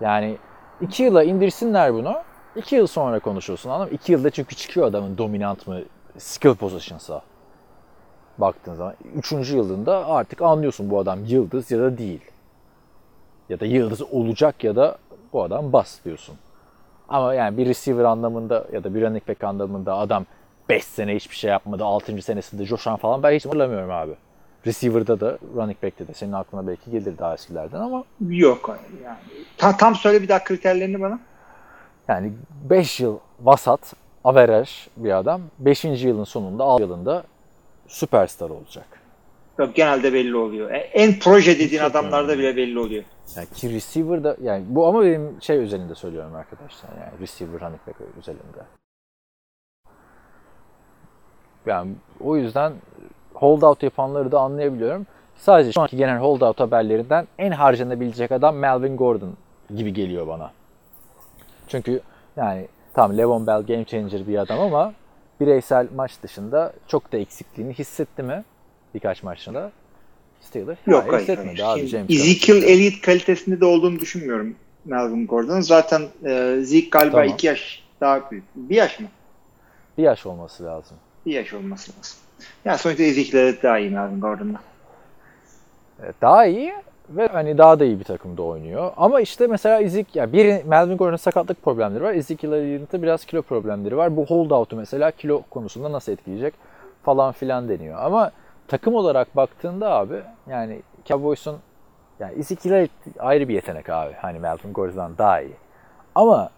Yani 0.01 0.37
2 0.81 1.03
yıla 1.03 1.23
indirsinler 1.23 1.93
bunu. 1.93 2.15
2 2.55 2.75
yıl 2.75 2.87
sonra 2.87 3.19
konuşursun 3.19 3.69
anladın 3.69 3.91
mı? 3.91 3.95
2 3.95 4.11
yılda 4.11 4.29
çünkü 4.29 4.55
çıkıyor 4.55 4.87
adamın 4.87 5.17
dominant 5.17 5.67
mı 5.67 5.81
skill 6.17 6.55
position'sa. 6.55 7.21
Baktığın 8.37 8.75
zaman. 8.75 8.93
3. 9.15 9.31
yılında 9.31 10.07
artık 10.07 10.41
anlıyorsun 10.41 10.89
bu 10.89 10.99
adam 10.99 11.25
yıldız 11.25 11.71
ya 11.71 11.79
da 11.79 11.97
değil. 11.97 12.21
Ya 13.49 13.59
da 13.59 13.65
yıldız 13.65 14.01
olacak 14.01 14.63
ya 14.63 14.75
da 14.75 14.97
bu 15.33 15.43
adam 15.43 15.73
bas 15.73 15.97
diyorsun. 16.05 16.35
Ama 17.09 17.33
yani 17.33 17.57
bir 17.57 17.65
receiver 17.65 18.03
anlamında 18.03 18.65
ya 18.73 18.83
da 18.83 18.95
bir 18.95 19.01
running 19.01 19.27
back 19.27 19.43
anlamında 19.43 19.95
adam 19.97 20.25
5 20.69 20.83
sene 20.83 21.15
hiçbir 21.15 21.35
şey 21.35 21.51
yapmadı. 21.51 21.83
6. 21.83 22.21
senesinde 22.21 22.65
coşan 22.65 22.95
falan 22.95 23.23
ben 23.23 23.31
hiç 23.31 23.45
hatırlamıyorum 23.45 23.91
abi. 23.91 24.13
Receiver'da 24.67 25.19
da 25.19 25.37
running 25.55 25.83
back'te 25.83 26.07
de 26.07 26.13
senin 26.13 26.31
aklına 26.31 26.67
belki 26.67 26.91
gelir 26.91 27.17
daha 27.17 27.33
eskilerden 27.33 27.79
ama 27.79 28.03
Yok. 28.29 28.79
Yani. 29.03 29.17
Ta- 29.57 29.77
tam 29.77 29.95
söyle 29.95 30.21
bir 30.21 30.27
daha 30.27 30.43
kriterlerini 30.43 31.01
bana. 31.01 31.19
yani 32.07 32.33
5 32.69 32.99
yıl 32.99 33.17
vasat, 33.41 33.93
average 34.23 34.69
bir 34.97 35.11
adam 35.17 35.41
5. 35.59 35.85
yılın 35.85 36.23
sonunda 36.23 36.63
6 36.63 36.83
yılında 36.83 37.23
süperstar 37.87 38.49
olacak. 38.49 38.85
Yok, 39.59 39.75
genelde 39.75 40.13
belli 40.13 40.35
oluyor. 40.35 40.71
E, 40.71 40.77
En 40.77 41.19
proje 41.19 41.59
dediğin 41.59 41.81
Çok 41.81 41.91
adamlarda 41.91 42.31
önemli. 42.31 42.39
bile 42.43 42.55
belli 42.55 42.79
oluyor. 42.79 43.03
Yani 43.35 43.47
ki 43.53 43.73
receiver 43.73 44.23
da 44.23 44.37
yani 44.43 44.65
bu 44.67 44.87
ama 44.87 45.01
benim 45.03 45.41
şey 45.41 45.57
özelinde 45.57 45.95
söylüyorum 45.95 46.35
arkadaşlar 46.35 46.89
yani 46.99 47.19
receiver 47.21 47.61
running 47.61 47.79
back 47.87 47.97
özelinde. 48.19 48.63
Yani 51.65 51.91
o 52.19 52.35
yüzden 52.37 52.73
holdout 53.33 53.83
yapanları 53.83 54.31
da 54.31 54.39
anlayabiliyorum. 54.39 55.05
Sadece 55.35 55.71
şu 55.71 55.81
anki 55.81 55.97
genel 55.97 56.17
holdout 56.19 56.59
haberlerinden 56.59 57.27
en 57.37 57.51
harcanabilecek 57.51 58.31
adam 58.31 58.55
Melvin 58.55 58.97
Gordon 58.97 59.37
gibi 59.75 59.93
geliyor 59.93 60.27
bana. 60.27 60.51
Çünkü 61.67 62.01
yani 62.37 62.67
tam 62.93 63.17
Levon 63.17 63.47
Bell 63.47 63.61
game 63.61 63.85
changer 63.85 64.27
bir 64.27 64.37
adam 64.37 64.59
ama 64.59 64.93
bireysel 65.39 65.87
maç 65.95 66.11
dışında 66.23 66.73
çok 66.87 67.11
da 67.11 67.17
eksikliğini 67.17 67.73
hissetti 67.73 68.23
mi 68.23 68.43
birkaç 68.95 69.23
maçında? 69.23 69.71
Steelers? 70.41 70.77
Yok 70.87 71.05
hayır. 71.07 71.21
hissetmedi 71.21 71.63
hayır. 71.63 71.81
abi 71.81 71.87
James 71.87 72.09
Ezekiel 72.09 72.63
Elliott 72.63 73.01
kalitesinde 73.01 73.61
de 73.61 73.65
olduğunu 73.65 73.99
düşünmüyorum 73.99 74.55
Melvin 74.85 75.27
Gordon. 75.27 75.61
Zaten 75.61 76.01
e, 76.25 76.59
Zeke 76.61 76.89
galiba 76.89 77.11
Tamam. 77.11 77.27
iki 77.27 77.47
yaş 77.47 77.83
daha 78.01 78.31
büyük. 78.31 78.43
Bir 78.55 78.75
yaş 78.75 78.99
mı? 78.99 79.07
Bir 79.97 80.03
yaş 80.03 80.25
olması 80.25 80.63
lazım. 80.63 80.97
Bir 81.25 81.31
yaş 81.31 81.53
olması 81.53 81.91
lazım. 81.91 82.17
Yani 82.65 82.77
sonuçta 82.77 83.03
Ezekiel 83.03 83.41
Elliott 83.41 83.63
daha 83.63 83.79
iyi 83.79 83.89
Melvin 83.89 84.21
Gordon'dan. 84.21 84.61
Evet, 86.03 86.15
daha 86.21 86.45
iyi 86.45 86.73
ve 87.09 87.27
hani 87.27 87.57
daha 87.57 87.79
da 87.79 87.85
iyi 87.85 87.99
bir 87.99 88.03
takımda 88.03 88.41
oynuyor. 88.41 88.91
Ama 88.97 89.21
işte 89.21 89.47
mesela 89.47 89.81
Ezik, 89.81 90.15
ya 90.15 90.33
biri 90.33 90.63
Melvin 90.65 90.97
Gordon'un 90.97 91.17
sakatlık 91.17 91.63
problemleri 91.63 92.03
var. 92.03 92.13
Ezekiel 92.13 92.51
Elliott'ın 92.51 93.03
biraz 93.03 93.25
kilo 93.25 93.41
problemleri 93.41 93.97
var. 93.97 94.17
Bu 94.17 94.25
holdout'u 94.25 94.75
mesela 94.75 95.11
kilo 95.11 95.41
konusunda 95.49 95.91
nasıl 95.91 96.11
etkileyecek 96.11 96.53
falan 97.03 97.31
filan 97.31 97.69
deniyor. 97.69 97.99
Ama 98.03 98.31
takım 98.67 98.95
olarak 98.95 99.35
baktığında 99.35 99.91
abi 99.91 100.21
yani 100.49 100.81
Cowboys'un 101.05 101.57
yani 102.19 102.39
Ezekiel 102.39 102.87
ayrı 103.19 103.49
bir 103.49 103.53
yetenek 103.53 103.89
abi. 103.89 104.13
Hani 104.13 104.39
Melvin 104.39 104.73
Gordon'dan 104.73 105.17
daha 105.17 105.41
iyi. 105.41 105.55
Ama 106.15 106.49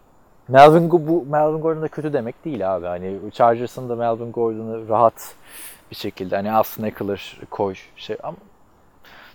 Melvin 0.48 0.90
bu 0.90 1.26
Melvin 1.26 1.60
Gordon 1.60 1.82
da 1.82 1.88
kötü 1.88 2.12
demek 2.12 2.44
değil 2.44 2.76
abi. 2.76 2.86
Hani 2.86 3.18
Chargers'ın 3.32 3.88
da 3.88 3.96
Melvin 3.96 4.32
Gordon'u 4.32 4.88
rahat 4.88 5.34
bir 5.90 5.96
şekilde 5.96 6.36
hani 6.36 6.52
Austin 6.52 6.84
Eckler 6.84 7.38
koy 7.50 7.74
şey 7.96 8.16
ama 8.22 8.36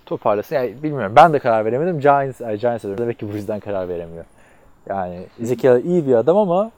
toparlasın. 0.05 0.55
Yani 0.55 0.83
bilmiyorum. 0.83 1.13
Ben 1.15 1.33
de 1.33 1.39
karar 1.39 1.65
veremedim. 1.65 1.99
Giants, 1.99 2.41
ay 2.41 2.57
Giants 2.57 2.83
diyorum. 2.83 3.01
Demek 3.01 3.19
ki 3.19 3.31
bu 3.31 3.35
yüzden 3.35 3.59
karar 3.59 3.89
veremiyor. 3.89 4.25
Yani 4.89 5.25
Ezekiel 5.41 5.83
iyi 5.83 6.07
bir 6.07 6.15
adam 6.15 6.37
ama 6.37 6.71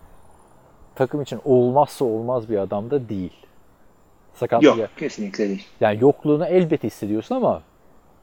takım 0.95 1.21
için 1.21 1.41
olmazsa 1.45 2.05
olmaz 2.05 2.49
bir 2.49 2.57
adam 2.57 2.91
da 2.91 3.09
değil. 3.09 3.44
Sakat 4.35 4.63
Yok 4.63 4.77
kesinlikle 4.97 5.49
değil. 5.49 5.67
yani 5.81 5.97
yokluğunu 6.01 6.45
elbette 6.45 6.87
hissediyorsun 6.87 7.35
ama 7.35 7.61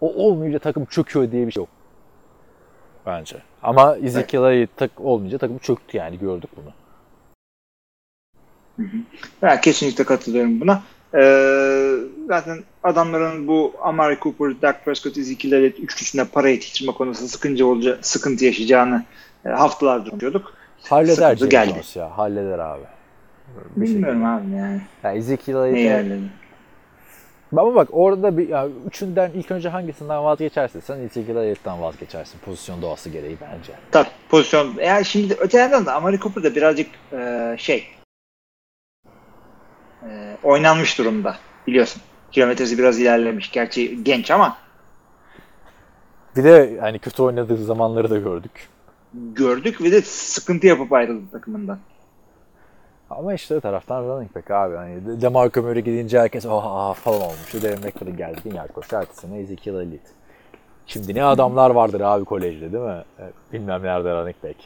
o 0.01 0.15
olmayınca 0.15 0.59
takım 0.59 0.85
çöküyor 0.85 1.33
diye 1.33 1.47
bir 1.47 1.53
şey 1.53 1.61
yok. 1.61 1.69
Bence. 3.07 3.37
Ama 3.63 3.97
Ezekiel 3.97 4.43
Elliott 4.43 4.77
tak 4.77 4.91
olmayınca 5.01 5.39
takım 5.39 5.59
çöktü 5.59 5.97
yani 5.97 6.19
gördük 6.19 6.51
bunu. 6.57 6.73
Ben 9.43 9.61
kesinlikle 9.61 10.05
katılıyorum 10.05 10.61
buna. 10.61 10.83
Ee, 11.15 11.95
zaten 12.29 12.59
adamların 12.83 13.47
bu 13.49 13.75
Amari 13.83 14.19
Cooper, 14.23 14.63
Dak 14.63 14.85
Prescott, 14.85 15.19
Ezekiel 15.19 15.53
Elliott 15.53 15.79
üçlüsüne 15.79 16.25
para 16.25 16.49
yetiştirme 16.49 16.93
konusunda 16.93 17.29
sıkıntı 17.29 17.67
olacak, 17.67 18.07
sıkıntı 18.07 18.45
yaşayacağını 18.45 19.05
e, 19.45 19.49
haftalardır 19.49 20.11
konuşuyorduk. 20.11 20.55
Halleder. 20.83 21.37
Jones 21.37 21.97
ya. 21.97 22.19
Halleder 22.19 22.59
abi. 22.59 22.83
Bir 23.77 23.81
Bilmiyorum 23.87 24.21
şekilde. 24.21 24.57
abi 24.57 24.63
yani. 24.63 24.81
Yani 25.03 25.19
Ezekiel 25.19 25.55
Ne 25.57 25.61
Elliott'e 25.61 25.81
yerleri. 25.81 26.21
Ama 27.57 27.75
bak 27.75 27.89
orada 27.93 28.39
bir 28.39 28.49
ya 28.49 28.69
üçünden 28.87 29.31
ilk 29.35 29.51
önce 29.51 29.69
hangisinden 29.69 30.25
vazgeçersin? 30.25 30.81
Sen 30.81 30.99
Ezekiel 30.99 31.37
Elliott'tan 31.37 31.83
vazgeçersin 31.83 32.39
pozisyon 32.39 32.83
doğası 32.83 33.11
gereği 33.11 33.37
bence. 33.41 33.73
Tabii 33.91 34.09
pozisyon. 34.31 34.75
Yani 34.75 35.05
şimdi 35.05 35.35
öte 35.41 35.59
yandan 35.59 35.87
da 35.87 35.95
Amari 35.95 36.19
Cooper 36.19 36.43
da 36.45 36.55
birazcık 36.55 36.87
e, 37.13 37.55
şey 37.59 37.87
e, 40.09 40.37
oynanmış 40.43 40.99
durumda 40.99 41.37
biliyorsun. 41.67 42.03
Kilometresi 42.31 42.79
biraz 42.79 43.01
ilerlemiş. 43.01 43.51
Gerçi 43.51 44.05
genç 44.05 44.31
ama 44.31 44.57
Bir 46.37 46.45
de 46.45 46.79
hani 46.81 46.99
kötü 46.99 47.23
oynadığı 47.23 47.57
zamanları 47.65 48.11
da 48.11 48.19
gördük. 48.19 48.69
gördük 49.15 49.81
ve 49.83 49.93
de 49.93 50.03
sıkıntı 50.03 50.67
yapıp 50.67 50.93
ayrıldı 50.93 51.31
takımından. 51.33 51.79
Ama 53.19 53.35
işte 53.35 53.61
taraftan 53.61 54.03
running 54.05 54.35
back 54.37 54.51
abi. 54.51 54.77
Hani 54.77 55.07
De- 55.07 55.21
DeMarco 55.23 55.63
Murray 55.63 55.83
gidince 55.83 56.21
herkes 56.21 56.47
oh 56.47 56.63
ah 56.67 56.95
falan 56.95 57.21
olmuş. 57.21 57.55
Darren 57.63 57.79
McFadden 57.81 58.17
geldi. 58.17 58.57
Yard 58.57 58.73
koşu. 58.73 58.97
Ertesi 58.97 59.21
sene 59.21 59.39
Ezekiel 59.39 59.75
Elliott. 59.75 60.01
Şimdi 60.87 61.15
ne 61.15 61.25
adamlar 61.25 61.71
vardır 61.71 62.01
abi 62.01 62.25
kolejde 62.25 62.73
değil 62.73 62.85
mi? 62.85 63.05
E, 63.19 63.23
Bilmem 63.53 63.83
nerede 63.83 64.13
running 64.15 64.37
back. 64.45 64.57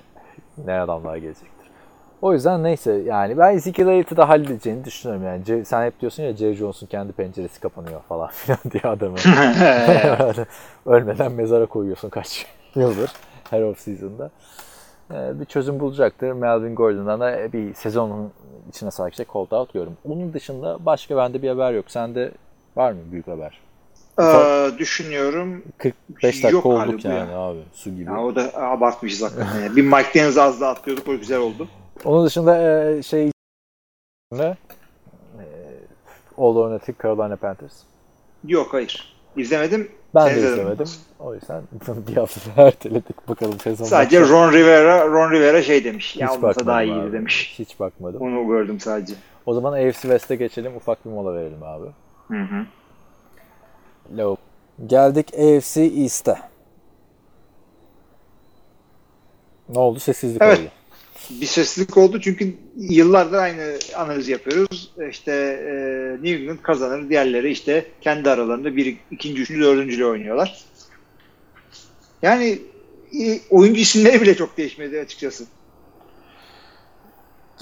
Ne 0.66 0.80
adamlar 0.80 1.16
gelecektir. 1.16 1.66
O 2.22 2.32
yüzden 2.32 2.62
neyse 2.62 2.92
yani 2.92 3.38
ben 3.38 3.55
Ezekiel 3.55 3.86
Elliott'ı 3.88 4.16
da 4.16 4.28
halledeceğini 4.28 4.84
düşünüyorum 4.84 5.26
yani. 5.26 5.44
C- 5.44 5.64
sen 5.64 5.86
hep 5.86 6.01
diyorsun 6.01 6.22
ya 6.22 6.36
Jerry 6.36 6.55
Jones'un 6.55 6.86
kendi 6.86 7.12
penceresi 7.12 7.61
kapanıyor 7.61 8.01
falan 8.09 8.28
filan 8.32 8.59
diye 8.72 8.82
adamı. 8.92 9.16
Ölmeden 10.86 11.32
mezara 11.32 11.66
koyuyorsun 11.66 12.09
kaç 12.09 12.47
yıldır 12.74 13.12
her 13.51 13.62
off 13.62 13.78
season'da. 13.80 14.30
Ee, 15.13 15.41
bir 15.41 15.45
çözüm 15.45 15.81
bulacaktır. 15.81 16.33
Melvin 16.33 16.75
Gordon'dan 16.75 17.21
da 17.21 17.53
bir 17.53 17.75
sezonun 17.75 18.33
içine 18.69 18.91
sarkacak 18.91 19.29
hold 19.29 19.51
out 19.51 19.75
diyorum. 19.75 19.97
Onun 20.09 20.33
dışında 20.33 20.79
başka 20.87 21.17
bende 21.17 21.43
bir 21.43 21.49
haber 21.49 21.73
yok. 21.73 21.85
Sende 21.89 22.33
var 22.77 22.93
mı 22.93 22.99
büyük 23.13 23.27
haber? 23.27 23.61
Ee, 24.21 24.79
düşünüyorum. 24.79 25.63
45 25.79 26.25
dakika 26.45 26.49
Yok 26.49 26.67
olduk 26.67 27.05
yani 27.05 27.31
ya. 27.33 27.39
abi 27.39 27.59
su 27.75 27.91
gibi. 27.91 28.05
Ya 28.11 28.25
o 28.25 28.35
da 28.37 28.51
abartmışız 28.55 29.23
hakikaten. 29.23 29.63
ya. 29.63 29.77
Bir 29.77 29.83
Mike 29.83 30.15
Dennis'i 30.21 30.43
az 30.43 30.61
daha 30.61 30.71
atlıyorduk. 30.71 31.09
O 31.09 31.13
güzel 31.19 31.39
oldu. 31.39 31.69
Onun 32.05 32.27
dışında 32.27 32.59
e, 32.89 33.03
şey 33.03 33.31
ne? 34.33 34.45
E, 35.39 35.45
All 36.39 36.57
or 36.57 36.71
Nothing 36.71 37.03
Carolina 37.03 37.37
Panthers. 37.37 37.75
Yok 38.45 38.73
hayır. 38.75 39.17
İzlemedim. 39.37 39.91
Ben 40.17 40.27
Sen 40.27 40.35
de 40.35 40.39
izledin. 40.39 40.53
izlemedim. 40.53 40.87
O 41.21 41.35
yüzden 41.35 41.62
bir 42.09 42.17
hafta 42.17 42.62
erteledik. 42.62 43.29
Bakalım 43.29 43.61
sezon 43.61 43.85
Sadece 43.85 44.21
başlar. 44.23 44.33
Ron 44.37 44.53
Rivera, 44.53 45.09
Ron 45.09 45.31
Rivera 45.33 45.62
şey 45.62 45.85
demiş. 45.85 46.17
Ya 46.17 46.27
Hiç 46.27 46.33
olmasa 46.37 46.49
bakmadım 46.49 46.67
daha 46.67 46.79
abi. 46.79 46.87
iyiydi 46.87 47.12
demiş. 47.12 47.55
Hiç 47.59 47.81
bakmadım. 47.81 48.21
Onu 48.21 48.47
gördüm 48.49 48.81
sadece. 48.81 49.14
O 49.47 49.55
zaman 49.55 49.73
AFC 49.73 49.93
West'e 50.01 50.37
geçelim. 50.37 50.77
Ufak 50.77 51.05
bir 51.07 51.11
mola 51.11 51.35
verelim 51.35 51.62
abi. 51.62 51.87
Hı 52.29 52.35
hı. 52.43 52.67
Low. 54.19 54.43
Geldik 54.87 55.29
AFC 55.35 55.81
East'e. 55.83 56.37
Ne 59.69 59.79
oldu? 59.79 60.01
Sessizlik 60.01 60.43
Evet. 60.43 60.59
oldu. 60.59 60.69
Bir 61.31 61.47
sessizlik 61.47 61.97
oldu 61.97 62.20
çünkü 62.20 62.55
yıllardır 62.77 63.39
aynı 63.39 63.62
analiz 63.97 64.29
yapıyoruz. 64.29 64.95
İşte 65.11 65.33
e, 65.33 65.72
New 66.22 66.43
England 66.43 66.59
kazanır, 66.62 67.09
diğerleri 67.09 67.51
işte 67.51 67.87
kendi 68.01 68.31
aralarında 68.31 68.77
bir, 68.77 68.97
ikinci, 69.11 69.43
üçüncü, 69.43 69.62
dördüncüyle 69.62 70.07
oynuyorlar. 70.07 70.64
Yani 72.22 72.59
e, 73.20 73.39
oyuncu 73.51 73.81
isimleri 73.81 74.20
bile 74.20 74.35
çok 74.35 74.57
değişmedi 74.57 75.01
açıkçası. 75.01 75.45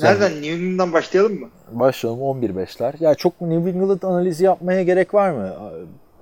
Nereden? 0.00 0.32
New 0.32 0.50
England'dan 0.50 0.92
başlayalım 0.92 1.40
mı? 1.40 1.48
Başlayalım 1.72 2.20
11-5'ler. 2.20 2.94
Ya 3.04 3.14
çok 3.14 3.40
New 3.40 3.70
England 3.70 4.02
analizi 4.02 4.44
yapmaya 4.44 4.82
gerek 4.82 5.14
var 5.14 5.30
mı? 5.30 5.54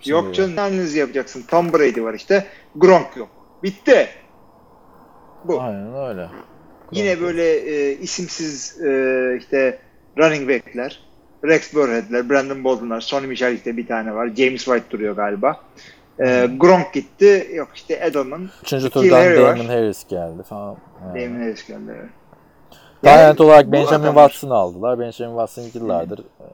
Şimdi- 0.01 0.13
Yok 0.13 0.35
canım 0.35 0.57
ne 0.57 0.61
analizi 0.61 0.99
yapacaksın? 0.99 1.45
Tom 1.49 1.73
Brady 1.73 2.03
var 2.03 2.15
işte. 2.15 2.47
Gronk 2.77 3.17
yok. 3.17 3.29
Bitti. 3.63 4.09
Bu. 5.45 5.61
Aynen 5.61 5.95
öyle. 5.95 6.29
Yine 6.93 7.21
böyle 7.21 7.55
e, 7.55 7.93
isimsiz 7.93 8.81
e, 8.83 9.37
işte 9.39 9.79
running 10.19 10.49
back'ler. 10.49 11.01
Rex 11.45 11.75
Burhead'ler, 11.75 12.31
Brandon 12.31 12.65
Bolden'lar, 12.65 13.01
Sonny 13.01 13.27
Michel 13.27 13.55
işte 13.55 13.77
bir 13.77 13.87
tane 13.87 14.15
var. 14.15 14.27
James 14.37 14.65
White 14.65 14.91
duruyor 14.91 15.17
galiba. 15.17 15.61
E, 16.21 16.49
Gronk 16.57 16.93
gitti. 16.93 17.51
Yok 17.55 17.69
işte 17.75 17.99
Edelman. 18.03 18.51
Üçüncü 18.63 18.91
turdan 18.91 19.17
Harry 19.17 19.43
var. 19.43 19.59
Damon 19.59 19.69
Harris 19.69 20.09
geldi 20.09 20.43
falan. 20.43 20.77
Yani. 21.05 21.25
Damon 21.25 21.41
Harris 21.41 21.67
geldi. 21.67 21.93
evet. 21.99 22.11
Talent 23.03 23.41
olarak 23.41 23.73
Benjamin 23.73 24.07
Watson'ı 24.07 24.55
aldılar. 24.55 24.99
Benjamin 24.99 25.39
Watson 25.39 25.81
yıllardır 25.81 26.19
e, 26.19 26.49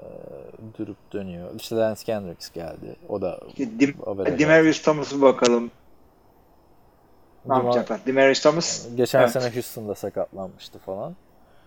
durup 0.79 1.13
dönüyor. 1.13 1.49
İşte 1.57 1.77
Lance 1.77 2.05
Kendricks 2.05 2.51
geldi. 2.51 2.97
O 3.09 3.23
da 3.23 3.41
Dim, 3.81 3.95
Demarius 4.39 4.83
Thomas'ı 4.83 5.23
bakalım. 5.23 5.71
Ne 7.49 7.55
Dima- 7.55 7.65
yapacaklar? 7.65 8.01
Demarius 8.07 8.41
Thomas 8.41 8.87
Geçen 8.97 9.21
Evet. 9.21 9.31
sene 9.33 9.55
Houston'da 9.55 9.95
sakatlanmıştı 9.95 10.79
falan. 10.79 11.15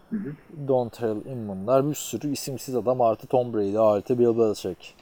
Hı 0.09 0.15
hı. 0.15 0.33
Dontrell 0.67 1.25
Inman'lar 1.25 1.89
bir 1.89 1.95
sürü 1.95 2.31
isimsiz 2.33 2.75
adam 2.75 3.01
artı 3.01 3.27
Tom 3.27 3.53
Brady 3.53 3.77
artı 3.77 4.19
Bill 4.19 4.37
Belichick. 4.37 4.93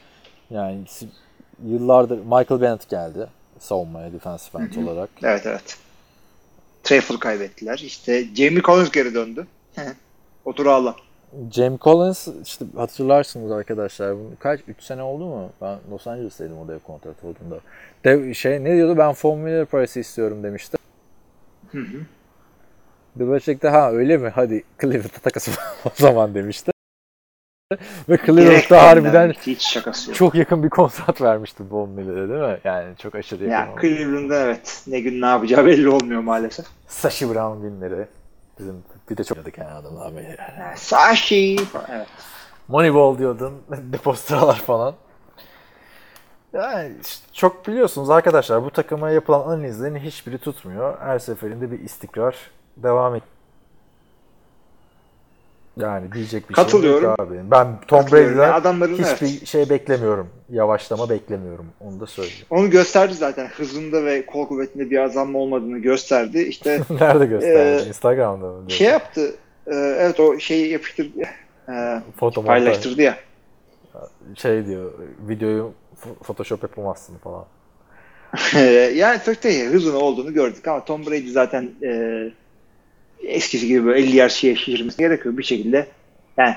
Yani 0.50 0.82
yıllardır 1.66 2.18
Michael 2.18 2.62
Bennett 2.62 2.90
geldi 2.90 3.28
savunmaya 3.60 4.14
defensive 4.14 4.62
end 4.64 4.76
olarak. 4.88 5.10
Evet 5.24 5.46
evet. 5.46 5.78
Treyful 6.84 7.18
kaybettiler. 7.18 7.78
İşte 7.78 8.36
Jamie 8.36 8.62
Collins 8.62 8.92
geri 8.92 9.14
döndü. 9.14 9.48
Otur 10.46 10.66
ağla. 10.66 10.96
Jamie 11.52 11.78
Collins 11.82 12.28
işte 12.46 12.66
hatırlarsınız 12.76 13.52
arkadaşlar 13.52 14.16
kaç 14.40 14.60
3 14.68 14.84
sene 14.84 15.02
oldu 15.02 15.26
mu? 15.26 15.50
Ben 15.62 15.78
Los 15.92 16.08
Angeles'taydım 16.08 16.60
o 16.60 16.68
dev 16.68 16.80
kontrat 16.80 17.16
olduğunda. 17.24 17.60
Dev 18.06 18.34
şey 18.34 18.64
ne 18.64 18.76
diyordu? 18.76 18.98
Ben 18.98 19.38
Miller 19.38 19.66
parası 19.66 20.00
istiyorum 20.00 20.44
demişti. 20.44 20.78
Hı 21.72 21.78
hı. 21.78 22.02
Belichick 23.16 23.64
de 23.64 23.70
ha 23.70 23.92
öyle 23.92 24.18
mi? 24.18 24.30
Hadi 24.30 24.64
Cleveland'a 24.82 25.20
takasım 25.24 25.54
o 25.86 25.90
zaman 25.94 26.36
demişti. 26.36 26.72
Ve 28.10 28.18
Cleveland'da 28.26 28.84
harbiden 28.84 29.34
çok 30.14 30.36
yakın 30.36 30.64
bir 30.64 30.70
kontrat 30.70 31.22
vermişti 31.22 31.64
Von 31.72 31.90
Miller'e 31.90 32.30
değil 32.30 32.42
mi? 32.42 32.58
Yani 32.64 32.98
çok 32.98 33.16
aşırı 33.16 33.44
yakın. 33.44 33.68
Ya 33.68 33.74
oldu. 33.74 33.82
Cleveland'da 33.82 34.40
evet 34.40 34.84
ne 34.88 35.00
gün 35.00 35.22
ne 35.22 35.26
yapacağı 35.26 35.66
belli 35.66 35.90
olmuyor 35.90 36.22
maalesef. 36.22 36.66
Sashi 36.88 37.30
Brown 37.30 37.62
günleri. 37.62 38.08
Bizim 38.60 38.84
bir 39.10 39.18
de 39.18 39.24
çok 39.24 39.58
yani 39.58 39.72
adamla 39.72 40.06
abi. 40.06 40.38
Sashi. 40.76 41.58
Evet. 41.90 42.08
Moneyball 42.68 43.18
diyordun. 43.18 43.62
Depostralar 43.70 44.56
falan. 44.56 44.96
Yani 46.54 46.96
çok 47.34 47.68
biliyorsunuz 47.68 48.10
arkadaşlar 48.10 48.64
bu 48.64 48.72
takıma 48.72 49.10
yapılan 49.10 49.48
analizlerin 49.48 49.96
hiçbiri 49.96 50.38
tutmuyor. 50.38 51.00
Her 51.00 51.20
seferinde 51.20 51.72
bir 51.72 51.80
istikrar 51.80 52.36
devam 52.78 53.16
et. 53.16 53.24
Yani 55.78 56.12
diyecek 56.14 56.50
bir 56.50 56.56
şey 56.56 56.64
Katılıyorum. 56.64 57.04
yok 57.04 57.20
abi. 57.20 57.40
Ben 57.52 57.68
Tom. 57.88 58.06
Brady'den 58.12 58.54
adamların, 58.54 58.94
hiçbir 58.94 59.28
evet. 59.28 59.48
şey 59.48 59.70
beklemiyorum. 59.70 60.30
Yavaşlama 60.50 61.10
beklemiyorum. 61.10 61.66
Onu 61.80 62.00
da 62.00 62.08
söyleyeyim. 62.08 62.46
Onu 62.50 62.70
gösterdi 62.70 63.14
zaten. 63.14 63.48
Hızında 63.48 64.06
ve 64.06 64.26
kol 64.26 64.48
kuvvetinde 64.48 64.90
bir 64.90 64.98
azalma 64.98 65.40
olmadığını 65.40 65.80
gösterdi. 65.80 66.40
İşte 66.40 66.82
Nerede 66.90 67.26
gösterdi? 67.26 67.84
Ee, 67.86 67.88
Instagram'da 67.88 68.46
mı? 68.46 68.54
diyorsun? 68.54 68.78
şey 68.78 68.88
yaptı. 68.88 69.36
e, 69.68 69.76
evet 69.76 70.20
o 70.20 70.40
şeyi 70.40 70.72
yapıştırdı. 70.72 71.22
e, 71.70 72.02
Foto 72.18 72.46
paylaştırdı 72.46 73.02
ya. 73.02 73.18
Şey 74.36 74.66
diyor, 74.66 74.92
videoyu 75.28 75.74
Photoshop 76.24 76.64
yapamazsın 76.64 77.18
falan. 77.18 77.46
yani 78.96 79.20
Fökte 79.20 79.66
hızın 79.66 79.96
olduğunu 79.96 80.34
gördük 80.34 80.68
ama 80.68 80.86
Tom 80.86 81.06
Brady 81.06 81.28
zaten 81.28 81.70
e, 81.84 82.22
eskisi 83.24 83.68
gibi 83.68 83.86
böyle 83.86 84.00
50 84.00 84.16
yer 84.16 84.30
şeye 84.30 84.56
şişirmesi 84.56 84.98
gerekiyor 84.98 85.38
bir 85.38 85.44
şekilde. 85.44 85.88
Yani 86.38 86.56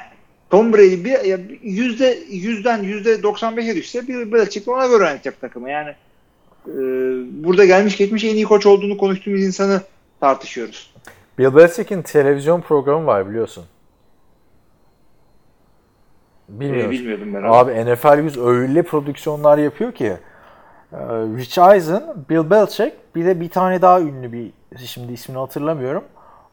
Tom 0.50 0.72
Brady 0.72 1.04
bir 1.04 1.24
ya 1.24 1.38
yüzde 1.62 2.18
yüzden 2.30 2.82
yüzde 2.82 3.14
95'e 3.14 3.76
düşse 3.76 4.08
bir 4.08 4.32
Belichick 4.32 4.68
ona 4.68 4.86
göre 4.86 5.04
oynatacak 5.04 5.40
takımı. 5.40 5.70
Yani 5.70 5.94
e, 6.66 6.72
burada 7.44 7.64
gelmiş 7.64 7.96
geçmiş 7.96 8.24
en 8.24 8.34
iyi 8.34 8.44
koç 8.44 8.66
olduğunu 8.66 8.98
konuştuğumuz 8.98 9.42
insanı 9.42 9.80
tartışıyoruz. 10.20 10.94
Bill 11.38 11.56
Belichick'in 11.56 12.02
televizyon 12.02 12.60
programı 12.60 13.06
var 13.06 13.28
biliyorsun. 13.28 13.64
E, 16.56 16.60
Bilmiyorum. 16.60 16.90
bilmiyordum 16.90 17.34
ben. 17.34 17.42
Abi. 17.42 17.72
Abi 17.72 17.92
NFL 17.92 18.24
100 18.24 18.38
öyle 18.38 18.82
prodüksiyonlar 18.82 19.58
yapıyor 19.58 19.92
ki. 19.92 20.16
e, 20.92 20.98
Rich 21.38 21.74
Eisen, 21.74 22.02
Bill 22.30 22.50
Belichick 22.50 22.96
bir 23.14 23.24
de 23.26 23.40
bir 23.40 23.48
tane 23.48 23.82
daha 23.82 24.00
ünlü 24.00 24.32
bir 24.32 24.50
şimdi 24.86 25.12
ismini 25.12 25.38
hatırlamıyorum. 25.38 26.04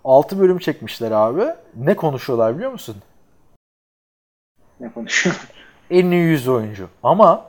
6 0.10 0.40
bölüm 0.40 0.58
çekmişler 0.58 1.12
abi. 1.12 1.44
Ne 1.76 1.96
konuşuyorlar 1.96 2.56
biliyor 2.56 2.72
musun? 2.72 2.96
Ne 4.80 4.94
konuşuyor? 4.94 5.36
En 5.90 6.12
iyi 6.12 6.24
100 6.24 6.48
oyuncu. 6.48 6.88
Ama 7.04 7.46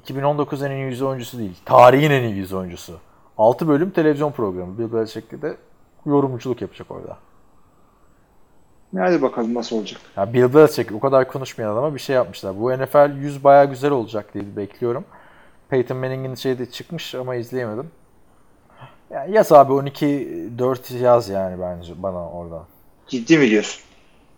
2019'un 0.00 0.70
en 0.70 0.76
iyi 0.76 0.84
100 0.84 1.02
oyuncusu 1.02 1.38
değil. 1.38 1.56
Tarihin 1.64 2.10
en 2.10 2.22
iyi 2.22 2.36
100 2.36 2.52
oyuncusu. 2.52 2.98
6 3.38 3.68
bölüm 3.68 3.90
televizyon 3.90 4.32
programı. 4.32 4.78
Bill 4.78 4.92
Belichick 4.92 5.42
de 5.42 5.56
yorumculuk 6.06 6.62
yapacak 6.62 6.90
orada. 6.90 7.16
Hadi 8.96 9.22
bakalım 9.22 9.54
nasıl 9.54 9.76
olacak. 9.76 10.00
Ya 10.16 10.32
Bill 10.32 10.54
Belichick 10.54 10.92
o 10.92 11.00
kadar 11.00 11.28
konuşmayan 11.28 11.72
adama 11.72 11.94
bir 11.94 12.00
şey 12.00 12.16
yapmışlar. 12.16 12.60
Bu 12.60 12.72
NFL 12.72 13.16
100 13.16 13.44
bayağı 13.44 13.70
güzel 13.70 13.90
olacak 13.90 14.34
diye 14.34 14.56
bekliyorum. 14.56 15.04
Peyton 15.68 15.96
Manning'in 15.96 16.34
şeyi 16.34 16.58
de 16.58 16.70
çıkmış 16.70 17.14
ama 17.14 17.34
izleyemedim. 17.34 17.90
Yani 19.10 19.34
yaz 19.34 19.52
abi 19.52 19.72
12-4 19.72 20.98
yaz 20.98 21.28
yani 21.28 21.60
bence 21.60 22.02
bana 22.02 22.30
oradan. 22.30 22.64
Ciddi 23.08 23.38
mi 23.38 23.50
diyorsun? 23.50 23.82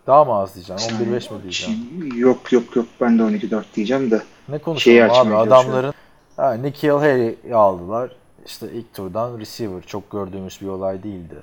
Daha 0.06 0.24
mı 0.24 0.34
az 0.34 0.54
diyeceksin? 0.54 0.96
11-5 0.96 1.34
mi 1.34 1.42
diyeceğim? 1.42 1.78
Yok 2.16 2.52
yok 2.52 2.76
yok 2.76 2.86
ben 3.00 3.18
de 3.18 3.22
12-4 3.22 3.64
diyeceğim 3.74 4.10
de. 4.10 4.22
Ne 4.48 4.58
konuşalım 4.58 5.10
abi 5.10 5.34
adamların 5.34 5.94
ha, 6.36 6.52
Nikhil 6.52 6.88
Harry'i 6.88 7.54
aldılar. 7.54 8.16
İşte 8.46 8.72
ilk 8.72 8.94
turdan 8.94 9.38
receiver 9.38 9.82
çok 9.82 10.10
gördüğümüz 10.10 10.58
bir 10.60 10.66
olay 10.66 11.02
değildi. 11.02 11.42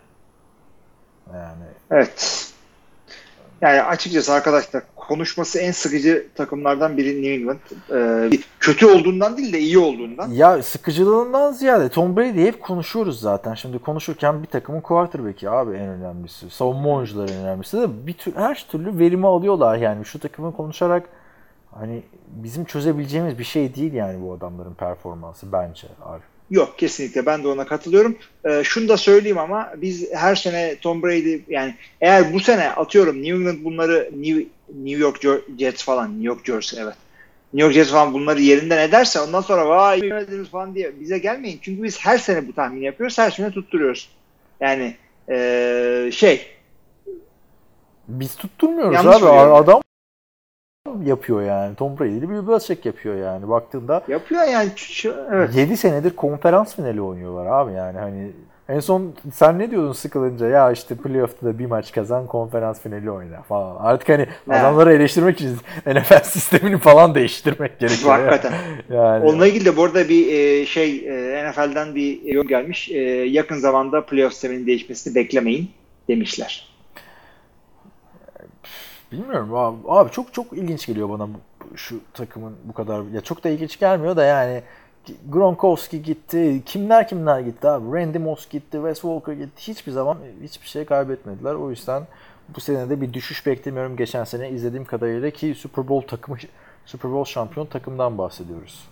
Yani 1.34 1.64
Evet. 1.92 2.46
Yani 3.62 3.82
açıkçası 3.82 4.34
arkadaşlar 4.34 4.84
konuşması 4.96 5.60
en 5.60 5.72
sıkıcı 5.72 6.28
takımlardan 6.36 6.98
biri 6.98 7.16
New 7.16 7.34
England. 7.34 7.60
Ee, 7.92 8.38
kötü 8.60 8.86
olduğundan 8.86 9.38
değil 9.38 9.54
de 9.54 9.60
iyi 9.60 9.78
olduğundan. 9.78 10.30
Ya 10.30 10.64
sıkıcılığından 10.64 11.52
ziyade 11.52 11.90
Tom 11.90 12.18
Brady'yi 12.18 12.48
hep 12.48 12.62
konuşuyoruz 12.62 13.20
zaten. 13.20 13.54
Şimdi 13.54 13.80
konuşurken 13.80 14.44
bir 14.44 14.48
takımın 14.48 14.82
quarterback'i 14.82 15.50
abi 15.50 15.76
en 15.76 15.88
önemlisi. 15.88 16.50
Savunma 16.50 16.90
oyuncuları 16.90 17.32
en 17.32 17.38
önemlisi 17.38 17.78
de 17.78 18.08
bir 18.08 18.14
tür, 18.14 18.36
her 18.36 18.66
türlü 18.72 19.00
verimi 19.00 19.28
alıyorlar 19.28 19.78
yani. 19.78 20.06
Şu 20.06 20.20
takımı 20.20 20.56
konuşarak 20.56 21.10
hani 21.72 22.04
bizim 22.28 22.66
çözebileceğimiz 22.66 23.40
bir 23.40 23.44
şey 23.44 23.76
değil 23.76 23.94
yani 23.94 24.22
bu 24.22 24.34
adamların 24.34 24.74
performansı 24.74 25.52
bence 25.52 25.88
abi. 26.02 26.22
Yok 26.52 26.80
kesinlikle 26.80 27.26
ben 27.26 27.44
de 27.44 27.48
ona 27.48 27.66
katılıyorum. 27.66 28.18
Ee, 28.46 28.62
şunu 28.64 28.90
da 28.90 28.98
söyleyeyim 28.98 29.38
ama 29.38 29.74
biz 29.78 30.14
her 30.14 30.36
sene 30.36 30.76
Tom 30.82 31.04
Brady 31.04 31.40
yani 31.50 31.76
eğer 32.02 32.34
bu 32.34 32.40
sene 32.40 32.70
atıyorum 32.70 33.24
New 33.24 33.36
England 33.36 33.64
bunları 33.64 34.10
New, 34.16 34.46
New 34.84 35.02
York 35.02 35.22
Jets 35.60 35.84
falan 35.84 36.10
New 36.10 36.28
York 36.28 36.46
Jersey 36.46 36.84
evet. 36.84 36.96
New 37.54 37.66
York 37.66 37.74
Jets 37.74 37.92
falan 37.92 38.14
bunları 38.14 38.42
yerinden 38.42 38.88
ederse 38.88 39.20
ondan 39.22 39.42
sonra 39.42 39.70
vay 39.70 40.00
yemediniz 40.04 40.50
falan 40.50 40.76
diye 40.76 41.00
bize 41.00 41.18
gelmeyin. 41.18 41.60
Çünkü 41.62 41.84
biz 41.84 42.00
her 42.00 42.18
sene 42.18 42.48
bu 42.48 42.54
tahmini 42.54 42.86
yapıyoruz. 42.86 43.18
Her 43.18 43.32
sene 43.32 43.52
tutturuyoruz. 43.52 44.10
Yani 44.60 44.96
ee, 45.30 46.10
şey 46.14 46.48
Biz 48.08 48.36
tutturmuyoruz 48.36 48.96
Yanlış 48.96 49.16
abi. 49.16 49.22
biliyorum. 49.22 49.54
Adam 49.54 49.82
yapıyor 51.06 51.42
yani. 51.42 51.76
Tom 51.76 52.00
Brady'li 52.00 52.30
bir 52.30 52.48
Belichick 52.48 52.86
yapıyor 52.86 53.16
yani. 53.16 53.50
Baktığında 53.50 54.02
yapıyor 54.08 54.44
yani. 54.44 54.70
Ç- 54.70 55.26
Evet. 55.32 55.56
7 55.56 55.78
senedir 55.78 56.16
konferans 56.16 56.76
finali 56.76 57.02
oynuyorlar 57.02 57.46
abi 57.46 57.74
yani 57.74 57.98
hani 58.00 58.32
En 58.70 58.80
son 58.80 59.14
sen 59.34 59.60
ne 59.60 59.72
diyordun 59.72 59.92
sıkılınca 59.92 60.48
ya 60.48 60.72
işte 60.72 60.96
playoff'ta 60.96 61.46
da 61.48 61.60
bir 61.60 61.66
maç 61.66 61.92
kazan 61.92 62.28
konferans 62.28 62.82
finali 62.82 63.12
oyna 63.12 63.42
falan. 63.42 63.76
Artık 63.80 64.10
hani 64.10 64.28
Ne? 64.48 64.56
adamları 64.60 64.94
eleştirmek 64.94 65.36
için 65.42 65.58
NFL 65.88 66.24
sistemini 66.24 66.78
falan 66.78 67.16
değiştirmek 67.16 67.80
gerekiyor. 67.80 68.12
Hakikaten. 68.12 68.54
Yani 68.90 69.26
Onunla 69.26 69.48
ilgili 69.48 69.66
de 69.66 69.78
bu 69.78 69.84
arada 69.84 70.10
bir 70.10 70.34
e, 70.34 70.66
şey 70.66 70.96
e, 70.98 71.50
NFL'den 71.50 71.96
bir 71.96 72.22
yorum 72.24 72.48
gelmiş. 72.48 72.90
E, 72.92 72.98
yakın 73.30 73.56
zamanda 73.56 74.06
playoff 74.06 74.34
sisteminin 74.34 74.68
değişmesini 74.68 75.16
beklemeyin 75.16 75.72
demişler. 76.08 76.69
Bilmiyorum 79.12 79.56
abi, 79.56 79.78
abi 79.88 80.12
çok 80.12 80.34
çok 80.34 80.54
ilginç 80.54 80.86
geliyor 80.86 81.10
bana 81.10 81.28
şu 81.76 82.00
takımın 82.14 82.56
bu 82.64 82.74
kadar 82.74 83.04
ya 83.04 83.22
çok 83.22 83.44
da 83.44 83.50
ilginç 83.50 83.80
gelmiyor 83.80 84.16
da 84.16 84.24
yani 84.24 84.64
Gronkowski 85.30 86.04
gitti. 86.04 86.62
Kimler 86.66 87.08
kimler 87.08 87.40
gitti 87.40 87.68
abi? 87.68 87.98
Randy 87.98 88.18
Moss 88.18 88.50
gitti. 88.50 88.72
Wes 88.72 89.02
Walker 89.02 89.34
gitti. 89.34 89.68
Hiçbir 89.72 89.92
zaman 89.92 90.18
hiçbir 90.44 90.68
şey 90.68 90.86
kaybetmediler. 90.86 91.54
O 91.54 91.70
yüzden 91.70 92.04
bu 92.56 92.60
sene 92.60 92.90
de 92.90 93.02
bir 93.02 93.14
düşüş 93.14 93.46
beklemiyorum. 93.46 93.96
Geçen 93.96 94.24
sene 94.24 94.50
izlediğim 94.50 94.86
kadarıyla 94.86 95.30
ki 95.30 95.56
Super 95.56 95.88
Bowl 95.88 96.08
takımı 96.08 96.38
Super 96.86 97.12
Bowl 97.12 97.32
şampiyon 97.32 97.66
takımdan 97.66 98.18
bahsediyoruz. 98.18 98.90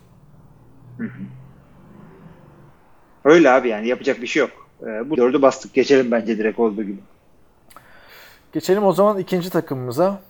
Öyle 3.23 3.51
abi 3.51 3.69
yani 3.69 3.87
yapacak 3.87 4.21
bir 4.21 4.27
şey 4.27 4.39
yok. 4.41 4.51
E, 4.81 5.09
bu 5.09 5.17
dördü 5.17 5.41
bastık 5.41 5.73
geçelim 5.73 6.11
bence 6.11 6.37
direkt 6.37 6.59
olduğu 6.59 6.83
gibi. 6.83 6.99
Geçelim 8.57 8.85
o 8.85 8.93
zaman 8.93 9.17
ikinci 9.17 9.49
takımımıza. 9.49 10.21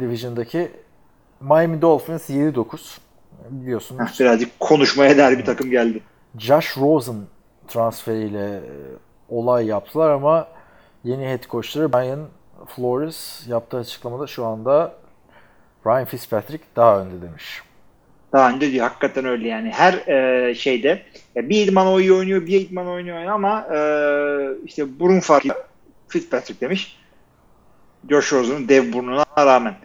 Division'daki 0.00 0.70
Miami 1.40 1.82
Dolphins 1.82 2.30
7-9. 2.30 2.98
Biliyorsun 3.50 3.98
Heh, 3.98 4.20
birazcık 4.20 4.60
konuşmaya 4.60 5.16
değer 5.16 5.38
bir 5.38 5.44
takım 5.44 5.70
geldi. 5.70 6.00
Josh 6.38 6.78
Rosen 6.78 7.16
transferiyle 7.68 8.56
e, 8.56 8.62
olay 9.28 9.66
yaptılar 9.66 10.10
ama 10.10 10.48
yeni 11.04 11.28
head 11.28 11.48
coachları 11.50 11.92
Brian 11.92 12.28
Flores 12.66 13.48
yaptığı 13.48 13.76
açıklamada 13.76 14.26
şu 14.26 14.44
anda 14.44 14.94
Ryan 15.86 16.04
Fitzpatrick 16.04 16.64
daha 16.76 17.00
önde 17.00 17.22
demiş. 17.22 17.62
Daha 18.32 18.50
önce 18.50 18.72
diyor 18.72 18.86
hakikaten 18.86 19.24
öyle 19.24 19.48
yani. 19.48 19.70
Her 19.70 19.92
e, 19.94 20.54
şeyde 20.54 21.02
ya 21.34 21.48
bir 21.48 21.66
idman 21.66 21.86
oynuyor 21.86 22.18
oynuyor, 22.18 22.46
bir 22.46 22.60
idman 22.60 22.88
oynuyor 22.88 23.24
ama 23.26 23.66
e, 23.74 23.78
işte 24.64 25.00
burun 25.00 25.20
farkı 25.20 25.66
Fitzpatrick 26.08 26.60
demiş. 26.60 26.96
Josh 28.10 28.32
Rosen'ın 28.32 28.68
dev 28.68 28.92
burnuna 28.92 29.24
rağmen. 29.38 29.76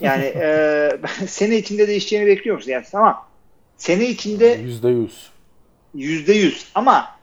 Yani 0.00 0.24
e, 0.24 0.90
sene 1.26 1.56
içinde 1.56 1.88
değişeceğini 1.88 2.26
bekliyoruz 2.26 2.68
yani 2.68 2.84
ama 2.92 3.26
sene 3.76 4.08
içinde 4.08 4.60
%100. 4.60 5.08
yüzde 5.94 6.32
yüz 6.32 6.66
ama 6.74 7.16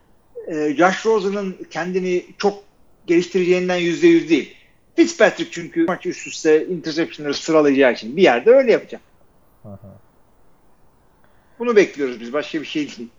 e, 0.48 0.74
Josh 0.78 1.06
Rosen'ın 1.06 1.58
kendini 1.70 2.26
çok 2.38 2.64
geliştireceğinden 3.08 3.78
yüzde 3.78 4.08
yüz 4.08 4.30
değil. 4.30 4.56
Fitzpatrick 4.96 5.52
çünkü 5.52 5.86
maç 5.86 6.06
üst 6.06 6.28
üste 6.28 6.66
interceptionları 6.66 7.34
sıralayacağı 7.34 7.94
için 7.94 8.18
bir 8.18 8.22
yerde 8.22 8.52
öyle 8.52 8.72
yapacak. 8.72 9.02
Bunu 11.60 11.76
bekliyoruz 11.76 12.20
biz. 12.20 12.34
Başka 12.34 12.62
bir 12.62 12.66
şey 12.66 12.88
değil. 12.98 13.10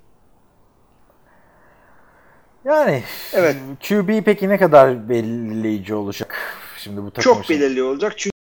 Yani 2.64 3.02
Evet. 3.32 3.56
QB 3.88 4.24
peki 4.24 4.48
ne 4.48 4.58
kadar 4.58 5.08
belirleyici 5.08 5.94
olacak 5.94 6.36
şimdi 6.78 7.02
bu 7.02 7.10
takım 7.10 7.32
Çok 7.32 7.44
için? 7.44 7.60
belirli 7.60 7.82
olacak. 7.82 8.12
Çünkü 8.16 8.34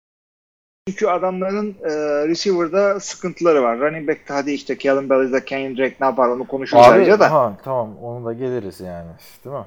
çünkü 0.88 1.07
adamların 1.07 1.76
e, 1.84 1.89
receiver'da 2.28 2.99
sıkıntıları 2.99 3.63
var. 3.63 3.80
Running 3.80 4.07
back'te 4.09 4.34
hadi 4.34 4.51
işte 4.51 4.78
Kellen 4.78 5.09
Bally'de 5.09 5.45
Kenyon 5.45 5.78
Drake 5.78 5.95
ne 6.01 6.05
yapar 6.05 6.30
onu 6.30 6.47
konuşuruz 6.47 6.84
Abi, 6.86 6.91
ayrıca 6.91 7.19
da. 7.19 7.32
ha, 7.32 7.57
tamam 7.63 7.97
onu 7.97 8.26
da 8.26 8.34
geliriz 8.34 8.80
yani 8.80 9.07
değil 9.45 9.55
mi? 9.55 9.65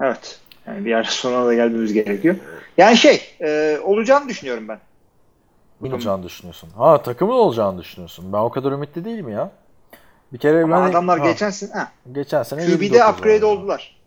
Evet. 0.00 0.40
Yani 0.66 0.84
bir 0.84 0.90
yer 0.90 1.02
sonra 1.04 1.46
da 1.46 1.54
gelmemiz 1.54 1.92
gerekiyor. 1.92 2.36
Yani 2.78 2.96
şey 2.96 3.36
e, 3.40 3.78
olacağını 3.84 4.28
düşünüyorum 4.28 4.68
ben. 4.68 4.78
Olacağını 5.82 6.22
düşünüyorsun? 6.24 6.70
Ha 6.76 7.02
takımın 7.02 7.34
olacağını 7.34 7.78
düşünüyorsun. 7.78 8.32
Ben 8.32 8.38
o 8.38 8.50
kadar 8.50 8.72
ümitli 8.72 9.04
değilim 9.04 9.28
ya. 9.28 9.50
Bir 10.32 10.38
kere 10.38 10.64
Ama 10.64 10.76
ben 10.76 10.90
adamlar 10.90 11.18
ha, 11.18 11.26
geçen 11.26 11.50
sene 11.50 11.72
ha, 11.72 11.88
geçen 12.12 12.42
sene 12.42 12.60
QB'de 12.66 12.84
29 12.84 13.00
upgrade 13.14 13.44
oldu. 13.44 13.60
oldular. 13.60 13.98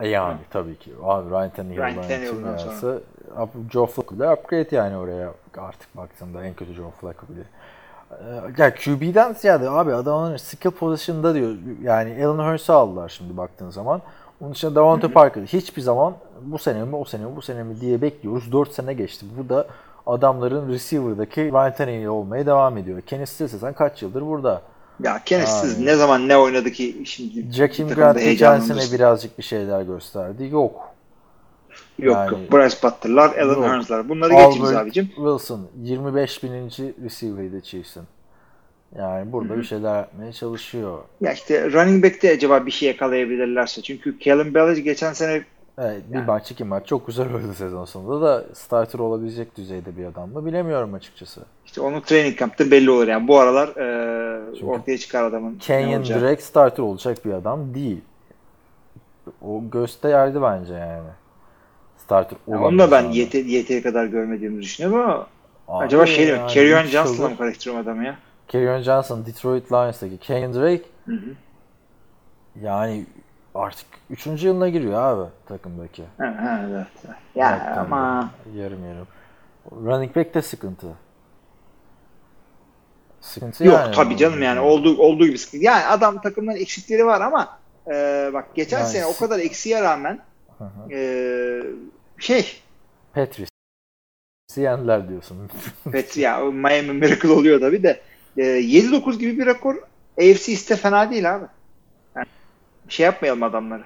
E 0.00 0.08
Yani 0.08 0.38
tabii 0.50 0.78
ki. 0.78 0.92
Abi 1.02 1.30
Ryan 1.30 1.50
Tannehill'dan 1.50 2.56
sonra. 2.56 2.98
Joe 3.72 3.86
Flacco 3.86 4.32
upgrade 4.32 4.76
yani 4.76 4.96
oraya 4.96 5.32
artık 5.58 5.96
baktığımda 5.96 6.44
en 6.44 6.54
kötü 6.54 6.74
Joe 6.74 6.90
Flacco 6.90 7.26
bile. 7.28 7.44
Ee, 8.10 8.62
Ya 8.62 8.74
QB'den 8.74 9.32
ziyade 9.32 9.70
abi 9.70 9.94
adamın 9.94 10.36
skill 10.36 10.70
position'da 10.70 11.34
diyor 11.34 11.54
yani 11.82 12.26
Alan 12.26 12.52
Hurst'u 12.52 12.72
aldılar 12.72 13.08
şimdi 13.08 13.36
baktığın 13.36 13.70
zaman. 13.70 14.02
Onun 14.40 14.52
için 14.52 14.74
Davante 14.74 15.08
Parker 15.12 15.42
hiçbir 15.42 15.82
zaman 15.82 16.14
bu 16.42 16.58
sene 16.58 16.84
mi 16.84 16.96
o 16.96 17.04
sene 17.04 17.24
mi 17.24 17.36
bu 17.36 17.42
sene 17.42 17.62
mi 17.62 17.80
diye 17.80 18.02
bekliyoruz. 18.02 18.52
4 18.52 18.72
sene 18.72 18.92
geçti. 18.94 19.26
Bu 19.38 19.48
da 19.48 19.66
adamların 20.06 20.68
receiver'daki 20.68 21.40
Ryan 21.40 21.74
Tannehill 21.74 22.06
olmaya 22.06 22.46
devam 22.46 22.78
ediyor. 22.78 23.00
Kenny 23.00 23.26
Stills 23.26 23.60
sen 23.60 23.72
kaç 23.72 24.02
yıldır 24.02 24.22
burada? 24.22 24.62
Ya 25.02 25.22
Kenneth'siz 25.24 25.74
Aynen. 25.74 25.86
ne 25.86 25.94
zaman 25.96 26.28
ne 26.28 26.36
oynadı 26.36 26.70
ki 26.70 27.02
şimdi 27.04 27.58
takımda 27.58 27.94
Grant 27.94 28.64
sene 28.64 28.98
birazcık 28.98 29.38
bir 29.38 29.42
şeyler 29.42 29.82
gösterdi. 29.82 30.48
Yok. 30.52 30.94
Yok 31.98 32.16
yani- 32.16 32.30
yok. 32.30 32.52
Bryce 32.52 32.76
Butler'lar, 32.82 33.38
Alan. 33.38 33.62
Hearns'lar. 33.62 34.08
Bunları 34.08 34.34
Albert 34.34 34.76
abicim. 34.76 35.06
Wilson 35.06 35.66
25 35.82 36.42
bininci 36.42 36.94
receiver'ıydı 37.04 37.60
Chiefs'in. 37.60 38.02
Yani 38.98 39.32
burada 39.32 39.56
bir 39.56 39.62
şeyler 39.62 39.96
yapmaya 39.96 40.32
çalışıyor. 40.32 40.98
Ya 41.20 41.32
işte 41.32 41.72
running 41.72 42.04
back'te 42.04 42.32
acaba 42.32 42.66
bir 42.66 42.70
şey 42.70 42.88
yakalayabilirlerse. 42.88 43.82
Çünkü 43.82 44.18
Kellen 44.18 44.54
Ballage 44.54 44.80
geçen 44.80 45.12
sene 45.12 45.44
Evet, 45.78 46.02
bir 46.12 46.18
Yani. 46.18 46.26
maç 46.26 46.50
iki 46.50 46.64
maç 46.64 46.86
çok 46.86 47.06
güzel 47.06 47.34
oynadı 47.34 47.54
sezon 47.54 47.84
sonunda 47.84 48.20
da 48.26 48.54
starter 48.54 48.98
olabilecek 48.98 49.56
düzeyde 49.56 49.96
bir 49.96 50.04
adam 50.04 50.30
mı 50.30 50.46
bilemiyorum 50.46 50.94
açıkçası. 50.94 51.40
işte 51.64 51.80
onun 51.80 52.00
training 52.00 52.38
camp'ta 52.38 52.70
belli 52.70 52.90
olur. 52.90 53.08
Yani 53.08 53.28
bu 53.28 53.38
aralar 53.38 53.68
e, 53.68 54.56
Çünkü 54.58 54.66
ortaya 54.66 54.98
çıkar 54.98 55.24
adamın 55.24 55.58
Kenyon 55.58 56.04
direkt 56.04 56.42
starter 56.42 56.82
olacak 56.82 57.24
bir 57.24 57.32
adam 57.32 57.74
değil. 57.74 58.00
O 59.42 59.62
göste 59.70 60.08
yerdi 60.08 60.42
bence 60.42 60.74
yani. 60.74 61.10
Starter 61.96 62.38
Ya 62.50 62.58
olan 62.58 62.64
onu 62.64 62.78
da 62.78 62.90
ben 62.90 63.10
bir 63.10 63.14
yete, 63.14 63.38
yeteri 63.38 63.82
kadar 63.82 64.06
görmediğimizi 64.06 64.62
düşünüyorum 64.62 65.00
ama 65.00 65.26
Abi 65.68 65.84
acaba 65.86 66.06
şey 66.06 66.26
mi? 66.26 66.30
yani 66.32 66.46
Kerryon 66.46 66.84
üç 66.84 66.90
Johnson'la 66.90 67.28
mı 67.28 67.36
karıştırıyorum 67.38 67.82
adamı 67.88 68.04
ya? 68.04 68.18
Kerryon 68.48 68.82
Johnson 68.82 69.26
Detroit 69.26 69.72
Lions'taki 69.72 70.18
Kenyon 70.18 70.54
Drake 70.54 70.84
Hı 71.06 71.12
hı. 71.12 71.36
yani 72.62 73.06
artık 73.54 73.86
3. 74.10 74.26
yılına 74.26 74.68
giriyor 74.68 75.02
abi 75.02 75.30
takımdaki. 75.46 76.02
Evet. 76.20 76.86
Ya 77.34 77.50
Baktığında. 77.52 77.80
ama 77.80 78.30
Yarım 78.54 78.86
yarım. 78.88 79.08
Running 79.72 80.16
back 80.16 80.34
de 80.34 80.42
sıkıntı. 80.42 80.86
Sıkıntı 83.20 83.64
yok 83.64 83.74
yani. 83.80 83.94
tabii 83.94 84.16
canım 84.16 84.42
yani 84.42 84.60
olduğu 84.60 84.98
olduğu 84.98 85.26
gibi 85.26 85.38
sıkıntı. 85.38 85.64
Yani 85.64 85.84
adam 85.84 86.20
takımların 86.20 86.58
eksikleri 86.58 87.06
var 87.06 87.20
ama 87.20 87.58
e, 87.86 88.30
bak 88.32 88.54
geçen 88.54 88.78
Yani 88.78 88.88
sene 88.88 89.06
o 89.06 89.16
kadar 89.16 89.38
eksiğe 89.38 89.82
rağmen 89.82 90.20
Hı 90.58 90.64
hı. 90.64 90.92
e, 90.92 91.00
şey 92.18 92.60
Patrice. 93.14 93.50
Yendiler 94.56 95.08
diyorsun. 95.08 95.50
Pet 95.92 96.16
ya 96.16 96.38
Miami 96.40 96.92
Miracle 96.92 97.28
oluyor 97.30 97.60
tabii 97.60 97.82
de 97.82 98.00
e, 98.36 98.42
7-9 98.42 99.18
gibi 99.18 99.38
bir 99.38 99.46
rekor 99.46 99.76
AFC 100.18 100.52
iste 100.52 100.76
fena 100.76 101.10
değil 101.10 101.34
abi. 101.34 101.44
Şey 102.88 103.06
yapmayalım 103.06 103.42
adamları. 103.42 103.82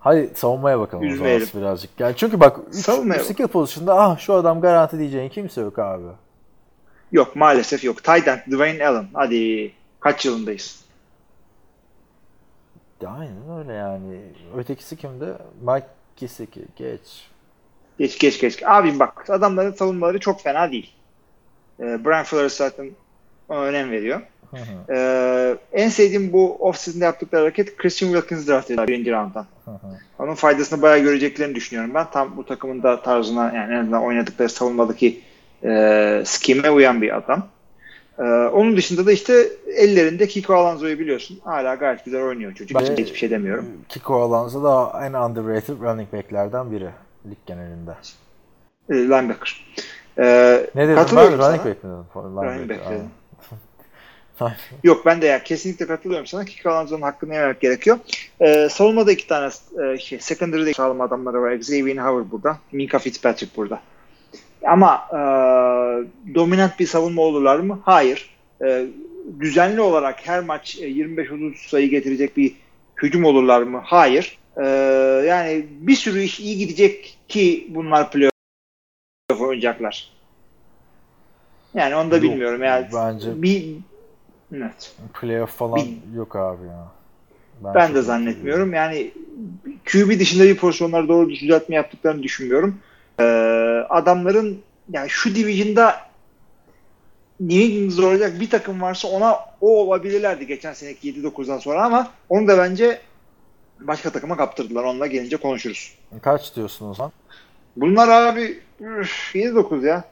Hadi 0.00 0.30
savunmaya 0.34 0.80
bakalım 0.80 1.04
o 1.04 1.06
zaman 1.06 1.14
Üzmeyelim. 1.16 1.48
birazcık. 1.54 2.00
Yani 2.00 2.14
çünkü 2.16 2.40
bak 2.40 2.60
3 2.68 2.74
Savunmayalım. 2.74 3.26
skill 3.32 3.46
pozisyonda 3.46 4.00
ah 4.00 4.18
şu 4.18 4.34
adam 4.34 4.60
garanti 4.60 4.98
diyeceğin 4.98 5.28
kimse 5.28 5.60
yok 5.60 5.78
abi. 5.78 6.04
Yok 7.12 7.36
maalesef 7.36 7.84
yok. 7.84 8.08
End 8.08 8.52
Dwayne 8.52 8.86
Allen. 8.88 9.06
Hadi 9.14 9.72
kaç 10.00 10.26
yılındayız? 10.26 10.84
Aynen 13.06 13.58
öyle 13.58 13.72
yani. 13.72 14.20
Ötekisi 14.56 14.96
kimdi? 14.96 15.24
Mike 15.62 15.86
Gesicki. 16.16 16.64
Geç. 16.76 17.28
Geç 17.98 18.18
geç 18.18 18.40
geç. 18.40 18.62
Abim 18.62 18.98
bak 18.98 19.30
adamların 19.30 19.72
savunmaları 19.72 20.20
çok 20.20 20.40
fena 20.40 20.70
değil. 20.70 20.92
Ee, 21.80 22.04
Brian 22.04 22.24
Flores 22.24 22.56
zaten 22.56 22.90
ona 23.48 23.60
önem 23.60 23.90
veriyor. 23.90 24.20
Ee, 24.90 25.56
en 25.72 25.88
sevdiğim 25.88 26.32
bu 26.32 26.56
off-season'da 26.60 27.04
yaptıkları 27.04 27.42
hareket 27.42 27.76
Christian 27.76 28.12
Wilkins 28.12 28.48
draft 28.48 28.64
ediyorlar 28.66 28.88
birinci 28.88 29.12
round'dan. 29.12 29.46
Onun 30.18 30.34
faydasını 30.34 30.82
bayağı 30.82 30.98
göreceklerini 30.98 31.54
düşünüyorum 31.54 31.94
ben. 31.94 32.06
Tam 32.12 32.36
bu 32.36 32.46
takımın 32.46 32.82
da 32.82 33.02
tarzına 33.02 33.52
yani 33.54 33.74
en 33.74 33.78
azından 33.80 34.02
oynadıkları 34.02 34.48
savunmadaki 34.48 35.20
e, 35.64 36.22
skime 36.26 36.70
uyan 36.70 37.02
bir 37.02 37.16
adam. 37.16 37.46
Ee, 38.18 38.22
onun 38.52 38.76
dışında 38.76 39.06
da 39.06 39.12
işte 39.12 39.48
ellerinde 39.76 40.28
Kiko 40.28 40.54
Alonso'yu 40.54 40.98
biliyorsun. 40.98 41.38
Hala 41.44 41.74
gayet 41.74 42.04
güzel 42.04 42.22
oynuyor 42.22 42.52
çocuk. 42.54 42.80
Bence- 42.80 43.02
Hiçbir 43.02 43.18
şey 43.18 43.30
demiyorum. 43.30 43.66
Kiko 43.88 44.22
Alonso 44.22 44.64
da 44.64 45.06
en 45.06 45.12
underrated 45.12 45.80
running 45.80 46.12
back'lerden 46.12 46.70
biri 46.70 46.88
lig 47.30 47.36
genelinde. 47.46 47.90
Ee, 48.90 48.94
linebacker. 48.94 49.66
Ee, 50.18 50.66
Ne 50.74 50.88
dedim 50.88 50.96
ben? 51.16 51.32
Running 51.38 51.40
back 51.66 51.84
mi 51.84 51.90
dedim? 51.90 52.04
Running 52.14 52.70
back 52.70 52.90
dedim. 52.90 53.10
Yok 54.84 55.06
ben 55.06 55.22
de 55.22 55.26
ya 55.26 55.42
kesinlikle 55.42 55.86
katılıyorum 55.86 56.26
sana. 56.26 56.44
Kick 56.44 56.66
Alonso'nun 56.66 57.02
hakkını 57.02 57.34
yememek 57.34 57.60
gerekiyor. 57.60 57.98
Ee, 58.40 58.68
savunmada 58.70 59.12
iki 59.12 59.26
tane 59.26 59.50
e, 59.84 59.98
şey, 59.98 60.18
secondary'de 60.20 60.72
sağlam 60.72 61.00
adamları 61.00 61.42
var. 61.42 61.52
Xavier 61.52 61.96
Howard 61.96 62.30
burada. 62.30 62.58
Minka 62.72 62.98
Fitzpatrick 62.98 63.56
burada. 63.56 63.80
Ama 64.64 65.08
e, 65.12 65.18
dominant 66.34 66.80
bir 66.80 66.86
savunma 66.86 67.22
olurlar 67.22 67.58
mı? 67.58 67.80
Hayır. 67.84 68.30
E, 68.64 68.86
düzenli 69.40 69.80
olarak 69.80 70.26
her 70.28 70.40
maç 70.40 70.78
e, 70.78 70.88
25-30 70.88 71.68
sayı 71.68 71.90
getirecek 71.90 72.36
bir 72.36 72.54
hücum 73.02 73.24
olurlar 73.24 73.62
mı? 73.62 73.82
Hayır. 73.84 74.38
E, 74.56 74.66
yani 75.26 75.66
bir 75.70 75.94
sürü 75.94 76.20
iş 76.22 76.40
iyi 76.40 76.58
gidecek 76.58 77.18
ki 77.28 77.66
bunlar 77.70 78.10
playoff 78.10 78.32
oynayacaklar. 79.40 80.10
Yani 81.74 81.96
onu 81.96 82.10
da 82.10 82.16
Yok, 82.16 82.24
bilmiyorum. 82.24 82.62
Yani 82.62 82.86
bence- 82.94 83.42
bir 83.42 83.76
evet. 84.52 84.94
Playoff 85.20 85.50
falan 85.50 85.76
Bir- 85.76 86.16
yok 86.16 86.36
abi 86.36 86.66
ya. 86.66 86.88
Ben 87.74 87.86
çok 87.86 87.96
de 87.96 88.02
zannetmiyorum. 88.02 88.74
Yani 88.74 89.10
QB 89.84 90.20
dışında 90.20 90.44
bir 90.44 90.56
pozisyonlara 90.56 91.08
doğru 91.08 91.30
düzeltme 91.30 91.76
yaptıklarını 91.76 92.22
düşünmüyorum. 92.22 92.78
Ee, 93.20 93.22
adamların 93.88 94.60
yani 94.92 95.10
şu 95.10 95.34
division'da 95.34 95.96
New 97.40 97.64
England 97.64 97.90
zorlayacak 97.90 98.40
bir 98.40 98.50
takım 98.50 98.82
varsa 98.82 99.08
ona 99.08 99.36
o 99.60 99.80
olabilirlerdi 99.86 100.46
geçen 100.46 100.72
seneki 100.72 101.12
7-9'dan 101.12 101.58
sonra 101.58 101.84
ama 101.84 102.10
onu 102.28 102.48
da 102.48 102.58
bence 102.58 103.00
başka 103.80 104.10
takıma 104.10 104.36
kaptırdılar. 104.36 104.84
Onunla 104.84 105.06
gelince 105.06 105.36
konuşuruz. 105.36 105.94
Kaç 106.22 106.56
diyorsun 106.56 106.88
o 106.90 106.94
zaman? 106.94 107.12
Bunlar 107.76 108.08
abi 108.08 108.60
üf, 108.80 109.34
7-9 109.34 109.86
ya. 109.86 110.04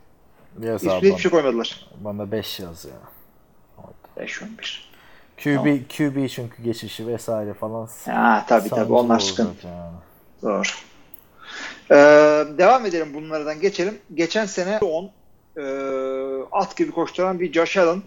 Yaz 0.62 0.89
abi 0.89 1.09
hiçbir 1.09 1.22
şey 1.22 1.30
koymadılar. 1.30 1.87
bana, 2.05 2.18
bana 2.18 2.32
5 2.32 2.61
yaz 2.61 2.85
ya. 2.85 3.13
5-11. 4.16 4.94
QB, 5.36 5.88
QB 5.88 6.28
çünkü 6.28 6.62
geçişi 6.62 7.06
vesaire 7.06 7.54
falan. 7.54 7.88
Ha, 8.04 8.44
tabii 8.48 8.68
tabii 8.68 8.92
onlar 8.92 9.18
sıkıntı. 9.18 9.66
Yani. 9.66 9.92
Doğru. 10.42 10.62
Ee, 11.90 11.96
devam 12.58 12.86
edelim 12.86 13.14
bunlardan 13.14 13.60
geçelim. 13.60 13.98
Geçen 14.14 14.46
sene 14.46 14.78
10 14.78 15.10
e, 15.56 15.62
at 16.52 16.76
gibi 16.76 16.90
koşturan 16.90 17.40
bir 17.40 17.52
Josh 17.52 17.76
Allen 17.76 18.02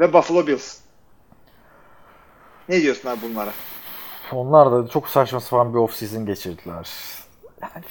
ve 0.00 0.12
Buffalo 0.12 0.46
Bills. 0.46 0.78
Ne 2.68 2.82
diyorsun 2.82 3.08
abi 3.08 3.18
bunlara? 3.22 3.50
Onlar 4.32 4.72
da 4.72 4.88
çok 4.88 5.08
saçma 5.08 5.40
sapan 5.40 5.74
bir 5.74 5.78
off-season 5.78 6.26
geçirdiler. 6.26 6.88
Yani 7.62 7.84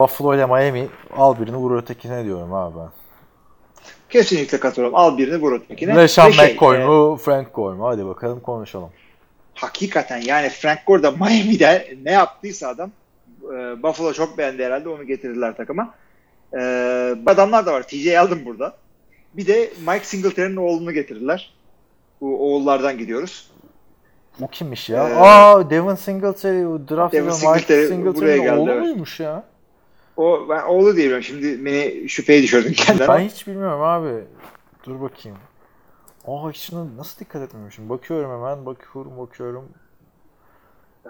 Buffalo 0.00 0.34
ile 0.34 0.46
Miami 0.46 0.88
al 1.16 1.40
birini 1.40 1.56
vur 1.56 1.76
ötekine 1.76 2.24
diyorum 2.24 2.54
abi 2.54 2.76
ben. 2.78 3.07
Kesinlikle 4.10 4.60
katılıyorum. 4.60 4.96
Al 4.96 5.18
birini 5.18 5.36
vur 5.36 5.52
ötekine. 5.52 5.96
LeSean 5.96 6.28
Ve 6.28 6.32
şey, 6.32 6.54
McCoy 6.54 6.82
e, 6.82 6.86
mu, 6.86 7.16
Frank 7.16 7.54
Gore 7.54 7.76
mu? 7.76 7.88
Hadi 7.88 8.06
bakalım 8.06 8.40
konuşalım. 8.40 8.90
hakikaten 9.54 10.20
yani 10.20 10.48
Frank 10.48 10.86
Gore 10.86 11.02
da 11.02 11.10
Miami'de 11.10 11.96
ne 12.04 12.12
yaptıysa 12.12 12.68
adam 12.68 12.90
e, 13.44 13.82
Buffalo 13.82 14.12
çok 14.12 14.38
beğendi 14.38 14.64
herhalde 14.64 14.88
onu 14.88 15.06
getirdiler 15.06 15.56
takıma. 15.56 15.94
E, 16.54 16.58
bu 17.16 17.30
adamlar 17.30 17.66
da 17.66 17.72
var. 17.72 17.82
TJ 17.82 18.06
aldım 18.08 18.44
burada. 18.44 18.74
Bir 19.34 19.46
de 19.46 19.70
Mike 19.86 20.04
Singletary'nin 20.04 20.56
oğlunu 20.56 20.92
getirdiler. 20.92 21.54
Bu 22.20 22.52
oğullardan 22.52 22.98
gidiyoruz. 22.98 23.50
O 24.40 24.48
kimmiş 24.48 24.88
ya? 24.88 25.08
Ee, 25.08 25.14
Aa 25.14 25.70
Devin 25.70 25.94
Singletary 25.94 26.62
draft 26.62 27.14
Devin 27.14 27.26
Mike 27.26 27.38
Singletary 27.38 27.78
buraya 27.78 27.88
Singletary'nin 27.88 28.56
oğlu 28.56 28.74
muymuş 28.74 29.20
ya? 29.20 29.44
O 30.18 30.48
ben 30.48 30.62
oğlu 30.62 30.96
diyebilirim. 30.96 31.22
Şimdi 31.22 31.64
beni 31.64 32.08
şüpheye 32.08 32.42
düşürdün 32.42 32.72
kendine. 32.72 33.08
Ben 33.08 33.18
hiç 33.18 33.46
bilmiyorum 33.46 33.82
abi. 33.82 34.24
Dur 34.84 35.00
bakayım. 35.00 35.38
Aa 36.26 36.50
hiç 36.50 36.72
na- 36.72 36.96
nasıl 36.96 37.20
dikkat 37.20 37.42
etmemişim. 37.42 37.88
Bakıyorum 37.88 38.30
hemen. 38.30 38.66
Bakıyorum 38.66 39.18
bakıyorum. 39.18 39.68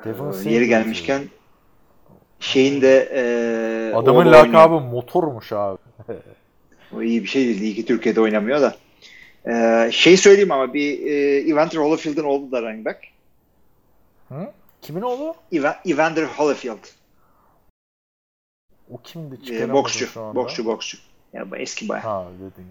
Devin 0.05 0.49
Ee. 0.49 0.51
Yeri 0.55 0.69
gelmişken 0.69 1.23
şeyin 2.41 2.81
de 2.83 3.09
e, 3.13 3.95
Adamın 3.95 4.33
lakabı 4.33 4.75
oynuyor. 4.75 4.93
motormuş 4.93 5.53
abi. 5.53 5.79
O 6.97 7.03
iyi 7.03 7.23
bir 7.23 7.29
şey 7.29 7.45
değil. 7.47 7.61
İyi 7.61 7.75
ki 7.75 7.85
Türkiye'de 7.85 8.21
oynamıyor 8.21 8.61
da. 8.61 8.77
E, 9.47 9.89
şey 9.93 10.17
söyleyeyim 10.17 10.53
ama 10.53 10.75
bir 10.75 11.07
e, 11.07 11.15
Evander 11.51 11.77
Holyfield'ın 11.79 12.25
oğlu 12.25 12.53
da 12.53 12.63
running 12.63 12.87
back. 12.87 12.99
Hı? 14.29 14.53
Kimin 14.83 15.03
oğlu? 15.03 15.35
Eva- 15.53 15.77
Evander 15.93 16.25
Holyfield. 16.25 16.79
O 18.91 19.01
kimdi? 19.03 19.35
E, 19.35 19.45
Çıkaramadım 19.45 19.75
boksçu. 19.75 20.07
şu 20.07 20.23
anda. 20.23 20.35
Boksçu 20.35 20.65
boksçu. 20.65 20.99
Yani 21.33 21.51
bu 21.51 21.57
eski 21.57 21.89
bayağı. 21.89 22.05
Ha 22.05 22.27
dedin. 22.41 22.67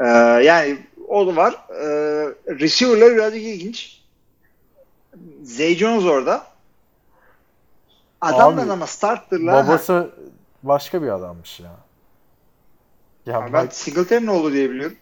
E, 0.00 0.06
yani 0.44 0.78
o 1.08 1.36
var. 1.36 1.52
E, 1.52 1.84
receiver'lar 2.60 3.14
birazcık 3.14 3.42
ilginç. 3.42 4.02
Zay 5.42 5.74
Jones 5.74 6.04
orada. 6.04 6.46
Adamdan 8.20 8.64
Abi, 8.64 8.72
ama 8.72 8.86
starterlar. 8.86 9.66
Babası 9.66 10.10
başka 10.62 11.02
bir 11.02 11.08
adammış 11.08 11.60
ya. 11.60 11.76
Ya 13.26 13.42
Ha, 13.42 13.52
ben 13.52 13.64
Mike- 13.66 13.72
Singletary'nin 13.72 14.26
oğlu 14.26 14.52
diye 14.52 14.70
biliyorum. 14.70 14.96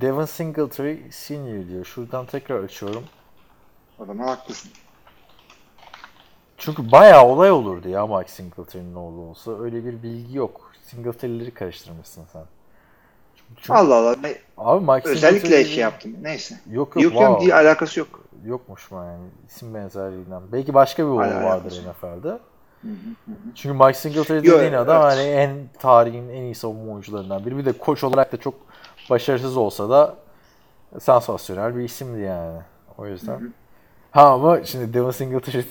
Devin 0.00 0.24
Singletary 0.24 0.96
Senior 1.10 1.68
diyor. 1.68 1.84
Şuradan 1.84 2.26
tekrar 2.26 2.64
açıyorum. 2.64 3.04
O 3.98 4.04
zaman 4.04 4.26
haklısın. 4.26 4.70
Çünkü 6.60 6.92
bayağı 6.92 7.26
olay 7.26 7.50
olurdu 7.50 7.88
ya 7.88 8.06
Mike 8.06 8.30
Singletary'nin 8.30 8.94
oğlu 8.94 9.20
olsa. 9.20 9.62
Öyle 9.62 9.84
bir 9.84 10.02
bilgi 10.02 10.36
yok. 10.36 10.72
Singletary'leri 10.82 11.50
karıştırmışsın 11.50 12.24
sen. 12.32 12.42
Çünkü, 13.56 13.72
Allah 13.72 13.94
Allah. 13.94 14.16
Ne- 14.22 14.38
abi 14.56 14.92
Mike 14.92 15.08
Özellikle 15.08 15.64
şey 15.64 15.82
yaptım. 15.82 16.16
Neyse. 16.22 16.54
Yok 16.70 16.96
yok, 16.96 17.04
Yok 17.04 17.12
wow. 17.12 17.32
yok 17.32 17.42
bir 17.42 17.52
alakası 17.52 18.00
yok. 18.00 18.20
Yokmuş 18.44 18.90
mu 18.90 19.04
yani 19.04 19.24
isim 19.46 19.74
benzerliğinden. 19.74 20.42
Belki 20.52 20.74
başka 20.74 21.02
bir 21.02 21.08
oğlu 21.08 21.20
Hala 21.20 21.44
vardır 21.44 21.82
NFL'de. 21.90 22.38
Çünkü 23.54 23.78
Mike 23.78 23.98
Singletary 23.98 24.38
dediğin 24.38 24.72
adam 24.72 25.02
evet. 25.02 25.12
hani 25.12 25.22
en 25.22 25.50
tarihin 25.78 26.28
en 26.28 26.42
iyi 26.42 26.54
savunma 26.54 26.92
oyuncularından 26.92 27.46
biri. 27.46 27.58
Bir 27.58 27.64
de 27.64 27.72
koç 27.72 28.04
olarak 28.04 28.32
da 28.32 28.36
çok 28.36 28.54
başarısız 29.10 29.56
olsa 29.56 29.90
da 29.90 30.16
sansasyonel 31.00 31.76
bir 31.76 31.82
isimdi 31.82 32.20
yani. 32.20 32.58
O 32.98 33.06
yüzden. 33.06 33.52
Ha 34.10 34.30
ama 34.30 34.64
şimdi 34.64 34.94
Devin 34.94 35.10
Singletary 35.10 35.62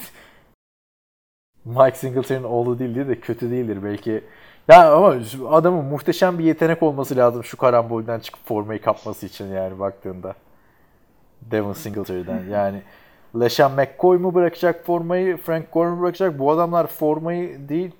Mike 1.65 1.97
Singletary'nin 1.97 2.43
oğlu 2.43 2.79
değil 2.79 2.95
diye 2.95 3.07
de 3.07 3.19
kötü 3.19 3.51
değildir 3.51 3.83
belki. 3.83 4.23
Ya 4.67 4.93
ama 4.93 5.15
adamın 5.49 5.85
muhteşem 5.85 6.39
bir 6.39 6.43
yetenek 6.43 6.83
olması 6.83 7.17
lazım 7.17 7.43
şu 7.43 7.57
karambolden 7.57 8.19
çıkıp 8.19 8.47
formayı 8.47 8.81
kapması 8.81 9.25
için 9.25 9.47
yani 9.53 9.79
baktığında. 9.79 10.35
Devin 11.41 11.73
Singletary'den. 11.73 12.43
Yani 12.51 12.81
LeSean 13.39 13.71
McCoy 13.71 14.17
mu 14.17 14.33
bırakacak 14.33 14.85
formayı, 14.85 15.37
Frank 15.37 15.71
Gore 15.71 15.89
mu 15.89 16.01
bırakacak? 16.01 16.39
Bu 16.39 16.51
adamlar 16.51 16.87
formayı 16.87 17.69
değil 17.69 17.91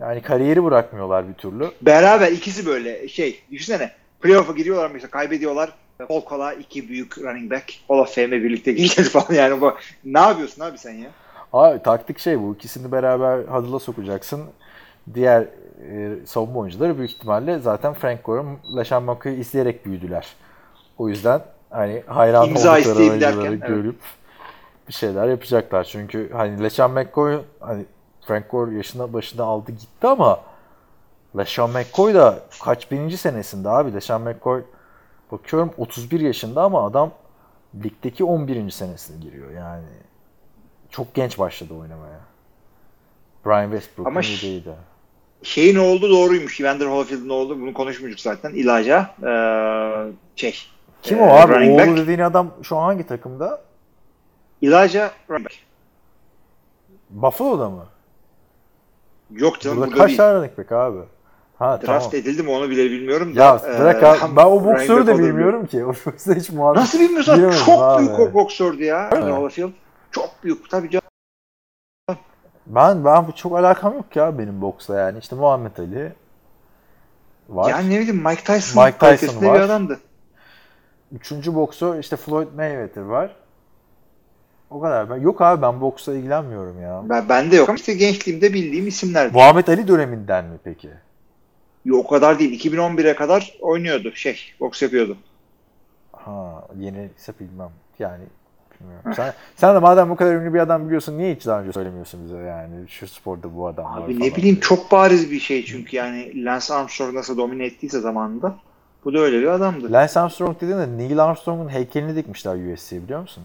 yani 0.00 0.22
kariyeri 0.22 0.64
bırakmıyorlar 0.64 1.28
bir 1.28 1.34
türlü. 1.34 1.70
Beraber 1.82 2.32
ikisi 2.32 2.66
böyle 2.66 3.08
şey. 3.08 3.42
Düşünsene. 3.50 3.90
Playoff'a 4.20 4.52
giriyorlar 4.52 4.90
mesela 4.90 5.10
kaybediyorlar. 5.10 5.72
Kol 6.08 6.24
kola 6.24 6.52
iki 6.52 6.88
büyük 6.88 7.18
running 7.18 7.50
back. 7.50 7.72
Hall 7.88 7.98
of 7.98 8.14
Fame'e 8.14 8.42
birlikte 8.42 8.72
gideceğiz 8.72 9.10
falan 9.10 9.34
yani. 9.34 9.60
Bu, 9.60 9.74
ne 10.04 10.20
yapıyorsun 10.20 10.62
abi 10.62 10.78
sen 10.78 10.92
ya? 10.92 11.10
Abi 11.52 11.82
taktik 11.82 12.18
şey 12.18 12.42
bu. 12.42 12.54
İkisini 12.54 12.92
beraber 12.92 13.38
huddle'a 13.38 13.78
sokacaksın. 13.78 14.44
Diğer 15.14 15.46
e, 15.90 16.16
savunma 16.26 16.60
oyuncuları 16.60 16.98
büyük 16.98 17.10
ihtimalle 17.10 17.58
zaten 17.58 17.94
Frank 17.94 18.24
Gore, 18.24 18.46
LeSean 18.76 19.02
McCoy'u 19.02 19.36
izleyerek 19.36 19.86
büyüdüler. 19.86 20.26
O 20.98 21.08
yüzden 21.08 21.42
hani 21.70 22.02
hayran 22.06 22.48
İmza 22.48 22.74
oldukları 22.74 22.98
oyuncuları 22.98 23.20
derken, 23.20 23.50
evet. 23.50 23.66
görüp 23.66 24.00
bir 24.88 24.92
şeyler 24.92 25.28
yapacaklar. 25.28 25.84
Çünkü 25.84 26.30
hani 26.32 26.62
LeSean 26.62 26.90
McCoy 26.90 27.38
hani 27.60 27.84
Frank 28.20 28.50
Gore 28.50 28.74
yaşına 28.76 29.12
başında 29.12 29.44
aldı 29.44 29.72
gitti 29.72 30.06
ama 30.06 30.40
LeSean 31.36 31.70
McCoy 31.70 32.14
da 32.14 32.38
kaç 32.64 32.90
bininci 32.90 33.16
senesinde 33.16 33.68
abi? 33.68 33.94
LeSean 33.94 34.22
McCoy 34.22 34.62
bakıyorum 35.32 35.70
31 35.78 36.20
yaşında 36.20 36.62
ama 36.62 36.86
adam 36.86 37.10
ligdeki 37.84 38.24
11. 38.24 38.70
senesine 38.70 39.20
giriyor 39.20 39.50
yani. 39.50 40.09
Çok 40.90 41.14
genç 41.14 41.38
başladı 41.38 41.74
oynamaya. 41.74 42.20
Brian 43.46 43.70
Westbrook'un 43.70 44.10
Ama 44.10 44.22
ş-. 44.22 44.60
Şeyin 45.42 45.76
oldu 45.76 46.10
doğruymuş. 46.10 46.60
Evander 46.60 46.86
Holyfield'in 46.86 47.28
oldu. 47.28 47.60
Bunu 47.60 47.74
konuşmuştuk 47.74 48.20
zaten. 48.20 48.50
İlaca. 48.50 49.10
Ee, 49.22 50.12
şey. 50.36 50.54
Kim 51.02 51.18
e, 51.18 51.22
o 51.22 51.26
abi? 51.34 51.52
running 51.54 51.80
Oğlu 51.80 51.86
back. 51.88 51.98
dediğin 51.98 52.18
adam 52.18 52.50
şu 52.62 52.76
an 52.76 52.82
hangi 52.84 53.06
takımda? 53.06 53.62
İlaca 54.60 55.10
running 55.30 55.44
back. 55.44 55.54
Buffalo'da 57.10 57.70
mı? 57.70 57.86
Yok 59.30 59.60
canım 59.60 59.76
Burada 59.76 59.90
burada, 59.90 60.00
kaç 60.00 60.08
değil. 60.08 60.18
tane 60.18 60.34
running 60.34 60.58
back 60.58 60.72
abi? 60.72 60.98
Ha 61.58 61.72
Draft 61.72 61.86
tamam. 61.86 62.10
edildi 62.12 62.42
mi 62.42 62.50
onu 62.50 62.70
bile 62.70 62.90
bilmiyorum 62.90 63.36
da. 63.36 63.40
Ya 63.40 63.60
e, 63.74 63.80
bırak 63.80 64.02
abi. 64.02 64.18
hem 64.18 64.36
Ben 64.36 64.44
o 64.44 64.64
boksörü 64.64 65.06
de 65.06 65.18
bilmiyorum 65.18 65.66
ki. 65.66 65.84
O 65.86 65.92
hiç 66.34 66.50
muhabbet. 66.50 66.80
Nasıl 66.80 67.00
bilmiyorsun? 67.00 67.50
Çok 67.66 67.82
abi. 67.82 68.06
büyük 68.06 68.20
o 68.20 68.34
boksördü 68.34 68.84
ya. 68.84 69.10
mi? 69.12 69.32
Holyfield. 69.32 69.70
Çok 70.10 70.44
büyük. 70.44 70.70
Tabii 70.70 70.90
canım. 70.90 71.06
Ben 72.66 73.04
ben 73.04 73.30
çok 73.30 73.58
alakam 73.58 73.94
yok 73.94 74.16
ya 74.16 74.38
benim 74.38 74.60
boksla 74.60 74.98
yani. 74.98 75.18
İşte 75.18 75.36
Muhammed 75.36 75.76
Ali 75.76 76.12
var. 77.48 77.70
Yani 77.70 77.90
ne 77.90 78.00
bileyim 78.00 78.24
Mike 78.24 78.44
Tyson, 78.44 78.84
Mike 78.84 78.98
Tyson 78.98 79.46
var. 79.46 79.54
bir 79.54 79.60
adamdı. 79.60 80.00
Üçüncü 81.12 81.54
boksör 81.54 81.98
işte 81.98 82.16
Floyd 82.16 82.48
Mayweather 82.56 83.02
var. 83.02 83.36
O 84.70 84.80
kadar. 84.80 85.10
Ben, 85.10 85.16
yok 85.16 85.40
abi 85.40 85.62
ben 85.62 85.80
boksla 85.80 86.14
ilgilenmiyorum 86.14 86.82
ya. 86.82 87.02
Ben, 87.04 87.28
ben 87.28 87.50
de 87.50 87.56
yok 87.56 87.78
işte 87.78 87.94
gençliğimde 87.94 88.54
bildiğim 88.54 88.86
isimlerdi. 88.86 89.32
Muhammed 89.32 89.66
Ali 89.66 89.88
döneminden 89.88 90.44
mi 90.44 90.58
peki? 90.64 90.90
Yo, 91.84 91.96
o 91.96 92.06
kadar 92.06 92.38
değil. 92.38 92.72
2011'e 92.72 93.14
kadar 93.14 93.54
oynuyordu. 93.60 94.12
Şey, 94.14 94.40
boks 94.60 94.82
yapıyordu. 94.82 95.16
Ha 96.12 96.64
yeni 96.78 97.10
ise 97.18 97.32
bilmem. 97.40 97.70
Yani 97.98 98.24
bilmiyorum. 98.80 99.12
Sen, 99.16 99.32
sen 99.56 99.74
de 99.74 99.78
madem 99.78 100.10
bu 100.10 100.16
kadar 100.16 100.34
ünlü 100.34 100.54
bir 100.54 100.58
adam 100.58 100.86
biliyorsun 100.86 101.18
niye 101.18 101.34
hiç 101.34 101.46
daha 101.46 101.60
önce 101.60 101.72
söylemiyorsun 101.72 102.24
bize 102.24 102.36
yani 102.36 102.88
şu 102.88 103.08
sporda 103.08 103.56
bu 103.56 103.66
adam 103.66 103.86
Abi 103.86 104.14
falan 104.14 104.28
ne 104.28 104.36
bileyim 104.36 104.60
çok 104.60 104.92
bariz 104.92 105.30
bir 105.30 105.40
şey 105.40 105.64
çünkü 105.64 105.96
yani 105.96 106.44
Lance 106.44 106.74
Armstrong 106.74 107.14
nasıl 107.14 107.36
domine 107.36 107.64
ettiyse 107.64 108.00
zamanında 108.00 108.54
bu 109.04 109.14
da 109.14 109.18
öyle 109.18 109.40
bir 109.40 109.46
adamdı. 109.46 109.92
Lance 109.92 110.20
Armstrong 110.20 110.56
dediğin 110.60 110.78
de 110.78 110.98
Neil 110.98 111.24
Armstrong'un 111.24 111.68
heykelini 111.68 112.16
dikmişler 112.16 112.72
USC'ye 112.74 113.02
biliyor 113.02 113.20
musun? 113.20 113.44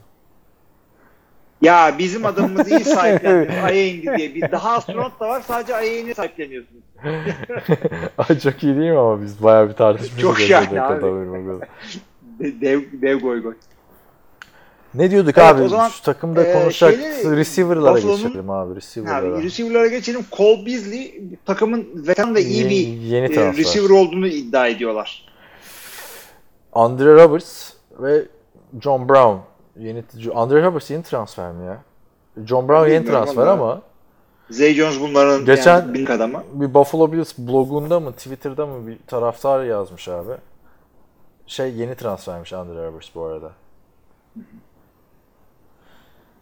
Ya 1.61 1.95
bizim 1.99 2.25
adamımız 2.25 2.71
iyi 2.71 2.79
sahiplendi. 2.79 3.53
Ay'a 3.63 3.87
indi 3.87 4.17
diye. 4.17 4.35
Bir 4.35 4.51
daha 4.51 4.75
astronot 4.75 5.19
da 5.19 5.27
var 5.27 5.41
sadece 5.41 5.75
Ay'a 5.75 5.99
indi 5.99 6.13
sahipleniyorsunuz. 6.13 6.83
Çok 8.43 8.63
iyi 8.63 8.75
değil 8.77 8.91
mi 8.91 8.97
ama 8.97 9.21
biz 9.21 9.43
bayağı 9.43 9.69
bir 9.69 9.73
tartışmışız. 9.73 10.19
Çok 10.21 10.39
şahane 10.39 10.81
abi. 10.81 11.01
Dev, 12.61 12.81
dev 13.01 13.19
goy 13.19 13.41
goy. 13.41 13.53
Ne 14.95 15.11
diyorduk 15.11 15.37
Evet, 15.37 15.47
abi? 15.55 15.61
o 15.61 15.67
zaman, 15.67 15.89
Şu 15.89 16.01
takımda 16.03 16.43
e, 16.43 16.53
konuşacak 16.53 16.95
şeyleri- 16.95 17.37
receiver'lara 17.37 17.99
geçelim 17.99 18.49
abi. 18.49 18.75
Receiver'lara. 18.75 19.35
Abi, 19.35 19.43
receiver'lara 19.43 19.87
geçelim. 19.87 20.25
Cole 20.37 20.65
Beasley 20.65 21.21
takımın 21.45 21.87
veteran 22.07 22.35
da 22.35 22.39
iyi 22.39 22.65
bir 22.65 22.87
Yeni- 23.01 23.33
e, 23.39 23.53
receiver 23.53 23.89
olduğunu 23.89 24.27
iddia 24.27 24.67
ediyorlar. 24.67 25.25
Andre 26.73 27.13
Roberts 27.23 27.71
ve 27.99 28.25
John 28.81 29.09
Brown. 29.09 29.37
Yeni 29.79 30.03
Andre 30.35 30.63
Roberts 30.63 30.91
yeni 30.91 31.03
transfer 31.03 31.51
mi 31.51 31.65
ya? 31.65 31.81
John 32.45 32.67
Brown 32.69 32.89
yeni 32.89 33.05
transfer 33.05 33.47
ama- 33.47 33.51
ama 33.71 33.81
Zay 34.49 34.73
Jones 34.73 34.99
bunların 35.01 35.45
Geçen- 35.45 35.77
yani 35.79 35.93
bildik 35.93 36.09
adamı. 36.09 36.43
bir 36.53 36.73
Buffalo 36.73 37.11
Bills 37.11 37.37
blogunda 37.37 37.99
mı 37.99 38.11
Twitter'da 38.11 38.65
mı 38.65 38.87
bir 38.87 38.97
taraftar 39.07 39.63
yazmış 39.63 40.07
abi. 40.07 40.31
Şey 41.47 41.73
yeni 41.73 41.95
transfermiş 41.95 42.53
Andre 42.53 42.85
Roberts 42.87 43.07
bu 43.15 43.23
arada. 43.23 43.51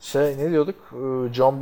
Şey 0.03 0.37
ne 0.37 0.51
diyorduk? 0.51 0.75
Ee, 0.93 1.33
John 1.33 1.61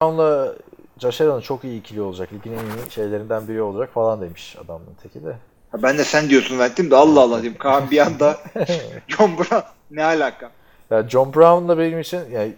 Brown'la 0.00 0.54
Josh 0.98 1.20
Allen 1.20 1.40
çok 1.40 1.64
iyi 1.64 1.80
ikili 1.80 2.00
olacak. 2.00 2.32
Ligin 2.32 2.52
en 2.52 2.56
iyi 2.58 2.90
şeylerinden 2.90 3.48
biri 3.48 3.62
olacak 3.62 3.90
falan 3.94 4.20
demiş 4.20 4.56
adamın 4.64 4.86
teki 5.02 5.24
de. 5.24 5.36
Ha, 5.70 5.82
Ben 5.82 5.98
de 5.98 6.04
sen 6.04 6.28
diyorsun 6.28 6.56
zannettim 6.58 6.90
de 6.90 6.96
Allah 6.96 7.20
Allah 7.20 7.42
diyeyim. 7.42 7.58
Kaan 7.58 7.90
bir 7.90 7.98
anda 7.98 8.36
John 9.08 9.38
Brown 9.38 9.64
ne 9.90 10.04
alaka? 10.04 10.50
Ya 10.90 11.08
John 11.08 11.34
Brown'la 11.34 11.78
benim 11.78 12.00
için 12.00 12.30
yani 12.30 12.54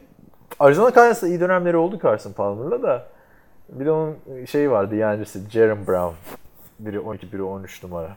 Arizona 0.60 0.94
Cardinals'da 0.94 1.28
iyi 1.28 1.40
dönemleri 1.40 1.76
oldu 1.76 1.98
Carson 2.02 2.32
Palmer'la 2.32 2.82
da 2.82 3.06
bir 3.68 3.86
de 3.86 3.90
onun 3.90 4.16
şeyi 4.46 4.70
vardı 4.70 4.96
yancısı 4.96 5.50
Jerem 5.50 5.86
Brown. 5.86 6.14
Biri 6.78 7.00
12, 7.00 7.32
biri 7.32 7.42
13 7.42 7.82
numara. 7.82 8.16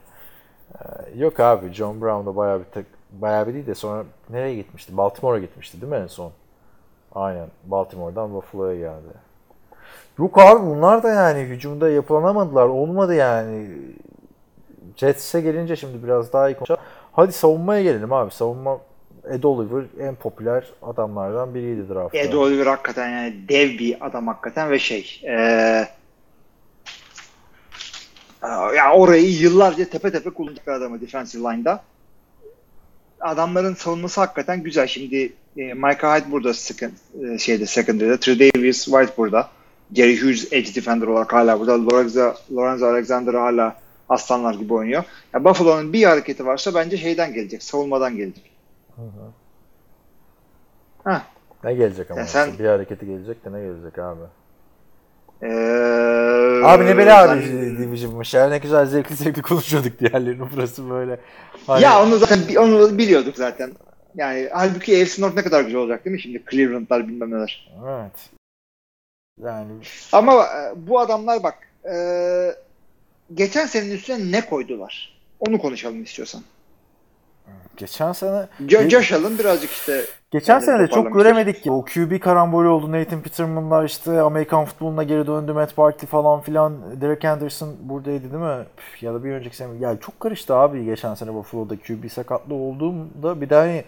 Ee, 0.74 0.78
yok 1.16 1.40
abi 1.40 1.72
John 1.72 2.00
Brown'da 2.00 2.36
bayağı 2.36 2.58
bir 2.60 2.64
tek 2.64 2.86
bayağı 3.12 3.46
bir 3.48 3.54
değil 3.54 3.66
de 3.66 3.74
sonra 3.74 4.04
nereye 4.30 4.54
gitmişti? 4.54 4.96
Baltimore'a 4.96 5.38
gitmişti 5.38 5.80
değil 5.80 5.92
mi 5.92 5.98
en 5.98 6.06
son? 6.06 6.32
Aynen. 7.14 7.48
Baltimore'dan 7.64 8.34
Buffalo'ya 8.34 8.74
geldi. 8.78 9.28
Yok 10.18 10.38
abi 10.38 10.66
bunlar 10.66 11.02
da 11.02 11.08
yani 11.08 11.40
hücumda 11.40 11.90
yapılanamadılar. 11.90 12.66
Olmadı 12.66 13.14
yani. 13.14 13.68
Jets'e 14.96 15.40
gelince 15.40 15.76
şimdi 15.76 16.04
biraz 16.04 16.32
daha 16.32 16.50
iyi 16.50 16.54
konuşalım. 16.54 16.80
Hadi 17.12 17.32
savunmaya 17.32 17.82
gelelim 17.82 18.12
abi. 18.12 18.30
Savunma 18.30 18.78
Ed 19.30 19.42
Oliver 19.42 19.84
en 20.00 20.14
popüler 20.14 20.64
adamlardan 20.82 21.54
biriydi 21.54 21.88
draftta. 21.88 22.18
Ed 22.18 22.32
Oliver 22.32 22.66
hakikaten 22.66 23.08
yani 23.10 23.48
dev 23.48 23.68
bir 23.78 24.06
adam 24.06 24.26
hakikaten 24.26 24.70
ve 24.70 24.78
şey 24.78 25.20
eee 25.22 25.88
ya 28.76 28.92
orayı 28.94 29.30
yıllarca 29.30 29.88
tepe 29.90 30.12
tepe 30.12 30.30
kullanacak 30.30 30.68
adamı 30.68 31.00
defensive 31.00 31.42
line'da. 31.52 31.82
Adamların 33.20 33.74
savunması 33.74 34.20
hakikaten 34.20 34.62
güzel. 34.62 34.86
Şimdi 34.86 35.32
e, 35.58 35.74
Micah 35.74 36.16
Hyde 36.20 36.30
burada 36.30 36.54
second, 36.54 36.92
e, 37.34 37.38
şeyde 37.38 37.66
secondary'de. 37.66 38.20
Tredavious 38.20 38.84
White 38.84 39.12
burada. 39.16 39.48
Jerry 39.96 40.20
Hughes 40.22 40.52
edge 40.52 40.74
defender 40.74 41.06
olarak 41.06 41.32
hala 41.32 41.60
burada. 41.60 41.84
Lorenzo, 41.86 42.32
Lorenzo 42.52 42.86
Alexander 42.86 43.34
hala 43.34 43.76
aslanlar 44.08 44.54
gibi 44.54 44.74
oynuyor. 44.74 45.04
Ya 45.34 45.44
Buffalo'nun 45.44 45.92
bir 45.92 46.04
hareketi 46.04 46.46
varsa 46.46 46.74
bence 46.74 46.96
şeyden 46.96 47.34
gelecek. 47.34 47.62
Savunmadan 47.62 48.16
gelecek. 48.16 48.50
Heh. 51.04 51.20
Ne 51.64 51.74
gelecek 51.74 52.10
ama? 52.10 52.20
Ya 52.20 52.26
sen- 52.26 52.58
Bir 52.58 52.64
hareketi 52.64 53.06
gelecek 53.06 53.44
de 53.44 53.52
ne 53.52 53.60
gelecek 53.60 53.98
abi? 53.98 54.20
Ee, 55.42 55.46
Abi 56.64 56.86
ne 56.86 56.98
bela 56.98 57.30
abi 57.30 57.42
Division'mış 57.78 58.34
ya. 58.34 58.48
Ne 58.48 58.58
güzel 58.58 58.86
zevkli 58.86 59.14
zevkli 59.16 59.42
konuşuyorduk 59.42 59.98
diğerlerinin 60.00 60.46
burası 60.56 60.90
böyle. 60.90 61.20
Hani- 61.66 61.82
Ya 61.82 62.02
onu 62.02 62.16
zaten 62.18 62.40
onu 62.56 62.98
biliyorduk 62.98 63.36
zaten. 63.36 63.72
Yani 64.14 64.48
halbuki 64.52 65.02
AFC 65.02 65.22
North 65.22 65.36
ne 65.36 65.42
kadar 65.42 65.62
güzel 65.62 65.80
olacak 65.80 66.04
değil 66.04 66.14
mi 66.16 66.22
şimdi 66.22 66.42
Cleveland'lar 66.50 67.08
bilmem 67.08 67.30
neler. 67.30 67.70
Evet. 67.88 68.30
Yani 69.44 69.72
Ama 70.12 70.46
e, 70.46 70.72
bu 70.88 71.00
adamlar 71.00 71.42
bak 71.42 71.54
e, 71.90 71.94
geçen 73.34 73.66
senenin 73.66 73.94
üstüne 73.94 74.32
ne 74.32 74.46
koydular? 74.46 75.18
Onu 75.40 75.58
konuşalım 75.58 76.02
istiyorsan. 76.02 76.42
geçen 77.76 78.12
sene 78.12 78.48
Jo- 78.66 78.88
Josh 78.90 79.12
Allen 79.12 79.38
birazcık 79.38 79.70
işte 79.70 80.04
Geçen 80.30 80.54
Yani 80.54 80.62
sene 80.64 80.78
de 80.78 80.86
çok 80.88 81.14
göremedik 81.14 81.62
ki. 81.62 81.70
O 81.72 81.84
QB 81.84 82.20
karambolü 82.20 82.68
oldu. 82.68 82.92
Nathan 82.92 83.22
Peterman'la 83.22 83.84
işte 83.84 84.20
Amerikan 84.20 84.64
futboluna 84.64 85.02
geri 85.02 85.26
döndü. 85.26 85.52
Matt 85.52 85.76
Barkley 85.78 86.08
falan 86.08 86.40
filan. 86.40 87.00
Derek 87.00 87.24
Anderson 87.24 87.76
buradaydı 87.82 88.22
değil 88.32 88.42
mi? 88.42 88.66
Üf, 88.78 89.02
Ya 89.02 89.14
da 89.14 89.24
bir 89.24 89.32
önceki 89.32 89.56
sene. 89.56 89.78
Ya 89.78 90.00
çok 90.00 90.20
karıştı 90.20 90.54
abi 90.54 90.84
geçen 90.84 91.14
sene 91.14 91.34
Buffalo'da 91.34 91.76
QB 91.76 92.08
sakatlığı 92.10 92.54
olduğunda 92.54 93.40
bir 93.40 93.50
de 93.50 93.54
hani 93.54 93.84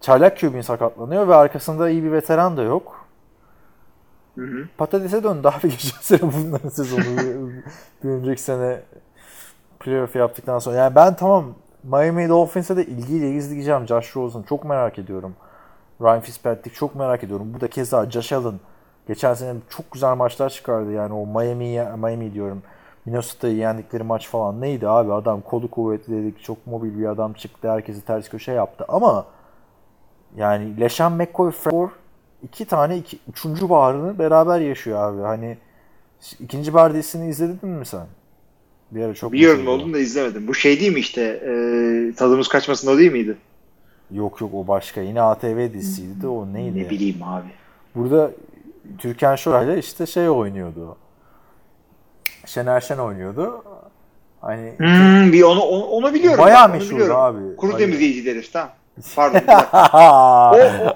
çaylak 0.00 0.40
QB'nin 0.40 0.60
sakatlanıyor 0.60 1.28
ve 1.28 1.34
arkasında 1.34 1.90
iyi 1.90 2.04
bir 2.04 2.12
veteran 2.12 2.56
da 2.56 2.62
yok. 2.62 3.06
Hı 4.38 4.44
hı. 4.44 4.68
Patatese 4.78 5.24
döndü 5.24 5.48
abi 5.48 5.62
geçen 5.70 6.00
sene 6.00 6.20
bunların 6.22 6.68
sezonu. 6.68 7.02
bir 8.04 8.08
önceki 8.08 8.42
sene 8.42 8.80
playoff 9.80 10.16
yaptıktan 10.16 10.58
sonra. 10.58 10.76
Yani 10.76 10.94
ben 10.94 11.16
tamam 11.16 11.54
Miami 11.92 12.28
Dolphins'e 12.28 12.76
de 12.76 12.86
ilgiyle 12.86 13.30
izleyeceğim 13.30 13.86
Josh 13.86 14.16
Rosen. 14.16 14.42
Çok 14.42 14.64
merak 14.64 14.98
ediyorum. 14.98 15.34
Ryan 16.00 16.20
Fitzpatrick 16.20 16.76
çok 16.76 16.94
merak 16.94 17.24
ediyorum. 17.24 17.52
Bu 17.54 17.60
da 17.60 17.68
keza 17.70 18.10
Josh 18.10 18.32
Allen. 18.32 18.60
Geçen 19.08 19.34
sene 19.34 19.58
çok 19.68 19.90
güzel 19.90 20.16
maçlar 20.16 20.50
çıkardı 20.50 20.92
yani 20.92 21.14
o 21.14 21.26
Miami'ye 21.26 21.96
Miami 21.96 22.34
diyorum. 22.34 22.62
Minnesota'yı 23.06 23.56
yendikleri 23.56 24.02
maç 24.02 24.28
falan 24.28 24.60
neydi 24.60 24.88
abi 24.88 25.12
adam 25.12 25.40
kolu 25.40 25.70
kuvvetli 25.70 26.12
dedik 26.12 26.42
çok 26.42 26.66
mobil 26.66 26.98
bir 26.98 27.06
adam 27.06 27.32
çıktı 27.32 27.70
herkesi 27.70 28.04
ters 28.04 28.28
köşe 28.28 28.52
yaptı 28.52 28.84
ama 28.88 29.26
yani 30.36 30.80
LeSean 30.80 31.12
McCoy 31.12 31.52
Gore 31.64 31.90
iki 32.42 32.64
tane 32.64 32.96
iki, 32.96 33.18
üçüncü 33.28 33.68
baharını 33.68 34.18
beraber 34.18 34.60
yaşıyor 34.60 34.98
abi 35.02 35.22
hani 35.22 35.58
ikinci 36.40 36.74
dizisini 36.74 37.28
izledin 37.28 37.68
mi 37.68 37.86
sen? 37.86 38.06
Bir 38.90 39.02
ara 39.02 39.14
çok 39.14 39.32
Biliyorum 39.32 39.68
olduğunu 39.68 39.94
da 39.94 39.98
izlemedim. 39.98 40.46
Bu 40.48 40.54
şey 40.54 40.80
değil 40.80 40.92
mi 40.92 41.00
işte 41.00 41.22
e, 41.22 41.50
tadımız 42.16 42.48
kaçmasın 42.48 42.88
o 42.94 42.98
değil 42.98 43.12
miydi? 43.12 43.36
Yok 44.10 44.40
yok 44.40 44.54
o 44.54 44.68
başka 44.68 45.00
yine 45.00 45.22
ATV 45.22 45.72
dizisiydi 45.72 46.22
de 46.22 46.26
o 46.26 46.52
neydi? 46.52 46.78
Ne 46.84 46.90
bileyim 46.90 47.22
abi. 47.22 47.48
Burada 47.94 48.30
Türkan 48.98 49.36
Şoray'la 49.36 49.76
işte 49.76 50.06
şey 50.06 50.28
oynuyordu. 50.28 50.96
Şener 52.46 52.80
Şen 52.80 52.98
oynuyordu. 52.98 53.64
Hani 54.40 54.72
Hmm, 54.78 55.32
bir 55.32 55.42
onu, 55.42 55.60
onu, 55.60 55.84
onu 55.84 56.14
biliyorum. 56.14 56.38
Bayağı 56.44 56.68
meşhur 56.68 57.10
abi. 57.10 57.56
Kuru 57.56 57.72
Hani- 57.72 57.78
temizleyici 57.78 58.24
deriz 58.24 58.50
tamam. 58.52 58.70
Pardon. 59.16 59.40
bir 59.42 59.46
dakika. 59.46 59.78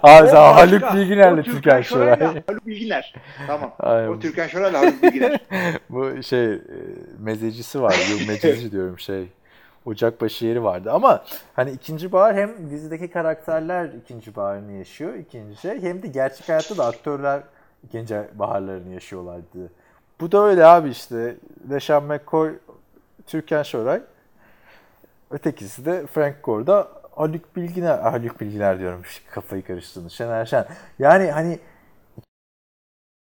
abi 0.03 0.26
o 0.26 0.26
sen. 0.26 0.53
Haluk 0.53 0.94
Bilginer'le 0.94 1.38
O 1.38 1.42
Türkan 1.42 1.82
Şoray. 1.82 2.20
Haluk 2.46 2.66
Bilginer. 2.66 3.14
Tamam. 3.46 3.72
Aynen. 3.78 4.09
O 4.09 4.18
Türkan 4.18 4.46
Şoray'la 4.46 4.80
Haluk 4.80 5.03
Bilginer. 5.03 5.40
Bu 5.90 6.22
şey 6.22 6.53
e, 6.53 6.61
mezecisi 7.18 7.82
var. 7.82 7.96
Yok 8.11 8.20
mezeci 8.28 8.72
diyorum 8.72 8.98
şey. 8.98 9.28
Ocakbaşı 9.86 10.46
yeri 10.46 10.62
vardı 10.62 10.92
ama 10.92 11.24
hani 11.55 11.70
ikinci 11.70 12.12
bahar 12.12 12.36
hem 12.36 12.70
dizideki 12.70 13.09
karakterler 13.09 13.88
ikinci 14.05 14.36
baharını 14.36 14.72
yaşıyor 14.72 15.14
ikinci 15.14 15.61
şey 15.61 15.82
hem 15.82 16.03
de 16.03 16.07
gerçek 16.07 16.48
hayatta 16.48 16.76
da 16.78 16.86
aktörler 16.86 17.40
ikinci 17.84 18.16
baharlarını 18.34 18.94
yaşıyorlardı. 18.94 19.70
Bu 20.20 20.32
da 20.32 20.44
öyle 20.44 20.66
abi 20.66 20.88
işte. 20.88 21.36
Leşan 21.70 22.05
McCoy, 22.05 22.53
Türkan 23.26 23.62
Şoray. 23.62 24.03
Ötekisi 25.30 25.84
de 25.84 26.07
Frank 26.07 26.44
Gore'da 26.44 26.99
Haluk 27.17 27.57
Bilginer, 27.57 27.99
ah, 28.03 28.13
Haluk 28.13 28.41
Bilginer 28.41 28.79
diyorum 28.79 29.03
kafayı 29.31 29.65
karıştırdım. 29.65 30.11
Şener 30.11 30.47
Şen. 30.47 30.67
Yani 30.99 31.31
hani 31.31 31.59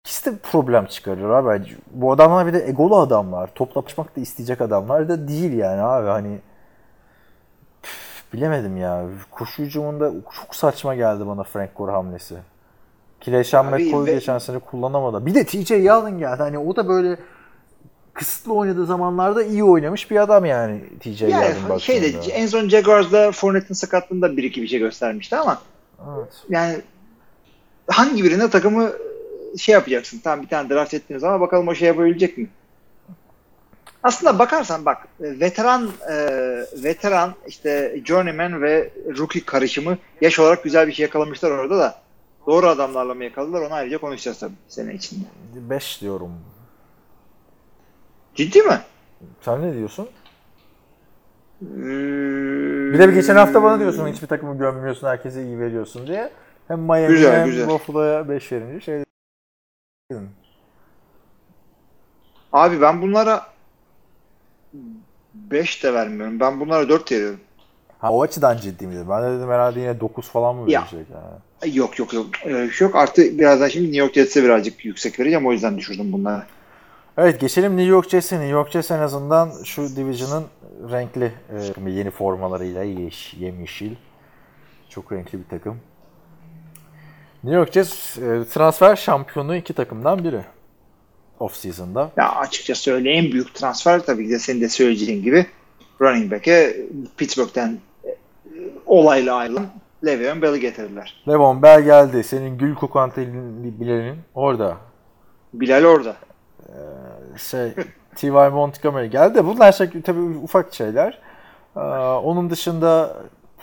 ikisi 0.05 0.33
de 0.33 0.39
problem 0.39 0.87
çıkarıyor 0.87 1.31
abi. 1.31 1.77
Bu 1.91 2.13
adamlar 2.13 2.47
bir 2.47 2.53
de 2.53 2.69
egolu 2.69 2.97
adamlar. 2.97 3.51
Toplaşmak 3.55 4.17
da 4.17 4.21
isteyecek 4.21 4.61
adamlar 4.61 5.09
da 5.09 5.29
değil 5.29 5.53
yani 5.53 5.83
abi. 5.83 6.09
Hani 6.09 6.39
Üf, 7.85 8.25
bilemedim 8.33 8.77
ya. 8.77 9.07
Koşu 9.31 9.63
hücumunda 9.63 10.13
çok 10.43 10.55
saçma 10.55 10.95
geldi 10.95 11.27
bana 11.27 11.43
Frank 11.43 11.77
Gore 11.77 11.93
hamlesi. 11.93 12.37
Kileşen 13.21 13.65
Abi 13.65 13.85
McCoy 13.85 14.07
ve- 14.07 14.13
geçen 14.13 14.39
sene 14.39 14.59
kullanamadı. 14.59 15.27
Bir 15.27 15.35
de 15.35 15.45
TJ 15.45 15.71
Yeldon 15.71 16.19
geldi. 16.19 16.43
Hani 16.43 16.59
o 16.59 16.77
da 16.77 16.89
böyle 16.89 17.19
kısıtlı 18.17 18.55
oynadığı 18.55 18.87
zamanlarda 18.87 19.43
iyi 19.45 19.65
oynamış 19.65 20.11
bir 20.11 20.17
adam 20.17 20.45
yani 20.45 20.81
TJ 21.01 21.23
Yani 21.23 21.55
baktığında. 21.63 21.79
şeyde 21.79 22.07
en 22.33 22.47
son 22.47 22.69
Jaguars'da 22.69 23.33
Fournette'in 23.33 23.75
sakatlığında 23.75 24.37
bir 24.37 24.43
iki 24.45 24.63
bir 24.63 24.69
şey 24.69 24.79
göstermişti 24.79 25.37
ama 25.37 25.63
Evet. 26.17 26.33
yani 26.49 26.81
hangi 27.89 28.25
birine 28.25 28.51
takımı 28.51 28.93
şey 29.59 29.73
yapacaksın. 29.73 30.21
Tamam 30.25 30.43
bir 30.43 30.49
tane 30.49 30.69
draft 30.71 30.95
ettiniz 30.95 31.25
ama 31.25 31.41
bakalım 31.41 31.69
o 31.69 31.75
şey 31.75 31.89
yapabilecek 31.89 32.39
mi? 32.39 32.49
Aslında 34.03 34.39
bakarsan 34.39 34.85
bak 34.85 35.09
veteran 35.21 35.91
e, 36.11 36.15
veteran 36.83 37.35
işte 37.47 38.01
journeyman 38.05 38.63
ve 38.63 38.91
rookie 39.19 39.45
karışımı 39.45 39.99
yaş 40.21 40.39
olarak 40.39 40.65
güzel 40.65 40.87
bir 40.89 40.93
şey 40.93 41.03
yakalamışlar 41.03 41.51
orada 41.51 41.79
da 41.79 41.95
doğru 42.47 42.67
adamlarla 42.69 43.15
mı 43.15 43.25
yakaladılar 43.25 43.61
onu 43.61 43.75
ayrıca 43.75 43.99
konuşacağız 43.99 44.39
tabii 44.39 44.53
sene 44.69 44.95
içinde. 44.95 45.25
5 45.55 46.01
diyorum. 46.01 46.31
Ciddi 48.37 48.63
mi? 48.63 48.81
Sen 49.41 49.63
ne 49.63 49.75
diyorsun? 49.75 50.09
Hmm. 51.59 52.93
Bir 52.93 52.99
de 52.99 53.09
bir 53.09 53.13
geçen 53.15 53.37
hafta 53.37 53.63
bana 53.63 53.79
diyorsun 53.81 54.09
hiçbir 54.09 54.27
takımı 54.27 54.59
gömmüyorsun, 54.59 55.07
herkese 55.09 55.45
iyi 55.45 55.59
veriyorsun 55.61 56.07
diye. 56.07 56.31
Hem 56.69 56.81
Miami 56.81 57.07
Güzel, 57.09 57.61
hem. 57.61 57.69
Buffalo'ya 57.69 58.29
5 58.29 58.53
verince 58.53 58.81
şey 58.85 59.03
dedin. 60.13 60.29
Abi 62.53 62.81
ben 62.81 63.03
bunlara 63.03 63.47
5 65.35 65.85
de 65.85 65.95
vermiyorum. 65.95 66.41
Ben 66.41 66.61
bunlara 66.61 66.89
4 66.89 67.13
veriyorum. 67.13 67.41
Ha 67.99 68.13
o 68.13 68.23
açıdan 68.23 68.57
ciddi 68.57 68.87
miydi? 68.87 69.05
Ben 69.11 69.23
de 69.23 69.39
dedim 69.39 69.49
herhalde 69.51 69.81
yine 69.81 70.01
9 70.01 70.29
falan 70.31 70.57
mı 70.57 70.71
Ya. 70.71 70.81
verecek 70.81 71.07
yani. 71.15 71.25
Ay, 71.63 71.75
Yok 71.77 71.99
yok 71.99 72.13
yok. 72.13 72.27
Şey 72.73 72.87
yok. 72.87 72.97
Artı 72.97 73.23
birazdan 73.39 73.69
şimdi 73.69 73.87
New 73.87 73.99
York 74.01 74.15
Jets'e 74.15 74.45
birazcık 74.45 74.85
yüksek 74.85 75.21
vereceğim. 75.21 75.47
O 75.47 75.53
yüzden 75.53 75.79
düşürdüm 75.79 76.13
bunları. 76.13 76.43
Evet 77.19 77.41
geçelim 77.41 77.77
New 77.77 77.91
York 77.91 78.09
Jets'e. 78.09 78.37
New 78.37 78.51
York 78.51 78.71
Jets 78.71 78.91
en 78.91 78.99
azından 78.99 79.53
şu 79.65 79.97
division'ın 79.97 80.45
renkli 80.91 81.33
e, 81.87 81.91
yeni 81.91 82.11
formalarıyla 82.11 82.83
yeş, 82.83 83.35
yemyeşil. 83.35 83.95
Çok 84.89 85.13
renkli 85.13 85.39
bir 85.39 85.49
takım. 85.51 85.81
New 87.45 87.59
York 87.59 87.73
Jets 87.73 88.19
e, 88.19 88.45
transfer 88.53 88.97
şampiyonu 88.97 89.57
iki 89.57 89.73
takımdan 89.73 90.25
biri. 90.25 90.41
Off 91.41 91.57
season'da. 91.57 92.11
Ya 92.17 92.35
açıkçası 92.35 92.93
öyle 92.93 93.11
en 93.11 93.33
büyük 93.33 93.55
transfer 93.55 94.07
tabii 94.07 94.25
ki 94.27 94.31
de 94.31 94.39
senin 94.39 94.61
de 94.61 94.69
söyleyeceğin 94.69 95.23
gibi 95.23 95.47
running 96.01 96.33
back'e 96.33 96.77
Pittsburgh'ten 97.17 97.79
e, 98.05 98.17
olayla 98.87 99.35
ayrılan 99.35 99.67
Le'Veon 100.05 100.43
Bell'i 100.43 100.61
getirdiler. 100.61 101.23
Levon 101.29 101.63
Bell 101.63 101.83
geldi. 101.83 102.25
Senin 102.25 102.59
gül 102.59 102.75
kokan 102.75 103.13
bilenin 103.81 104.17
orada. 104.35 104.77
Bilal 105.55 105.85
orada. 105.85 106.17
Şey 107.37 107.71
T.Y. 108.17 108.49
Montgomery 108.49 109.07
geldi. 109.07 109.47
Bunlar 109.47 109.73
şey, 109.73 110.03
tabii 110.03 110.21
ufak 110.21 110.75
şeyler. 110.75 111.19
Ee, 111.77 111.81
onun 112.25 112.51
dışında 112.51 113.17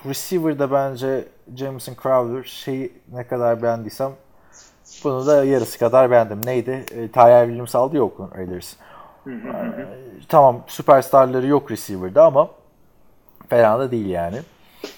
receiver'da 0.05 0.71
bence 0.71 1.25
Jameson 1.55 1.95
Crowder 2.03 2.43
şey 2.43 2.91
ne 3.11 3.27
kadar 3.27 3.63
beğendiysem 3.63 4.11
bunu 5.03 5.27
da 5.27 5.45
yarısı 5.45 5.79
kadar 5.79 6.11
beğendim. 6.11 6.45
Neydi? 6.45 6.85
E, 6.91 7.07
Tyler 7.07 7.45
Williams 7.45 7.75
aldı 7.75 7.97
yok 7.97 8.19
mu 8.19 8.29
Raiders. 8.37 8.73
Ee, 9.27 9.31
tamam 10.29 10.63
süperstarları 10.67 11.47
yok 11.47 11.71
receiver'da 11.71 12.23
ama 12.25 12.49
fena 13.49 13.79
da 13.79 13.91
değil 13.91 14.05
yani. 14.05 14.37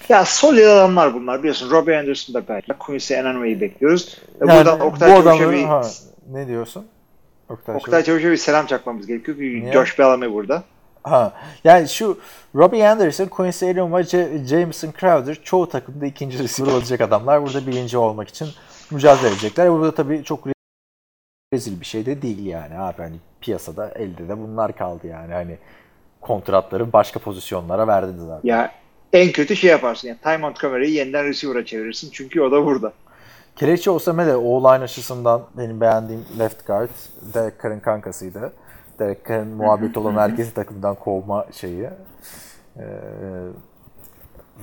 Ya 0.08 0.24
solid 0.24 0.64
adamlar 0.64 1.14
bunlar 1.14 1.38
biliyorsun. 1.38 1.70
Robbie 1.70 1.98
Anderson 1.98 2.34
da 2.34 2.48
belki. 2.48 2.72
Quincy 2.72 3.14
Enanway'i 3.14 3.60
bekliyoruz. 3.60 4.18
E, 4.40 4.46
Yani 4.46 4.58
Buradan 4.58 4.80
Oktay 4.80 5.24
bu 5.24 5.52
bir, 5.52 5.64
ha, 5.64 5.82
ne 6.30 6.46
diyorsun? 6.46 6.86
Oktay, 7.48 7.76
Oktay 7.76 8.04
Çavuş'a 8.04 8.30
bir 8.30 8.36
selam 8.36 8.66
çakmamız 8.66 9.06
gerekiyor. 9.06 9.36
Çünkü 9.36 9.60
Niye? 9.60 9.72
Josh 9.72 9.98
Bellamy 9.98 10.32
burada. 10.32 10.62
Ha. 11.02 11.32
Yani 11.64 11.88
şu 11.88 12.18
Robbie 12.54 12.88
Anderson, 12.88 13.26
Quincy 13.26 13.64
Allen 13.64 13.94
ve 13.94 14.04
Jameson 14.46 14.92
Crowder 15.00 15.42
çoğu 15.42 15.68
takımda 15.68 16.06
ikinci 16.06 16.38
receiver 16.38 16.72
olacak 16.72 17.00
adamlar. 17.00 17.42
Burada 17.42 17.66
birinci 17.66 17.98
olmak 17.98 18.28
için 18.28 18.48
mücadele 18.90 19.28
edecekler. 19.28 19.70
Burada 19.70 19.94
tabii 19.94 20.24
çok 20.24 20.46
rezil 21.54 21.80
bir 21.80 21.86
şey 21.86 22.06
de 22.06 22.22
değil 22.22 22.46
yani. 22.46 22.78
Abi 22.78 23.02
hani 23.02 23.16
piyasada 23.40 23.88
elde 23.88 24.28
de 24.28 24.38
bunlar 24.38 24.76
kaldı 24.76 25.06
yani. 25.06 25.32
Hani 25.32 25.58
kontratları 26.20 26.92
başka 26.92 27.20
pozisyonlara 27.20 27.86
verdi 27.86 28.12
zaten. 28.18 28.48
Ya 28.48 28.72
en 29.12 29.32
kötü 29.32 29.56
şey 29.56 29.70
yaparsın. 29.70 30.08
Yani 30.08 30.18
Ty 30.22 30.36
Montgomery'i 30.36 30.92
yeniden 30.92 31.24
receiver'a 31.24 31.64
çevirirsin. 31.64 32.10
Çünkü 32.12 32.40
o 32.40 32.52
da 32.52 32.64
burada. 32.64 32.92
Kelechi 33.56 33.90
Osame 33.90 34.26
de 34.26 34.36
O-line 34.36 34.84
açısından 34.84 35.42
benim 35.58 35.80
beğendiğim 35.80 36.24
left 36.38 36.66
guard. 36.66 36.88
Derek 37.34 37.62
Carr'ın 37.62 37.80
kankasıydı. 37.80 38.52
Derek 38.98 39.28
Carr'ın 39.28 39.48
muhabbeti 39.48 39.98
olan 39.98 40.16
herkesi 40.16 40.54
takımdan 40.54 40.94
kovma 40.94 41.46
şeyi. 41.52 41.82
Ee, 42.76 42.82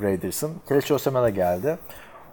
Raiders'ın. 0.02 0.52
Kelechi 0.70 0.94
Osame 0.94 1.24
de 1.24 1.32
geldi. 1.32 1.78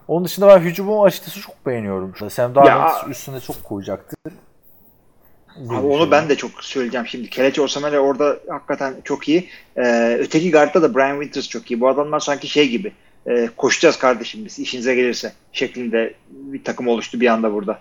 Onun 0.09 0.25
dışında 0.25 0.49
ben 0.49 0.61
hücumu 0.61 1.05
açıkçası 1.05 1.41
çok 1.41 1.67
beğeniyorum. 1.67 2.31
Sam 2.31 2.55
Darnold 2.55 3.11
üstünde 3.11 3.41
çok 3.41 3.65
koyacaktır. 3.65 4.33
Abi 5.69 5.87
onu 5.87 6.11
ben 6.11 6.29
de 6.29 6.37
çok 6.37 6.65
söyleyeceğim 6.65 7.07
şimdi. 7.07 7.31
Kelechi 7.31 7.63
Osamele 7.63 8.01
orada 8.01 8.37
hakikaten 8.49 8.95
çok 9.05 9.29
iyi. 9.29 9.49
Ee, 9.77 10.17
öteki 10.21 10.51
guardda 10.51 10.83
da 10.83 10.95
Brian 10.95 11.21
Winters 11.21 11.49
çok 11.49 11.71
iyi. 11.71 11.81
Bu 11.81 11.89
adamlar 11.89 12.21
sanki 12.21 12.49
şey 12.49 12.69
gibi. 12.69 12.93
E, 13.27 13.49
koşacağız 13.57 13.99
kardeşim 13.99 14.45
biz 14.45 14.59
işinize 14.59 14.95
gelirse 14.95 15.33
şeklinde 15.53 16.15
bir 16.31 16.65
takım 16.65 16.89
oluştu 16.89 17.21
bir 17.21 17.27
anda 17.27 17.53
burada. 17.53 17.79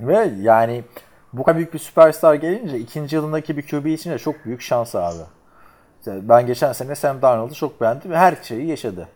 Ve 0.00 0.30
yani 0.40 0.84
bu 1.32 1.42
kadar 1.42 1.56
büyük 1.56 1.74
bir 1.74 1.78
süperstar 1.78 2.34
gelince 2.34 2.78
ikinci 2.78 3.16
yılındaki 3.16 3.56
bir 3.56 3.62
QB 3.62 3.86
için 3.86 4.10
de 4.10 4.18
çok 4.18 4.44
büyük 4.44 4.60
şans 4.60 4.94
abi. 4.94 5.22
Ben 6.06 6.46
geçen 6.46 6.72
sene 6.72 6.94
Sam 6.94 7.22
Darnold'u 7.22 7.54
çok 7.54 7.80
beğendim 7.80 8.10
ve 8.10 8.16
her 8.16 8.36
şeyi 8.42 8.66
yaşadı. 8.66 9.08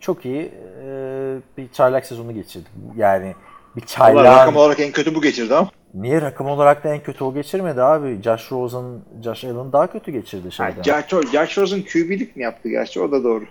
Çok 0.00 0.24
iyi 0.24 0.52
e, 0.84 1.36
bir 1.58 1.72
çaylak 1.72 2.06
sezonu 2.06 2.34
geçirdi. 2.34 2.68
Yani 2.96 3.34
bir 3.76 3.80
çaylak. 3.80 4.24
rakam 4.24 4.56
olarak 4.56 4.80
en 4.80 4.92
kötü 4.92 5.14
bu 5.14 5.22
geçirdi 5.22 5.54
ama. 5.54 5.70
Niye 5.94 6.20
rakam 6.20 6.46
olarak 6.46 6.84
da 6.84 6.94
en 6.94 7.02
kötü 7.02 7.24
o 7.24 7.34
geçirmedi 7.34 7.82
abi? 7.82 8.22
Josh 8.22 8.52
Rosen, 8.52 8.84
Josh 9.24 9.44
Allen 9.44 9.72
daha 9.72 9.92
kötü 9.92 10.12
geçirdi 10.12 10.52
şeyden. 10.52 10.82
Josh, 10.82 11.30
Josh 11.32 11.58
Rosen 11.58 11.82
QB'lik 11.82 12.36
mi 12.36 12.42
yaptı 12.42 12.68
gerçi? 12.68 13.00
O 13.00 13.12
da 13.12 13.24
doğru. 13.24 13.44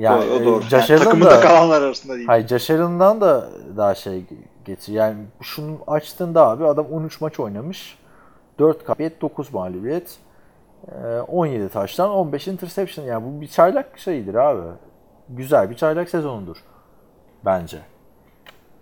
Yani, 0.00 0.24
o, 0.30 0.34
o 0.34 0.44
doğru. 0.44 0.58
e, 0.60 0.62
Josh 0.62 0.90
Yani 0.90 1.04
takımında 1.04 1.30
da, 1.30 1.40
kalanlar 1.40 1.82
arasında 1.82 2.14
değil. 2.16 2.26
hayır, 2.26 2.48
Josh 2.48 2.70
Allen'dan 2.70 3.20
da 3.20 3.48
daha 3.76 3.94
şey 3.94 4.24
geçir. 4.64 4.92
Yani 4.92 5.16
şunu 5.40 5.78
açtığında 5.86 6.48
abi 6.48 6.66
adam 6.66 6.86
13 6.86 7.20
maç 7.20 7.40
oynamış. 7.40 7.98
4 8.58 8.86
galibiyet, 8.86 9.20
9 9.22 9.54
mağlubiyet. 9.54 10.16
e, 10.88 11.20
17 11.20 11.68
taştan 11.68 12.10
15 12.10 12.48
interception. 12.48 13.04
Yani 13.04 13.24
bu 13.24 13.40
bir 13.40 13.48
çaylak 13.48 13.98
şeyidir 13.98 14.34
abi. 14.34 14.60
Güzel 15.28 15.70
bir 15.70 15.74
çaylak 15.76 16.08
sezonudur. 16.08 16.56
Bence. 17.44 17.78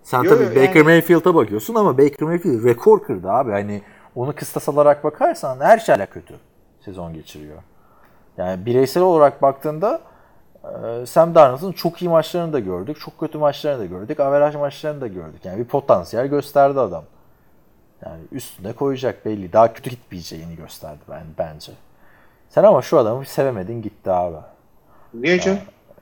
Sen 0.03 0.23
Yo, 0.23 0.31
tabii 0.31 0.45
yo, 0.45 0.51
Baker 0.51 0.74
yani- 0.77 0.82
Mayfield'a 0.82 1.35
bakıyorsun 1.35 1.74
ama 1.74 1.99
Baker 1.99 2.23
Mayfield 2.28 2.65
rekor 2.65 3.03
kırdı 3.03 3.31
abi. 3.31 3.51
Hani 3.51 3.82
onu 4.15 4.35
kıstas 4.35 4.69
alarak 4.69 5.05
bakarsan 5.05 5.61
her 5.61 5.78
şeyle 5.78 6.07
kötü 6.07 6.35
sezon 6.81 7.12
geçiriyor. 7.15 7.62
Yani 8.36 8.66
bireysel 8.66 9.03
olarak 9.03 9.43
baktığında 9.43 9.95
e, 9.97 10.01
Sam 11.06 11.35
Darnold'un 11.35 11.72
çok 11.72 12.02
iyi 12.02 12.09
maçlarını 12.09 12.52
da 12.52 12.59
gördük. 12.60 13.01
Çok 13.01 13.18
kötü 13.18 13.39
maçlarını 13.39 13.80
da 13.80 13.86
gördük. 13.86 14.20
Averaj 14.20 14.55
maçlarını 14.55 15.01
da 15.01 15.06
gördük. 15.06 15.44
Yani 15.44 15.59
bir 15.59 15.64
potansiyel 15.64 16.26
gösterdi 16.26 16.80
adam. 16.80 17.05
Yani 18.06 18.20
üstüne 18.32 18.72
koyacak 18.72 19.26
belli. 19.26 19.52
Daha 19.52 19.72
kötü 19.72 19.90
gitmeyeceğini 19.90 20.56
gösterdi 20.56 21.01
ben 21.10 21.24
bence. 21.39 21.72
Sen 22.48 22.64
ama 22.64 22.82
şu 22.82 22.98
adamı 22.98 23.26
sevemedin 23.26 23.82
gitti 23.82 24.10
abi. 24.10 24.36
Niye 25.14 25.40
canım? 25.40 25.59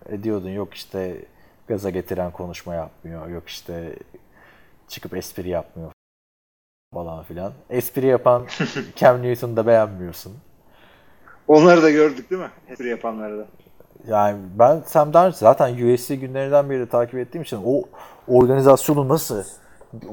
E 0.08 0.22
diyordun 0.22 0.50
yok 0.50 0.74
işte 0.74 1.24
gaza 1.68 1.90
getiren 1.90 2.30
konuşma 2.30 2.74
yapmıyor. 2.74 3.28
Yok 3.28 3.48
işte 3.48 3.96
çıkıp 4.88 5.16
espri 5.16 5.48
yapmıyor 5.48 5.92
falan 6.94 7.24
filan. 7.24 7.52
Espri 7.70 8.06
yapan 8.06 8.46
Cam 8.96 9.22
Newton'u 9.22 9.56
da 9.56 9.66
beğenmiyorsun. 9.66 10.36
Onları 11.48 11.82
da 11.82 11.90
gördük 11.90 12.30
değil 12.30 12.42
mi? 12.42 12.50
Espri 12.68 12.88
yapanları 12.88 13.38
da. 13.38 13.46
Yani 14.08 14.38
ben 14.58 14.82
Sam 14.86 15.12
Darnold 15.12 15.34
zaten 15.34 15.94
USC 15.94 16.16
günlerinden 16.16 16.70
beri 16.70 16.88
takip 16.88 17.14
ettiğim 17.14 17.42
için 17.42 17.60
o 17.66 17.82
organizasyonu 18.28 19.08
nasıl 19.08 19.44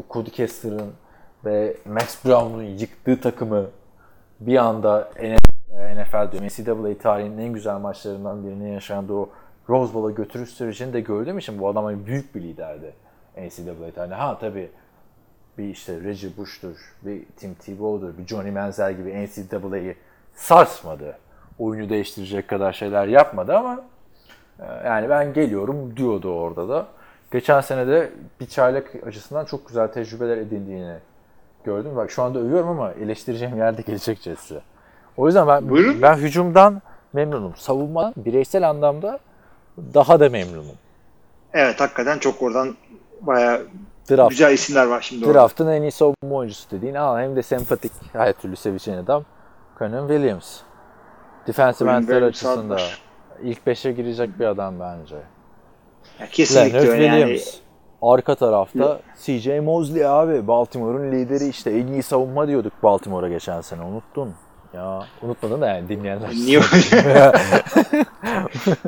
Cody 0.10 0.30
Kessler'ın 0.30 0.94
ve 1.46 1.78
Max 1.86 2.26
Brown'un 2.26 2.64
yıktığı 2.64 3.22
takımı 3.22 3.66
bir 4.40 4.58
anda 4.58 5.10
NFL 5.96 6.32
diyorum 6.32 6.48
NCAA 6.48 6.98
tarihinin 6.98 7.38
en 7.38 7.54
güzel 7.54 7.78
maçlarından 7.78 8.46
birini 8.46 8.74
yaşandığı 8.74 9.14
o 9.14 9.30
Rose 9.70 9.94
Bowl'a 9.94 10.12
götürüş 10.12 10.50
sürecini 10.50 10.94
de 10.94 11.02
gördüğüm 11.02 11.38
için 11.38 11.60
bu 11.60 11.70
adam 11.70 11.86
hani 11.86 12.06
büyük 12.06 12.36
bir 12.36 12.42
liderdi 12.42 12.94
NCAA 13.38 13.92
tarihinde. 13.96 14.16
Ha 14.16 14.38
tabii 14.40 14.72
bir 15.58 15.70
işte 15.70 16.02
Reggie 16.04 16.38
Bush'tur, 16.38 16.96
bir 17.02 17.26
Tim 17.38 17.54
Tebow'dur, 17.54 18.18
bir 18.18 18.28
Johnny 18.28 18.52
Manziel 18.52 18.94
gibi 18.98 19.28
NCAA'yı 19.28 19.96
sarsmadı. 20.36 21.18
Oyunu 21.60 21.90
değiştirecek 21.90 22.48
kadar 22.48 22.74
şeyler 22.74 23.08
yapmadı 23.08 23.58
ama 23.58 23.82
e, 24.60 24.88
yani 24.88 25.10
ben 25.10 25.34
geliyorum 25.34 25.98
diyordu 25.98 26.34
orada 26.34 26.70
da. 26.70 26.86
Geçen 27.32 27.62
sene 27.62 27.88
de 27.88 28.12
bir 28.40 28.46
çaylak 28.48 28.96
açısından 29.08 29.46
çok 29.46 29.68
güzel 29.68 29.88
tecrübeler 29.88 30.38
edindiğini 30.38 30.96
gördüm. 31.64 31.92
Bak 31.96 32.12
şu 32.12 32.24
anda 32.24 32.40
övüyorum 32.40 32.70
ama 32.70 32.92
eleştireceğim 32.92 33.58
yerde 33.58 33.82
gelecek 33.82 34.22
Jets'i. 34.22 34.62
O 35.18 35.28
yüzden 35.28 35.48
ben 35.48 35.70
Buyurun. 35.70 36.02
ben 36.02 36.16
hücumdan 36.16 36.82
memnunum. 37.14 37.56
Savunmadan 37.56 38.14
bireysel 38.18 38.70
anlamda 38.70 39.20
daha 39.94 40.20
da 40.20 40.30
memnunum. 40.30 40.76
Evet 41.54 41.82
hakikaten 41.82 42.20
çok 42.20 42.42
oradan 42.42 42.76
bayağı 43.22 43.62
Draft, 44.10 44.30
güzel 44.30 44.54
isimler 44.54 44.86
var 44.86 45.02
şimdi 45.02 45.26
orada. 45.26 45.40
draft'ın 45.40 45.68
en 45.68 45.82
iyi 45.82 45.92
savunma 45.92 46.36
oyuncusu 46.36 46.72
dediğin 46.72 46.96
al 46.96 47.20
hem 47.20 47.36
de 47.36 47.44
sempatik 47.44 47.92
her 48.14 48.34
türlü 48.34 48.56
seveceğin 48.56 48.98
adam 48.98 49.24
Conan 49.80 50.08
Williams. 50.08 50.60
Defensive 51.48 51.92
endler 51.92 52.22
var. 52.70 53.00
ilk 53.44 53.60
5'e 53.68 53.92
girecek 53.92 54.40
bir 54.40 54.46
adam 54.46 54.80
bence. 54.80 55.16
Ya 56.20 56.28
kesinlikle 56.32 56.74
Leonard 56.74 56.90
öyle 56.92 57.04
yani. 57.04 57.20
Williams. 57.20 57.56
Arka 58.02 58.36
tarafta 58.36 59.00
CJ 59.24 59.48
Mosley 59.48 60.06
abi. 60.06 60.48
Baltimore'un 60.48 61.12
lideri 61.12 61.48
işte. 61.48 61.72
En 61.72 61.88
iyi 61.88 62.04
savunma 62.04 62.48
diyorduk 62.48 62.74
Baltimore'a 62.84 63.30
geçen 63.30 63.62
sene. 63.62 63.82
Unuttun. 63.82 64.34
Ya 64.74 65.04
unutmadın 65.22 65.62
da 65.62 65.68
yani 65.68 65.90
dinleyenler. 65.90 66.30
Niye 66.30 66.60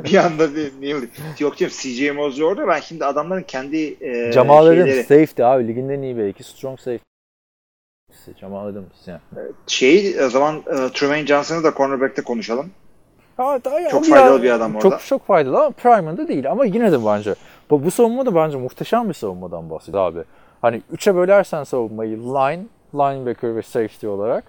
bir 0.04 0.16
anda 0.16 0.54
bir 0.54 0.72
niye? 0.80 0.96
Yok 1.38 1.56
canım 1.56 1.72
CJ 1.80 2.10
Mosley 2.10 2.44
orada 2.44 2.68
ben 2.68 2.80
şimdi 2.80 3.04
adamların 3.04 3.42
kendi 3.42 3.96
e, 4.00 4.38
Adams 4.38 4.66
şeyleri, 4.66 5.02
safety 5.02 5.44
abi. 5.44 5.68
Ligin 5.68 5.88
en 5.88 6.02
iyi 6.02 6.18
belki. 6.18 6.44
Strong 6.44 6.78
safety. 6.78 7.02
Jamal 8.40 8.66
Adams 8.66 9.06
yani. 9.06 9.20
şey 9.66 10.24
o 10.24 10.28
zaman 10.28 10.56
e, 10.56 10.92
Tremaine 10.94 11.26
Johnson'ı 11.26 11.64
da 11.64 11.72
cornerback'te 11.76 12.22
konuşalım. 12.22 12.70
Ha, 13.36 13.58
daha 13.64 13.88
Çok 13.88 14.08
ya- 14.08 14.14
faydalı 14.16 14.42
bir 14.42 14.50
adam 14.50 14.74
orada. 14.76 14.90
Çok 14.90 15.00
çok 15.00 15.26
faydalı 15.26 15.58
ama 15.58 15.70
prime'ında 15.70 16.28
değil 16.28 16.50
ama 16.50 16.64
yine 16.64 16.92
de 16.92 17.06
bence. 17.06 17.34
Bu, 17.70 17.84
bu 17.84 17.90
savunma 17.90 18.26
da 18.26 18.34
bence 18.34 18.56
muhteşem 18.58 19.08
bir 19.08 19.14
savunmadan 19.14 19.70
bahsediyor 19.70 20.02
abi. 20.06 20.24
Hani 20.62 20.82
üçe 20.92 21.14
bölersen 21.14 21.64
savunmayı 21.64 22.18
line, 22.18 22.64
linebacker 22.94 23.56
ve 23.56 23.62
safety 23.62 24.06
olarak 24.08 24.44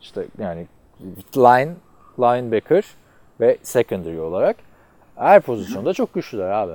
işte 0.00 0.24
yani 0.38 0.66
line, 1.36 1.74
linebacker 2.18 2.84
ve 3.40 3.58
secondary 3.62 4.20
olarak 4.20 4.56
her 5.16 5.40
pozisyonda 5.40 5.92
çok 5.92 6.14
güçlüler 6.14 6.50
abi. 6.50 6.72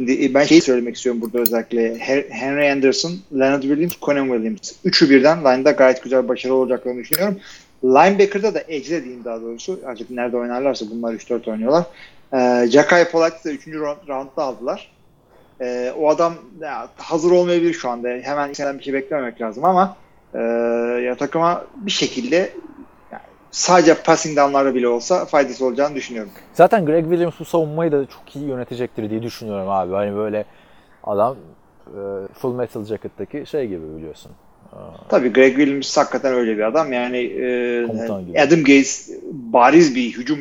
Şimdi 0.00 0.24
e, 0.24 0.34
ben 0.34 0.44
şeyi 0.44 0.60
söylemek 0.60 0.96
istiyorum 0.96 1.20
burada 1.20 1.38
özellikle. 1.38 1.98
Henry 2.30 2.72
Anderson, 2.72 3.12
Leonard 3.38 3.62
Williams, 3.62 3.92
Conan 4.02 4.28
Williams. 4.28 4.72
Üçü 4.84 5.10
birden 5.10 5.40
line'da 5.40 5.70
gayet 5.70 6.02
güzel 6.02 6.28
başarılı 6.28 6.56
olacaklarını 6.56 7.00
düşünüyorum. 7.00 7.38
Linebacker'da 7.84 8.54
da 8.54 8.62
edge'de 8.68 9.04
diyeyim 9.04 9.24
daha 9.24 9.40
doğrusu. 9.40 9.80
Artık 9.86 10.10
nerede 10.10 10.36
oynarlarsa 10.36 10.86
bunlar 10.90 11.14
3-4 11.14 11.50
oynuyorlar. 11.50 11.84
Ee, 12.32 12.66
Jackai 12.70 13.10
Polak'ı 13.10 13.44
da 13.44 13.52
3. 13.52 13.68
round, 13.68 14.08
roundda 14.08 14.42
aldılar. 14.42 14.92
Ee, 15.60 15.92
o 15.98 16.08
adam 16.08 16.34
ya, 16.60 16.88
hazır 16.96 17.30
olmayabilir 17.30 17.72
şu 17.72 17.90
anda. 17.90 18.08
Hemen 18.08 18.52
senden 18.52 18.78
bir 18.78 18.84
şey 18.84 18.92
beklememek 18.92 19.40
lazım 19.40 19.64
ama 19.64 19.96
e, 20.34 20.38
ya 21.04 21.14
takıma 21.14 21.64
bir 21.76 21.90
şekilde 21.90 22.50
sadece 23.50 23.94
passing 23.94 24.36
down'larda 24.38 24.74
bile 24.74 24.88
olsa 24.88 25.24
faydası 25.24 25.64
olacağını 25.66 25.94
düşünüyorum. 25.94 26.32
Zaten 26.54 26.86
Greg 26.86 27.04
Williams 27.04 27.40
bu 27.40 27.44
savunmayı 27.44 27.92
da 27.92 28.06
çok 28.06 28.36
iyi 28.36 28.44
yönetecektir 28.48 29.10
diye 29.10 29.22
düşünüyorum 29.22 29.68
abi. 29.68 29.92
Hani 29.92 30.16
böyle 30.16 30.44
adam 31.04 31.36
e, 31.86 32.00
Full 32.34 32.54
Metal 32.54 32.84
Jacket'taki 32.84 33.44
şey 33.46 33.66
gibi 33.68 33.96
biliyorsun. 33.96 34.32
Tabii 35.08 35.32
Greg 35.32 35.56
Williams 35.56 35.96
hakikaten 35.96 36.34
öyle 36.34 36.56
bir 36.56 36.62
adam. 36.62 36.92
Yani 36.92 37.16
e. 37.16 38.40
Adam 38.42 38.62
Gaze 38.64 39.12
bariz 39.32 39.94
bir 39.94 40.12
hücum 40.16 40.38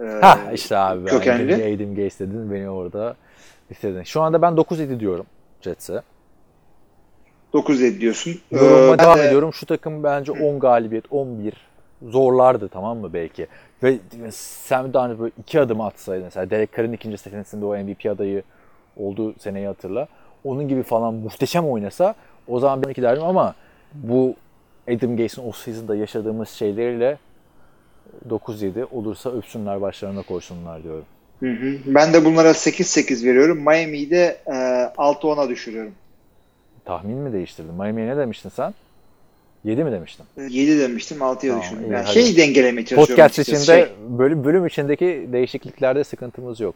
e, 0.00 0.04
Ha 0.04 0.38
işte 0.54 0.76
abi 0.76 1.04
kökenli. 1.04 1.54
Adam, 1.54 1.74
Adam 1.74 1.94
Gaze 1.94 2.18
dedin 2.28 2.52
beni 2.52 2.70
orada 2.70 3.16
bitirdin. 3.70 4.02
Şu 4.02 4.20
anda 4.22 4.42
ben 4.42 4.52
9-7 4.52 5.00
diyorum 5.00 5.26
Jets'e. 5.60 6.02
9 7.52 7.82
ediyorsun. 7.82 8.34
Yorumuma 8.50 8.94
Ee, 8.94 8.98
devam 8.98 9.18
de- 9.18 9.26
ediyorum. 9.26 9.52
Şu 9.52 9.66
takım 9.66 10.04
bence 10.04 10.32
10 10.32 10.58
galibiyet, 10.58 11.04
11 11.10 11.67
zorlardı 12.02 12.68
tamam 12.68 12.98
mı 12.98 13.12
belki. 13.12 13.46
Ve 13.82 13.98
Sam 14.30 14.94
Darnold 14.94 15.18
böyle 15.18 15.32
iki 15.38 15.60
adım 15.60 15.80
atsaydı 15.80 16.24
mesela 16.24 16.50
Derek 16.50 16.76
Carr'ın 16.76 16.92
ikinci 16.92 17.18
senesinde 17.18 17.64
o 17.66 17.76
MVP 17.76 18.06
adayı 18.06 18.42
olduğu 18.96 19.38
seneyi 19.38 19.66
hatırla. 19.66 20.08
Onun 20.44 20.68
gibi 20.68 20.82
falan 20.82 21.14
muhteşem 21.14 21.68
oynasa 21.68 22.14
o 22.48 22.60
zaman 22.60 22.82
ben 22.82 22.90
iki 22.90 23.02
derdim 23.02 23.24
ama 23.24 23.54
bu 23.94 24.34
Adam 24.88 25.16
Gase'in 25.16 25.48
o 25.48 25.52
season'da 25.52 25.96
yaşadığımız 25.96 26.48
şeyleriyle 26.48 27.18
9-7 28.28 28.84
olursa 28.90 29.30
öpsünler 29.30 29.80
başlarına 29.80 30.22
koysunlar 30.22 30.82
diyorum. 30.82 31.04
Hı 31.40 31.50
hı. 31.50 31.78
Ben 31.86 32.12
de 32.12 32.24
bunlara 32.24 32.50
8-8 32.50 33.26
veriyorum. 33.26 33.58
Miami'yi 33.58 34.10
de 34.10 34.38
e, 34.46 34.50
6-10'a 34.96 35.48
düşürüyorum. 35.48 35.92
Tahmin 36.84 37.16
mi 37.16 37.32
değiştirdin? 37.32 37.74
Miami'ye 37.74 38.08
ne 38.08 38.16
demiştin 38.16 38.48
sen? 38.48 38.74
7 39.64 39.84
mi 39.84 39.92
demiştin? 39.92 40.26
7 40.48 40.78
demiştim 40.80 41.18
6'ya 41.18 41.52
Tamam, 41.52 41.60
düşürdüm. 41.62 41.84
iyi, 41.84 41.92
Yani 41.92 42.06
şey 42.08 42.36
dengelemeye 42.36 42.86
çalışıyorum. 42.86 43.06
Podcast 43.24 43.38
içinde 43.38 43.58
Şey, 43.58 43.86
bölüm, 44.08 44.44
bölüm 44.44 44.66
içindeki 44.66 45.28
değişikliklerde 45.32 46.04
sıkıntımız 46.04 46.60
yok. 46.60 46.74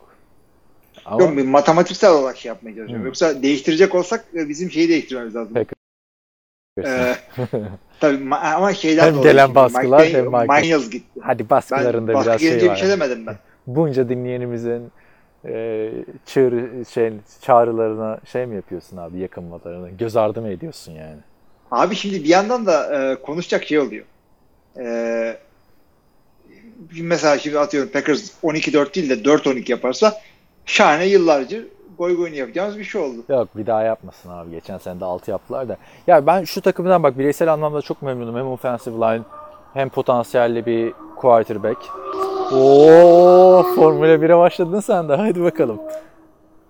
Ama 1.04 1.22
yok, 1.22 1.36
bir 1.36 1.44
matematiksel 1.46 2.10
olarak 2.10 2.36
şey 2.36 2.48
yapmaya 2.48 2.74
çalışıyorum. 2.74 3.02
Hı. 3.02 3.06
Yoksa 3.06 3.42
değiştirecek 3.42 3.94
olsak 3.94 4.24
e, 4.34 4.48
bizim 4.48 4.70
şeyi 4.70 4.88
değiştirmemiz 4.88 5.34
lazım. 5.36 5.54
Peki. 5.54 5.70
Ee, 6.84 7.14
tabii 8.00 8.16
ma- 8.24 8.54
ama 8.54 8.74
şeyden 8.74 9.14
Hem 9.14 9.22
gelen 9.22 9.44
şimdi. 9.44 9.54
baskılar, 9.54 10.00
Mike, 10.04 10.18
hem 10.18 10.24
Mike- 10.26 10.60
Miles 10.60 10.90
gitti. 10.90 11.20
hadi 11.20 11.42
Ben 11.42 11.50
baskılarında 11.50 12.14
baskı 12.14 12.28
biraz 12.30 12.40
şey 12.40 12.60
bir 12.60 12.66
var. 12.68 12.76
şey 12.76 12.88
demedim 12.88 13.26
ben. 13.26 13.36
Bunca 13.66 14.08
dinleyenimizin 14.08 14.82
e, 15.44 15.90
çığrı, 16.26 16.84
şey, 16.90 17.12
çağrılarına 17.40 18.18
şey 18.24 18.46
mi 18.46 18.56
yapıyorsun 18.56 18.96
abi 18.96 19.18
yakınmalarına? 19.18 19.88
Göz 19.90 20.16
ardı 20.16 20.40
mı 20.42 20.48
ediyorsun 20.48 20.92
yani? 20.92 21.16
Abi 21.72 21.94
şimdi 21.94 22.24
bir 22.24 22.28
yandan 22.28 22.66
da 22.66 22.94
e, 22.94 23.22
konuşacak 23.22 23.64
şey 23.64 23.78
oluyor. 23.78 24.04
E, 24.78 25.36
mesela 27.00 27.38
şimdi 27.38 27.58
atıyorum 27.58 27.92
Packers 27.92 28.30
12-4 28.42 28.94
değil 28.94 29.10
de 29.10 29.14
4-12 29.14 29.70
yaparsa 29.70 30.20
şahane 30.66 31.06
yıllarca 31.06 31.58
goy 31.98 32.16
goyunu 32.16 32.36
yapacağımız 32.36 32.78
bir 32.78 32.84
şey 32.84 33.00
oldu. 33.00 33.24
Yok 33.28 33.48
bir 33.56 33.66
daha 33.66 33.82
yapmasın 33.82 34.30
abi. 34.30 34.50
Geçen 34.50 34.78
sene 34.78 35.00
de 35.00 35.04
6 35.04 35.30
yaptılar 35.30 35.68
da. 35.68 35.76
Ya 36.06 36.26
ben 36.26 36.44
şu 36.44 36.60
takımdan 36.60 37.02
bak 37.02 37.18
bireysel 37.18 37.52
anlamda 37.52 37.82
çok 37.82 38.02
memnunum. 38.02 38.36
Hem 38.36 38.46
offensive 38.46 38.94
line 38.94 39.22
hem 39.74 39.88
potansiyelli 39.88 40.66
bir 40.66 40.92
quarterback. 41.16 41.78
Oo 42.52 43.62
Formula 43.74 44.14
1'e 44.14 44.38
başladın 44.38 44.80
sen 44.80 45.08
de. 45.08 45.16
Hadi 45.16 45.42
bakalım. 45.42 45.80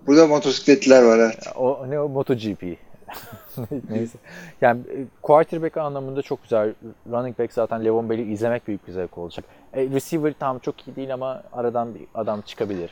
Burada 0.07 0.27
motosikletliler 0.27 1.03
var 1.03 1.19
evet. 1.19 1.47
O 1.57 1.87
ne 1.89 2.01
o 2.01 2.09
MotoGP. 2.09 2.92
Neyse. 3.91 4.19
Yani 4.61 4.81
e, 4.81 5.07
quarterback 5.23 5.77
anlamında 5.77 6.23
çok 6.23 6.43
güzel. 6.43 6.75
Running 7.11 7.39
back 7.39 7.53
zaten 7.53 7.85
Levon 7.85 8.11
Bell'i 8.11 8.33
izlemek 8.33 8.69
büyük 8.69 8.87
bir 8.87 8.93
zevk 8.93 9.19
olacak. 9.19 9.45
E, 9.73 9.91
receiver 9.91 10.35
tam 10.39 10.59
çok 10.59 10.89
iyi 10.89 10.97
değil 10.97 11.15
ama 11.15 11.43
aradan 11.53 11.95
bir 11.95 12.03
adam 12.15 12.41
çıkabilir 12.41 12.91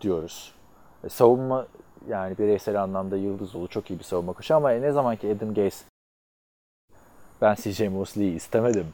diyoruz. 0.00 0.52
E, 1.04 1.08
savunma 1.08 1.66
yani 2.08 2.38
bireysel 2.38 2.82
anlamda 2.82 3.16
yıldız 3.16 3.54
dolu 3.54 3.68
çok 3.68 3.90
iyi 3.90 3.98
bir 3.98 4.04
savunma 4.04 4.32
koşu 4.32 4.54
ama 4.54 4.70
ne 4.70 4.92
zaman 4.92 5.16
ki 5.16 5.36
Adam 5.38 5.54
Gase 5.54 5.84
ben 7.42 7.54
CJ 7.54 7.80
Mosley'i 7.80 8.34
istemedim. 8.34 8.86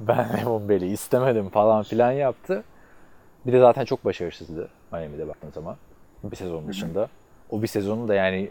Ben 0.00 0.28
Levon 0.40 0.68
Bell'i 0.68 0.86
istemedim 0.86 1.48
falan 1.48 1.82
filan 1.82 2.12
yaptı. 2.12 2.64
Bir 3.46 3.52
de 3.52 3.60
zaten 3.60 3.84
çok 3.84 4.04
başarısızdı 4.04 4.68
Miami'de 4.92 5.28
baktığın 5.28 5.50
zaman. 5.50 5.76
Bir 6.24 6.36
sezon 6.36 6.68
dışında. 6.68 7.08
O 7.50 7.62
bir 7.62 7.66
sezonu 7.66 8.08
da 8.08 8.14
yani 8.14 8.50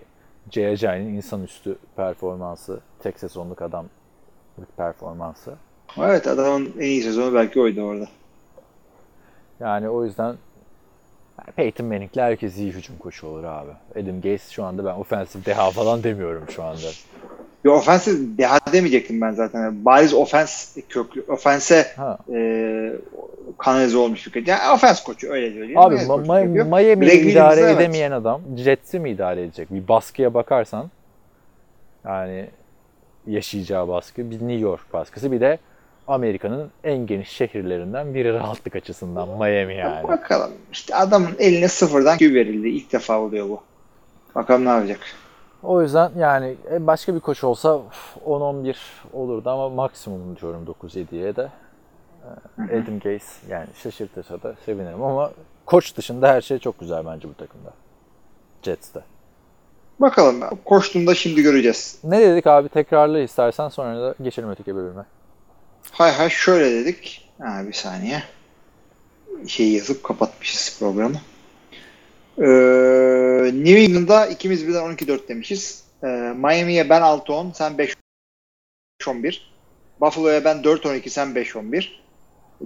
J.J.'nin 0.52 1.16
insanüstü 1.16 1.78
performansı, 1.96 2.80
tek 3.00 3.20
sezonluk 3.20 3.62
adamlık 3.62 3.90
performansı. 4.78 5.54
Evet 5.98 6.28
adamın 6.28 6.74
en 6.78 6.82
iyi 6.82 7.04
sezonu 7.04 7.34
belki 7.34 7.62
oydu 7.62 7.82
orada. 7.82 8.08
Yani 9.60 9.90
o 9.90 10.06
yüzden 10.06 10.36
Peyton 11.56 11.88
Manning'le 11.88 12.18
herkes 12.18 12.58
iyi 12.58 12.72
hücum 12.72 12.98
koçu 12.98 13.28
olur 13.28 13.44
abi. 13.44 13.72
Adam 13.96 14.22
Gase 14.22 14.54
şu 14.54 14.64
anda 14.64 14.86
ben 14.86 14.96
ofensif 14.96 15.46
deha 15.46 15.72
falan 15.72 16.04
demiyorum 16.04 16.46
şu 16.50 16.64
anda. 16.64 16.88
Bir 17.66 17.70
ofensif 17.70 18.20
deha 18.38 18.60
demeyecektim 18.74 19.22
ben 19.22 19.32
zaten. 19.32 19.62
Yani 19.62 19.86
bariz 19.86 20.14
ofens 20.14 20.78
köklü, 20.90 21.22
ofense 21.28 21.88
Ha. 21.96 22.18
e, 22.34 22.92
kanalize 23.58 23.98
olmuş 23.98 24.36
bir. 24.36 24.48
Yani 24.48 24.74
ofens 24.74 25.04
koçu 25.04 25.32
öyle 25.32 25.54
söyleyeyim. 25.54 25.78
Abi 25.78 25.96
Ma- 25.96 26.26
Ma-. 26.26 26.64
Miami'yi 26.70 27.32
idare 27.32 27.62
evet. 27.62 27.76
edemeyen 27.76 28.12
adam 28.12 28.42
Jets'i 28.58 29.00
mi 29.00 29.10
idare 29.10 29.44
edecek? 29.44 29.68
Bir 29.72 29.88
baskıya 29.88 30.34
bakarsan 30.34 30.92
yani 32.06 32.46
yaşayacağı 33.28 33.88
baskı 33.88 34.32
bir 34.32 34.36
New 34.36 34.54
York 34.54 34.94
baskısı 34.94 35.32
bir 35.32 35.42
de 35.42 35.58
Amerika'nın 36.08 36.72
en 36.84 36.98
geniş 37.08 37.30
şehirlerinden 37.30 38.14
biri 38.14 38.34
rahatlık 38.34 38.76
açısından 38.76 39.30
Miami 39.30 39.76
yani. 39.76 40.08
Bakalım. 40.08 40.52
İşte 40.72 40.96
adamın 40.96 41.36
eline 41.40 41.68
sıfırdan 41.68 42.18
Q 42.18 42.34
verildi. 42.34 42.70
İlk 42.70 42.94
defa 42.94 43.20
oluyor 43.20 43.50
bu. 43.50 43.62
Bakalım 44.36 44.66
ne 44.66 44.70
yapacak. 44.70 45.00
O 45.66 45.82
yüzden 45.82 46.12
yani 46.18 46.56
e, 46.72 46.88
başka 46.88 47.16
bir 47.16 47.20
koç 47.20 47.44
olsa 47.44 47.76
uf, 47.76 48.18
10-11 48.26 48.76
olurdu 49.14 49.50
ama 49.50 49.70
maksimum 49.70 50.38
diyorum 50.38 50.76
9-7'ye 50.84 51.36
de. 51.36 51.52
Ee, 52.60 52.80
Adam 52.80 53.00
Gase 53.00 53.48
yani 53.50 53.68
şaşırtırsa 53.84 54.44
da 54.44 54.56
sevinirim 54.66 55.04
ama 55.04 55.32
koç 55.66 55.98
dışında 55.98 56.28
her 56.28 56.42
şey 56.42 56.60
çok 56.60 56.80
güzel 56.80 57.06
bence 57.06 57.30
bu 57.30 57.34
takımda. 57.34 57.74
Jets'te. 58.62 59.00
Bakalım. 60.00 60.42
Koştuğunda 60.66 61.16
şimdi 61.16 61.42
göreceğiz. 61.42 62.00
Ne 62.04 62.22
dedik 62.22 62.48
abi 62.48 62.70
tekrarla 62.70 63.20
istersen 63.20 63.70
sonra 63.70 64.02
da 64.02 64.16
geçelim 64.22 64.50
öteki 64.50 64.76
bölüme. 64.76 65.06
Hay 65.92 66.12
hay 66.12 66.30
şöyle 66.30 66.72
dedik. 66.72 67.30
Ha, 67.42 67.62
bir 67.68 67.74
saniye. 67.74 68.24
Şeyi 69.48 69.76
yazıp 69.76 70.04
kapatmışız 70.04 70.80
programı. 70.80 71.18
Ee, 72.38 72.46
New 73.54 73.80
England'da 73.80 74.28
ikimiz 74.28 74.68
birden 74.68 74.96
12-4 74.96 75.28
demişiz. 75.28 75.84
Ee, 76.04 76.08
Miami'ye 76.36 76.90
ben 76.90 77.02
6-10, 77.02 77.54
sen 77.54 77.74
5-11. 79.04 79.40
Buffalo'ya 80.02 80.46
ben 80.46 80.58
4-12, 80.58 81.10
sen 81.10 81.28
5-11. 81.28 81.88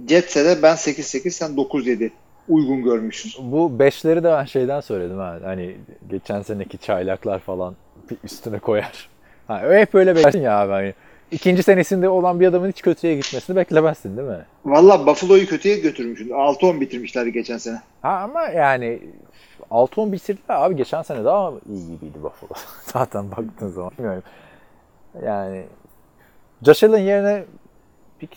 Jets'e 0.08 0.44
de 0.44 0.62
ben 0.62 0.74
8-8, 0.74 1.30
sen 1.30 1.50
9-7 1.50 2.10
uygun 2.48 2.82
görmüşsün. 2.82 3.52
Bu 3.52 3.78
beşleri 3.78 4.24
de 4.24 4.30
ben 4.32 4.44
şeyden 4.44 4.80
söyledim 4.80 5.18
ha. 5.18 5.38
Hani 5.44 5.76
geçen 6.10 6.42
seneki 6.42 6.78
çaylaklar 6.78 7.38
falan 7.38 7.76
bir 8.10 8.16
üstüne 8.24 8.58
koyar. 8.58 9.08
Ha, 9.46 9.62
hep 9.70 9.94
öyle 9.94 10.16
beklersin 10.16 10.40
ya 10.40 10.58
abi. 10.58 10.72
Hani 10.72 10.94
ikinci 11.30 11.62
senesinde 11.62 12.08
olan 12.08 12.40
bir 12.40 12.46
adamın 12.46 12.68
hiç 12.68 12.82
kötüye 12.82 13.14
gitmesini 13.16 13.56
beklemezsin 13.56 14.16
değil 14.16 14.28
mi? 14.28 14.44
Valla 14.64 15.06
Buffalo'yu 15.06 15.46
kötüye 15.46 15.78
götürmüşsün. 15.78 16.28
6-10 16.28 16.80
bitirmişlerdi 16.80 17.32
geçen 17.32 17.58
sene. 17.58 17.80
Ha 18.02 18.08
ama 18.10 18.42
yani 18.46 19.02
6-10 19.70 20.12
bitirdiler 20.12 20.54
abi 20.54 20.76
geçen 20.76 21.02
sene 21.02 21.24
daha 21.24 21.52
iyi 21.68 21.86
gibiydi 21.90 22.22
Buffalo. 22.22 22.50
Zaten 22.92 23.30
baktığın 23.30 23.68
zaman. 23.68 23.90
Bilmiyorum. 23.98 24.22
Yani 25.24 25.64
Josh 26.62 26.84
Allen 26.84 26.98
yerine 26.98 27.44
bir 28.22 28.28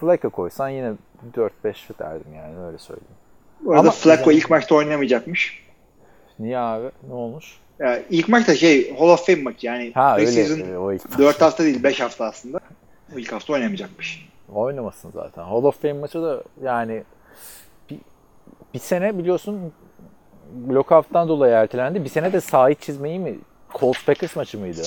Flacco 0.00 0.30
koysan 0.30 0.68
yine 0.68 0.92
4-5 1.34 1.50
derdim 1.98 2.34
yani 2.36 2.66
öyle 2.66 2.78
söyleyeyim. 2.78 3.14
Bu 3.60 3.70
arada 3.70 3.80
Ama- 3.80 3.90
Flacco 3.90 4.30
ilk 4.32 4.50
maçta 4.50 4.74
oynamayacakmış. 4.74 5.66
Niye 6.38 6.58
abi? 6.58 6.90
Ne 7.08 7.14
olmuş? 7.14 7.60
Yani 7.78 8.02
ilk 8.10 8.28
maçta 8.28 8.54
şey 8.54 8.96
Hall 8.98 9.08
of 9.08 9.26
Fame 9.26 9.42
maçı 9.42 9.66
yani 9.66 9.92
Ha 9.94 10.16
öyle. 10.18 10.50
öyle, 10.52 10.78
O 10.78 10.92
ilk 10.92 11.18
4 11.18 11.40
hafta 11.40 11.64
değil 11.64 11.82
5 11.82 12.00
hafta 12.00 12.24
aslında. 12.24 12.60
O 13.14 13.18
ilk 13.18 13.32
hafta 13.32 13.52
oynamayacakmış. 13.52 14.28
Oynamasın 14.54 15.10
zaten. 15.14 15.42
Hall 15.42 15.64
of 15.64 15.82
Fame 15.82 15.92
maçı 15.92 16.22
da 16.22 16.42
yani 16.62 17.02
bir, 17.90 17.98
bir 18.74 18.78
sene 18.78 19.18
biliyorsun 19.18 19.72
lockout'tan 20.68 21.28
dolayı 21.28 21.52
ertelendi. 21.54 22.04
Bir 22.04 22.08
sene 22.08 22.32
de 22.32 22.40
sahayı 22.40 22.74
çizmeyi 22.74 23.18
mi? 23.18 23.38
Colts 23.74 24.04
Packers 24.04 24.36
maçı 24.36 24.58
mıydı? 24.58 24.82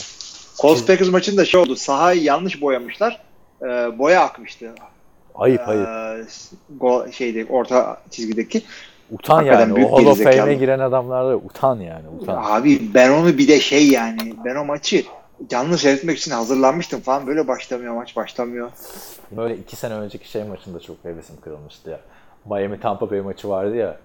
Colts 0.61 0.85
Packers 0.85 1.09
maçında 1.09 1.45
şey 1.45 1.59
oldu. 1.59 1.75
Sahayı 1.75 2.23
yanlış 2.23 2.61
boyamışlar. 2.61 3.21
Ee, 3.61 3.65
boya 3.99 4.21
akmıştı. 4.21 4.75
Ayıp 5.35 5.67
ayıp. 5.67 5.87
Ee, 5.87 6.23
gol, 6.79 7.11
şeyde 7.11 7.45
orta 7.49 8.01
çizgideki. 8.09 8.61
Utan 9.11 9.35
hakikaten 9.35 9.59
yani. 9.59 9.75
büyük 9.75 9.93
O 9.93 9.97
Hall 9.97 10.05
of. 10.05 10.23
Fame'e 10.23 10.53
giren 10.53 10.79
adamlarda 10.79 11.35
utan 11.35 11.79
yani. 11.79 12.07
Utan. 12.19 12.43
Abi 12.43 12.93
ben 12.93 13.09
onu 13.09 13.37
bir 13.37 13.47
de 13.47 13.59
şey 13.59 13.87
yani 13.87 14.33
ben 14.45 14.55
o 14.55 14.65
maçı 14.65 15.03
canlı 15.49 15.77
seyretmek 15.77 16.17
için 16.17 16.31
hazırlanmıştım 16.31 17.01
falan. 17.01 17.27
Böyle 17.27 17.47
başlamıyor 17.47 17.93
maç 17.93 18.15
başlamıyor. 18.15 18.71
Böyle 19.31 19.57
iki 19.57 19.75
sene 19.75 19.93
önceki 19.93 20.29
şey 20.29 20.43
maçında 20.43 20.79
çok 20.79 20.97
hevesim 21.03 21.35
kırılmıştı 21.41 21.89
ya. 21.89 21.99
Miami 22.45 22.79
Tampa 22.79 23.11
Bay 23.11 23.21
maçı 23.21 23.49
vardı 23.49 23.75
ya. 23.75 23.97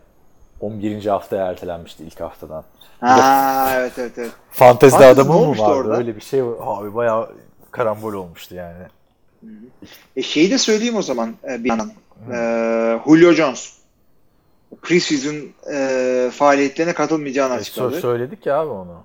11. 0.61 1.07
haftaya 1.07 1.47
ertelenmişti 1.47 2.05
ilk 2.05 2.21
haftadan. 2.21 2.65
Ha 3.01 3.71
evet 3.75 3.93
evet 3.99 4.13
evet. 4.19 4.31
Fantezide 4.51 4.99
Fantezi 4.99 5.21
adamı 5.21 5.47
mı 5.47 5.59
vardı? 5.59 5.63
orada? 5.63 5.97
Öyle 5.97 6.17
bir 6.17 6.21
şey. 6.21 6.41
Abi 6.61 6.95
bayağı 6.95 7.33
karambol 7.71 8.13
olmuştu 8.13 8.55
yani. 8.55 8.75
E 10.17 10.23
şeyi 10.23 10.51
de 10.51 10.59
söyleyeyim 10.59 10.97
o 10.97 11.03
zaman 11.03 11.35
e, 11.51 11.65
bir 11.65 11.69
yandan. 11.69 11.93
Ee, 12.33 12.99
Julio 13.07 13.33
Jones 13.33 13.73
preseason 14.83 15.35
e, 15.75 16.31
faaliyetlerine 16.33 16.93
katılmayacağını 16.93 17.55
E, 17.55 17.57
açıkladı. 17.57 17.97
sö- 17.97 18.01
söyledik 18.01 18.47
ya 18.47 18.61
abi 18.61 18.71
onu. 18.71 19.03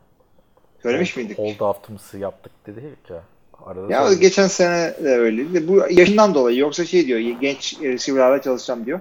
Söylemiş 0.83 1.15
miydik? 1.17 1.37
Hold 1.37 1.59
haftımızı 1.59 2.17
yaptık 2.17 2.51
dedik 2.67 3.09
ya. 3.09 3.23
Arada 3.65 3.93
Ya 3.93 4.01
söyledik. 4.03 4.21
geçen 4.21 4.47
sene 4.47 4.93
de 5.03 5.09
öyleydi. 5.09 5.67
Bu 5.67 5.83
yaşından 5.89 6.33
dolayı 6.33 6.57
yoksa 6.57 6.85
şey 6.85 7.07
diyor 7.07 7.19
genç 7.19 7.77
receiver'larla 7.81 8.41
çalışacağım 8.41 8.85
diyor. 8.85 8.99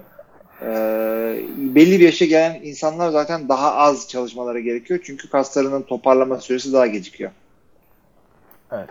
Ee, 0.61 0.65
belli 1.57 1.99
bir 1.99 2.05
yaşa 2.05 2.25
gelen 2.25 2.59
insanlar 2.63 3.09
zaten 3.09 3.49
daha 3.49 3.75
az 3.75 4.07
çalışmaları 4.09 4.59
gerekiyor. 4.59 4.99
Çünkü 5.03 5.29
kaslarının 5.29 5.81
toparlama 5.81 6.37
süresi 6.37 6.73
daha 6.73 6.87
gecikiyor. 6.87 7.31
Evet. 8.71 8.89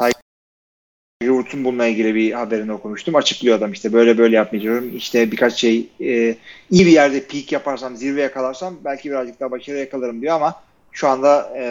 Woods'un 1.22 1.64
bununla 1.64 1.86
ilgili 1.86 2.14
bir 2.14 2.32
haberini 2.32 2.72
okumuştum. 2.72 3.14
Açıklıyor 3.14 3.58
adam 3.58 3.72
işte 3.72 3.92
böyle 3.92 4.18
böyle 4.18 4.36
yapmayacağım. 4.36 4.96
İşte 4.96 5.30
birkaç 5.32 5.54
şey 5.54 5.88
e, 6.00 6.36
iyi 6.70 6.86
bir 6.86 6.90
yerde 6.92 7.24
peak 7.26 7.52
yaparsam, 7.52 7.96
zirve 7.96 8.22
yakalarsam 8.22 8.74
belki 8.84 9.10
birazcık 9.10 9.40
daha 9.40 9.50
başarı 9.50 9.76
yakalarım 9.78 10.20
diyor 10.22 10.34
ama 10.34 10.54
şu 10.92 11.08
anda 11.08 11.52
e, 11.56 11.62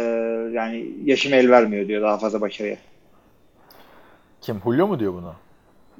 yani 0.53 0.85
yaşım 1.05 1.33
el 1.33 1.49
vermiyor 1.51 1.87
diyor 1.87 2.01
daha 2.01 2.17
fazla 2.17 2.41
başarıya. 2.41 2.77
Kim? 4.41 4.61
Julio 4.63 4.87
mu 4.87 4.99
diyor 4.99 5.13
bunu? 5.13 5.33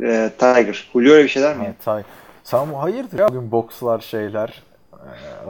E, 0.09 0.29
Tiger. 0.39 0.89
Julio 0.93 1.13
öyle 1.13 1.23
bir 1.23 1.29
şeyler 1.29 1.57
mi? 1.57 1.73
Tay- 1.85 2.03
Sen 2.43 2.65
hayırdır 2.65 3.19
ya? 3.19 3.27
Bugün 3.29 3.51
bokslar 3.51 3.99
şeyler. 3.99 4.63
e, 4.93 4.97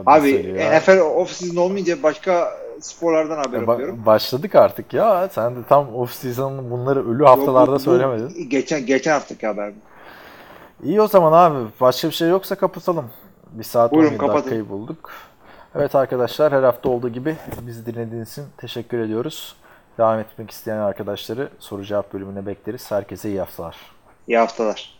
Abi. 0.06 0.54
NFL 0.58 0.98
off-season 0.98 1.58
olmayınca 1.60 2.02
başka 2.02 2.58
sporlardan 2.80 3.36
haber 3.36 3.58
ba- 3.58 3.72
okuyorum. 3.74 4.06
başladık 4.06 4.54
artık 4.54 4.94
ya. 4.94 5.28
Sen 5.32 5.56
de 5.56 5.58
tam 5.68 5.94
off 5.94 6.12
season'ın 6.12 6.70
bunları 6.70 7.10
ölü 7.14 7.24
haftalarda 7.24 7.58
Yok, 7.60 7.68
bu- 7.68 7.72
bu 7.74 7.78
söylemedin. 7.78 8.48
Geçen 8.50 8.86
geçen 8.86 9.12
haftaki 9.12 9.46
haber. 9.46 9.72
bu. 9.74 10.86
İyi 10.86 11.00
o 11.02 11.06
zaman 11.08 11.32
abi. 11.32 11.58
Başka 11.80 12.08
bir 12.08 12.14
şey 12.14 12.28
yoksa 12.28 12.54
kapatalım. 12.54 13.10
Bir 13.52 13.64
saat 13.64 13.92
Buyurun, 13.92 14.06
17 14.08 14.18
kapatın. 14.20 14.38
dakikayı 14.40 14.68
bulduk. 14.68 15.10
Evet 15.74 15.94
arkadaşlar 15.94 16.52
her 16.52 16.62
hafta 16.62 16.88
olduğu 16.88 17.08
gibi 17.08 17.36
bizi 17.60 17.86
dinlediğiniz 17.86 18.30
için 18.32 18.44
teşekkür 18.56 18.98
ediyoruz. 18.98 19.56
Devam 19.98 20.18
etmek 20.18 20.50
isteyen 20.50 20.76
arkadaşları 20.78 21.48
soru 21.58 21.84
cevap 21.84 22.12
bölümüne 22.12 22.46
bekleriz. 22.46 22.90
Herkese 22.90 23.28
iyi 23.28 23.38
haftalar. 23.38 23.76
İyi 24.28 24.38
haftalar. 24.38 24.97